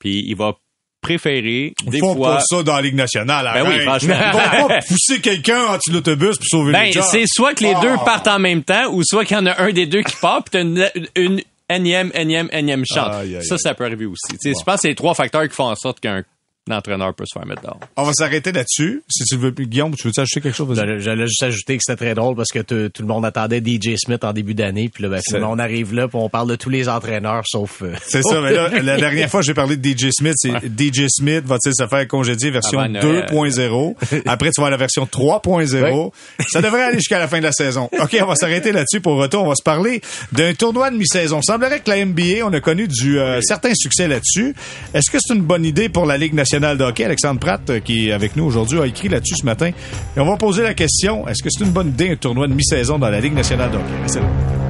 Puis 0.00 0.24
il 0.26 0.34
va 0.34 0.54
préférer 1.00 1.74
Ils 1.84 1.90
des 1.90 1.98
font 2.00 2.14
fois. 2.14 2.36
pas 2.36 2.42
ça 2.46 2.62
dans 2.62 2.76
la 2.76 2.82
Ligue 2.82 2.94
nationale. 2.94 3.50
Ben 3.54 3.68
oui, 3.68 3.80
franchement. 3.84 4.14
Ils 4.54 4.60
vont 4.60 4.68
pas 4.68 4.80
pousser 4.86 5.20
quelqu'un 5.20 5.62
en 5.64 5.76
dessous 5.76 5.90
de 5.90 5.94
l'autobus 5.96 6.36
pour 6.36 6.46
sauver 6.46 6.72
Ben, 6.72 6.86
le 6.86 6.92
job. 6.92 7.04
c'est 7.10 7.24
soit 7.26 7.54
que 7.54 7.64
les 7.64 7.72
Ah. 7.76 7.80
deux 7.80 7.94
partent 8.04 8.28
en 8.28 8.38
même 8.38 8.62
temps, 8.62 8.92
ou 8.92 9.02
soit 9.04 9.24
qu'il 9.24 9.36
y 9.36 9.40
en 9.40 9.46
a 9.46 9.60
un 9.62 9.70
des 9.72 9.86
deux 9.86 10.02
qui 10.02 10.14
part, 10.20 10.42
puis 10.44 10.50
t'as 10.52 10.60
une, 10.62 10.88
une 11.16 11.40
énième, 11.68 12.10
énième, 12.14 12.48
énième 12.52 12.84
chance. 12.84 13.14
Ça, 13.42 13.56
ça 13.58 13.74
peut 13.74 13.84
arriver 13.84 14.06
aussi. 14.06 14.32
Tu 14.32 14.52
sais, 14.52 14.52
Je 14.58 14.64
pense 14.64 14.74
que 14.76 14.80
c'est 14.82 14.88
les 14.88 14.94
trois 14.94 15.14
facteurs 15.14 15.48
qui 15.48 15.54
font 15.54 15.68
en 15.70 15.76
sorte 15.76 16.00
qu'un 16.00 16.22
entraîneur 16.70 17.14
peut 17.14 17.24
se 17.26 17.38
faire 17.38 17.46
mettre 17.48 17.62
dehors. 17.62 17.80
On 17.96 18.02
va 18.04 18.12
s'arrêter 18.12 18.52
là-dessus. 18.52 19.02
Si 19.08 19.24
tu 19.24 19.36
veux, 19.36 19.50
Guillaume, 19.50 19.94
tu 19.96 20.06
veux 20.08 20.12
ajouter 20.16 20.40
quelque 20.40 20.54
chose? 20.56 20.76
J'allais 20.98 21.26
juste 21.26 21.42
ajouter 21.42 21.76
que 21.76 21.82
c'était 21.84 22.04
très 22.04 22.14
drôle 22.14 22.36
parce 22.36 22.50
que 22.50 22.60
tout 22.60 22.88
tout 22.90 23.02
le 23.02 23.08
monde 23.08 23.24
attendait 23.24 23.60
DJ 23.64 23.96
Smith 23.96 24.22
en 24.24 24.32
début 24.32 24.54
d'année. 24.54 24.88
Puis 24.92 25.02
là, 25.02 25.08
ben, 25.08 25.20
finalement, 25.26 25.50
on 25.52 25.58
arrive 25.58 25.94
là, 25.94 26.06
puis 26.06 26.18
on 26.20 26.28
parle 26.28 26.48
de 26.48 26.56
tous 26.56 26.68
les 26.70 26.88
entraîneurs 26.88 27.42
sauf. 27.46 27.82
euh, 27.82 27.94
C'est 28.06 28.22
ça, 28.22 28.40
mais 28.40 28.52
là, 28.52 28.68
la 28.82 28.96
dernière 29.00 29.28
fois, 29.30 29.42
j'ai 29.42 29.54
parlé 29.54 29.76
de 29.76 29.88
DJ 29.88 30.10
Smith, 30.12 30.34
c'est 30.36 30.50
DJ 30.66 31.06
Smith 31.08 31.44
va-t-il 31.44 31.72
se 31.74 31.86
faire 31.88 32.06
congédier 32.06 32.50
version 32.50 32.78
Avant 32.78 32.92
Noël. 32.92 33.26
2.0. 33.32 34.22
Après, 34.26 34.50
tu 34.50 34.60
vas 34.60 34.68
à 34.68 34.70
la 34.70 34.76
version 34.76 35.06
3.0. 35.06 36.12
Ça 36.48 36.60
devrait 36.62 36.82
aller 36.82 36.98
jusqu'à 36.98 37.18
la 37.18 37.26
fin 37.28 37.38
de 37.38 37.44
la 37.44 37.52
saison. 37.52 37.88
OK, 38.00 38.16
on 38.22 38.26
va 38.26 38.34
s'arrêter 38.36 38.70
là-dessus. 38.72 39.00
Pour 39.00 39.16
retour, 39.16 39.42
on 39.44 39.48
va 39.48 39.54
se 39.54 39.62
parler 39.62 40.00
d'un 40.32 40.52
tournoi 40.54 40.90
de 40.90 40.96
mi-saison. 40.96 41.40
Semblerait 41.42 41.80
que 41.80 41.90
la 41.90 42.04
NBA, 42.04 42.44
on 42.44 42.52
a 42.52 42.60
connu 42.60 42.86
du 42.86 43.18
euh, 43.18 43.40
certain 43.40 43.72
succès 43.74 44.06
là-dessus. 44.08 44.54
Est-ce 44.94 45.10
que 45.10 45.18
c'est 45.20 45.34
une 45.34 45.42
bonne 45.42 45.64
idée 45.64 45.88
pour 45.88 46.06
la 46.06 46.16
Ligue 46.18 46.34
nationale? 46.34 46.49
De 46.58 46.84
hockey? 46.84 47.04
Alexandre 47.04 47.38
Pratt, 47.38 47.70
euh, 47.70 47.80
qui 47.80 48.08
est 48.08 48.12
avec 48.12 48.36
nous 48.36 48.44
aujourd'hui, 48.44 48.80
a 48.80 48.86
écrit 48.86 49.08
là-dessus 49.08 49.36
ce 49.36 49.46
matin. 49.46 49.70
Et 50.16 50.20
on 50.20 50.26
va 50.26 50.36
poser 50.36 50.62
la 50.62 50.74
question, 50.74 51.28
est-ce 51.28 51.42
que 51.42 51.48
c'est 51.50 51.64
une 51.64 51.70
bonne 51.70 51.88
idée 51.88 52.10
un 52.10 52.16
tournoi 52.16 52.48
de 52.48 52.54
mi-saison 52.54 52.98
dans 52.98 53.10
la 53.10 53.20
Ligue 53.20 53.34
nationale 53.34 53.70
de? 53.70 54.69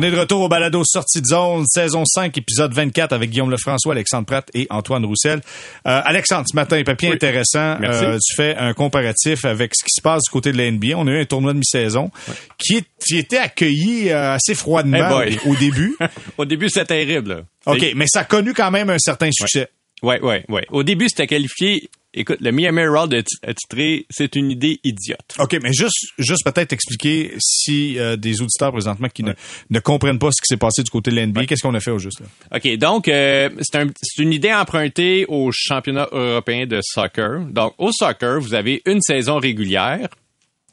On 0.00 0.02
est 0.02 0.10
de 0.10 0.16
retour 0.18 0.40
au 0.40 0.48
balado 0.48 0.80
Sortie 0.82 1.20
de 1.20 1.26
zone, 1.26 1.66
saison 1.66 2.04
5, 2.06 2.38
épisode 2.38 2.72
24 2.72 3.12
avec 3.12 3.28
Guillaume 3.28 3.50
Lefrançois, 3.50 3.92
Alexandre 3.92 4.24
Pratt 4.24 4.48
et 4.54 4.66
Antoine 4.70 5.04
Roussel. 5.04 5.42
Euh, 5.86 6.00
Alexandre, 6.02 6.46
ce 6.50 6.56
matin, 6.56 6.82
papier 6.84 7.12
intéressant. 7.12 7.76
Merci. 7.78 8.04
Euh, 8.06 8.16
tu 8.18 8.34
fais 8.34 8.56
un 8.56 8.72
comparatif 8.72 9.44
avec 9.44 9.74
ce 9.74 9.84
qui 9.84 9.90
se 9.94 10.00
passe 10.00 10.22
du 10.22 10.30
côté 10.30 10.52
de 10.52 10.56
la 10.56 10.70
NBA. 10.70 10.96
On 10.96 11.06
a 11.06 11.10
eu 11.10 11.20
un 11.20 11.24
tournoi 11.26 11.52
de 11.52 11.58
mi-saison 11.58 12.10
qui, 12.56 12.76
est- 12.76 12.86
qui 13.06 13.18
était 13.18 13.36
accueilli 13.36 14.08
euh, 14.08 14.32
assez 14.36 14.54
froidement 14.54 15.20
Hey 15.20 15.36
boy. 15.36 15.38
au 15.52 15.56
début. 15.56 15.94
Au 16.38 16.46
début, 16.46 16.70
c'était 16.70 17.04
terrible. 17.04 17.44
OK, 17.66 17.84
mais 17.94 18.06
ça 18.08 18.20
a 18.20 18.24
connu 18.24 18.54
quand 18.54 18.70
même 18.70 18.88
un 18.88 18.98
certain 18.98 19.28
succès. 19.30 19.68
Ouais, 20.02 20.18
ouais, 20.22 20.46
ouais. 20.48 20.64
Au 20.70 20.82
début, 20.82 21.10
c'était 21.10 21.26
qualifié. 21.26 21.90
Écoute, 22.12 22.38
le 22.40 22.50
Miami 22.50 22.80
Herald 22.82 23.14
a 23.14 23.22
ti- 23.22 23.36
a 23.46 23.54
titré 23.54 24.04
C'est 24.10 24.34
une 24.34 24.50
idée 24.50 24.80
idiote. 24.82 25.20
OK, 25.38 25.56
mais 25.62 25.72
juste, 25.72 26.08
juste 26.18 26.44
peut-être 26.44 26.72
expliquer 26.72 27.32
si 27.38 27.98
euh, 27.98 28.16
des 28.16 28.40
auditeurs 28.42 28.72
présentement 28.72 29.08
qui 29.08 29.22
ne, 29.22 29.32
ne 29.70 29.78
comprennent 29.80 30.18
pas 30.18 30.30
ce 30.32 30.40
qui 30.42 30.46
s'est 30.48 30.56
passé 30.56 30.82
du 30.82 30.90
côté 30.90 31.12
de 31.12 31.16
la 31.16 31.26
NBA, 31.26 31.46
qu'est-ce 31.46 31.62
qu'on 31.62 31.74
a 31.74 31.80
fait 31.80 31.92
au 31.92 31.98
juste 32.00 32.20
là? 32.20 32.26
OK, 32.56 32.76
donc, 32.78 33.06
euh, 33.06 33.48
c'est 33.60 33.78
un- 33.78 33.90
c'est 34.02 34.22
une 34.22 34.32
idée 34.32 34.52
empruntée 34.52 35.24
au 35.28 35.50
championnat 35.52 36.08
européen 36.10 36.66
de 36.66 36.80
soccer. 36.82 37.40
Donc, 37.50 37.74
au 37.78 37.92
soccer, 37.92 38.40
vous 38.40 38.54
avez 38.54 38.82
une 38.86 39.00
saison 39.00 39.38
régulière 39.38 40.08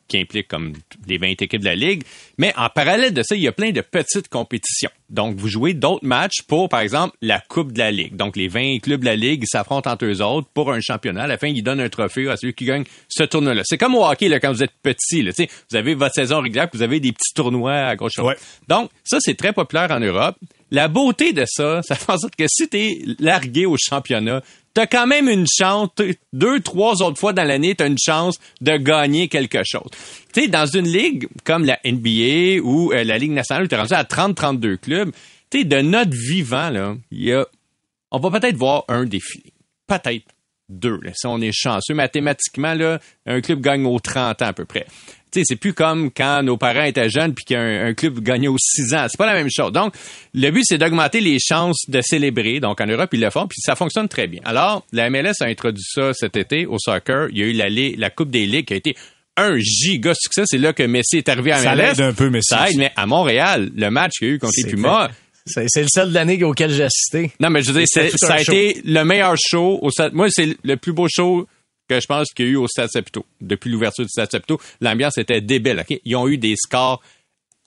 qui 0.08 0.18
implique 0.18 0.48
comme 0.48 0.74
les 1.08 1.18
20 1.18 1.42
équipes 1.42 1.60
de 1.60 1.66
la 1.66 1.76
Ligue. 1.76 2.04
Mais 2.38 2.54
en 2.58 2.70
parallèle 2.70 3.14
de 3.14 3.24
ça, 3.24 3.36
il 3.36 3.42
y 3.42 3.48
a 3.48 3.52
plein 3.52 3.72
de 3.72 3.82
petites 3.82 4.30
compétitions. 4.30 4.90
Donc, 5.10 5.36
vous 5.36 5.48
jouez 5.48 5.74
d'autres 5.74 6.06
matchs 6.06 6.42
pour, 6.48 6.68
par 6.70 6.82
exemple, 6.82 7.16
la 7.22 7.40
Coupe 7.40 7.72
de 7.72 7.80
la 7.80 7.92
Ligue. 7.92 8.16
Donc, 8.16 8.36
les 8.36 8.48
20 8.48 8.80
clubs 8.80 9.00
de 9.00 9.06
la 9.06 9.16
Ligue 9.16 9.46
s'affrontent 9.46 9.90
entre 9.90 10.06
eux 10.06 10.22
autres 10.22 10.48
pour 10.54 10.72
un 10.72 10.80
championnat. 10.82 11.24
À 11.24 11.28
la 11.28 11.38
fin, 11.38 11.48
ils 11.48 11.64
donnent 11.64 11.80
un 11.80 11.90
trophée 11.90 12.28
à 12.28 12.36
celui 12.36 12.54
qui 12.54 12.66
gagne 12.66 12.84
ce 13.08 13.24
tournoi-là. 13.24 13.62
C'est 13.66 13.78
comme 13.78 13.96
au 13.96 14.06
hockey, 14.06 14.28
là, 14.28 14.40
quand 14.40 14.52
vous 14.52 14.64
êtes 14.64 14.74
petit. 14.82 15.22
Là, 15.22 15.32
Tu 15.34 15.48
vous 15.70 15.78
avez 15.78 15.96
votre 15.96 16.14
saison 16.14 16.42
régulière, 16.42 16.70
puis 16.70 16.78
vous 16.78 16.84
avez 16.84 17.00
des 17.00 17.12
petits 17.12 17.34
tournois 17.34 17.74
à 17.74 17.96
gauche. 17.96 18.18
Ouais. 18.18 18.36
Donc, 18.68 18.90
ça, 19.04 19.18
c'est 19.22 19.36
très 19.36 19.54
populaire 19.54 19.92
en 19.92 20.00
Europe. 20.00 20.36
La 20.72 20.90
beauté 20.90 21.32
de 21.32 21.46
ça, 21.48 21.82
ça 21.88 21.96
fait 21.96 22.12
en 22.12 22.18
sorte 22.18 22.36
que 22.36 22.46
si 22.48 22.68
t'es 22.68 23.00
largué 23.20 23.66
au 23.66 23.78
championnat, 23.78 24.42
t'as 24.78 24.86
quand 24.86 25.08
même 25.08 25.28
une 25.28 25.48
chance, 25.48 25.90
deux, 26.34 26.60
trois 26.60 27.02
autres 27.02 27.18
fois 27.18 27.34
dans 27.34 27.44
l'année, 27.44 27.74
t'as 27.74 27.88
une 27.88 27.98
chance 27.98 28.38
de 28.62 28.78
gagner 28.78 29.28
quelque 29.28 29.64
chose. 29.66 29.90
Tu 30.32 30.50
dans 30.50 30.68
une 30.68 30.88
ligue 30.88 31.28
comme 31.44 31.66
la 31.66 31.80
NBA 31.84 32.62
ou 32.62 32.94
euh, 32.94 33.04
la 33.04 33.18
Ligue 33.18 33.32
nationale 33.32 33.64
où 33.64 33.68
t'es 33.68 33.76
rendu 33.76 33.96
à 33.96 34.04
30-32 34.04 34.78
clubs, 34.78 35.12
tu 35.50 35.66
de 35.66 35.82
notre 35.82 36.16
vivant, 36.16 36.70
là, 36.70 36.96
y 37.10 37.34
a, 37.34 37.48
on 38.12 38.20
va 38.20 38.40
peut-être 38.40 38.56
voir 38.56 38.84
un 38.88 39.06
défi. 39.06 39.52
Peut-être. 39.88 40.28
deux. 40.70 41.00
là. 41.02 41.10
Si 41.16 41.26
on 41.26 41.42
est 41.42 41.54
chanceux, 41.54 41.96
mathématiquement, 41.96 42.76
là, 42.76 43.00
un 43.26 43.42
club 43.42 43.62
gagne 43.62 43.84
aux 43.88 44.00
30 44.00 44.44
ans 44.44 44.46
à 44.46 44.54
peu 44.54 44.66
près. 44.66 44.86
Tu 45.32 45.40
sais, 45.40 45.44
c'est 45.46 45.56
plus 45.58 45.74
comme 45.74 46.10
quand 46.12 46.42
nos 46.44 46.56
parents 46.58 46.84
étaient 46.84 47.10
jeunes 47.10 47.34
puis 47.34 47.44
qu'un 47.46 47.88
un 47.88 47.94
club 47.94 48.20
gagnait 48.22 48.48
aux 48.48 48.58
6 48.58 48.94
ans. 48.94 49.06
C'est 49.10 49.18
pas 49.18 49.26
la 49.26 49.34
même 49.34 49.50
chose. 49.54 49.72
Donc, 49.74 49.94
le 50.34 50.50
but, 50.52 50.64
c'est 50.66 50.78
d'augmenter 50.78 51.20
les 51.20 51.38
chances 51.40 51.84
de 51.90 52.00
célébrer. 52.02 52.60
Donc, 52.62 52.80
en 52.80 52.86
Europe, 52.86 53.10
ils 53.14 53.20
le 53.20 53.30
font, 53.30 53.46
puis 53.48 53.60
ça 53.62 53.76
fonctionne 53.76 54.08
très 54.08 54.28
bien. 54.28 54.40
Alors, 54.46 54.86
la 54.94 55.10
MLS 55.10 55.34
a 55.42 55.46
introduit 55.46 55.84
ça 55.86 56.14
cet 56.14 56.38
été 56.38 56.66
au 56.66 56.78
soccer. 56.80 57.28
Il 57.32 57.38
y 57.40 57.44
a 57.44 57.46
eu 57.48 57.54
la, 57.54 57.68
la 57.98 58.10
Coupe 58.10 58.30
des 58.32 58.46
Ligues 58.46 58.68
qui 58.68 58.74
a 58.74 58.78
été 58.78 58.96
un 59.36 59.58
giga 59.60 60.14
succès. 60.16 60.44
C'est 60.46 60.58
là 60.58 60.74
que 60.74 60.84
Messi 60.84 61.18
est 61.18 61.30
arrivé 61.30 61.52
à 61.52 61.58
Ça 61.60 61.76
MLS. 61.76 61.82
l'aide 61.90 62.02
un 62.02 62.14
peu, 62.14 62.30
Messi. 62.30 62.48
Ça 62.50 62.70
aide, 62.70 62.78
mais 62.78 62.92
à 62.96 63.06
Montréal, 63.06 63.70
le 63.76 63.90
match 63.90 64.14
qu'il 64.20 64.28
y 64.30 64.32
a 64.32 64.34
eu 64.36 64.40
contre 64.40 64.54
les 64.58 64.70
Pumas, 64.72 65.10
C'est 65.46 65.82
le 65.82 65.88
seul 65.94 66.10
de 66.10 66.14
l'année 66.14 66.44
auquel 66.44 66.72
j'ai 66.72 66.84
assisté. 66.86 67.32
non, 67.40 67.50
mais 67.50 67.62
je 67.62 67.72
veux 67.72 67.80
dire, 67.84 67.88
ça 68.16 68.34
a 68.34 68.38
show. 68.44 68.52
été 68.54 68.82
le 68.86 69.04
meilleur 69.04 69.36
show 69.38 69.78
au. 69.82 69.90
Moi, 70.14 70.28
c'est 70.30 70.58
le 70.64 70.78
plus 70.78 70.94
beau 70.94 71.08
show 71.10 71.48
que 71.88 72.00
je 72.00 72.06
pense 72.06 72.28
qu'il 72.34 72.46
y 72.46 72.50
a 72.50 72.52
eu 72.52 72.56
au 72.58 72.68
Stade 72.68 72.90
Saputo. 72.90 73.26
Depuis 73.42 73.70
l'ouverture 73.70 74.04
du 74.04 74.10
Stade 74.10 74.32
Saputo, 74.32 74.60
l'ambiance 74.82 75.18
était 75.18 75.42
débile. 75.42 75.80
ok? 75.80 76.00
Ils 76.04 76.16
ont 76.16 76.28
eu 76.28 76.38
des 76.38 76.56
scores 76.56 77.02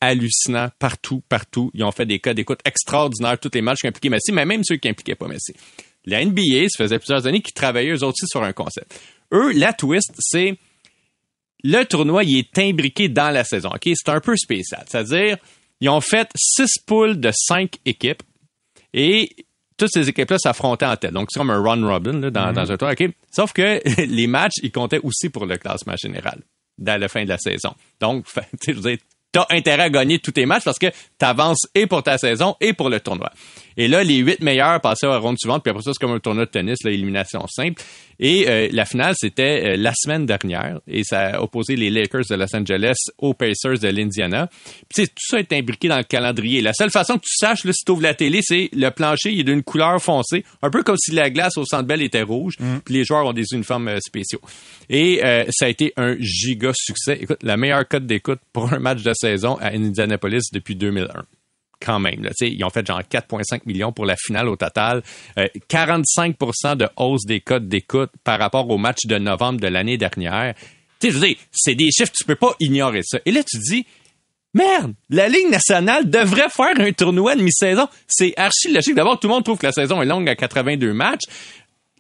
hallucinants 0.01 0.71
partout, 0.79 1.23
partout. 1.29 1.71
Ils 1.75 1.85
ont 1.85 1.93
fait 1.93 2.07
des 2.07 2.19
cas 2.19 2.35
d'écoute 2.35 2.61
extraordinaires, 2.65 3.39
tous 3.39 3.51
les 3.55 3.63
matchs 3.63 3.81
qui 3.81 3.89
impliquaient 3.89 4.09
Messi, 4.09 4.33
mais 4.33 4.45
même 4.45 4.65
ceux 4.65 4.77
qui 4.77 4.89
impliquaient 4.89 5.15
pas 5.15 5.29
Messi. 5.29 5.55
La 6.07 6.25
NBA, 6.25 6.69
ça 6.69 6.85
faisait 6.85 6.99
plusieurs 6.99 7.27
années 7.27 7.43
qu'ils 7.43 7.55
travaillaient 7.55 7.91
eux 7.91 8.05
aussi 8.05 8.27
sur 8.27 8.43
un 8.43 8.53
concept. 8.53 8.99
Eux, 9.33 9.53
la 9.53 9.73
twist, 9.73 10.13
c'est 10.19 10.57
le 11.63 11.85
tournoi, 11.85 12.25
il 12.25 12.39
est 12.39 12.59
imbriqué 12.59 13.09
dans 13.09 13.31
la 13.31 13.45
saison. 13.45 13.71
C'est 13.83 14.09
un 14.09 14.21
peu 14.21 14.35
spécial. 14.37 14.85
C'est-à-dire, 14.89 15.37
ils 15.81 15.89
ont 15.89 16.01
fait 16.01 16.29
six 16.35 16.79
poules 16.87 17.21
de 17.21 17.31
cinq 17.35 17.77
équipes 17.85 18.23
et 18.95 19.31
toutes 19.81 19.93
ces 19.93 20.09
équipes-là 20.09 20.39
s'affrontaient 20.39 20.87
en 20.87 20.97
tête. 20.97 21.13
Donc, 21.13 21.29
c'est 21.31 21.41
comme 21.41 21.51
un 21.51 21.63
run 21.63 21.87
robin 21.87 22.21
là, 22.21 22.31
dans, 22.31 22.53
dans 22.53 22.71
un 22.71 22.77
tour. 22.77 22.91
Sauf 23.31 23.53
que 23.53 23.81
les 24.07 24.27
matchs, 24.27 24.59
ils 24.63 24.71
comptaient 24.71 25.01
aussi 25.03 25.31
pour 25.31 25.47
le 25.47 25.57
classement 25.57 25.97
général 25.97 26.41
dans 26.79 27.01
la 27.01 27.09
fin 27.09 27.25
de 27.25 27.29
la 27.29 27.39
saison. 27.39 27.75
Donc, 27.99 28.27
tu 28.61 28.75
t'as 29.33 29.47
intérêt 29.51 29.85
à 29.85 29.91
gagner 29.91 30.19
tous 30.19 30.33
tes 30.33 30.45
matchs 30.45 30.65
parce 30.65 30.79
que 30.79 30.89
t'avances 31.17 31.69
et 31.75 31.87
pour 31.87 32.03
ta 32.03 32.19
saison 32.19 32.57
et 32.61 32.73
pour 32.73 32.91
le 32.91 33.01
tournoi. 33.01 33.31
Et 33.77 33.89
là, 33.89 34.05
les 34.05 34.17
huit 34.17 34.41
meilleurs 34.41 34.81
passaient 34.81 35.07
à 35.07 35.11
la 35.11 35.19
ronde 35.19 35.39
suivante, 35.39 35.63
puis 35.63 35.71
après 35.71 35.83
ça, 35.83 35.93
c'est 35.93 36.05
comme 36.05 36.15
un 36.15 36.21
tournoi 36.21 36.47
de 36.47 36.51
tennis, 36.51 36.79
là, 36.85 36.91
élimination 36.91 37.47
simple. 37.49 37.83
Et 38.19 38.49
euh, 38.49 38.69
la 38.73 38.85
finale, 38.85 39.15
c'était 39.17 39.65
euh, 39.65 39.77
la 39.77 39.93
semaine 39.95 40.27
dernière, 40.27 40.81
et 40.87 41.05
ça 41.05 41.37
a 41.37 41.41
opposé 41.41 41.77
les 41.77 41.89
Lakers 41.91 42.25
de 42.29 42.35
Los 42.35 42.55
Angeles 42.55 42.97
aux 43.19 43.33
Pacers 43.33 43.79
de 43.79 43.89
l'Indiana. 43.89 44.49
Puis 44.95 45.09
tout 45.09 45.15
ça 45.19 45.39
est 45.39 45.53
imbriqué 45.53 45.89
dans 45.89 45.97
le 45.97 46.05
calendrier. 46.05 46.61
La 46.61 46.75
seule 46.75 46.91
façon 46.91 47.15
que 47.15 47.23
tu 47.25 47.35
saches, 47.35 47.65
là, 47.65 47.73
si 47.73 47.85
tu 47.85 47.93
ouvres 47.93 48.03
la 48.03 48.15
télé, 48.15 48.41
c'est 48.43 48.69
le 48.73 48.91
plancher, 48.91 49.33
il 49.33 49.41
est 49.41 49.45
d'une 49.45 49.63
couleur 49.63 50.01
foncée, 50.03 50.45
un 50.63 50.71
peu 50.71 50.83
comme 50.83 50.99
si 50.99 51.13
la 51.13 51.31
glace 51.31 51.57
au 51.57 51.65
Centre 51.65 51.85
Bell 51.85 52.03
était 52.03 52.23
rouge, 52.23 52.57
puis 52.85 52.95
les 52.95 53.05
joueurs 53.05 53.27
ont 53.27 53.33
des 53.33 53.47
uniformes 53.53 53.89
euh, 53.89 53.99
spéciaux. 54.01 54.41
Et 54.89 55.25
euh, 55.25 55.45
ça 55.51 55.67
a 55.67 55.69
été 55.69 55.93
un 55.97 56.17
giga 56.19 56.73
succès. 56.75 57.19
Écoute, 57.21 57.39
la 57.43 57.57
meilleure 57.57 57.87
cote 57.87 58.07
d'écoute 58.07 58.41
pour 58.53 58.73
un 58.73 58.79
match 58.79 59.03
de 59.03 59.13
saison 59.15 59.57
à 59.61 59.69
Indianapolis 59.69 60.51
depuis 60.53 60.77
2001 60.77 61.40
quand 61.81 61.99
même. 61.99 62.29
Ils 62.41 62.65
ont 62.65 62.71
fait 62.71 62.87
genre 62.87 63.01
4,5 63.01 63.63
millions 63.67 63.93
pour 63.93 64.07
la 64.07 64.17
finale 64.17 64.49
au 64.49 64.57
total. 64.57 65.03
Euh, 65.39 65.49
45% 65.69 66.77
de 66.77 66.89
hausse 66.97 67.25
des 67.25 67.41
codes 67.41 67.69
d'écoute 67.69 68.11
par 68.25 68.39
rapport 68.39 68.69
au 68.69 68.79
match 68.79 69.07
de 69.07 69.19
novembre 69.19 69.61
de 69.61 69.69
l'année 69.69 69.97
dernière. 69.97 70.55
Tu 71.01 71.13
sais, 71.13 71.37
c'est 71.51 71.75
des 71.75 71.91
chiffres, 71.91 72.13
tu 72.13 72.25
peux 72.25 72.37
pas 72.37 72.55
ignorer 72.61 73.01
ça. 73.03 73.19
Et 73.25 73.33
là, 73.33 73.43
tu 73.43 73.59
dis, 73.59 73.87
merde, 74.53 74.95
la 75.09 75.29
Ligue 75.29 75.49
nationale 75.51 76.09
devrait 76.09 76.51
faire 76.51 76.79
un 76.79 76.93
tournoi 76.93 77.37
de 77.37 77.43
mi-saison. 77.43 77.89
C'est 78.07 78.35
archi 78.37 78.73
logique. 78.73 78.95
D'abord, 78.95 79.19
tout 79.19 79.29
le 79.29 79.35
monde 79.35 79.45
trouve 79.45 79.59
que 79.59 79.67
la 79.67 79.73
saison 79.73 80.03
est 80.03 80.07
longue 80.07 80.29
à 80.29 80.37
82 80.37 80.93
matchs. 80.93 81.25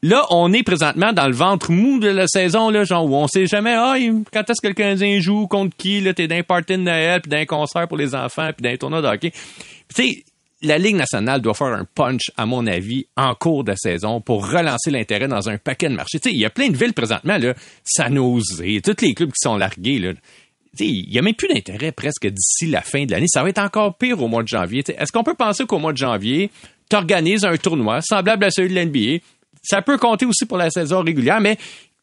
Là, 0.02 0.24
on 0.30 0.50
est 0.54 0.62
présentement 0.62 1.12
dans 1.12 1.26
le 1.26 1.34
ventre 1.34 1.70
mou 1.70 1.98
de 1.98 2.08
la 2.08 2.26
saison, 2.26 2.70
là, 2.70 2.84
genre 2.84 3.04
où 3.04 3.14
on 3.14 3.28
sait 3.28 3.46
jamais, 3.46 3.74
ah, 3.74 3.96
quand 4.32 4.48
est-ce 4.48 4.62
que 4.62 4.68
le 4.68 5.20
joue, 5.20 5.46
contre 5.46 5.76
qui, 5.76 6.00
là, 6.00 6.14
t'es 6.14 6.26
d'un 6.26 6.42
party 6.42 6.72
de 6.72 6.78
Noël, 6.78 7.20
puis 7.20 7.30
d'un 7.30 7.44
concert 7.44 7.86
pour 7.86 7.98
les 7.98 8.14
enfants, 8.14 8.50
puis 8.56 8.62
d'un 8.62 8.76
tournoi 8.78 9.02
de 9.02 9.06
hockey. 9.06 9.30
Tu 9.94 10.02
sais, 10.02 10.24
la 10.62 10.78
Ligue 10.78 10.96
nationale 10.96 11.42
doit 11.42 11.52
faire 11.52 11.68
un 11.68 11.84
punch, 11.84 12.30
à 12.38 12.46
mon 12.46 12.66
avis, 12.66 13.06
en 13.16 13.34
cours 13.34 13.62
de 13.62 13.74
saison 13.76 14.22
pour 14.22 14.50
relancer 14.50 14.90
l'intérêt 14.90 15.28
dans 15.28 15.50
un 15.50 15.58
paquet 15.58 15.90
de 15.90 15.94
marchés. 15.94 16.18
Tu 16.18 16.30
sais, 16.30 16.34
il 16.34 16.40
y 16.40 16.46
a 16.46 16.50
plein 16.50 16.68
de 16.68 16.76
villes 16.78 16.94
présentement, 16.94 17.36
là, 17.36 17.52
San 17.84 18.14
Jose, 18.14 18.62
tous 18.82 19.02
les 19.02 19.12
clubs 19.12 19.30
qui 19.30 19.40
sont 19.42 19.58
largués, 19.58 19.98
là. 19.98 20.12
Il 20.78 21.10
n'y 21.10 21.18
a 21.18 21.22
même 21.22 21.34
plus 21.34 21.48
d'intérêt 21.48 21.92
presque 21.92 22.26
d'ici 22.26 22.66
la 22.66 22.80
fin 22.80 23.04
de 23.04 23.10
l'année. 23.10 23.26
Ça 23.28 23.42
va 23.42 23.48
être 23.48 23.58
encore 23.58 23.96
pire 23.96 24.22
au 24.22 24.28
mois 24.28 24.44
de 24.44 24.48
janvier. 24.48 24.84
Est-ce 24.86 25.10
qu'on 25.12 25.24
peut 25.24 25.34
penser 25.34 25.66
qu'au 25.66 25.80
mois 25.80 25.92
de 25.92 25.98
janvier, 25.98 26.50
tu 26.88 26.96
organises 26.96 27.44
un 27.44 27.56
tournoi 27.56 28.00
semblable 28.02 28.44
à 28.44 28.50
celui 28.50 28.72
de 28.72 28.80
l'NBA? 28.80 29.22
Ça 29.62 29.82
peut 29.82 29.98
compter 29.98 30.26
aussi 30.26 30.46
pour 30.46 30.56
la 30.56 30.70
saison 30.70 31.02
régulière, 31.02 31.40
mais 31.40 31.58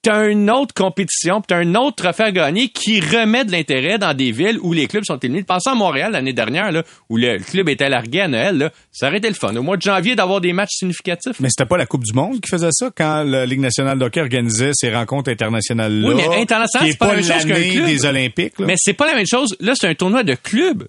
tu 0.08 0.14
as 0.14 0.28
une 0.28 0.50
autre 0.50 0.74
compétition, 0.74 1.42
tu 1.46 1.54
as 1.54 1.58
un 1.58 1.76
autre 1.76 1.98
trophée 1.98 2.24
à 2.24 2.32
gagner 2.32 2.70
qui 2.70 3.02
remet 3.02 3.44
de 3.44 3.52
l'intérêt 3.52 3.98
dans 3.98 4.14
des 4.14 4.32
villes 4.32 4.58
où 4.62 4.72
les 4.72 4.88
clubs 4.88 5.04
sont 5.04 5.20
éliminés. 5.20 5.44
Pensez 5.44 5.70
à 5.70 5.76
Montréal 5.76 6.14
l'année 6.14 6.32
dernière, 6.32 6.72
là, 6.72 6.84
où 7.10 7.18
le 7.18 7.40
club 7.40 7.68
était 7.68 7.90
largué 7.90 8.22
à 8.22 8.30
Noël. 8.30 8.58
Là, 8.58 8.72
ça 8.94 9.08
aurait 9.08 9.18
été 9.18 9.28
le 9.28 9.34
fun. 9.34 9.54
Au 9.54 9.64
mois 9.64 9.76
de 9.76 9.82
janvier, 9.82 10.16
d'avoir 10.16 10.40
des 10.40 10.54
matchs 10.54 10.76
significatifs. 10.78 11.42
Mais 11.42 11.50
c'était 11.50 11.68
pas 11.68 11.76
la 11.76 11.86
Coupe 11.86 12.06
du 12.06 12.14
Monde 12.14 12.40
qui 12.40 12.50
faisait 12.50 12.70
ça 12.72 12.90
quand 12.96 13.24
la 13.24 13.46
Ligue 13.46 13.60
nationale 13.60 14.00
de 14.00 14.06
hockey 14.06 14.22
organisait 14.22 14.72
ces 14.74 14.94
rencontres 14.94 15.30
internationales-là. 15.30 16.08
Oui, 16.08 16.16
mais 16.16 16.42
international, 16.42 16.88
c'est 16.90 16.98
pas 16.98 17.08
la 17.08 17.16
même 17.16 17.26
chose 17.26 17.46
qu'un 17.46 17.70
club. 17.70 17.86
des 17.86 18.06
Olympiques. 18.06 18.60
Là. 18.60 18.66
Mais 18.66 18.76
c'est 18.78 18.94
pas 18.94 19.08
la 19.08 19.16
même 19.16 19.28
chose. 19.28 19.58
Là, 19.60 19.74
c'est 19.76 19.90
un 19.90 19.96
tournoi 19.96 20.24
de 20.24 20.36
club. 20.36 20.88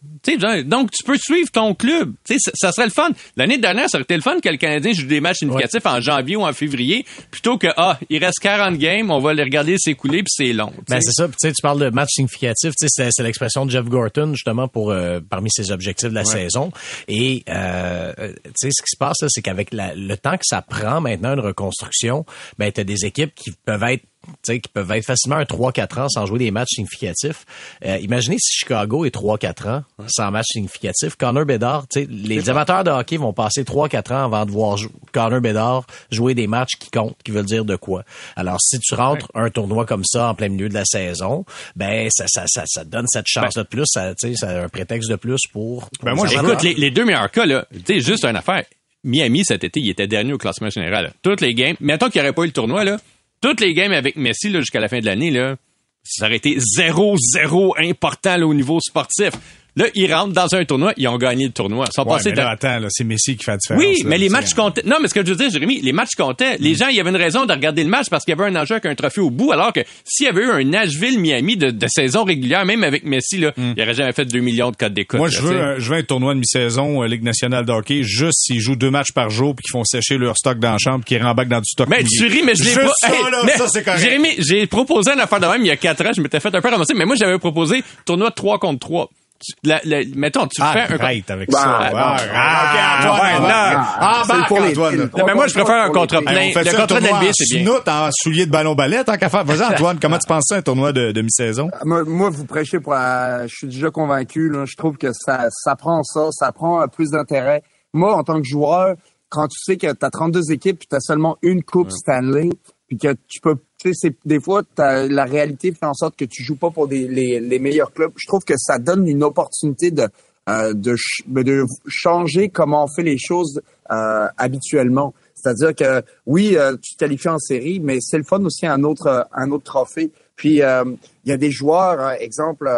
Donc, 0.64 0.90
tu 0.90 1.02
peux 1.02 1.16
suivre 1.16 1.50
ton 1.50 1.74
club. 1.74 2.12
Ça 2.54 2.70
serait 2.70 2.86
le 2.86 2.92
fun. 2.92 3.08
L'année 3.36 3.58
dernière, 3.58 3.88
ça 3.88 3.98
aurait 3.98 4.04
été 4.04 4.14
le 4.14 4.22
fun 4.22 4.38
que 4.40 4.48
le 4.48 4.58
Canadien 4.58 4.92
joue 4.92 5.06
des 5.06 5.20
matchs 5.20 5.38
significatifs 5.38 5.86
en 5.86 6.00
janvier 6.00 6.36
ou 6.36 6.42
en 6.42 6.52
février, 6.52 7.04
plutôt 7.30 7.58
que, 7.58 7.68
ah, 7.76 7.98
il 8.10 8.22
reste 8.22 8.38
40 8.40 8.76
games, 8.78 9.07
on 9.10 9.20
va 9.20 9.34
les 9.34 9.42
regarder 9.42 9.76
s'écouler, 9.78 10.18
puis 10.18 10.30
c'est 10.30 10.52
long. 10.52 10.72
tu 10.76 10.82
Ben, 10.88 11.00
c'est 11.00 11.12
ça. 11.12 11.26
Puis, 11.28 11.36
tu 11.40 11.48
sais, 11.48 11.52
tu 11.54 11.62
parles 11.62 11.80
de 11.80 11.90
match 11.90 12.08
significatif. 12.12 12.72
Tu 12.78 12.86
c'est, 12.88 13.08
c'est 13.10 13.22
l'expression 13.22 13.66
de 13.66 13.70
Jeff 13.70 13.84
Gorton, 13.84 14.32
justement, 14.34 14.68
pour 14.68 14.90
euh, 14.90 15.20
parmi 15.28 15.50
ses 15.50 15.70
objectifs 15.70 16.08
de 16.10 16.14
la 16.14 16.24
saison. 16.24 16.72
Et, 17.08 17.44
euh, 17.48 18.12
euh, 18.18 18.32
tu 18.44 18.50
sais, 18.56 18.68
ce 18.70 18.82
qui 18.82 18.90
se 18.90 18.96
passe, 18.98 19.16
là, 19.22 19.28
c'est 19.30 19.42
qu'avec 19.42 19.72
la- 19.72 19.94
le 19.94 20.16
temps 20.16 20.36
que 20.36 20.44
ça 20.44 20.62
prend 20.62 21.00
maintenant 21.00 21.34
une 21.34 21.40
reconstruction, 21.40 22.24
ben, 22.58 22.70
t'as 22.72 22.84
des 22.84 23.04
équipes 23.04 23.34
qui 23.34 23.52
peuvent 23.64 23.82
être 23.84 24.02
tu 24.02 24.17
qui 24.44 24.60
peuvent 24.72 24.90
être 24.92 25.04
facilement 25.04 25.36
un 25.36 25.42
3-4 25.44 26.00
ans 26.00 26.08
sans 26.08 26.26
jouer 26.26 26.38
des 26.38 26.50
matchs 26.50 26.74
significatifs. 26.76 27.44
Euh, 27.84 27.98
imaginez 27.98 28.36
si 28.38 28.56
Chicago 28.58 29.04
est 29.04 29.14
3-4 29.14 29.68
ans 29.68 29.82
sans 30.06 30.30
match 30.30 30.46
significatif. 30.52 31.16
Connor 31.16 31.44
Bedard, 31.44 31.86
les 32.08 32.48
amateurs 32.50 32.84
de 32.84 32.90
hockey 32.90 33.16
vont 33.16 33.32
passer 33.32 33.62
3-4 33.64 34.12
ans 34.14 34.24
avant 34.24 34.46
de 34.46 34.50
voir 34.50 34.78
Connor 35.12 35.40
Bedard 35.40 35.84
jouer 36.10 36.34
des 36.34 36.46
matchs 36.46 36.76
qui 36.78 36.90
comptent, 36.90 37.16
qui 37.24 37.30
veulent 37.30 37.44
dire 37.46 37.64
de 37.64 37.76
quoi. 37.76 38.04
Alors, 38.36 38.60
si 38.60 38.78
tu 38.80 38.94
rentres 38.94 39.28
un 39.34 39.50
tournoi 39.50 39.84
comme 39.86 40.04
ça 40.04 40.28
en 40.28 40.34
plein 40.34 40.48
milieu 40.48 40.68
de 40.68 40.74
la 40.74 40.84
saison, 40.84 41.44
ben 41.76 42.08
ça, 42.10 42.24
ça, 42.28 42.44
ça, 42.66 42.84
donne 42.84 43.06
cette 43.08 43.26
chance-là 43.28 43.62
de 43.64 43.68
plus, 43.68 43.84
ça, 43.86 44.12
un 44.42 44.68
prétexte 44.68 45.10
de 45.10 45.16
plus 45.16 45.40
pour... 45.52 45.88
Ben, 46.02 46.14
moi, 46.14 46.26
pour- 46.26 46.34
je- 46.34 46.38
Écoute, 46.42 46.62
les, 46.62 46.74
les 46.74 46.90
deux 46.90 47.04
meilleurs 47.04 47.30
cas, 47.30 47.46
là, 47.46 47.66
tu 47.72 47.94
sais, 47.94 48.00
juste 48.00 48.24
une 48.24 48.36
affaire. 48.36 48.64
Miami, 49.04 49.44
cet 49.44 49.64
été, 49.64 49.80
il 49.80 49.88
était 49.90 50.06
dernier 50.06 50.32
au 50.32 50.38
classement 50.38 50.70
général. 50.70 51.04
là. 51.04 51.10
Toutes 51.22 51.40
les 51.40 51.54
games, 51.54 51.76
mettons 51.80 52.08
qu'il 52.08 52.20
n'y 52.20 52.26
aurait 52.26 52.34
pas 52.34 52.42
eu 52.42 52.46
le 52.46 52.52
tournoi, 52.52 52.84
là, 52.84 52.98
toutes 53.40 53.60
les 53.60 53.74
games 53.74 53.92
avec 53.92 54.16
Messi, 54.16 54.50
jusqu'à 54.50 54.80
la 54.80 54.88
fin 54.88 55.00
de 55.00 55.06
l'année, 55.06 55.30
là, 55.30 55.56
ça 56.02 56.26
aurait 56.26 56.36
été 56.36 56.56
0-0 56.56 57.74
important, 57.78 58.36
là, 58.36 58.46
au 58.46 58.54
niveau 58.54 58.80
sportif. 58.80 59.30
Là, 59.76 59.86
ils 59.94 60.12
rentrent 60.12 60.32
dans 60.32 60.52
un 60.56 60.64
tournoi, 60.64 60.92
ils 60.96 61.06
ont 61.06 61.18
gagné 61.18 61.46
le 61.46 61.52
tournoi. 61.52 61.84
Ils 61.88 61.92
sont 61.94 62.02
Ouais, 62.08 62.16
passés 62.16 62.30
mais 62.30 62.36
là, 62.36 62.50
attends, 62.50 62.80
là, 62.80 62.88
c'est 62.90 63.04
Messi 63.04 63.36
qui 63.36 63.44
fait 63.44 63.52
la 63.52 63.56
différence. 63.58 63.80
oui, 63.84 63.98
là, 64.02 64.08
mais 64.08 64.18
les 64.18 64.28
matchs 64.28 64.52
comptaient. 64.54 64.82
Non, 64.84 64.96
mais 65.00 65.06
ce 65.06 65.14
que 65.14 65.24
je 65.24 65.30
veux 65.30 65.36
dire, 65.36 65.50
Jérémy, 65.50 65.80
les 65.82 65.92
matchs 65.92 66.16
comptaient. 66.16 66.56
Les 66.58 66.74
gens, 66.74 66.88
il 66.88 66.96
y 66.96 67.00
avait 67.00 67.10
une 67.10 67.16
raison 67.16 67.46
de 67.46 67.52
regarder 67.52 67.84
le 67.84 67.88
match 67.90 68.06
parce 68.10 68.24
qu'il 68.24 68.34
y 68.36 68.40
avait 68.40 68.50
un 68.50 68.60
enjeu 68.60 68.74
avec 68.74 68.86
un 68.86 68.94
trophée 68.96 69.20
au 69.20 69.30
bout, 69.30 69.52
alors 69.52 69.72
que 69.72 69.80
s'il 70.04 70.26
y 70.26 70.28
avait 70.28 70.42
eu 70.42 70.50
un 70.50 70.64
Nashville-Miami 70.64 71.56
de, 71.56 71.70
de 71.70 71.86
saison 71.88 72.24
régulière, 72.24 72.64
même 72.64 72.82
avec 72.82 73.04
Messi, 73.04 73.38
là, 73.38 73.52
il 73.56 73.80
aurait 73.80 73.94
jamais 73.94 74.12
fait 74.12 74.24
2 74.24 74.40
millions 74.40 74.70
de 74.72 74.76
codes 74.76 74.94
d'écoute. 74.94 75.18
Moi, 75.20 75.28
je 75.28 75.40
veux, 75.40 75.60
un, 75.60 75.78
je 75.78 75.90
veux 75.90 75.96
un 75.98 76.02
tournoi 76.02 76.34
de 76.34 76.40
mi-saison, 76.40 77.02
euh, 77.02 77.06
Ligue 77.06 77.22
nationale 77.22 77.64
de 77.64 77.70
hockey, 77.72 78.02
juste 78.02 78.38
s'ils 78.46 78.60
jouent 78.60 78.74
deux 78.76 78.90
matchs 78.90 79.12
par 79.12 79.30
jour 79.30 79.54
puis 79.54 79.62
qu'ils 79.62 79.72
font 79.72 79.84
sécher 79.84 80.18
leur 80.18 80.36
stock 80.36 80.58
dans 80.58 80.72
la 80.72 80.78
chambre 80.78 81.04
qu'ils 81.04 81.22
rembarquent 81.22 81.48
dans 81.50 81.60
du 81.60 81.70
stock 81.70 81.88
Mais 81.88 82.02
mouillé. 82.02 82.08
tu 82.18 82.26
ris, 82.26 82.42
mais 82.44 82.54
je 82.56 82.64
l'ai 82.64 82.74
pas. 82.74 82.90
ça, 82.98 83.14
Hey, 83.14 83.22
là, 83.30 83.42
mais 83.44 83.52
ça, 83.52 83.68
c'est 83.68 83.84
correct. 83.84 84.00
Jérémy, 84.00 84.30
j'ai 84.38 84.66
proposé 84.66 85.12
une 85.12 85.20
affaire 85.20 85.38
de 85.40 85.46
même 85.46 85.60
il 85.62 85.68
y 85.68 85.70
a 85.70 85.76
4 85.76 86.04
ans, 86.06 86.10
je 86.16 86.20
m'étais 86.20 86.40
fait 86.40 86.52
un 86.54 86.60
peu 86.60 86.68
ramasser, 86.68 86.94
mais 86.94 87.04
moi, 87.04 87.14
j'avais 87.16 87.38
proposé 87.38 87.84
tournoi 88.04 88.30
de 88.30 88.34
3 88.34 88.58
contre 88.58 88.80
3. 88.80 89.08
Tu- 89.40 89.52
la- 89.68 89.80
la- 89.84 90.02
mettons, 90.16 90.46
tu 90.48 90.60
fais 90.60 90.80
un. 90.80 90.98
Arrête 90.98 91.30
avec 91.30 91.48
Bah, 91.50 91.58
ça. 91.58 91.66
bah, 91.66 91.80
Ah, 91.92 92.16
bah, 92.16 92.16
ah, 92.34 92.98
Antoine. 93.00 93.52
Ah, 93.52 94.22
C'est 94.26 94.32
bah, 94.32 94.44
pour 94.48 94.60
les- 94.60 94.70
Antoine. 94.70 95.10
mais 95.26 95.34
moi, 95.34 95.46
je 95.46 95.54
préfère 95.54 95.82
un 95.84 95.90
contrat 95.90 96.18
filles. 96.18 96.26
plein. 96.52 96.62
Le 96.62 96.76
contrat 96.76 97.00
de 97.00 97.06
l'NBA, 97.06 97.30
c'est 97.32 97.54
bien. 97.56 97.64
snoot, 97.64 97.88
en 97.88 98.08
soulier 98.12 98.46
de 98.46 98.50
ballon 98.50 98.74
ballet, 98.74 99.04
tant 99.04 99.16
qu'à 99.16 99.28
faire. 99.28 99.44
Vas-y, 99.44 99.62
Antoine, 99.74 99.98
comment 100.00 100.18
tu 100.18 100.26
penses 100.26 100.44
ça, 100.48 100.56
un 100.56 100.62
tournoi 100.62 100.92
de, 100.92 101.12
de 101.12 101.22
mi-saison? 101.22 101.70
Moi, 101.84 102.30
vous 102.30 102.46
prêchez 102.46 102.80
pour 102.80 102.94
la... 102.94 103.46
Je 103.46 103.54
suis 103.54 103.66
déjà 103.68 103.90
convaincu. 103.90 104.48
Là. 104.50 104.64
Je 104.66 104.74
trouve 104.76 104.96
que 104.96 105.12
ça, 105.12 105.46
ça 105.50 105.76
prend 105.76 106.02
ça, 106.02 106.28
ça 106.32 106.50
prend 106.50 106.82
euh, 106.82 106.86
plus 106.86 107.10
d'intérêt. 107.10 107.62
Moi, 107.92 108.14
en 108.16 108.24
tant 108.24 108.40
que 108.40 108.46
joueur, 108.46 108.96
quand 109.28 109.46
tu 109.46 109.58
sais 109.62 109.76
que 109.76 109.86
tu 109.92 110.04
as 110.04 110.10
32 110.10 110.50
équipes 110.50 110.80
puis 110.80 110.88
tu 110.90 110.96
as 110.96 111.00
seulement 111.00 111.36
une 111.42 111.62
Coupe 111.62 111.90
Stanley, 111.92 112.48
puis 112.88 112.98
que 112.98 113.14
tu 113.28 113.40
peux... 113.40 113.56
Tu 113.78 113.92
sais, 113.92 114.08
c'est- 114.08 114.16
des 114.24 114.40
fois, 114.40 114.62
la 114.76 115.24
réalité 115.24 115.72
fait 115.72 115.86
en 115.86 115.94
sorte 115.94 116.16
que 116.16 116.24
tu 116.24 116.42
joues 116.42 116.56
pas 116.56 116.70
pour 116.70 116.88
des, 116.88 117.06
les, 117.06 117.38
les 117.38 117.58
meilleurs 117.60 117.92
clubs. 117.92 118.10
Je 118.16 118.26
trouve 118.26 118.42
que 118.44 118.56
ça 118.56 118.78
donne 118.78 119.06
une 119.06 119.22
opportunité 119.22 119.90
de, 119.92 120.08
euh, 120.48 120.72
de, 120.74 120.96
ch- 120.96 121.22
de 121.28 121.64
changer 121.86 122.48
comment 122.48 122.84
on 122.84 122.88
fait 122.88 123.04
les 123.04 123.18
choses 123.18 123.60
euh, 123.92 124.26
habituellement. 124.36 125.14
C'est-à-dire 125.34 125.74
que 125.76 126.02
oui, 126.26 126.56
euh, 126.56 126.76
tu 126.82 126.94
te 126.94 126.98
qualifies 126.98 127.28
en 127.28 127.38
série, 127.38 127.78
mais 127.78 127.98
c'est 128.00 128.18
le 128.18 128.24
fun 128.24 128.42
aussi 128.44 128.66
un 128.66 128.82
autre 128.82 129.28
un 129.32 129.50
autre 129.52 129.64
trophée. 129.64 130.10
Puis 130.34 130.62
euh, 130.62 130.84
il 131.24 131.30
y 131.30 131.32
a 131.32 131.36
des 131.36 131.52
joueurs, 131.52 132.00
euh, 132.00 132.12
exemple 132.18 132.68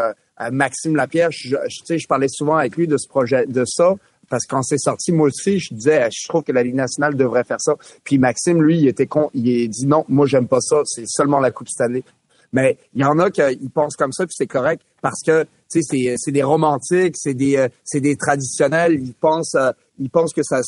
Maxime 0.53 0.97
Lapierre, 0.97 1.31
je, 1.31 1.57
je, 1.69 1.97
je 1.99 2.07
parlais 2.07 2.29
souvent 2.29 2.57
avec 2.57 2.77
lui 2.77 2.87
de 2.87 2.97
ce 2.97 3.07
projet, 3.09 3.47
de 3.47 3.65
ça 3.67 3.95
parce 4.31 4.47
que 4.47 4.55
quand 4.55 4.63
c'est 4.63 4.79
sorti, 4.79 5.13
moi 5.13 5.27
aussi, 5.27 5.59
je 5.59 5.75
disais, 5.75 6.09
je 6.11 6.29
trouve 6.29 6.45
que 6.45 6.53
la 6.53 6.63
Ligue 6.63 6.77
nationale 6.77 7.15
devrait 7.17 7.45
faire 7.45 7.61
ça. 7.61 7.75
Puis 8.05 8.17
Maxime, 8.17 8.63
lui, 8.63 8.79
il 8.79 8.89
était 8.89 9.07
con, 9.07 9.29
il 9.35 9.69
dit 9.69 9.87
non, 9.87 10.05
moi 10.09 10.27
j'aime 10.27 10.49
pas 10.49 10.61
ça, 10.61 10.81
c'est 10.87 11.07
seulement 11.07 11.41
la 11.41 11.51
Coupe 11.51 11.69
Stanley. 11.69 12.05
Mais 12.53 12.79
il 12.95 13.03
y 13.03 13.05
en 13.05 13.19
a 13.19 13.31
qui 13.31 13.69
pensent 13.75 13.97
comme 13.97 14.13
ça, 14.13 14.25
puis 14.25 14.35
c'est 14.37 14.47
correct 14.47 14.83
parce 15.03 15.21
que 15.25 15.45
tu 15.71 15.83
sais, 15.83 16.15
c'est 16.17 16.33
des 16.33 16.43
romantiques, 16.43 17.15
c'est 17.17 17.35
des 17.35 17.69
c'est 17.85 18.01
des 18.01 18.17
traditionnels. 18.17 18.95
Ils 18.95 19.15
pensent 19.15 19.57
ils 19.99 20.11
pensent 20.11 20.33
que 20.33 20.43
ça 20.43 20.61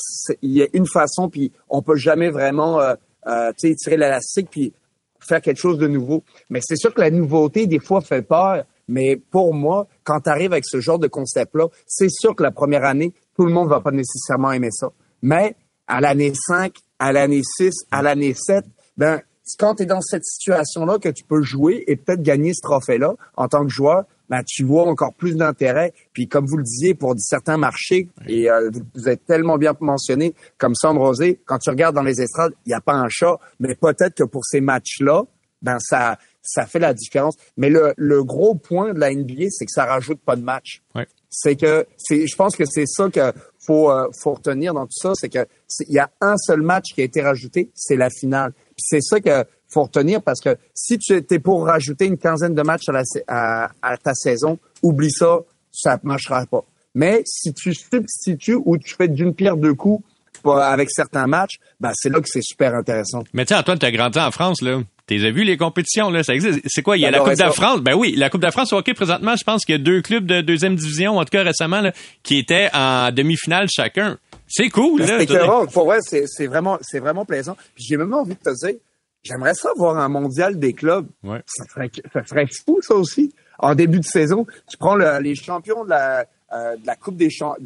il 0.42 0.52
y 0.52 0.62
a 0.62 0.66
une 0.74 0.86
façon, 0.86 1.28
puis 1.28 1.52
on 1.68 1.82
peut 1.82 1.96
jamais 1.96 2.30
vraiment 2.30 2.80
euh, 2.80 2.94
euh, 3.26 3.52
tirer 3.56 3.96
l'élastique 3.96 4.48
puis 4.50 4.72
faire 5.20 5.40
quelque 5.40 5.58
chose 5.58 5.78
de 5.78 5.88
nouveau. 5.88 6.22
Mais 6.50 6.60
c'est 6.62 6.76
sûr 6.76 6.92
que 6.92 7.00
la 7.00 7.10
nouveauté 7.10 7.66
des 7.66 7.80
fois 7.80 8.00
fait 8.00 8.22
peur. 8.22 8.64
Mais 8.88 9.16
pour 9.16 9.54
moi, 9.54 9.86
quand 10.04 10.20
tu 10.20 10.30
arrives 10.30 10.52
avec 10.52 10.64
ce 10.66 10.80
genre 10.80 10.98
de 10.98 11.06
concept-là, 11.06 11.68
c'est 11.86 12.10
sûr 12.10 12.34
que 12.34 12.42
la 12.42 12.50
première 12.50 12.84
année, 12.84 13.12
tout 13.36 13.46
le 13.46 13.52
monde 13.52 13.68
va 13.68 13.80
pas 13.80 13.90
nécessairement 13.90 14.52
aimer 14.52 14.70
ça. 14.70 14.88
Mais 15.22 15.56
à 15.86 16.00
l'année 16.00 16.32
5, 16.34 16.74
à 16.98 17.12
l'année 17.12 17.42
6, 17.44 17.72
à 17.90 18.02
l'année 18.02 18.34
7, 18.34 18.64
ben, 18.96 19.20
quand 19.58 19.76
tu 19.76 19.82
es 19.82 19.86
dans 19.86 20.00
cette 20.00 20.24
situation-là 20.24 20.98
que 20.98 21.08
tu 21.08 21.24
peux 21.24 21.42
jouer 21.42 21.84
et 21.86 21.96
peut-être 21.96 22.22
gagner 22.22 22.52
ce 22.54 22.60
trophée-là 22.62 23.14
en 23.36 23.48
tant 23.48 23.64
que 23.64 23.70
joueur, 23.70 24.04
ben, 24.28 24.42
tu 24.46 24.64
vois 24.64 24.84
encore 24.84 25.12
plus 25.12 25.36
d'intérêt. 25.36 25.92
Puis 26.12 26.28
comme 26.28 26.46
vous 26.46 26.56
le 26.56 26.62
disiez, 26.62 26.94
pour 26.94 27.14
certains 27.18 27.58
marchés, 27.58 28.08
et 28.26 28.50
euh, 28.50 28.70
vous 28.94 29.08
êtes 29.08 29.24
tellement 29.26 29.58
bien 29.58 29.74
mentionné, 29.80 30.34
comme 30.58 30.74
Sandro 30.74 31.06
Rosé, 31.06 31.40
quand 31.44 31.58
tu 31.58 31.70
regardes 31.70 31.94
dans 31.94 32.02
les 32.02 32.20
estrades, 32.22 32.52
il 32.64 32.70
n'y 32.70 32.74
a 32.74 32.80
pas 32.80 32.94
un 32.94 33.08
chat, 33.08 33.36
mais 33.60 33.74
peut-être 33.74 34.14
que 34.14 34.24
pour 34.24 34.44
ces 34.44 34.60
matchs-là, 34.60 35.24
ben 35.60 35.78
ça 35.80 36.18
ça 36.40 36.66
fait 36.66 36.80
la 36.80 36.92
différence. 36.92 37.36
Mais 37.56 37.70
le, 37.70 37.94
le 37.96 38.24
gros 38.24 38.54
point 38.54 38.94
de 38.94 38.98
la 38.98 39.14
NBA, 39.14 39.46
c'est 39.50 39.64
que 39.64 39.70
ça 39.70 39.84
rajoute 39.84 40.20
pas 40.20 40.34
de 40.34 40.42
match. 40.42 40.82
Ouais 40.94 41.06
c'est 41.34 41.56
que 41.56 41.86
je 42.10 42.36
pense 42.36 42.54
que 42.54 42.64
c'est 42.66 42.86
ça 42.86 43.08
que 43.08 43.32
faut 43.58 43.90
euh, 43.90 44.06
faut 44.20 44.34
retenir 44.34 44.74
dans 44.74 44.84
tout 44.84 44.92
ça 44.92 45.12
c'est 45.14 45.30
que 45.30 45.46
il 45.88 45.94
y 45.94 45.98
a 45.98 46.10
un 46.20 46.36
seul 46.36 46.60
match 46.60 46.92
qui 46.94 47.00
a 47.00 47.04
été 47.04 47.22
rajouté 47.22 47.70
c'est 47.74 47.96
la 47.96 48.10
finale. 48.10 48.52
C'est 48.76 49.00
ça 49.00 49.18
que 49.18 49.44
faut 49.68 49.84
retenir 49.84 50.22
parce 50.22 50.40
que 50.40 50.56
si 50.74 50.98
tu 50.98 51.14
étais 51.14 51.38
pour 51.38 51.64
rajouter 51.64 52.04
une 52.04 52.18
quinzaine 52.18 52.54
de 52.54 52.62
matchs 52.62 52.88
à, 52.88 52.92
la, 52.92 53.70
à 53.80 53.96
ta 53.96 54.12
saison 54.14 54.58
oublie 54.82 55.10
ça 55.10 55.40
ça 55.72 55.98
ne 56.02 56.06
marchera 56.06 56.44
pas. 56.44 56.64
Mais 56.94 57.22
si 57.24 57.54
tu 57.54 57.72
substitues 57.74 58.58
ou 58.66 58.76
tu 58.76 58.94
fais 58.94 59.08
d'une 59.08 59.34
pierre 59.34 59.56
deux 59.56 59.74
coups 59.74 60.04
avec 60.47 60.90
certains 60.90 61.26
matchs, 61.26 61.57
ben 61.80 61.93
c'est 61.95 62.09
là 62.09 62.20
que 62.20 62.28
c'est 62.28 62.43
super 62.43 62.74
intéressant. 62.74 63.22
Mais 63.32 63.45
tu 63.45 63.55
sais, 63.55 63.61
Antoine, 63.61 63.78
tu 63.78 63.86
as 63.86 63.93
grandi 63.93 64.18
en 64.18 64.30
France, 64.30 64.62
là. 64.62 64.80
Tu 65.07 65.26
as 65.26 65.30
vu 65.30 65.45
les 65.45 65.57
compétitions, 65.57 66.11
là? 66.11 66.22
Ça 66.22 66.32
existe. 66.32 66.61
C'est 66.66 66.82
quoi? 66.82 66.97
Il 66.97 67.01
y 67.01 67.07
a 67.07 67.11
la 67.11 67.18
Coupe 67.18 67.34
de 67.34 67.51
France. 67.51 67.80
Ben 67.80 67.95
oui, 67.95 68.14
la 68.16 68.30
Coupe 68.30 68.43
de 68.43 68.51
France 68.51 68.72
au 68.72 68.76
hockey, 68.76 68.95
présentement, 68.95 69.34
je 69.36 69.45
pense 69.45 69.64
qu'il 69.64 69.74
y 69.74 69.76
a 69.76 69.82
deux 69.82 70.01
clubs 70.01 70.24
de 70.24 70.40
deuxième 70.40 70.76
division, 70.76 71.18
en 71.18 71.24
tout 71.24 71.30
cas 71.30 71.43
récemment, 71.43 71.80
là, 71.80 71.93
qui 72.22 72.38
étaient 72.38 72.70
en 72.72 73.11
demi-finale 73.12 73.68
chacun. 73.68 74.18
C'est 74.47 74.68
cool, 74.68 75.01
là. 75.03 75.18
C'est 75.18 75.72
Pour 75.72 75.86
vrai, 75.86 75.99
c'est 76.03 76.47
vraiment, 76.47 76.78
c'est 76.82 77.01
vraiment 77.01 77.24
plaisant. 77.24 77.57
Puis 77.74 77.84
j'ai 77.88 77.97
même 77.97 78.12
envie 78.14 78.34
de 78.34 78.40
te 78.40 78.66
dire, 78.66 78.78
j'aimerais 79.22 79.55
ça 79.55 79.70
voir 79.76 79.99
un 79.99 80.09
mondial 80.09 80.59
des 80.59 80.72
clubs. 80.72 81.07
Ouais. 81.22 81.43
Ça 81.47 81.64
serait, 81.72 81.90
ça 82.12 82.24
serait 82.24 82.47
fou, 82.64 82.78
ça 82.82 82.95
aussi. 82.95 83.34
En 83.59 83.74
début 83.74 84.01
de 84.01 84.05
saison, 84.05 84.47
tu 84.68 84.76
prends 84.76 84.95
le, 84.95 85.20
les 85.20 85.34
champions 85.34 85.84
de 85.84 85.90
la, 85.90 86.26
euh, 86.53 86.76
de 86.76 86.86
la 86.86 86.97
Coupe 86.97 87.16
des 87.16 87.30
champions, 87.30 87.62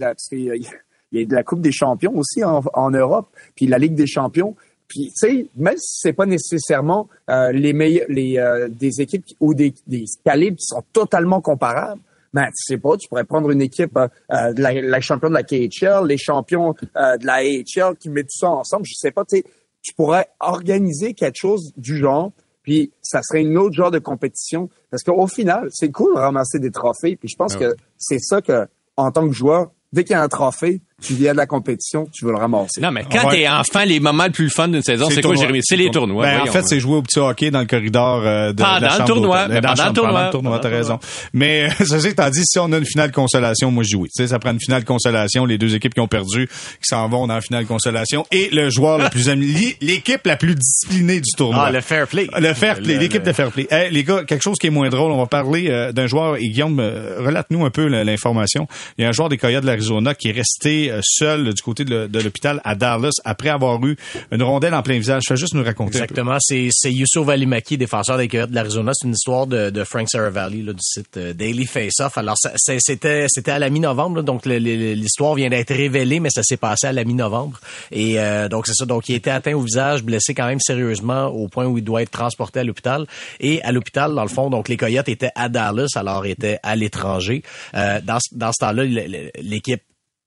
il 1.13 1.21
y 1.21 1.23
a 1.23 1.27
de 1.27 1.35
la 1.35 1.43
Coupe 1.43 1.61
des 1.61 1.73
champions 1.73 2.17
aussi 2.17 2.45
en, 2.45 2.63
en 2.75 2.91
Europe, 2.91 3.29
puis 3.55 3.67
la 3.67 3.79
Ligue 3.79 3.95
des 3.95 4.07
champions. 4.07 4.55
Puis, 4.89 5.07
tu 5.09 5.13
sais, 5.15 5.47
même 5.57 5.77
si 5.79 6.01
c'est 6.01 6.13
pas 6.13 6.27
nécessairement 6.27 7.09
euh, 7.29 7.51
les 7.53 7.73
meilleurs, 7.73 8.07
les 8.09 8.39
euh, 8.39 8.69
des 8.69 9.01
équipes 9.01 9.25
ou 9.41 9.55
des, 9.55 9.75
des 9.87 10.05
calibres 10.25 10.59
qui 10.59 10.67
sont 10.67 10.83
totalement 10.93 11.41
comparables, 11.41 12.01
ben, 12.33 12.47
tu 12.47 12.75
sais 12.75 12.79
pas, 12.79 12.97
tu 12.97 13.09
pourrais 13.09 13.25
prendre 13.25 13.51
une 13.51 13.63
équipe 13.63 13.97
euh, 13.97 14.53
de 14.53 14.61
la, 14.61 14.81
la 14.81 15.01
championne 15.01 15.31
de 15.31 15.37
la 15.37 15.43
KHL, 15.43 16.07
les 16.07 16.19
champions 16.19 16.73
de 16.73 17.27
la 17.27 17.35
AHL 17.35 17.97
qui 17.97 18.11
mettent 18.11 18.27
tout 18.27 18.41
ça 18.41 18.51
ensemble. 18.51 18.85
Je 18.87 18.95
sais 18.95 19.11
pas, 19.11 19.25
tu 19.25 19.39
sais, 19.39 19.45
tu 19.83 19.95
pourrais 19.95 20.29
organiser 20.41 21.15
quelque 21.15 21.37
chose 21.37 21.73
du 21.77 21.97
genre, 21.97 22.33
puis 22.63 22.91
ça 23.01 23.23
serait 23.23 23.43
une 23.43 23.57
autre 23.57 23.75
genre 23.75 23.93
de 23.93 24.01
compétition. 24.01 24.69
Parce 24.91 25.05
qu'au 25.05 25.29
final, 25.29 25.69
c'est 25.71 25.91
cool 25.91 26.15
de 26.15 26.19
ramasser 26.19 26.59
des 26.59 26.73
trophées. 26.73 27.15
Puis 27.15 27.29
je 27.29 27.37
pense 27.37 27.57
que 27.57 27.77
c'est 27.97 28.19
ça 28.19 28.43
que, 28.43 28.67
en 28.97 29.13
tant 29.13 29.29
que 29.29 29.33
joueur, 29.33 29.71
dès 29.93 30.03
qu'il 30.03 30.15
y 30.15 30.17
a 30.17 30.23
un 30.23 30.29
trophée, 30.29 30.81
tu 31.03 31.13
viens 31.13 31.33
de 31.33 31.37
la 31.37 31.47
compétition, 31.47 32.09
tu 32.11 32.25
veux 32.25 32.33
le 32.33 32.39
ramasser. 32.39 32.81
Non, 32.81 32.91
mais 32.91 33.05
quand 33.11 33.29
t'es 33.29 33.47
enfant, 33.47 33.85
les 33.85 34.01
moments 34.01 34.25
les 34.25 34.31
plus 34.31 34.49
fun 34.49 34.69
d'une 34.69 34.83
saison, 34.83 35.09
c'est 35.11 35.21
quoi, 35.21 35.35
Jérémy? 35.35 35.61
C'est 35.63 35.77
les 35.77 35.91
tournois. 35.91 36.25
Ben, 36.25 36.41
en 36.41 36.47
fait, 36.47 36.63
c'est 36.67 36.81
jouer 36.81 36.97
au 36.97 37.03
petit 37.03 37.19
hockey 37.19 37.51
dans 37.51 37.61
le 37.61 37.67
corridor 37.67 38.23
euh, 38.25 38.53
de, 38.55 38.63
pendant 38.63 38.79
de 38.79 38.85
la 38.85 38.99
le 38.99 39.05
tournoi. 39.05 39.49
Mais 39.49 39.61
Dans 39.61 39.69
pendant 39.69 39.69
la 39.69 39.73
le 39.75 39.77
chambre, 39.77 39.95
tournoi. 39.95 40.13
Pendant 40.13 40.27
le 40.27 40.33
tournoi, 40.33 40.59
t'as 40.59 40.69
raison. 40.71 40.99
Mais 41.35 41.69
ceci 41.85 42.09
étant 42.09 42.31
dit, 42.31 42.41
si 42.45 42.59
on 42.59 42.73
a 42.73 42.79
une 42.79 42.87
finale 42.87 43.13
consolation, 43.13 43.71
moi 43.71 43.85
je 43.85 43.91
joue. 43.91 44.07
Tu 44.07 44.11
sais, 44.15 44.29
ça 44.29 44.39
prend 44.39 44.53
une 44.53 44.61
finale 44.61 44.85
consolation, 44.87 45.45
les 45.45 45.59
deux 45.59 45.75
équipes 45.75 45.93
qui 45.93 46.01
ont 46.01 46.09
perdu, 46.09 46.49
qui 46.49 46.87
s'en 46.89 47.07
vont 47.09 47.27
dans 47.27 47.35
la 47.35 47.41
finale 47.43 47.67
consolation, 47.67 48.25
et 48.31 48.49
le 48.51 48.71
joueur 48.71 48.97
le 48.97 49.11
plus 49.11 49.29
ami, 49.29 49.77
l'équipe 49.83 50.27
la 50.27 50.37
plus 50.37 50.55
disciplinée 50.55 51.21
du 51.21 51.31
tournoi. 51.37 51.65
Ah, 51.67 51.71
le 51.71 51.83
fair 51.83 52.07
play. 52.09 52.27
Le 52.39 52.55
fair 52.55 52.81
play, 52.81 52.97
l'équipe 52.97 53.23
de 53.23 53.33
fair 53.33 53.51
play. 53.51 53.67
Hey, 53.71 53.91
les 53.93 54.03
gars, 54.03 54.25
quelque 54.25 54.43
chose 54.43 54.57
qui 54.59 54.69
est 54.69 54.71
moins 54.71 54.89
drôle, 54.89 55.13
on 55.13 55.19
va 55.19 55.27
parler 55.27 55.67
euh, 55.69 55.93
d'un 55.93 56.07
joueur, 56.07 56.37
et 56.37 56.49
Guillaume, 56.49 56.81
euh, 56.81 57.17
relate-nous 57.19 57.67
un 57.67 57.71
peu 57.71 57.87
l'information. 57.87 58.67
Il 58.97 59.03
y 59.03 59.05
a 59.05 59.11
un 59.11 59.13
joueur 59.13 59.29
des 59.29 59.37
Coyotes 59.37 59.63
de 59.63 59.67
l'Arizona 59.67 60.15
qui 60.15 60.29
est 60.29 60.33
resté 60.33 60.86
euh, 60.91 61.01
seul 61.03 61.53
du 61.53 61.63
côté 61.63 61.85
de, 61.85 62.09
l'hôpital 62.19 62.61
à 62.65 62.75
Dallas 62.75 63.13
après 63.25 63.49
avoir 63.49 63.85
eu 63.85 63.97
une 64.33 64.43
rondelle 64.43 64.75
en 64.75 64.83
plein 64.83 64.99
visage. 64.99 65.25
Fais 65.29 65.37
juste 65.37 65.55
nous 65.55 65.63
raconter. 65.63 65.99
Exactement. 65.99 66.37
C'est, 66.41 66.69
c'est 66.71 66.93
Yusuf 66.93 67.25
Valimaki, 67.25 67.79
défenseur 67.79 68.19
des 68.19 68.29
Coyotes 68.29 68.51
de 68.51 68.55
l'Arizona. 68.55 68.93
C'est 68.95 69.07
une 69.07 69.15
histoire 69.15 69.47
de, 69.47 69.85
Frank 69.85 70.09
Saravalli, 70.09 70.63
là, 70.63 70.73
du 70.73 70.83
site 70.83 71.17
euh, 71.17 71.33
Daily 71.33 71.67
Face-Off. 71.67 72.19
Alors, 72.19 72.37
c'était, 72.57 73.27
à 73.47 73.59
la 73.59 73.71
mi-novembre, 73.71 74.23
donc 74.23 74.47
l'histoire 74.47 75.35
vient 75.35 75.49
d'être 75.49 75.75
révélée, 75.75 76.21
mais 76.21 76.31
ça 76.31 76.43
s'est 76.43 76.57
passé 76.57 76.87
à 76.87 76.93
la 76.93 77.05
mi-novembre. 77.05 77.61
Et 77.93 78.19
euh, 78.19 78.49
donc, 78.49 78.67
c'est 78.67 78.75
ça. 78.75 78.87
Donc, 78.87 79.09
il 79.09 79.15
était 79.15 79.31
atteint 79.31 79.55
au 79.55 79.61
visage, 79.61 80.03
blessé 80.03 80.35
quand 80.35 80.47
même 80.47 80.61
sérieusement, 80.61 81.27
au 81.27 81.49
point 81.49 81.67
où 81.67 81.79
il 81.79 81.85
doit 81.85 82.03
être 82.03 82.11
transporté 82.11 82.61
à 82.61 82.65
l'hôpital. 82.65 83.07
Et 83.41 83.63
à 83.63 83.73
l'hôpital, 83.73 84.15
dans 84.15 84.23
le 84.23 84.29
fond, 84.29 84.51
donc 84.51 84.69
les 84.69 84.77
Coyotes 84.77 85.09
étaient 85.09 85.33
à 85.35 85.49
Dallas, 85.49 85.89
alors 85.95 86.27
étaient 86.27 86.59
à 86.63 86.77
l'étranger. 86.77 87.43
Euh, 87.75 88.01
dans, 88.03 88.19
dans 88.33 88.53
ce 88.53 88.65
temps-là, 88.65 88.85
l'équipe 88.85 89.83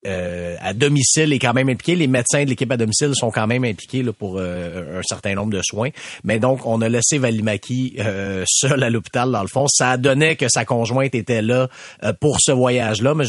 euh, 0.07 0.55
à 0.61 0.73
domicile 0.73 1.33
est 1.33 1.39
quand 1.39 1.53
même 1.53 1.69
impliqué. 1.69 1.95
Les 1.95 2.07
médecins 2.07 2.43
de 2.43 2.49
l'équipe 2.49 2.71
à 2.71 2.77
domicile 2.77 3.11
sont 3.15 3.31
quand 3.31 3.47
même 3.47 3.63
impliqués 3.65 4.01
là, 4.03 4.13
pour 4.13 4.37
euh, 4.37 4.99
un 4.99 5.03
certain 5.03 5.33
nombre 5.35 5.51
de 5.51 5.61
soins. 5.63 5.89
Mais 6.23 6.39
donc, 6.39 6.65
on 6.65 6.81
a 6.81 6.89
laissé 6.89 7.17
Valimaki 7.17 7.95
euh, 7.99 8.43
seul 8.47 8.81
à 8.83 8.89
l'hôpital, 8.89 9.31
dans 9.31 9.41
le 9.41 9.47
fond. 9.47 9.65
Ça 9.67 9.97
donnait 9.97 10.35
que 10.35 10.47
sa 10.47 10.63
conjointe 10.65 11.15
était 11.15 11.41
là 11.41 11.67
euh, 12.03 12.13
pour 12.13 12.37
ce 12.39 12.51
voyage-là, 12.51 13.13
mais 13.13 13.25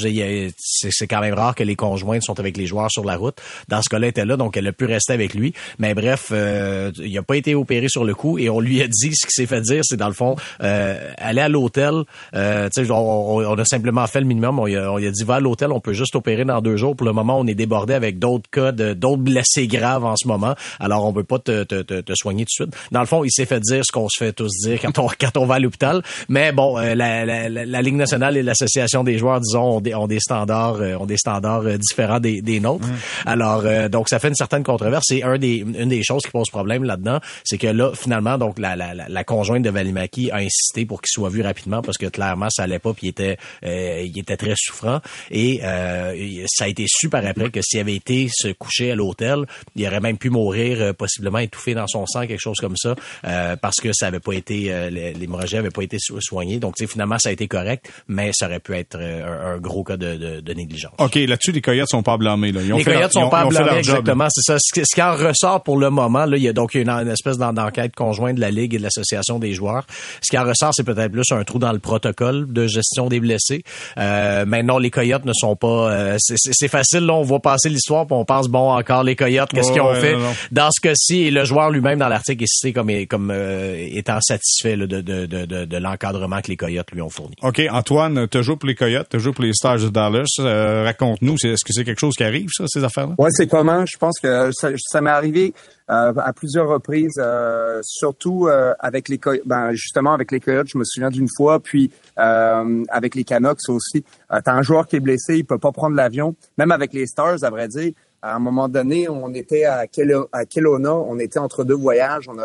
c'est 0.59 1.07
quand 1.09 1.21
même 1.21 1.35
rare 1.35 1.55
que 1.55 1.65
les 1.65 1.77
conjointes 1.77 2.23
sont 2.23 2.39
avec 2.39 2.57
les 2.57 2.67
joueurs 2.67 2.91
sur 2.91 3.05
la 3.05 3.17
route. 3.17 3.39
Dans 3.69 3.83
ce 3.83 3.89
cas-là, 3.89 4.07
elle 4.07 4.11
était 4.11 4.25
là, 4.25 4.37
donc 4.37 4.57
elle 4.57 4.67
a 4.67 4.73
pu 4.73 4.85
rester 4.85 5.13
avec 5.13 5.35
lui. 5.35 5.53
Mais 5.79 5.95
bref, 5.95 6.29
euh, 6.33 6.93
il 7.03 7.13
n'a 7.13 7.23
pas 7.23 7.37
été 7.37 7.55
opéré 7.55 7.89
sur 7.89 8.05
le 8.05 8.15
coup 8.15 8.39
et 8.39 8.49
on 8.49 8.61
lui 8.61 8.81
a 8.83 8.87
dit, 8.87 9.11
ce 9.15 9.27
qui 9.27 9.33
s'est 9.33 9.47
fait 9.47 9.61
dire, 9.61 9.83
c'est 9.85 9.97
dans 9.97 10.09
le 10.09 10.15
fond, 10.15 10.37
euh, 10.63 11.11
aller 11.19 11.41
à 11.41 11.49
l'hôtel. 11.49 12.05
On, 12.33 12.69
on- 12.91 13.59
a 13.61 13.65
simplement 13.65 14.07
fait 14.07 14.21
le 14.21 14.27
minimum. 14.27 14.59
On 14.59 14.69
on 14.71 14.97
a 14.97 15.11
dit, 15.11 15.25
va 15.25 15.35
à 15.37 15.41
l'hôtel, 15.41 15.73
on 15.73 15.81
peut 15.81 15.93
juste 15.93 16.15
opérer 16.17 16.45
dans 16.45 16.60
deux 16.63 16.77
jours. 16.77 16.97
Pour 16.97 17.07
le 17.07 17.13
moment, 17.13 17.39
on 17.39 17.47
est 17.47 17.55
débordé 17.55 17.95
avec 17.95 18.19
d'autres 18.19 18.49
cas, 18.51 18.73
d'autres 18.73 19.23
blessés 19.23 19.67
graves 19.67 20.05
en 20.05 20.17
ce 20.17 20.27
moment. 20.27 20.55
Alors, 20.79 21.05
on 21.05 21.13
peut 21.13 21.25
pas 21.25 21.39
te, 21.39 21.65
te, 21.65 21.83
te, 21.83 22.01
te 22.01 22.13
soigner 22.15 22.45
tout 22.45 22.65
de 22.65 22.71
suite. 22.71 22.77
Dans 22.93 23.01
le 23.01 23.07
fond, 23.07 23.25
il 23.25 23.31
s'est 23.31 23.47
fait 23.47 23.61
dire 23.61 23.83
ce 23.85 23.93
qu'on 23.93 24.09
se 24.09 24.25
fait 24.25 24.33
tous 24.33 24.51
dire 24.65 24.81
quand 24.81 24.99
on, 24.99 25.09
quand 25.21 25.37
on 25.37 25.47
va 25.47 25.57
à 25.57 25.59
l'hôpital. 25.59 26.03
Mais 26.29 26.53
bon, 26.53 26.79
euh, 26.79 26.95
la, 26.95 27.25
la, 27.25 27.49
la, 27.49 27.83
Ligue 27.83 27.95
nationale 27.95 28.37
et 28.37 28.43
l'association 28.43 29.05
des 29.05 29.17
joueurs, 29.19 29.41
disons, 29.41 29.77
ont 29.77 29.81
des, 29.81 29.95
ont 29.95 30.07
des 30.07 30.21
standards, 30.21 30.81
euh, 30.81 30.97
ont 30.97 31.07
des 31.07 31.17
standards 31.17 31.63
euh, 31.63 31.79
différents 31.79 32.21
des, 32.21 32.43
des 32.43 32.61
nôtres. 32.61 32.87
Alors, 33.27 33.63
euh, 33.65 33.89
donc, 33.89 34.09
ça 34.09 34.19
fait 34.19 34.29
une 34.29 34.35
certaine 34.35 34.63
controverse. 34.63 35.05
C'est 35.07 35.23
un 35.23 35.39
des, 35.39 35.59
une 35.59 35.89
des 35.89 36.03
choses 36.03 36.23
qui 36.23 36.31
pose 36.31 36.51
problème 36.51 36.85
là-dedans, 36.85 37.21
c'est 37.45 37.59
que 37.59 37.67
là, 37.67 37.93
finalement, 37.95 38.39
donc 38.39 38.59
la, 38.59 38.77
la, 38.77 38.95
la, 38.95 39.09
la 39.09 39.25
conjointe 39.25 39.63
de 39.63 39.71
Valimaki 39.71 40.31
a 40.31 40.37
insisté 40.37 40.85
pour 40.85 41.01
qu'il 41.01 41.11
soit 41.11 41.29
vu 41.31 41.43
rapidement 41.43 41.83
parce 41.83 41.99
que 41.99 42.07
clairement, 42.07 42.49
ça 42.51 42.65
allait 42.65 42.79
pas, 42.79 42.93
puis 42.93 43.07
il 43.07 43.11
était, 43.11 43.37
euh, 43.65 44.03
il 44.05 44.19
était 44.19 44.37
très 44.37 44.55
souffrant. 44.57 45.01
Et 45.31 45.61
euh, 45.63 46.15
ça 46.51 46.65
a 46.65 46.69
été 46.69 46.85
su 46.89 47.09
par 47.09 47.25
après 47.25 47.51
que 47.51 47.61
s'il 47.63 47.81
avait 47.81 47.95
été 47.95 48.29
se 48.31 48.49
coucher 48.49 48.91
à 48.93 48.95
l'hôtel, 48.95 49.47
il 49.77 49.87
aurait 49.87 50.01
même 50.01 50.19
pu 50.19 50.31
mourir, 50.31 50.79
euh, 50.81 50.93
possiblement 50.93 51.39
étouffé 51.39 51.75
dans 51.75 51.87
son 51.87 52.07
sang, 52.07 52.27
quelque 52.27 52.41
chose 52.41 52.59
comme 52.59 52.77
ça, 52.77 52.95
euh, 53.27 53.57
parce 53.57 53.77
que 53.77 53.91
ça 53.93 54.07
avait 54.07 54.21
pas 54.21 54.33
été, 54.35 54.73
euh, 54.73 54.91
l'hémorragie 54.91 55.57
avait 55.57 55.71
pas 55.71 55.83
été 55.83 55.99
so- 55.99 56.21
soignée. 56.21 56.59
Donc, 56.59 56.75
finalement, 56.89 57.19
ça 57.19 57.29
a 57.29 57.33
été 57.33 57.47
correct, 57.49 57.91
mais 58.09 58.31
ça 58.35 58.47
aurait 58.47 58.61
pu 58.61 58.75
être 58.75 58.97
un, 58.99 59.55
un 59.55 59.59
gros 59.59 59.85
cas 59.85 59.97
de, 59.97 60.17
de, 60.17 60.41
de 60.41 60.53
négligence. 60.55 60.93
OK, 60.99 61.15
là-dessus, 61.17 61.53
les 61.53 61.61
Coyotes 61.63 61.89
sont 61.89 62.03
pas 62.03 62.17
blâmés. 62.17 62.53
Là. 62.53 62.61
Ils 62.63 62.73
ont 62.73 62.79
les 62.79 62.85
fait 62.85 62.91
leur- 62.91 63.01
Coyotes 63.11 63.17
ont- 63.17 63.21
sont 63.23 63.31
pas 63.31 63.43
ils 63.43 63.47
ont 63.47 63.51
fait 63.51 63.55
blâmés, 63.57 63.69
leur 63.71 63.79
exactement. 63.79 64.27
C'est 64.31 64.53
ça. 64.53 64.57
Ce 64.61 64.73
qui, 64.73 64.81
ce 64.85 64.95
qui 64.95 65.03
en 65.03 65.15
ressort 65.15 65.63
pour 65.63 65.79
le 65.79 65.91
moment, 65.91 66.25
là, 66.27 66.37
il 66.37 66.43
y 66.43 66.49
a 66.49 66.53
donc 66.53 66.75
une, 66.75 66.89
une 66.89 67.09
espèce 67.09 67.39
d'en- 67.39 67.53
d'enquête 67.53 67.95
conjointe 67.95 68.37
de 68.37 68.41
la 68.41 68.51
Ligue 68.51 68.75
et 68.75 68.79
de 68.79 68.83
l'Association 68.83 69.39
des 69.39 69.53
joueurs. 69.53 69.87
Ce 70.23 70.31
qui 70.31 70.39
en 70.39 70.45
ressort, 70.45 70.73
c'est 70.75 70.85
peut-être 70.85 71.13
plus 71.13 71.31
un 71.33 71.43
trou 71.45 71.59
dans 71.59 71.73
le 71.73 71.79
protocole 71.79 72.53
de 72.53 72.67
gestion 72.67 73.09
des 73.09 73.21
blessés. 73.21 73.63
Euh, 73.99 74.45
maintenant, 74.47 74.79
les 74.79 74.91
Coyotes 74.91 75.25
ne 75.25 75.33
sont 75.33 75.57
pas... 75.57 75.93
euh, 75.93 76.17
c'est 76.19 76.37
c'est 76.53 76.69
facile, 76.69 77.01
là, 77.07 77.15
on 77.15 77.23
voit 77.23 77.41
passer 77.41 77.69
l'histoire, 77.69 78.07
puis 78.07 78.15
on 78.17 78.25
pense, 78.25 78.49
bon, 78.49 78.71
encore 78.73 79.03
les 79.05 79.17
Coyotes, 79.17 79.51
qu'est-ce 79.53 79.69
Ouais, 79.69 79.73
qu'ils 79.75 79.83
ont 79.83 79.91
ouais, 79.91 80.01
fait? 80.01 80.13
non, 80.15 80.21
non. 80.21 80.33
Dans 80.53 80.71
ce 80.71 80.81
cas-ci, 80.81 81.23
et 81.23 81.31
le 81.31 81.45
joueur 81.45 81.71
lui-même 81.71 81.99
dans 81.99 82.09
l'article 82.09 82.43
est 82.45 82.47
cité 82.47 82.73
comme, 82.73 82.91
comme 83.07 83.31
euh, 83.31 83.75
étant 83.93 84.21
satisfait 84.21 84.77
là, 84.77 84.87
de, 84.87 85.01
de, 85.01 85.27
de, 85.27 85.45
de, 85.45 85.65
de 85.65 85.77
l'encadrement 85.77 86.41
que 86.41 86.49
les 86.49 86.57
Coyotes 86.57 86.91
lui 86.93 87.03
ont 87.03 87.11
fourni. 87.11 87.35
OK, 87.43 87.61
Antoine, 87.71 88.27
tu 88.29 88.43
joué 88.43 88.57
pour 88.57 88.69
les 88.69 88.75
Coyotes, 88.75 89.09
tu 89.11 89.21
joué 89.21 89.33
pour 89.33 89.45
les 89.45 89.53
Stars 89.53 89.79
de 89.79 89.89
Dallas. 89.89 90.25
Euh, 90.39 90.85
Raconte-nous, 90.85 91.35
est-ce 91.45 91.65
que 91.65 91.73
c'est 91.73 91.85
quelque 91.85 92.01
chose 92.01 92.15
qui 92.17 92.25
arrive, 92.25 92.49
ça, 92.53 92.65
ces 92.69 92.83
affaires-là? 92.85 93.15
Ouais, 93.19 93.29
c'est 93.33 93.47
commun. 93.49 93.85
Je 93.91 93.97
pense 93.99 94.19
que 94.21 94.51
ça, 94.53 94.69
ça 94.77 95.01
m'est 95.01 95.11
arrivé 95.11 95.53
euh, 95.91 96.13
à 96.17 96.33
plusieurs 96.33 96.69
reprises, 96.69 97.19
euh, 97.19 97.81
surtout 97.83 98.47
euh, 98.47 98.75
avec 98.79 99.09
les 99.09 99.19
ben 99.45 99.73
justement 99.73 100.13
avec 100.13 100.31
les 100.31 100.39
Coyotes. 100.39 100.69
Je 100.69 100.79
me 100.79 100.85
souviens 100.85 101.11
d'une 101.11 101.29
fois, 101.37 101.59
puis 101.59 101.91
euh, 102.19 102.85
avec 102.89 103.15
les 103.15 103.25
Canucks 103.25 103.69
aussi. 103.69 104.05
Euh, 104.33 104.41
T'as 104.45 104.53
un 104.55 104.63
joueur 104.63 104.87
qui 104.87 104.97
est 104.97 105.01
blessé, 105.01 105.39
il 105.39 105.45
peut 105.45 105.59
pas 105.59 105.73
prendre 105.73 105.97
l'avion. 105.97 106.37
Même 106.59 106.71
avec 106.71 106.93
les 106.93 107.07
Stars, 107.07 107.43
à 107.43 107.51
vrai 107.51 107.67
dire, 107.69 107.93
à 108.23 108.37
un 108.37 108.39
moment 108.39 108.69
donné, 108.69 109.09
on 109.09 109.33
était 109.35 109.65
à, 109.65 109.87
Kel- 109.87 110.27
à 110.33 110.45
Kelowna, 110.45 110.95
on 110.95 111.19
était 111.19 111.39
entre 111.41 111.65
deux 111.65 111.75
voyages. 111.75 112.29
On, 112.29 112.39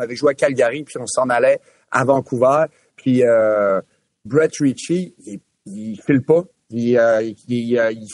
avait 0.00 0.16
joué 0.16 0.30
à 0.30 0.34
Calgary, 0.34 0.82
puis 0.82 0.96
on 0.98 1.06
s'en 1.06 1.28
allait 1.28 1.60
à 1.90 2.04
Vancouver. 2.04 2.64
Puis 2.96 3.22
euh, 3.22 3.80
Brett 4.24 4.56
Ritchie, 4.58 5.14
il, 5.26 5.40
il 5.66 6.00
file 6.04 6.22
pas. 6.22 6.42
Il, 6.70 6.98
il, 7.20 7.34
il, 7.48 8.08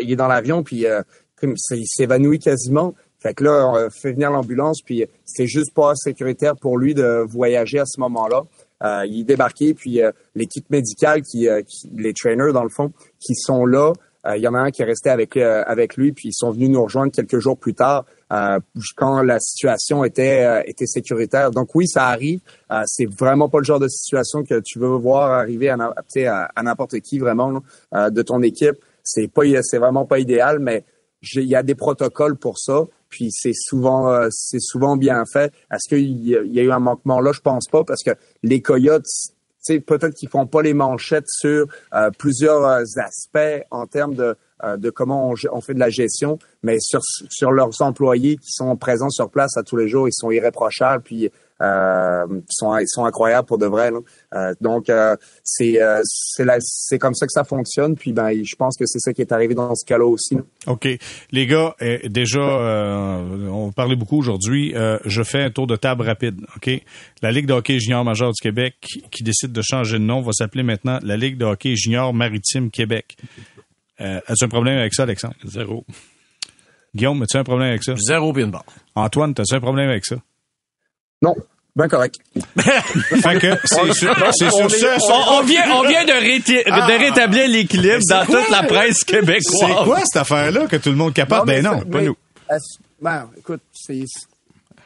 il 0.00 0.12
est 0.12 0.16
dans 0.16 0.28
l'avion, 0.28 0.62
puis 0.62 0.86
il 1.42 1.84
s'évanouit 1.86 2.38
quasiment. 2.38 2.94
Fait 3.26 3.34
que 3.34 3.42
là, 3.42 3.68
on 3.68 3.74
a 3.74 3.90
fait 3.90 4.12
venir 4.12 4.30
l'ambulance, 4.30 4.80
puis 4.84 5.04
c'était 5.24 5.48
juste 5.48 5.74
pas 5.74 5.94
sécuritaire 5.96 6.54
pour 6.54 6.78
lui 6.78 6.94
de 6.94 7.24
voyager 7.26 7.80
à 7.80 7.86
ce 7.86 7.98
moment-là. 8.00 8.42
Euh, 8.84 9.06
il 9.06 9.20
est 9.20 9.24
débarqué, 9.24 9.74
puis 9.74 10.00
euh, 10.00 10.12
l'équipe 10.36 10.68
médicale, 10.70 11.22
qui, 11.22 11.48
euh, 11.48 11.62
les 11.94 12.12
trainers 12.12 12.52
dans 12.52 12.62
le 12.62 12.68
fond, 12.68 12.92
qui 13.18 13.34
sont 13.34 13.66
là, 13.66 13.92
euh, 14.26 14.36
il 14.36 14.42
y 14.42 14.48
en 14.48 14.54
a 14.54 14.58
un 14.58 14.70
qui 14.70 14.82
est 14.82 14.84
resté 14.84 15.10
avec 15.10 15.36
euh, 15.36 15.64
avec 15.66 15.96
lui, 15.96 16.12
puis 16.12 16.28
ils 16.28 16.34
sont 16.34 16.50
venus 16.52 16.70
nous 16.70 16.84
rejoindre 16.84 17.10
quelques 17.10 17.38
jours 17.38 17.56
plus 17.56 17.74
tard 17.74 18.04
euh, 18.32 18.60
quand 18.96 19.22
la 19.22 19.40
situation 19.40 20.04
était 20.04 20.44
euh, 20.44 20.62
était 20.66 20.86
sécuritaire. 20.86 21.50
Donc 21.50 21.74
oui, 21.74 21.88
ça 21.88 22.06
arrive. 22.06 22.40
Euh, 22.70 22.82
c'est 22.86 23.06
vraiment 23.06 23.48
pas 23.48 23.58
le 23.58 23.64
genre 23.64 23.80
de 23.80 23.88
situation 23.88 24.44
que 24.44 24.60
tu 24.64 24.78
veux 24.78 24.88
voir 24.88 25.32
arriver 25.32 25.68
à, 25.68 25.76
n'importe 26.62 27.00
qui 27.00 27.18
vraiment 27.18 27.60
euh, 27.92 28.10
de 28.10 28.22
ton 28.22 28.42
équipe. 28.42 28.76
C'est 29.02 29.28
pas 29.28 29.42
c'est 29.62 29.78
vraiment 29.78 30.04
pas 30.04 30.18
idéal, 30.18 30.58
mais 30.58 30.84
il 31.34 31.44
y 31.44 31.54
a 31.54 31.62
des 31.62 31.74
protocoles 31.74 32.36
pour 32.36 32.58
ça. 32.58 32.84
Puis 33.16 33.30
c'est 33.32 33.54
souvent 33.54 34.12
euh, 34.12 34.28
c'est 34.30 34.60
souvent 34.60 34.98
bien 34.98 35.24
fait. 35.24 35.50
Est-ce 35.72 35.88
qu'il 35.88 36.28
y 36.28 36.60
a 36.60 36.62
eu 36.62 36.70
un 36.70 36.80
manquement 36.80 37.18
là? 37.18 37.32
Je 37.32 37.40
pense 37.40 37.66
pas 37.66 37.82
parce 37.82 38.02
que 38.02 38.10
les 38.42 38.60
Coyotes 38.60 39.06
peut-être 39.86 40.14
qu'ils 40.14 40.28
font 40.28 40.46
pas 40.46 40.60
les 40.60 40.74
manchettes 40.74 41.28
sur 41.28 41.66
euh, 41.94 42.10
plusieurs 42.18 42.62
euh, 42.66 42.84
aspects 42.98 43.64
en 43.70 43.86
termes 43.86 44.14
de, 44.14 44.36
de 44.76 44.90
comment 44.90 45.30
on, 45.30 45.34
on 45.50 45.60
fait 45.62 45.72
de 45.72 45.80
la 45.80 45.88
gestion, 45.88 46.38
mais 46.62 46.76
sur, 46.78 47.00
sur 47.30 47.52
leurs 47.52 47.80
employés 47.80 48.36
qui 48.36 48.50
sont 48.50 48.76
présents 48.76 49.08
sur 49.08 49.30
place 49.30 49.56
à 49.56 49.62
tous 49.62 49.76
les 49.76 49.88
jours, 49.88 50.08
ils 50.08 50.14
sont 50.14 50.30
irréprochables, 50.30 51.02
puis 51.02 51.30
euh, 51.62 52.26
ils, 52.30 52.84
sont, 52.86 53.04
incroyables 53.04 53.46
pour 53.46 53.58
de 53.58 53.66
vrai. 53.66 53.90
Là. 53.90 53.98
Euh, 54.34 54.54
donc, 54.60 54.90
euh, 54.90 55.16
c'est 55.42 55.80
euh, 55.80 56.00
c'est 56.60 56.98
comme 56.98 57.14
ça 57.14 57.26
que 57.26 57.32
ça 57.32 57.44
fonctionne, 57.44 57.96
puis 57.96 58.12
ben, 58.12 58.32
je 58.44 58.56
pense 58.56 58.76
que 58.76 58.84
c'est 58.86 58.98
ça 58.98 59.12
qui 59.12 59.22
est 59.22 59.32
arrivé 59.32 59.54
dans 59.54 59.74
ce 59.74 59.84
cas-là 59.86 60.06
aussi. 60.06 60.34
là. 60.34 60.42
OK. 60.66 60.88
Les 61.30 61.46
gars, 61.46 61.74
euh, 61.82 61.98
déjà, 62.04 62.40
euh, 62.40 63.48
on 63.48 63.72
parlait 63.72 63.96
beaucoup 63.96 64.18
aujourd'hui. 64.18 64.74
Euh, 64.74 64.98
je 65.04 65.22
fais 65.22 65.42
un 65.42 65.50
tour 65.50 65.66
de 65.66 65.76
table 65.76 66.02
rapide. 66.02 66.40
OK? 66.56 66.70
La 67.22 67.32
Ligue 67.32 67.46
de 67.46 67.54
hockey 67.54 67.78
junior 67.78 68.04
majeur 68.04 68.32
du 68.32 68.40
Québec 68.40 68.76
qui, 68.80 69.02
qui 69.10 69.22
décide 69.22 69.52
de 69.52 69.62
changer 69.62 69.98
de 69.98 70.04
nom 70.04 70.20
va 70.20 70.32
s'appeler 70.32 70.62
maintenant 70.62 70.98
la 71.02 71.16
Ligue 71.16 71.38
de 71.38 71.44
hockey 71.44 71.74
junior 71.76 72.12
maritime 72.12 72.70
Québec. 72.70 73.16
Euh, 74.00 74.20
as-tu 74.26 74.44
un 74.44 74.48
problème 74.48 74.78
avec 74.78 74.94
ça, 74.94 75.04
Alexandre? 75.04 75.36
Zéro. 75.44 75.84
Guillaume, 76.94 77.22
as-tu 77.22 77.36
un 77.36 77.44
problème 77.44 77.68
avec 77.70 77.82
ça? 77.82 77.94
Zéro 77.96 78.32
barre. 78.32 78.64
Antoine, 78.94 79.34
as-tu 79.38 79.54
un 79.54 79.60
problème 79.60 79.88
avec 79.88 80.04
ça? 80.04 80.16
Non, 81.26 81.34
ben 81.74 81.88
correct. 81.88 82.16
fait 82.56 83.38
que 83.40 83.54
c'est 83.64 83.92
sur, 83.94 84.14
c'est 84.32 84.50
sur 84.50 84.70
ce... 84.70 84.86
On, 85.12 85.38
on 85.38 85.42
vient, 85.42 85.64
on 85.74 85.82
vient 85.86 86.04
de, 86.04 86.12
réti- 86.12 86.62
Ah. 86.70 86.86
de 86.86 86.98
rétablir 86.98 87.48
l'équilibre 87.48 88.00
dans 88.08 88.24
toute 88.24 88.48
la 88.50 88.62
presse 88.62 89.04
québécoise. 89.04 89.42
C'est 89.60 89.84
quoi 89.84 89.98
cette 90.04 90.16
affaire-là 90.22 90.66
que 90.66 90.76
tout 90.76 90.90
le 90.90 90.96
monde 90.96 91.12
capote? 91.12 91.46
ben 91.46 91.62
non, 91.62 91.80
pas 91.80 92.00
nous. 92.02 92.16
Ben, 93.00 93.28
écoute, 93.36 93.60
c'est, 93.72 94.04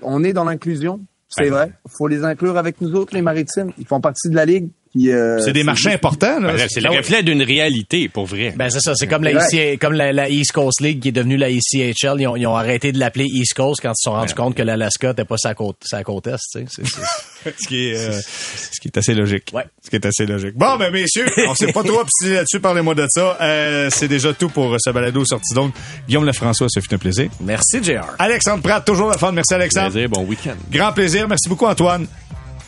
on 0.02 0.24
est 0.24 0.32
dans 0.32 0.44
l'inclusion, 0.44 1.00
c'est 1.28 1.48
vrai. 1.48 1.70
Il 1.86 1.90
faut 1.96 2.08
les 2.08 2.24
inclure 2.24 2.56
avec 2.58 2.80
nous 2.80 2.92
autres, 2.96 3.14
les 3.14 3.22
maritimes. 3.22 3.70
Ils 3.78 3.86
font 3.86 4.00
partie 4.00 4.28
de 4.28 4.34
la 4.34 4.44
ligue. 4.46 4.68
Euh, 4.96 5.38
C'est 5.44 5.52
des 5.52 5.62
marchés 5.62 5.92
importants, 5.92 6.40
là. 6.40 6.54
Ben, 6.54 6.66
C'est 6.68 6.80
le 6.80 6.90
reflet 6.90 7.22
d'une 7.22 7.42
réalité, 7.42 8.08
pour 8.08 8.26
vrai. 8.26 8.52
Ben 8.56 8.70
c'est 8.70 8.80
ça, 8.80 8.94
c'est 8.96 9.06
comme 9.06 9.22
la, 9.22 9.30
Ouais. 9.32 9.44
EC 9.74 9.78
comme 9.80 9.92
la, 9.92 10.12
la 10.12 10.28
East 10.28 10.52
Coast 10.52 10.80
League 10.80 11.00
qui 11.00 11.08
est 11.08 11.12
devenue 11.12 11.36
la 11.36 11.48
ECHL. 11.50 12.16
Ils 12.20 12.26
ont, 12.26 12.34
ils 12.36 12.46
ont 12.46 12.56
arrêté 12.56 12.90
de 12.90 12.98
l'appeler 12.98 13.26
East 13.26 13.54
Coast 13.54 13.80
quand 13.80 13.90
ils 13.90 13.94
se 13.96 14.02
sont 14.10 14.12
rendus 14.12 14.34
compte 14.34 14.56
que 14.56 14.62
l'Alaska 14.62 15.08
n'était 15.10 15.24
pas 15.24 15.36
sa 15.38 15.54
côte, 15.54 15.76
sa 15.82 16.02
côte 16.02 16.26
est. 16.26 16.36
tu 16.52 16.66
sais. 16.66 16.82
Ce 17.58 17.68
qui 17.68 17.88
est 17.88 17.94
euh, 17.96 18.20
ce 18.20 18.80
qui 18.80 18.88
est 18.88 18.98
assez 18.98 19.14
logique. 19.14 19.50
Ouais. 19.54 19.64
Ce 19.82 19.88
qui 19.88 19.96
est 19.96 20.04
assez 20.04 20.26
logique. 20.26 20.54
Bon, 20.56 20.76
ben 20.76 20.92
messieurs, 20.92 21.26
on 21.48 21.54
s'est 21.54 21.72
pas 21.72 21.82
trop 21.82 22.00
obstiné 22.00 22.34
là-dessus. 22.34 22.60
Parlez-moi 22.60 22.94
de 22.94 23.06
ça. 23.08 23.38
Euh, 23.40 23.88
c'est 23.90 24.08
déjà 24.08 24.34
tout 24.34 24.48
pour 24.50 24.76
ce 24.78 24.90
balado 24.90 25.24
sorti 25.24 25.54
donc. 25.54 25.72
Guillaume 26.06 26.26
Lefrançois, 26.26 26.68
ça 26.68 26.80
fut 26.82 26.92
un 26.92 26.98
plaisir. 26.98 27.30
Merci, 27.40 27.82
JR. 27.82 28.04
Alexandre 28.18 28.62
Pratt, 28.62 28.84
toujours 28.84 29.08
la 29.08 29.16
fun. 29.16 29.32
Merci 29.32 29.54
Alexandre. 29.54 29.90
Plaisir, 29.92 30.08
bon 30.10 30.24
week-end. 30.24 30.56
Grand 30.70 30.92
plaisir. 30.92 31.28
Merci 31.28 31.48
beaucoup 31.48 31.64
Antoine. 31.66 32.06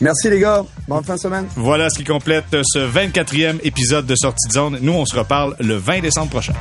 Merci 0.02 0.28
les 0.28 0.40
gars. 0.40 0.64
Bonne 0.88 1.04
fin 1.04 1.14
de 1.14 1.20
semaine. 1.20 1.46
Voilà 1.54 1.88
ce 1.88 1.96
qui 1.96 2.04
complète 2.04 2.44
ce 2.50 2.80
24e 2.80 3.60
épisode 3.62 4.04
de 4.04 4.16
Sortie 4.16 4.48
de 4.48 4.52
zone. 4.52 4.78
Nous, 4.82 4.92
on 4.92 5.06
se 5.06 5.16
reparle 5.16 5.54
le 5.60 5.76
20 5.76 6.00
décembre 6.00 6.28
prochain. 6.30 6.54